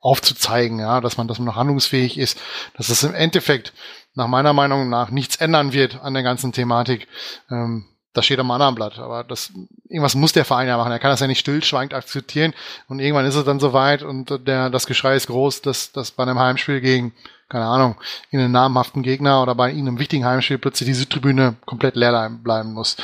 [0.00, 2.38] aufzuzeigen, ja, dass man, dass man noch handlungsfähig ist,
[2.76, 3.72] dass es im Endeffekt
[4.14, 7.08] nach meiner Meinung nach nichts ändern wird an der ganzen Thematik.
[7.50, 7.86] Ähm,
[8.18, 8.98] das steht am anderen Blatt.
[8.98, 9.52] Aber das,
[9.88, 10.92] irgendwas muss der Verein ja machen.
[10.92, 12.52] Er kann das ja nicht stillschweigend akzeptieren.
[12.88, 16.24] Und irgendwann ist es dann soweit und der, das Geschrei ist groß, dass, dass bei
[16.24, 17.14] einem Heimspiel gegen,
[17.48, 17.96] keine Ahnung,
[18.30, 22.72] in einem namhaften Gegner oder bei einem wichtigen Heimspiel plötzlich die Südtribüne komplett leer bleiben
[22.74, 22.96] muss.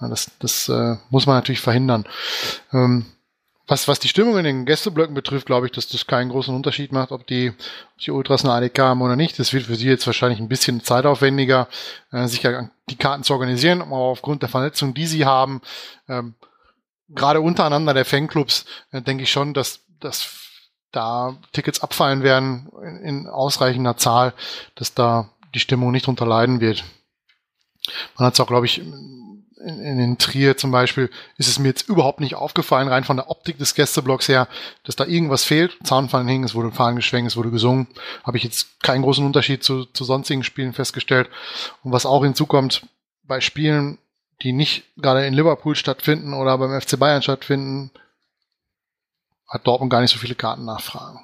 [0.00, 2.04] Das, das äh, muss man natürlich verhindern.
[2.72, 3.06] Ähm,
[3.66, 6.92] was, was die Stimmung in den Gästeblöcken betrifft, glaube ich, dass das keinen großen Unterschied
[6.92, 9.38] macht, ob die, ob die Ultras eine ADK haben oder nicht.
[9.38, 11.68] Das wird für sie jetzt wahrscheinlich ein bisschen zeitaufwendiger,
[12.10, 12.40] äh, sich
[12.90, 15.62] die Karten zu organisieren, aber aufgrund der Vernetzung, die sie haben,
[16.08, 16.34] ähm,
[17.08, 20.42] gerade untereinander der Fanclubs, äh, denke ich schon, dass, dass
[20.90, 24.34] da Tickets abfallen werden in, in ausreichender Zahl,
[24.74, 26.84] dass da die Stimmung nicht drunter leiden wird.
[28.16, 28.82] Man hat es auch, glaube ich,
[29.64, 33.30] in, in, Trier zum Beispiel ist es mir jetzt überhaupt nicht aufgefallen, rein von der
[33.30, 34.48] Optik des Gästeblocks her,
[34.84, 35.76] dass da irgendwas fehlt.
[35.84, 37.86] Zaunfallen hing, es wurde Fahnen geschwenkt, es wurde gesungen.
[38.24, 41.28] Habe ich jetzt keinen großen Unterschied zu, zu sonstigen Spielen festgestellt.
[41.82, 42.86] Und was auch hinzukommt,
[43.24, 43.98] bei Spielen,
[44.42, 47.90] die nicht gerade in Liverpool stattfinden oder beim FC Bayern stattfinden,
[49.48, 51.20] hat Dortmund gar nicht so viele Kartennachfragen.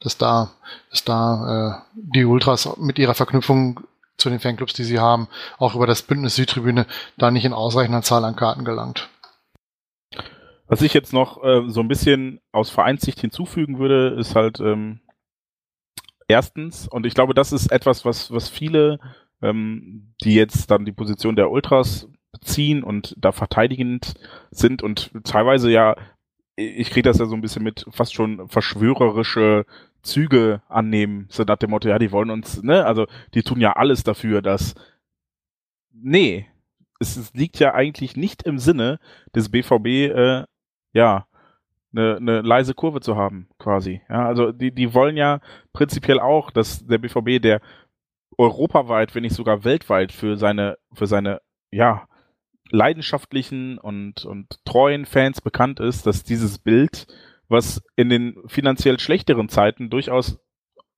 [0.00, 0.52] Dass da,
[0.90, 3.80] dass da äh, die Ultras mit ihrer Verknüpfung
[4.18, 5.28] zu den Fanclubs, die sie haben,
[5.58, 6.86] auch über das Bündnis Südtribüne
[7.16, 9.08] da nicht in ausreichender Zahl an Karten gelangt.
[10.68, 15.00] Was ich jetzt noch äh, so ein bisschen aus Vereinssicht hinzufügen würde, ist halt ähm,
[16.28, 18.98] erstens, und ich glaube, das ist etwas, was, was viele,
[19.42, 24.14] ähm, die jetzt dann die Position der Ultras beziehen und da verteidigend
[24.50, 25.96] sind und teilweise ja,
[26.56, 29.66] ich kriege das ja so ein bisschen mit fast schon verschwörerische
[30.06, 33.72] Züge annehmen, so nach dem Motto, ja, die wollen uns, ne, also die tun ja
[33.72, 34.74] alles dafür, dass,
[35.92, 36.46] nee,
[37.00, 38.98] es, es liegt ja eigentlich nicht im Sinne
[39.34, 40.44] des BVB, äh,
[40.92, 41.26] ja,
[41.92, 44.02] eine, eine leise Kurve zu haben, quasi.
[44.08, 45.40] Ja, also die, die wollen ja
[45.72, 47.60] prinzipiell auch, dass der BVB, der
[48.38, 52.06] europaweit, wenn nicht sogar weltweit für seine, für seine, ja,
[52.70, 57.06] leidenschaftlichen und, und treuen Fans bekannt ist, dass dieses Bild
[57.48, 60.38] was in den finanziell schlechteren Zeiten durchaus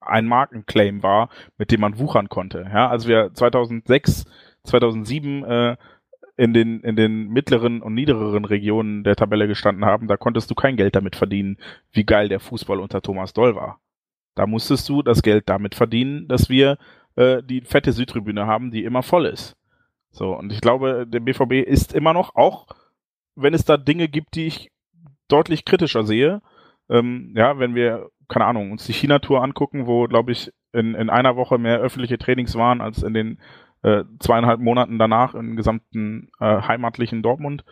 [0.01, 1.29] ein Markenclaim war,
[1.59, 2.69] mit dem man wuchern konnte.
[2.73, 4.25] Ja, als wir 2006,
[4.65, 5.77] 2007 äh,
[6.37, 10.55] in den in den mittleren und niedereren Regionen der Tabelle gestanden haben, da konntest du
[10.55, 11.59] kein Geld damit verdienen,
[11.93, 13.81] wie geil der Fußball unter Thomas Doll war.
[14.35, 16.79] Da musstest du das Geld damit verdienen, dass wir
[17.17, 19.57] äh, die fette Südtribüne haben, die immer voll ist.
[20.13, 22.69] So und ich glaube, der BVB ist immer noch auch,
[23.35, 24.71] wenn es da Dinge gibt, die ich
[25.29, 26.43] deutlich kritischer sehe.
[26.91, 31.11] Ähm, ja, wenn wir, keine Ahnung, uns die China-Tour angucken, wo, glaube ich, in, in
[31.11, 33.41] einer Woche mehr öffentliche Trainings waren als in den
[33.83, 37.65] äh, zweieinhalb Monaten danach im gesamten äh, heimatlichen Dortmund,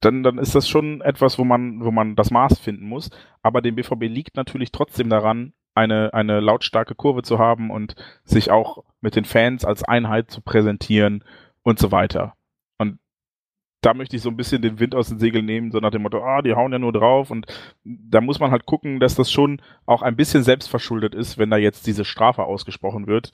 [0.00, 3.10] dann, dann ist das schon etwas, wo man, wo man das Maß finden muss.
[3.42, 7.94] Aber dem BVB liegt natürlich trotzdem daran, eine, eine lautstarke Kurve zu haben und
[8.24, 11.24] sich auch mit den Fans als Einheit zu präsentieren
[11.62, 12.37] und so weiter
[13.80, 16.02] da möchte ich so ein bisschen den Wind aus den Segeln nehmen, so nach dem
[16.02, 17.46] Motto, ah, die hauen ja nur drauf und
[17.84, 21.56] da muss man halt gucken, dass das schon auch ein bisschen selbstverschuldet ist, wenn da
[21.56, 23.32] jetzt diese Strafe ausgesprochen wird,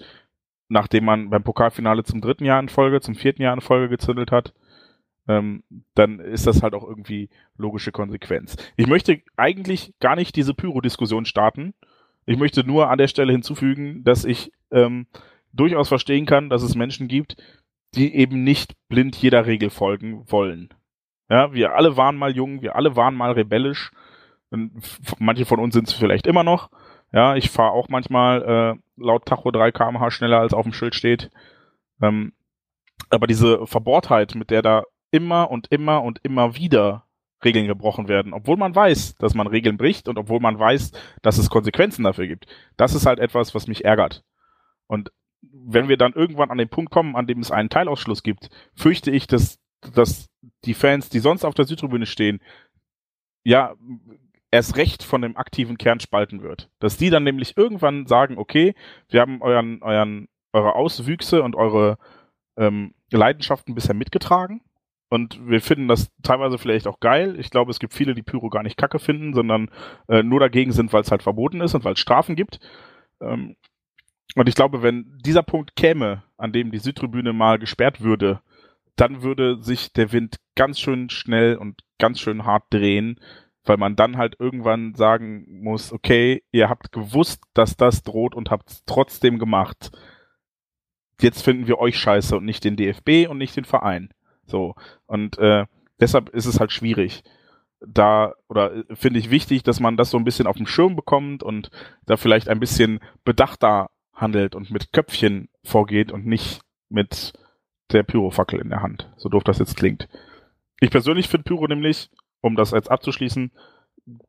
[0.69, 4.33] nachdem man beim Pokalfinale zum dritten Jahr in Folge, zum vierten Jahr in Folge gezündelt
[4.33, 4.53] hat,
[5.29, 5.63] ähm,
[5.95, 8.57] dann ist das halt auch irgendwie logische Konsequenz.
[8.77, 11.73] Ich möchte eigentlich gar nicht diese Pyro-Diskussion starten.
[12.27, 15.07] Ich möchte nur an der Stelle hinzufügen, dass ich ähm,
[15.53, 17.37] durchaus verstehen kann, dass es Menschen gibt,
[17.95, 20.69] die eben nicht blind jeder Regel folgen wollen.
[21.29, 23.93] Ja, wir alle waren mal jung, wir alle waren mal rebellisch.
[25.19, 26.71] Manche von uns sind es vielleicht immer noch.
[27.13, 30.95] Ja, ich fahre auch manchmal äh, laut Tacho 3 kmh schneller als auf dem Schild
[30.95, 31.31] steht.
[32.03, 32.33] Ähm,
[33.11, 37.05] aber diese Verbohrtheit, mit der da immer und immer und immer wieder
[37.45, 40.93] Regeln gebrochen werden, obwohl man weiß, dass man Regeln bricht und obwohl man weiß,
[41.23, 44.25] dass es Konsequenzen dafür gibt, das ist halt etwas, was mich ärgert.
[44.87, 45.11] Und
[45.67, 49.11] wenn wir dann irgendwann an den Punkt kommen, an dem es einen Teilausschluss gibt, fürchte
[49.11, 49.59] ich, dass,
[49.95, 50.29] dass
[50.65, 52.41] die Fans, die sonst auf der Südtribüne stehen,
[53.45, 53.75] ja,
[54.51, 56.71] erst recht von dem aktiven Kern spalten wird.
[56.79, 58.75] Dass die dann nämlich irgendwann sagen, okay,
[59.09, 61.99] wir haben euren, euren, eure Auswüchse und eure
[62.57, 64.61] ähm, Leidenschaften bisher mitgetragen
[65.15, 67.39] und wir finden das teilweise vielleicht auch geil.
[67.39, 69.71] Ich glaube, es gibt viele, die Pyro gar nicht kacke finden, sondern
[70.09, 72.59] äh, nur dagegen sind, weil es halt verboten ist und weil es Strafen gibt.
[73.21, 73.55] Ähm,
[74.37, 78.41] und ich glaube, wenn dieser Punkt käme, an dem die Südtribüne mal gesperrt würde,
[78.97, 83.21] dann würde sich der Wind ganz schön schnell und ganz schön hart drehen,
[83.65, 88.51] weil man dann halt irgendwann sagen muss, okay, ihr habt gewusst, dass das droht und
[88.51, 89.91] habt es trotzdem gemacht.
[91.21, 94.11] Jetzt finden wir euch scheiße und nicht den DFB und nicht den Verein.
[94.47, 94.75] So.
[95.07, 95.67] Und äh,
[96.01, 97.23] deshalb ist es halt schwierig.
[97.81, 100.97] Da, oder äh, finde ich wichtig, dass man das so ein bisschen auf dem Schirm
[100.97, 101.71] bekommt und
[102.05, 107.33] da vielleicht ein bisschen bedachter handelt und mit Köpfchen vorgeht und nicht mit
[107.93, 109.11] der Pyrofackel in der Hand.
[109.17, 110.09] So doof das jetzt klingt.
[110.81, 112.11] Ich persönlich finde Pyro nämlich,
[112.41, 113.53] um das jetzt abzuschließen,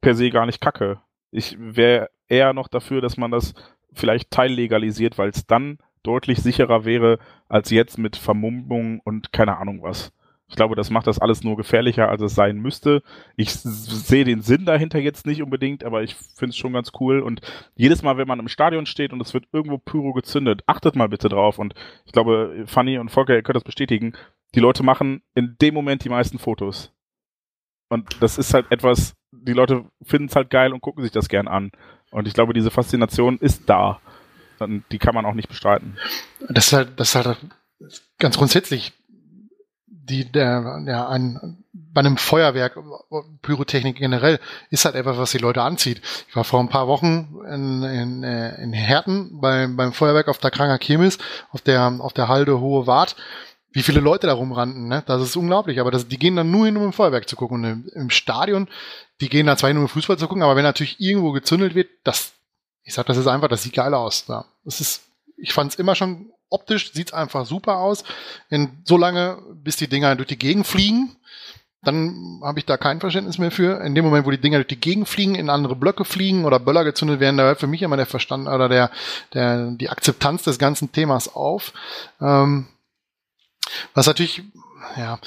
[0.01, 0.99] per se gar nicht kacke.
[1.31, 3.53] Ich wäre eher noch dafür, dass man das
[3.93, 9.81] vielleicht teillegalisiert, weil es dann deutlich sicherer wäre als jetzt mit Vermummung und keine Ahnung
[9.81, 10.14] was.
[10.48, 13.01] Ich glaube, das macht das alles nur gefährlicher, als es sein müsste.
[13.35, 17.22] Ich sehe den Sinn dahinter jetzt nicht unbedingt, aber ich finde es schon ganz cool.
[17.22, 17.41] Und
[17.75, 21.09] jedes Mal, wenn man im Stadion steht und es wird irgendwo Pyro gezündet, achtet mal
[21.09, 21.57] bitte drauf.
[21.57, 21.74] Und
[22.06, 24.14] ich glaube, Fanny und Volker, ihr könnt das bestätigen.
[24.53, 26.93] Die Leute machen in dem Moment die meisten Fotos.
[27.90, 31.27] Und das ist halt etwas, die Leute finden es halt geil und gucken sich das
[31.27, 31.72] gern an.
[32.11, 33.99] Und ich glaube, diese Faszination ist da.
[34.59, 35.98] Und die kann man auch nicht bestreiten.
[36.49, 37.38] Das ist halt, das ist halt
[38.19, 38.93] ganz grundsätzlich
[40.09, 42.77] die, der, ja, ein, bei einem Feuerwerk,
[43.42, 46.01] Pyrotechnik generell, ist halt etwas, was die Leute anzieht.
[46.27, 50.38] Ich war vor ein paar Wochen in, in, äh, in Herten beim, beim Feuerwerk auf
[50.38, 51.17] der Kranger Chemis,
[51.51, 53.16] auf der, auf der Halde Hohe Wart.
[53.72, 55.03] Wie viele Leute da rumrannten, ne?
[55.06, 55.80] Das ist unglaublich.
[55.82, 57.58] Aber das, die gehen dann nur hin, um ein Feuerwerk zu gucken.
[57.58, 58.69] Und im, im Stadion,
[59.19, 61.90] die gehen da zwar hin, um Fußball zu gucken, aber wenn natürlich irgendwo gezündelt wird,
[62.03, 62.34] das,
[62.84, 64.25] ich sag, das ist einfach, das sieht geil aus.
[64.27, 64.45] Ja.
[64.64, 65.03] Das ist,
[65.35, 68.03] ich fand es immer schon optisch, sieht's einfach super aus.
[68.49, 71.15] In, so lange, bis die Dinger durch die Gegend fliegen,
[71.85, 73.80] dann habe ich da kein Verständnis mehr für.
[73.82, 76.59] In dem Moment, wo die Dinger durch die Gegend fliegen, in andere Blöcke fliegen oder
[76.59, 78.90] Böller gezündet werden, da hört für mich immer der Verstand oder der,
[79.33, 81.74] der, die Akzeptanz des ganzen Themas auf.
[82.19, 82.67] Ähm,
[83.93, 84.43] was natürlich,
[84.98, 85.19] ja,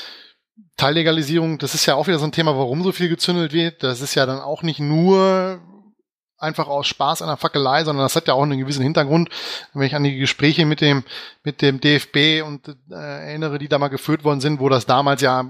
[0.77, 3.83] Teillegalisierung, das ist ja auch wieder so ein Thema, warum so viel gezündelt wird.
[3.83, 5.61] Das ist ja dann auch nicht nur
[6.39, 9.29] einfach aus Spaß der Fackelei, sondern das hat ja auch einen gewissen Hintergrund.
[9.75, 11.05] Wenn ich an die Gespräche mit dem,
[11.43, 15.21] mit dem DFB und äh, erinnere, die da mal geführt worden sind, wo das damals
[15.21, 15.45] ja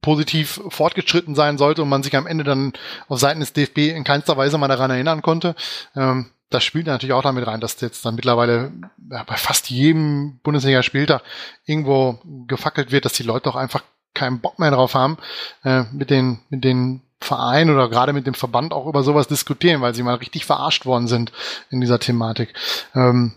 [0.00, 2.72] positiv fortgeschritten sein sollte und man sich am Ende dann
[3.08, 5.54] auf Seiten des DFB in keinster Weise mal daran erinnern konnte.
[5.94, 8.72] Ähm, das spielt natürlich auch damit rein, dass jetzt dann mittlerweile
[9.10, 11.22] ja, bei fast jedem Bundesliga-Spieltag
[11.64, 13.82] irgendwo gefackelt wird, dass die Leute auch einfach
[14.14, 15.18] keinen Bock mehr drauf haben,
[15.64, 19.80] äh, mit den, mit den Verein oder gerade mit dem Verband auch über sowas diskutieren,
[19.80, 21.32] weil sie mal richtig verarscht worden sind
[21.70, 22.54] in dieser Thematik.
[22.94, 23.34] Ähm,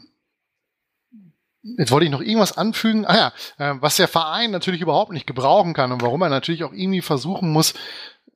[1.62, 3.06] Jetzt wollte ich noch irgendwas anfügen.
[3.06, 6.64] Ah ja, äh, was der Verein natürlich überhaupt nicht gebrauchen kann und warum er natürlich
[6.64, 7.74] auch irgendwie versuchen muss,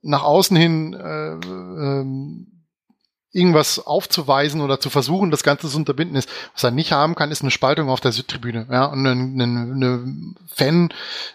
[0.02, 2.53] nach außen hin äh, ähm,
[3.34, 6.30] irgendwas aufzuweisen oder zu versuchen, das Ganze zu unterbinden ist.
[6.54, 8.68] Was er nicht haben kann, ist eine Spaltung auf der Südtribüne.
[8.72, 10.16] Ja, und eine, eine
[10.48, 10.90] Fan,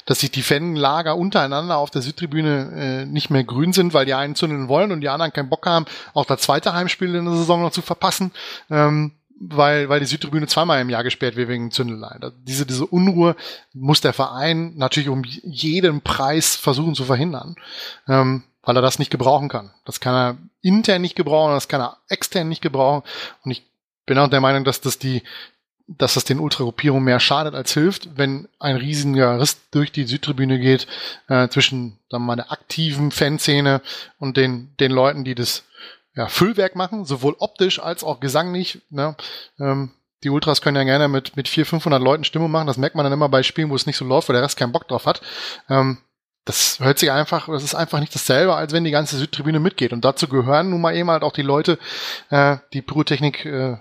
[0.07, 4.15] dass sich die Fanlager untereinander auf der Südtribüne äh, nicht mehr grün sind, weil die
[4.15, 7.35] einen zündeln wollen und die anderen keinen Bock haben, auch das zweite Heimspiel in der
[7.35, 8.31] Saison noch zu verpassen.
[8.71, 12.19] Ähm, weil, weil die Südtribüne zweimal im Jahr gesperrt wird wegen Zündelei.
[12.43, 13.37] Diese, diese Unruhe
[13.73, 17.55] muss der Verein natürlich um jeden Preis versuchen zu verhindern.
[18.09, 19.71] Ähm, weil er das nicht gebrauchen kann.
[19.85, 23.03] Das kann er intern nicht gebrauchen, das kann er extern nicht gebrauchen.
[23.45, 23.65] Und ich
[24.07, 25.23] bin auch der Meinung, dass das die,
[25.87, 30.59] dass das den Ultragruppierungen mehr schadet als hilft, wenn ein riesiger Riss durch die Südtribüne
[30.59, 30.87] geht
[31.29, 33.81] äh, zwischen sagen wir mal, der aktiven Fanszene
[34.19, 35.65] und den, den Leuten, die das
[36.15, 38.81] ja, Füllwerk machen, sowohl optisch als auch gesanglich.
[38.91, 39.15] Ne?
[39.61, 39.93] Ähm,
[40.25, 42.67] die Ultras können ja gerne mit, mit 400, 500 Leuten Stimmung machen.
[42.67, 44.57] Das merkt man dann immer bei Spielen, wo es nicht so läuft, weil der Rest
[44.57, 45.21] keinen Bock drauf hat.
[45.69, 45.99] Ähm,
[46.49, 49.93] das hört sich einfach, das ist einfach nicht dasselbe, als wenn die ganze Südtribüne mitgeht.
[49.93, 51.79] Und dazu gehören nun mal eben halt auch die Leute,
[52.31, 53.77] äh, die Pyrotechnik äh,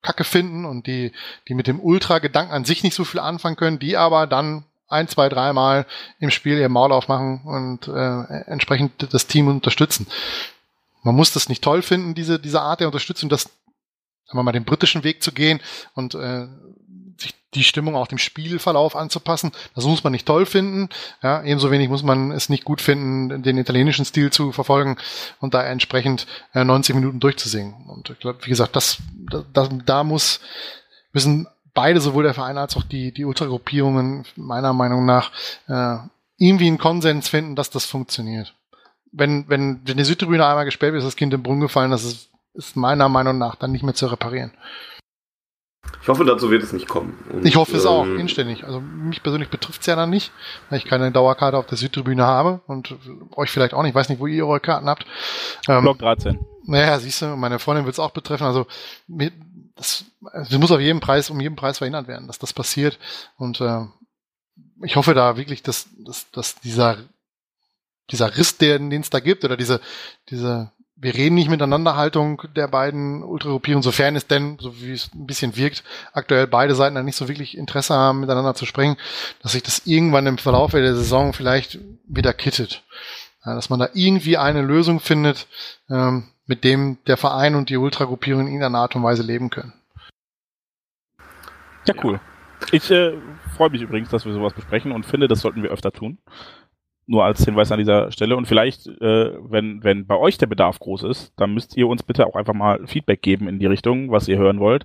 [0.00, 1.12] Kacke finden und die,
[1.46, 5.08] die mit dem Ultra-Gedanken an sich nicht so viel anfangen können, die aber dann ein,
[5.08, 5.84] zwei, dreimal
[6.18, 10.06] im Spiel ihr Maul aufmachen und äh, entsprechend das Team unterstützen.
[11.02, 14.52] Man muss das nicht toll finden, diese, diese Art der Unterstützung, das sagen wir mal
[14.52, 15.60] den britischen Weg zu gehen
[15.94, 16.46] und äh,
[17.56, 19.50] die Stimmung auch dem Spielverlauf anzupassen.
[19.74, 20.88] Das muss man nicht toll finden.
[21.22, 24.96] Ja, ebenso wenig muss man es nicht gut finden, den italienischen Stil zu verfolgen
[25.40, 27.74] und da entsprechend äh, 90 Minuten durchzusingen.
[27.88, 28.98] Und ich glaube, wie gesagt, das,
[29.52, 30.40] da, da muss,
[31.12, 35.30] müssen beide, sowohl der Verein als auch die, die Ultragruppierungen, meiner Meinung nach,
[35.68, 35.96] äh,
[36.38, 38.54] irgendwie einen Konsens finden, dass das funktioniert.
[39.12, 42.04] Wenn, wenn, wenn die Südtribüne einmal gesperrt wird, ist das Kind im Brunnen gefallen, das
[42.04, 44.52] ist, ist meiner Meinung nach dann nicht mehr zu reparieren.
[46.02, 47.18] Ich hoffe, dazu wird es nicht kommen.
[47.32, 48.64] Und, ich hoffe es auch, ähm, inständig.
[48.64, 50.30] Also mich persönlich betrifft es ja dann nicht,
[50.70, 52.94] weil ich keine Dauerkarte auf der Südtribüne habe und
[53.34, 53.90] euch vielleicht auch nicht.
[53.90, 55.04] Ich weiß nicht, wo ihr eure Karten habt.
[55.68, 56.38] Ähm, Block 13.
[56.64, 58.44] Naja, siehst du, meine Freundin wird es auch betreffen.
[58.44, 58.66] Also
[59.76, 62.98] das, das muss auf jeden Preis, um jeden Preis verhindert werden, dass das passiert.
[63.36, 63.86] Und äh,
[64.84, 66.98] ich hoffe da wirklich, dass, dass, dass dieser,
[68.10, 69.80] dieser Riss, den es da gibt, oder diese,
[70.30, 75.12] diese wir reden nicht miteinander Haltung der beiden Ultragruppierungen, sofern es denn, so wie es
[75.14, 75.84] ein bisschen wirkt,
[76.14, 78.96] aktuell beide Seiten dann nicht so wirklich Interesse haben, miteinander zu sprechen,
[79.42, 82.82] dass sich das irgendwann im Verlauf der Saison vielleicht wieder kittet.
[83.44, 85.46] Ja, dass man da irgendwie eine Lösung findet,
[85.90, 89.74] ähm, mit dem der Verein und die Ultragruppierung in irgendeiner Art und Weise leben können.
[91.86, 92.20] Ja, cool.
[92.72, 93.18] Ich äh,
[93.56, 96.18] freue mich übrigens, dass wir sowas besprechen und finde, das sollten wir öfter tun
[97.06, 98.36] nur als Hinweis an dieser Stelle.
[98.36, 102.02] Und vielleicht, äh, wenn, wenn bei euch der Bedarf groß ist, dann müsst ihr uns
[102.02, 104.84] bitte auch einfach mal Feedback geben in die Richtung, was ihr hören wollt.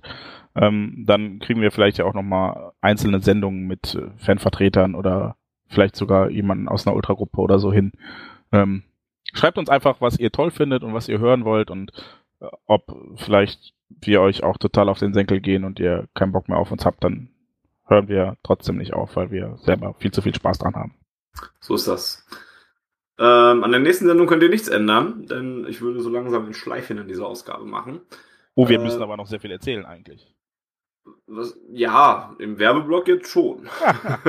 [0.54, 5.36] Ähm, dann kriegen wir vielleicht ja auch nochmal einzelne Sendungen mit äh, Fanvertretern oder
[5.66, 7.92] vielleicht sogar jemanden aus einer Ultragruppe oder so hin.
[8.52, 8.84] Ähm,
[9.32, 11.92] schreibt uns einfach, was ihr toll findet und was ihr hören wollt und
[12.40, 16.48] äh, ob vielleicht wir euch auch total auf den Senkel gehen und ihr keinen Bock
[16.48, 17.30] mehr auf uns habt, dann
[17.86, 20.94] hören wir trotzdem nicht auf, weil wir selber viel zu viel Spaß dran haben.
[21.60, 22.26] So ist das.
[23.18, 26.54] Ähm, an der nächsten Sendung könnt ihr nichts ändern, denn ich würde so langsam ein
[26.54, 28.00] Schleifchen in dieser Ausgabe machen.
[28.54, 30.34] Oh, wir äh, müssen aber noch sehr viel erzählen eigentlich.
[31.26, 33.68] Was, ja, im Werbeblock jetzt schon.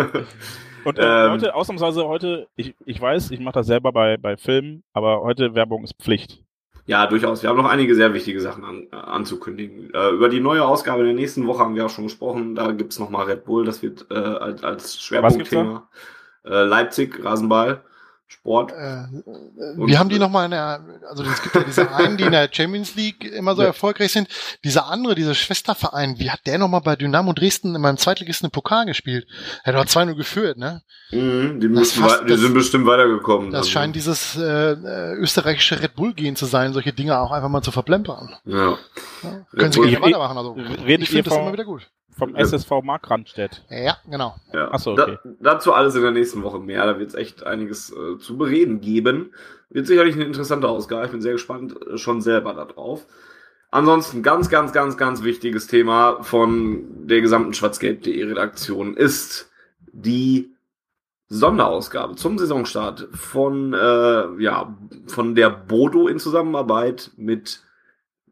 [0.85, 4.35] Und äh, ähm, heute, ausnahmsweise heute, ich, ich weiß, ich mache das selber bei, bei
[4.37, 6.43] Filmen, aber heute Werbung ist Pflicht.
[6.85, 7.41] Ja, durchaus.
[7.41, 9.93] Wir haben noch einige sehr wichtige Sachen an, äh, anzukündigen.
[9.93, 12.55] Äh, über die neue Ausgabe in der nächsten Woche haben wir auch schon gesprochen.
[12.55, 15.87] Da gibt's noch mal Red Bull, das wird äh, als, als Schwerpunktthema
[16.45, 17.83] äh, Leipzig, Rasenball.
[18.33, 18.71] Sport.
[18.71, 19.05] Äh,
[19.77, 22.49] wie haben die nochmal in der, also es gibt ja diese einen, die in der
[22.51, 23.67] Champions League immer so ja.
[23.67, 24.27] erfolgreich sind.
[24.63, 28.85] Dieser andere, dieser Schwesterverein, wie hat der nochmal bei Dynamo Dresden in meinem Zweitligisten Pokal
[28.85, 29.27] gespielt?
[29.63, 30.81] Er hat doch 2-0 geführt, ne?
[31.11, 33.51] Mhm, die, fast, die sind bestimmt weitergekommen.
[33.51, 33.69] Das also.
[33.69, 37.71] scheint dieses äh, äh, österreichische Red Bull-Gehen zu sein, solche Dinge auch einfach mal zu
[37.71, 38.35] verplempern.
[38.45, 38.77] Ja.
[39.21, 39.45] ja.
[39.55, 40.57] Können Sie gerne weitermachen, also.
[40.57, 41.87] ich finde das immer wieder gut.
[42.17, 43.65] Vom SSV Markranstädt.
[43.69, 44.35] Ja, genau.
[44.53, 44.71] Ja.
[44.71, 45.17] Achso, okay.
[45.23, 46.85] Da, dazu alles in der nächsten Woche mehr.
[46.85, 49.33] Da wird es echt einiges äh, zu bereden geben.
[49.69, 51.05] Wird sicherlich eine interessante Ausgabe.
[51.05, 53.05] Ich bin sehr gespannt äh, schon selber darauf.
[53.71, 59.51] Ansonsten ganz, ganz, ganz, ganz wichtiges Thema von der gesamten schwarzgelb.de Redaktion ist
[59.91, 60.53] die
[61.29, 64.77] Sonderausgabe zum Saisonstart von, äh, ja,
[65.07, 67.63] von der Bodo in Zusammenarbeit mit,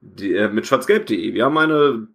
[0.02, 1.34] die, äh, mit schwarzgelb.de.
[1.34, 2.08] Wir haben eine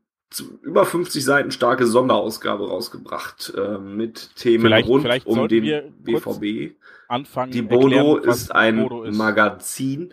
[0.63, 6.77] über 50 Seiten starke Sonderausgabe rausgebracht äh, mit Themen vielleicht, rund vielleicht um den BVB.
[7.09, 9.17] Anfangen, die Bodo erklären, ist ein Bodo ist.
[9.17, 10.13] Magazin,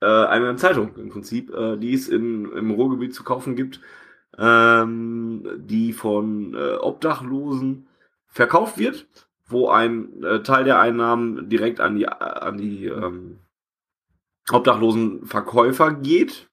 [0.00, 3.80] äh, eine Zeitung im Prinzip, äh, die es in, im Ruhrgebiet zu kaufen gibt,
[4.38, 7.86] ähm, die von äh, Obdachlosen
[8.26, 9.06] verkauft wird,
[9.46, 13.38] wo ein äh, Teil der Einnahmen direkt an die, an die ähm,
[14.50, 16.47] obdachlosen Verkäufer geht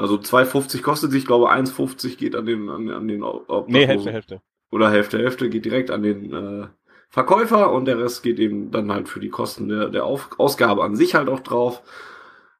[0.00, 3.72] also 2,50 kostet sich, ich glaube 1,50 geht an den an, an den Obdachlosen.
[3.72, 4.40] Nee, Hälfte, Hälfte.
[4.70, 6.66] Oder Hälfte, Hälfte geht direkt an den äh,
[7.10, 10.84] Verkäufer und der Rest geht eben dann halt für die Kosten der, der Auf Ausgabe
[10.84, 11.82] an sich halt auch drauf.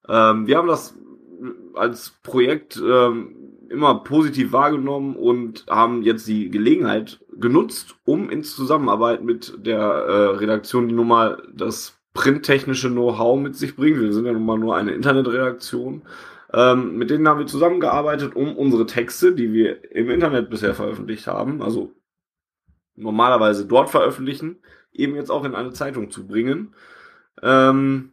[0.08, 0.98] Ähm, wir haben das
[1.74, 3.36] als Projekt ähm,
[3.70, 10.36] immer positiv wahrgenommen und haben jetzt die Gelegenheit genutzt, um in Zusammenarbeit mit der äh,
[10.36, 14.00] Redaktion, die nun mal das printtechnische Know-how mit sich bringt.
[14.00, 16.02] Wir sind ja nun mal nur eine Internetredaktion.
[16.52, 21.26] Ähm, mit denen haben wir zusammengearbeitet, um unsere Texte, die wir im Internet bisher veröffentlicht
[21.26, 21.92] haben, also
[22.96, 24.58] normalerweise dort veröffentlichen,
[24.92, 26.74] eben jetzt auch in eine Zeitung zu bringen.
[27.42, 28.12] Ähm,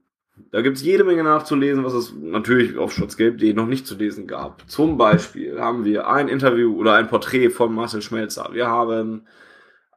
[0.52, 4.70] da gibt's jede Menge nachzulesen, was es natürlich auf schwarzgelb.de noch nicht zu lesen gab.
[4.70, 8.50] Zum Beispiel haben wir ein Interview oder ein Porträt von Marcel Schmelzer.
[8.54, 9.26] Wir haben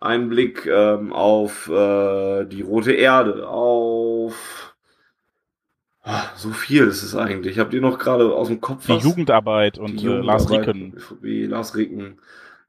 [0.00, 4.59] einen Blick ähm, auf äh, die Rote Erde, auf
[6.12, 7.60] Ah, so viel ist es eigentlich.
[7.60, 9.04] Habt ihr noch gerade aus dem Kopf Die was?
[9.04, 10.96] Jugendarbeit und Die äh, Lars Ricken.
[11.22, 12.18] Lars Ricken.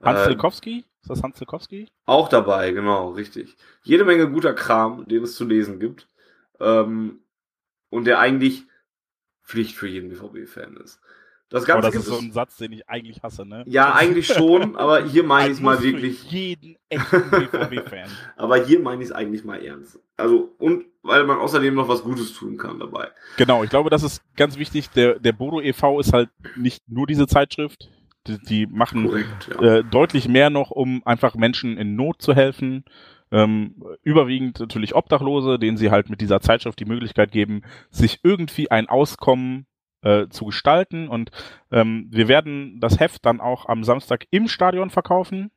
[0.01, 0.85] Hans äh, Zilkowski?
[1.01, 1.87] Ist das Hans Zilkowski?
[2.05, 3.57] Auch dabei, genau, richtig.
[3.81, 6.07] Jede Menge guter Kram, den es zu lesen gibt.
[6.59, 7.21] Ähm,
[7.89, 8.65] und der eigentlich
[9.43, 11.01] Pflicht für jeden BVB-Fan ist.
[11.51, 13.65] Das Ganze aber das ist so ein Satz, den ich eigentlich hasse, ne?
[13.67, 16.31] Ja, eigentlich schon, aber hier meine ich es mal wirklich.
[16.31, 18.09] Jeden echten BVB-Fan.
[18.38, 19.99] aber hier meine ich es eigentlich mal ernst.
[20.15, 23.09] Also, und weil man außerdem noch was Gutes tun kann dabei.
[23.35, 24.91] Genau, ich glaube, das ist ganz wichtig.
[24.91, 25.99] Der, der Bodo e.V.
[25.99, 27.89] ist halt nicht nur diese Zeitschrift.
[28.27, 29.77] Die, die machen Korrekt, ja.
[29.77, 32.85] äh, deutlich mehr noch, um einfach Menschen in Not zu helfen.
[33.31, 38.69] ähm, überwiegend natürlich Obdachlose, denen sie halt mit dieser Zeitschrift die Möglichkeit geben, sich irgendwie
[38.69, 39.65] ein Auskommen
[40.01, 41.07] äh, zu gestalten.
[41.07, 41.31] Und
[41.71, 45.51] ähm, wir werden das Heft dann auch am Samstag im Stadion verkaufen.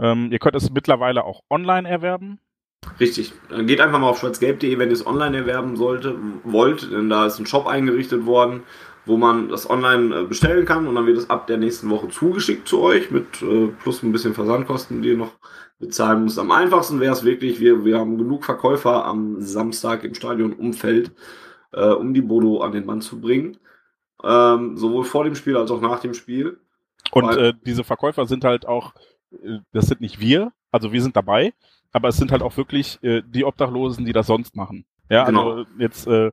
[0.00, 2.40] Ähm, ihr könnt es mittlerweile auch online erwerben.
[3.00, 3.32] Richtig.
[3.48, 7.26] Dann geht einfach mal auf schwarzgelb.de, wenn ihr es online erwerben sollte, wollt, denn da
[7.26, 8.62] ist ein Shop eingerichtet worden,
[9.04, 12.08] wo man das online äh, bestellen kann und dann wird es ab der nächsten Woche
[12.08, 15.32] zugeschickt zu euch mit äh, plus ein bisschen Versandkosten, die ihr noch
[15.78, 16.38] bezahlen müsst.
[16.38, 21.12] Am einfachsten wäre es wirklich, wir, wir haben genug Verkäufer am Samstag im Stadionumfeld,
[21.72, 23.58] äh, um die Bodo an den Mann zu bringen.
[24.22, 26.58] Ähm, sowohl vor dem Spiel als auch nach dem Spiel.
[27.12, 28.94] Und äh, diese Verkäufer sind halt auch,
[29.30, 31.52] äh, das sind nicht wir, also wir sind dabei,
[31.92, 34.84] aber es sind halt auch wirklich äh, die Obdachlosen, die das sonst machen.
[35.08, 35.50] Ja, genau.
[35.50, 36.30] also jetzt, äh,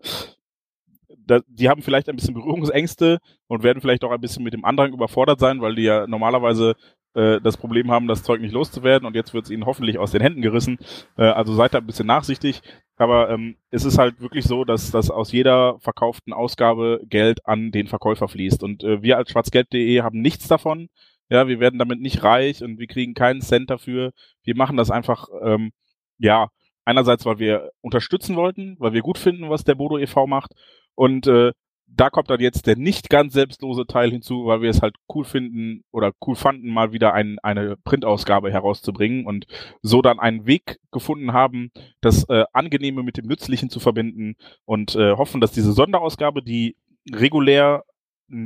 [1.25, 4.65] da, die haben vielleicht ein bisschen Berührungsängste und werden vielleicht auch ein bisschen mit dem
[4.65, 6.75] Andrang überfordert sein, weil die ja normalerweise
[7.14, 10.11] äh, das Problem haben, das Zeug nicht loszuwerden und jetzt wird es ihnen hoffentlich aus
[10.11, 10.77] den Händen gerissen.
[11.17, 12.61] Äh, also seid da ein bisschen nachsichtig.
[12.98, 17.72] Aber ähm, es ist halt wirklich so, dass, dass aus jeder verkauften Ausgabe Geld an
[17.72, 18.64] den Verkäufer fließt.
[18.64, 20.90] Und äh, wir als schwarzgelb.de haben nichts davon.
[21.30, 24.11] Ja, wir werden damit nicht reich und wir kriegen keinen Cent dafür.
[24.43, 25.72] Wir machen das einfach, ähm,
[26.19, 26.49] ja,
[26.85, 30.27] einerseits, weil wir unterstützen wollten, weil wir gut finden, was der Bodo e.V.
[30.27, 30.51] macht
[30.93, 31.51] und äh,
[31.95, 35.24] da kommt dann jetzt der nicht ganz selbstlose Teil hinzu, weil wir es halt cool
[35.24, 39.45] finden oder cool fanden, mal wieder ein, eine Printausgabe herauszubringen und
[39.82, 44.95] so dann einen Weg gefunden haben, das äh, Angenehme mit dem Nützlichen zu verbinden und
[44.95, 46.75] äh, hoffen, dass diese Sonderausgabe, die
[47.14, 47.85] regulär,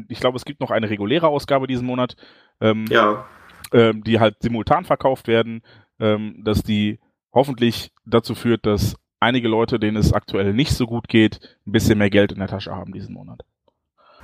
[0.10, 2.16] ich glaube, es gibt noch eine reguläre Ausgabe diesen Monat,
[2.62, 3.26] ähm, ja.
[3.74, 5.64] ähm, die halt simultan verkauft werden,
[6.00, 7.00] ähm, dass die
[7.34, 11.98] hoffentlich dazu führt, dass einige Leute, denen es aktuell nicht so gut geht, ein bisschen
[11.98, 13.44] mehr Geld in der Tasche haben diesen Monat.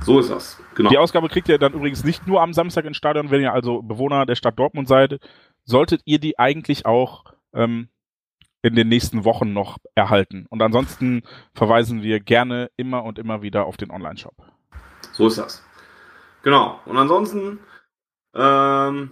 [0.02, 0.90] So ist das, genau.
[0.90, 3.82] Die Ausgabe kriegt ihr dann übrigens nicht nur am Samstag ins Stadion, wenn ihr also
[3.82, 5.20] Bewohner der Stadt Dortmund seid,
[5.64, 7.88] solltet ihr die eigentlich auch ähm,
[8.62, 10.48] in den nächsten Wochen noch erhalten.
[10.50, 14.36] Und ansonsten verweisen wir gerne immer und immer wieder auf den Online-Shop.
[15.12, 15.64] So ist das.
[16.44, 16.80] Genau.
[16.86, 17.60] Und ansonsten
[18.34, 19.12] ähm,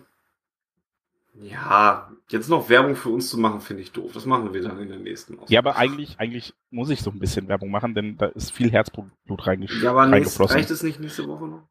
[1.35, 4.11] ja, jetzt noch Werbung für uns zu machen, finde ich doof.
[4.13, 5.53] Das machen wir dann in der nächsten Ausgabe.
[5.53, 8.71] Ja, aber eigentlich, eigentlich muss ich so ein bisschen Werbung machen, denn da ist viel
[8.71, 9.83] Herzblut reingeflossen.
[9.83, 11.67] Ja, aber nächst, reicht es nicht nächste Woche noch?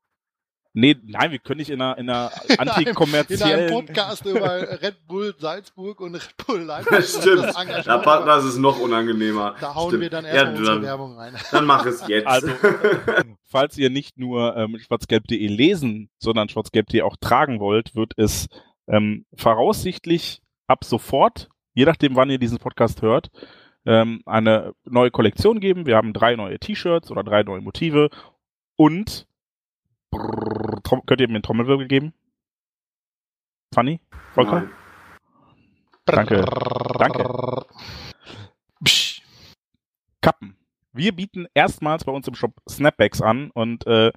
[0.74, 3.66] Nee, nein, wir können nicht in einer, in einer antikommerziellen...
[3.66, 7.20] In einem Podcast über Red Bull Salzburg und Red Bull Leipzig.
[7.20, 9.54] Stimmt, das, da, das ist noch unangenehmer.
[9.60, 10.02] Da hauen Stimmt.
[10.02, 11.34] wir dann erstmal ja, unsere Werbung rein.
[11.50, 12.26] Dann mach es jetzt.
[12.26, 12.48] Also,
[13.44, 18.48] falls ihr nicht nur ähm, schwarzgelb.de lesen, sondern schwarzgelb.de auch tragen wollt, wird es
[18.86, 23.30] ähm, voraussichtlich ab sofort, je nachdem, wann ihr diesen Podcast hört,
[23.84, 25.86] ähm, eine neue Kollektion geben.
[25.86, 28.10] Wir haben drei neue T-Shirts oder drei neue Motive
[28.76, 29.26] und
[30.10, 32.12] brrr, könnt ihr mir einen Trommelwirbel geben?
[33.74, 34.00] Funny?
[34.34, 34.60] Volker?
[34.60, 34.70] Nein.
[36.04, 36.44] Danke.
[36.98, 37.66] Danke.
[38.84, 39.22] Psch.
[40.20, 40.56] Kappen.
[40.92, 44.12] Wir bieten erstmals bei uns im Shop Snapbacks an und äh,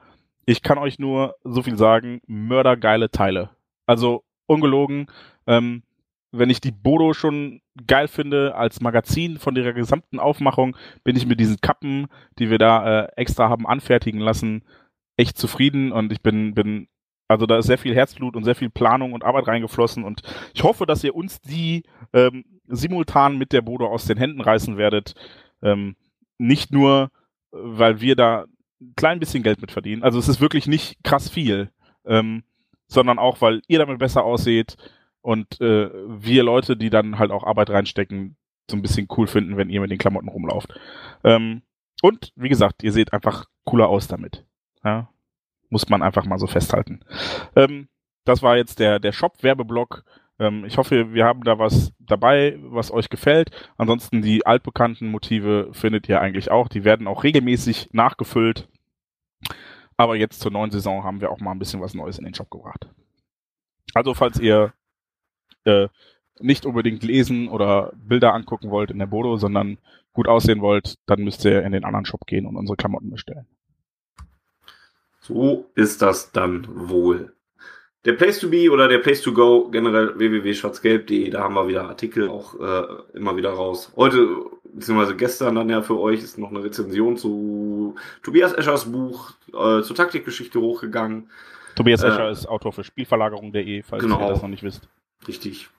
[0.45, 3.51] ich kann euch nur so viel sagen, mördergeile Teile.
[3.85, 5.07] Also ungelogen.
[5.47, 5.83] Ähm,
[6.31, 11.25] wenn ich die Bodo schon geil finde als Magazin von ihrer gesamten Aufmachung, bin ich
[11.25, 12.07] mit diesen Kappen,
[12.39, 14.63] die wir da äh, extra haben anfertigen lassen,
[15.17, 16.87] echt zufrieden und ich bin, bin,
[17.27, 20.21] also da ist sehr viel Herzblut und sehr viel Planung und Arbeit reingeflossen und
[20.53, 21.83] ich hoffe, dass ihr uns die
[22.13, 25.13] ähm, simultan mit der Bodo aus den Händen reißen werdet.
[25.61, 25.95] Ähm,
[26.37, 27.11] nicht nur,
[27.51, 28.45] weil wir da
[28.81, 30.03] ein klein bisschen Geld mit verdienen.
[30.03, 31.71] Also es ist wirklich nicht krass viel.
[32.05, 32.43] Ähm,
[32.87, 34.77] sondern auch, weil ihr damit besser aussieht
[35.21, 38.37] und äh, wir Leute, die dann halt auch Arbeit reinstecken,
[38.69, 40.73] so ein bisschen cool finden, wenn ihr mit den Klamotten rumlauft.
[41.23, 41.61] Ähm,
[42.01, 44.45] und wie gesagt, ihr seht einfach cooler aus damit.
[44.83, 45.09] Ja?
[45.69, 47.01] Muss man einfach mal so festhalten.
[47.55, 47.87] Ähm,
[48.23, 50.03] das war jetzt der, der Shop-Werbeblock.
[50.39, 53.51] Ähm, ich hoffe, wir haben da was dabei, was euch gefällt.
[53.77, 56.67] Ansonsten die altbekannten Motive findet ihr eigentlich auch.
[56.67, 58.67] Die werden auch regelmäßig nachgefüllt.
[59.97, 62.33] Aber jetzt zur neuen Saison haben wir auch mal ein bisschen was Neues in den
[62.33, 62.87] Shop gebracht.
[63.93, 64.73] Also falls ihr
[65.63, 65.87] äh,
[66.39, 69.77] nicht unbedingt lesen oder Bilder angucken wollt in der Bodo, sondern
[70.13, 73.47] gut aussehen wollt, dann müsst ihr in den anderen Shop gehen und unsere Klamotten bestellen.
[75.19, 77.33] So ist das dann wohl.
[78.05, 81.89] Der Place to Be oder der Place to Go, generell www.schwarzgelb.de, da haben wir wieder
[81.89, 83.91] Artikel auch äh, immer wieder raus.
[83.95, 84.27] Heute,
[84.73, 89.81] beziehungsweise gestern dann ja für euch, ist noch eine Rezension zu Tobias Eschers Buch, äh,
[89.81, 91.31] zur Taktikgeschichte hochgegangen.
[91.75, 94.87] Tobias äh, Escher ist Autor für Spielverlagerung.de, falls genau, ihr das noch nicht wisst.
[95.27, 95.69] Richtig.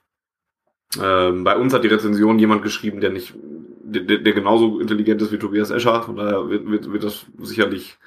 [1.01, 3.35] Ähm, bei uns hat die Rezension jemand geschrieben, der nicht,
[3.83, 7.97] der, der genauso intelligent ist wie Tobias Escher, von daher wird, wird, wird das sicherlich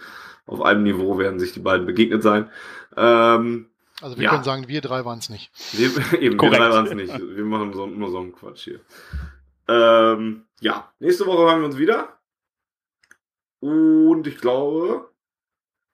[0.47, 2.51] auf einem Niveau werden sich die beiden begegnet sein.
[2.97, 3.70] Ähm,
[4.01, 4.31] Also wir ja.
[4.31, 5.51] können sagen, wir drei waren es nicht.
[5.73, 5.89] Wir,
[6.21, 6.61] eben, Korrekt.
[6.61, 7.09] wir drei waren es nicht.
[7.09, 7.21] Wir Korrekt.
[7.21, 7.37] wir drei waren es nicht.
[7.37, 8.81] Wir machen so, nur so einen Quatsch hier.
[9.69, 12.19] Ähm, ja, nächste Woche hören wir uns wieder.
[13.61, 15.11] Und ich glaube,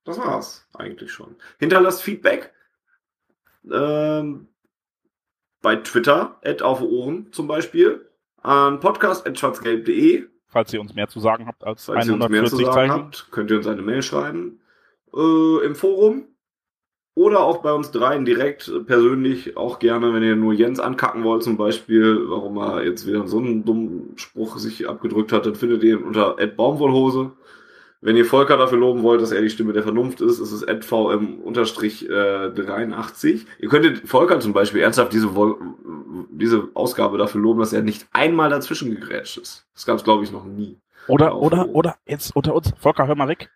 [0.05, 1.37] das war's eigentlich schon.
[1.59, 2.55] Hinterlasst Feedback.
[3.71, 4.49] Ähm,
[5.61, 8.09] bei Twitter, at auf Ohren zum Beispiel,
[8.41, 10.29] an podcast.schwarzgelb.de.
[10.47, 12.73] Falls ihr uns mehr zu sagen habt als Falls 140 ihr uns mehr zu sagen
[12.73, 13.05] Zeichen.
[13.05, 14.61] habt, könnt ihr uns eine Mail schreiben.
[15.13, 16.29] Äh, Im Forum
[17.17, 21.25] oder auch bei uns dreien direkt äh, persönlich auch gerne, wenn ihr nur Jens ankacken
[21.25, 25.55] wollt, zum Beispiel, warum er jetzt wieder so einen dummen Spruch sich abgedrückt hat, dann
[25.55, 27.33] findet ihr ihn unter Ed Baumwollhose.
[28.03, 30.69] Wenn ihr Volker dafür loben wollt, dass er die Stimme der Vernunft ist, ist es
[30.69, 33.25] advm-83.
[33.25, 35.31] Äh, ihr könntet Volker zum Beispiel ernsthaft diese,
[36.31, 39.67] diese Ausgabe dafür loben, dass er nicht einmal dazwischen gegrätscht ist.
[39.73, 40.77] Das gab es, glaube ich, noch nie.
[41.09, 42.75] Oder, oder, oder, jetzt unter uns.
[42.79, 43.49] Volker, hör mal weg.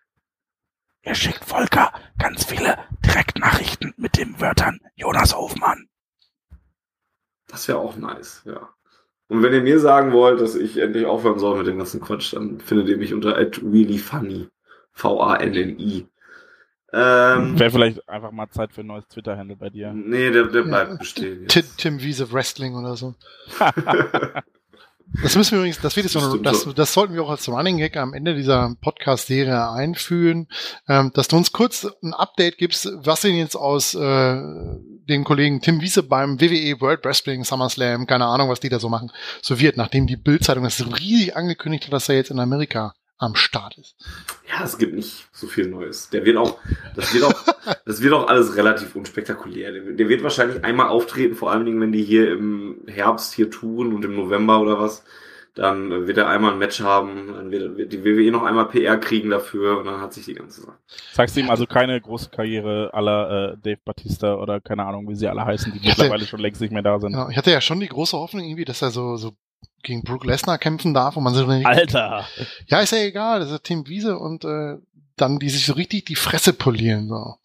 [1.03, 5.87] Er schickt Volker ganz viele Direktnachrichten mit den Wörtern Jonas Hofmann.
[7.47, 8.69] Das wäre auch nice, ja.
[9.27, 12.33] Und wenn ihr mir sagen wollt, dass ich endlich aufhören soll mit dem ganzen Quatsch,
[12.33, 14.49] dann findet ihr mich unter @reallyfunny.
[14.91, 16.07] V-A-N-N-I.
[16.93, 19.93] Ähm, Wäre vielleicht einfach mal Zeit für ein neues Twitter-Handle bei dir.
[19.93, 20.97] Nee, der, der bleibt ja.
[20.97, 21.47] bestehen.
[21.49, 21.77] Jetzt.
[21.77, 23.15] Tim Wiese Wrestling oder so.
[25.21, 27.77] Das müssen wir übrigens, das wird jetzt so, das, das sollten wir auch als Running
[27.77, 30.47] Gag am Ende dieser Podcast-Serie einführen,
[30.87, 34.41] ähm, dass du uns kurz ein Update gibst, was denn jetzt aus äh,
[35.09, 38.87] dem Kollegen Tim Wiese beim WWE World Wrestling SummerSlam, keine Ahnung, was die da so
[38.87, 42.93] machen, so wird, nachdem die Bildzeitung das riesig angekündigt hat, dass er jetzt in Amerika
[43.21, 43.95] am Start ist.
[44.49, 46.09] Ja, es gibt nicht so viel Neues.
[46.09, 46.57] Der wird auch,
[46.95, 47.33] das wird auch,
[47.85, 49.71] das wird auch alles relativ unspektakulär.
[49.71, 53.93] Der, wird wahrscheinlich einmal auftreten, vor allen Dingen, wenn die hier im Herbst hier touren
[53.93, 55.03] und im November oder was.
[55.53, 58.97] Dann wird er einmal ein Match haben, dann wird, wird die WWE noch einmal PR
[58.97, 60.77] kriegen dafür und dann hat sich die ganze Sache.
[61.11, 65.15] Sagst du ihm also keine große Karriere aller äh, Dave Batista oder keine Ahnung, wie
[65.15, 67.11] sie alle heißen, die mittlerweile schon längst nicht mehr da sind.
[67.11, 69.33] Ja, ich hatte ja schon die große Hoffnung irgendwie, dass er so, so
[69.83, 72.27] gegen Brook Lesnar kämpfen darf und man so Alter.
[72.67, 74.77] Ja, ist ja egal, das ist Team Wiese und äh,
[75.17, 77.35] dann die sich so richtig die Fresse polieren so.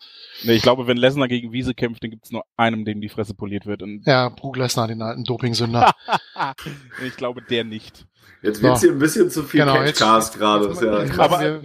[0.42, 3.08] Nee, ich glaube, wenn Lesnar gegen Wiese kämpft, dann gibt es nur einem, dem die
[3.08, 3.82] Fresse poliert wird.
[3.82, 5.94] Und ja, Brook Lesnar, den alten Dopingsünder.
[7.06, 8.06] ich glaube, der nicht.
[8.42, 8.86] Jetzt wird's so.
[8.86, 10.73] hier ein bisschen zu viel genau, Catchcast gerade.
[10.84, 11.62] Ja, aber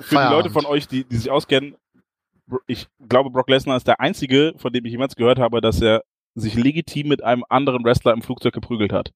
[0.00, 1.76] für die Leute von euch, die, die sich auskennen,
[2.66, 6.02] ich glaube, Brock Lesnar ist der einzige, von dem ich jemals gehört habe, dass er
[6.34, 9.12] sich legitim mit einem anderen Wrestler im Flugzeug geprügelt hat.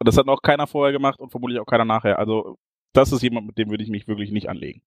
[0.00, 2.18] Und das hat noch keiner vorher gemacht und vermutlich auch keiner nachher.
[2.18, 2.58] Also
[2.94, 4.82] das ist jemand, mit dem würde ich mich wirklich nicht anlegen.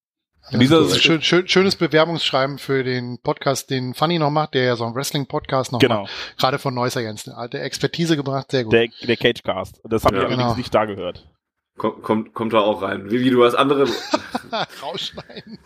[0.50, 4.76] Ja, Dieser schön, schön, schönes Bewerbungsschreiben für den Podcast, den Funny noch macht, der ja
[4.76, 6.02] so ein Wrestling-Podcast noch genau.
[6.02, 6.38] macht.
[6.38, 7.30] Gerade von Neusser Jens.
[7.30, 8.74] Alte Expertise gebracht, sehr gut.
[8.74, 9.82] Der, der Cagecast.
[9.84, 10.58] Das habe ja, ich allerdings genau.
[10.58, 11.30] nicht da gehört.
[11.78, 13.12] Kommt, kommt, kommt da auch rein.
[13.12, 13.88] Wie, wie du als andere.
[14.82, 15.60] Rausschneiden.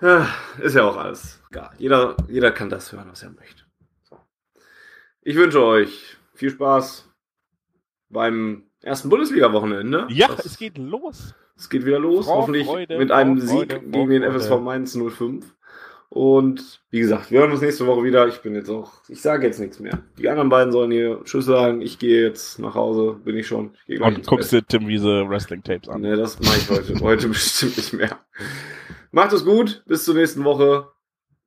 [0.00, 0.28] Ja,
[0.62, 1.42] ist ja auch alles.
[1.52, 3.64] Ja, jeder, jeder kann das hören, was er möchte.
[4.08, 4.16] So.
[5.22, 7.09] Ich wünsche euch viel Spaß
[8.10, 10.06] beim ersten Bundesliga-Wochenende.
[10.10, 11.34] Ja, das, es geht los.
[11.56, 14.60] Es geht wieder los, Frau, hoffentlich Freude, mit einem Frau, Sieg Freude, gegen den FSV
[14.60, 15.54] Mainz 05.
[16.08, 18.26] Und wie gesagt, wir hören uns nächste Woche wieder.
[18.26, 20.02] Ich bin jetzt auch, ich sage jetzt nichts mehr.
[20.18, 21.82] Die anderen beiden sollen hier Tschüss sagen.
[21.82, 23.74] Ich gehe jetzt nach Hause, bin ich schon.
[23.86, 26.00] Ich Und guckst dir Tim Wiese Wrestling Tapes an.
[26.00, 26.94] Ne, das mache ich heute.
[27.00, 28.18] heute bestimmt nicht mehr.
[29.12, 30.88] Macht es gut, bis zur nächsten Woche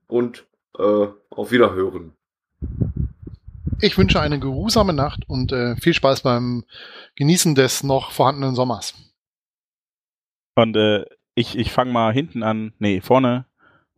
[0.08, 0.46] und
[0.78, 2.14] äh, auf Wiederhören.
[3.84, 6.64] Ich wünsche eine geruhsame Nacht und äh, viel Spaß beim
[7.16, 8.94] Genießen des noch vorhandenen Sommers.
[10.56, 11.04] Und äh,
[11.36, 12.72] ich, ich fange mal hinten an.
[12.80, 13.46] Nee, vorne.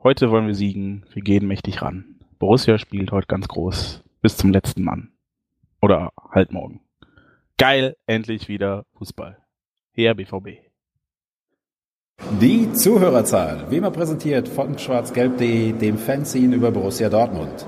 [0.02, 1.06] Heute wollen wir siegen.
[1.14, 2.16] Wir gehen mächtig ran.
[2.40, 4.04] Borussia spielt heute ganz groß.
[4.24, 5.12] Bis zum letzten Mann.
[5.84, 6.82] Oder halt morgen.
[7.60, 9.38] Geil, endlich wieder Fußball.
[9.92, 10.66] Her BVB.
[12.42, 17.68] Die Zuhörerzahl, wie immer präsentiert von schwarzgelb.de, dem Fanzine über Borussia Dortmund.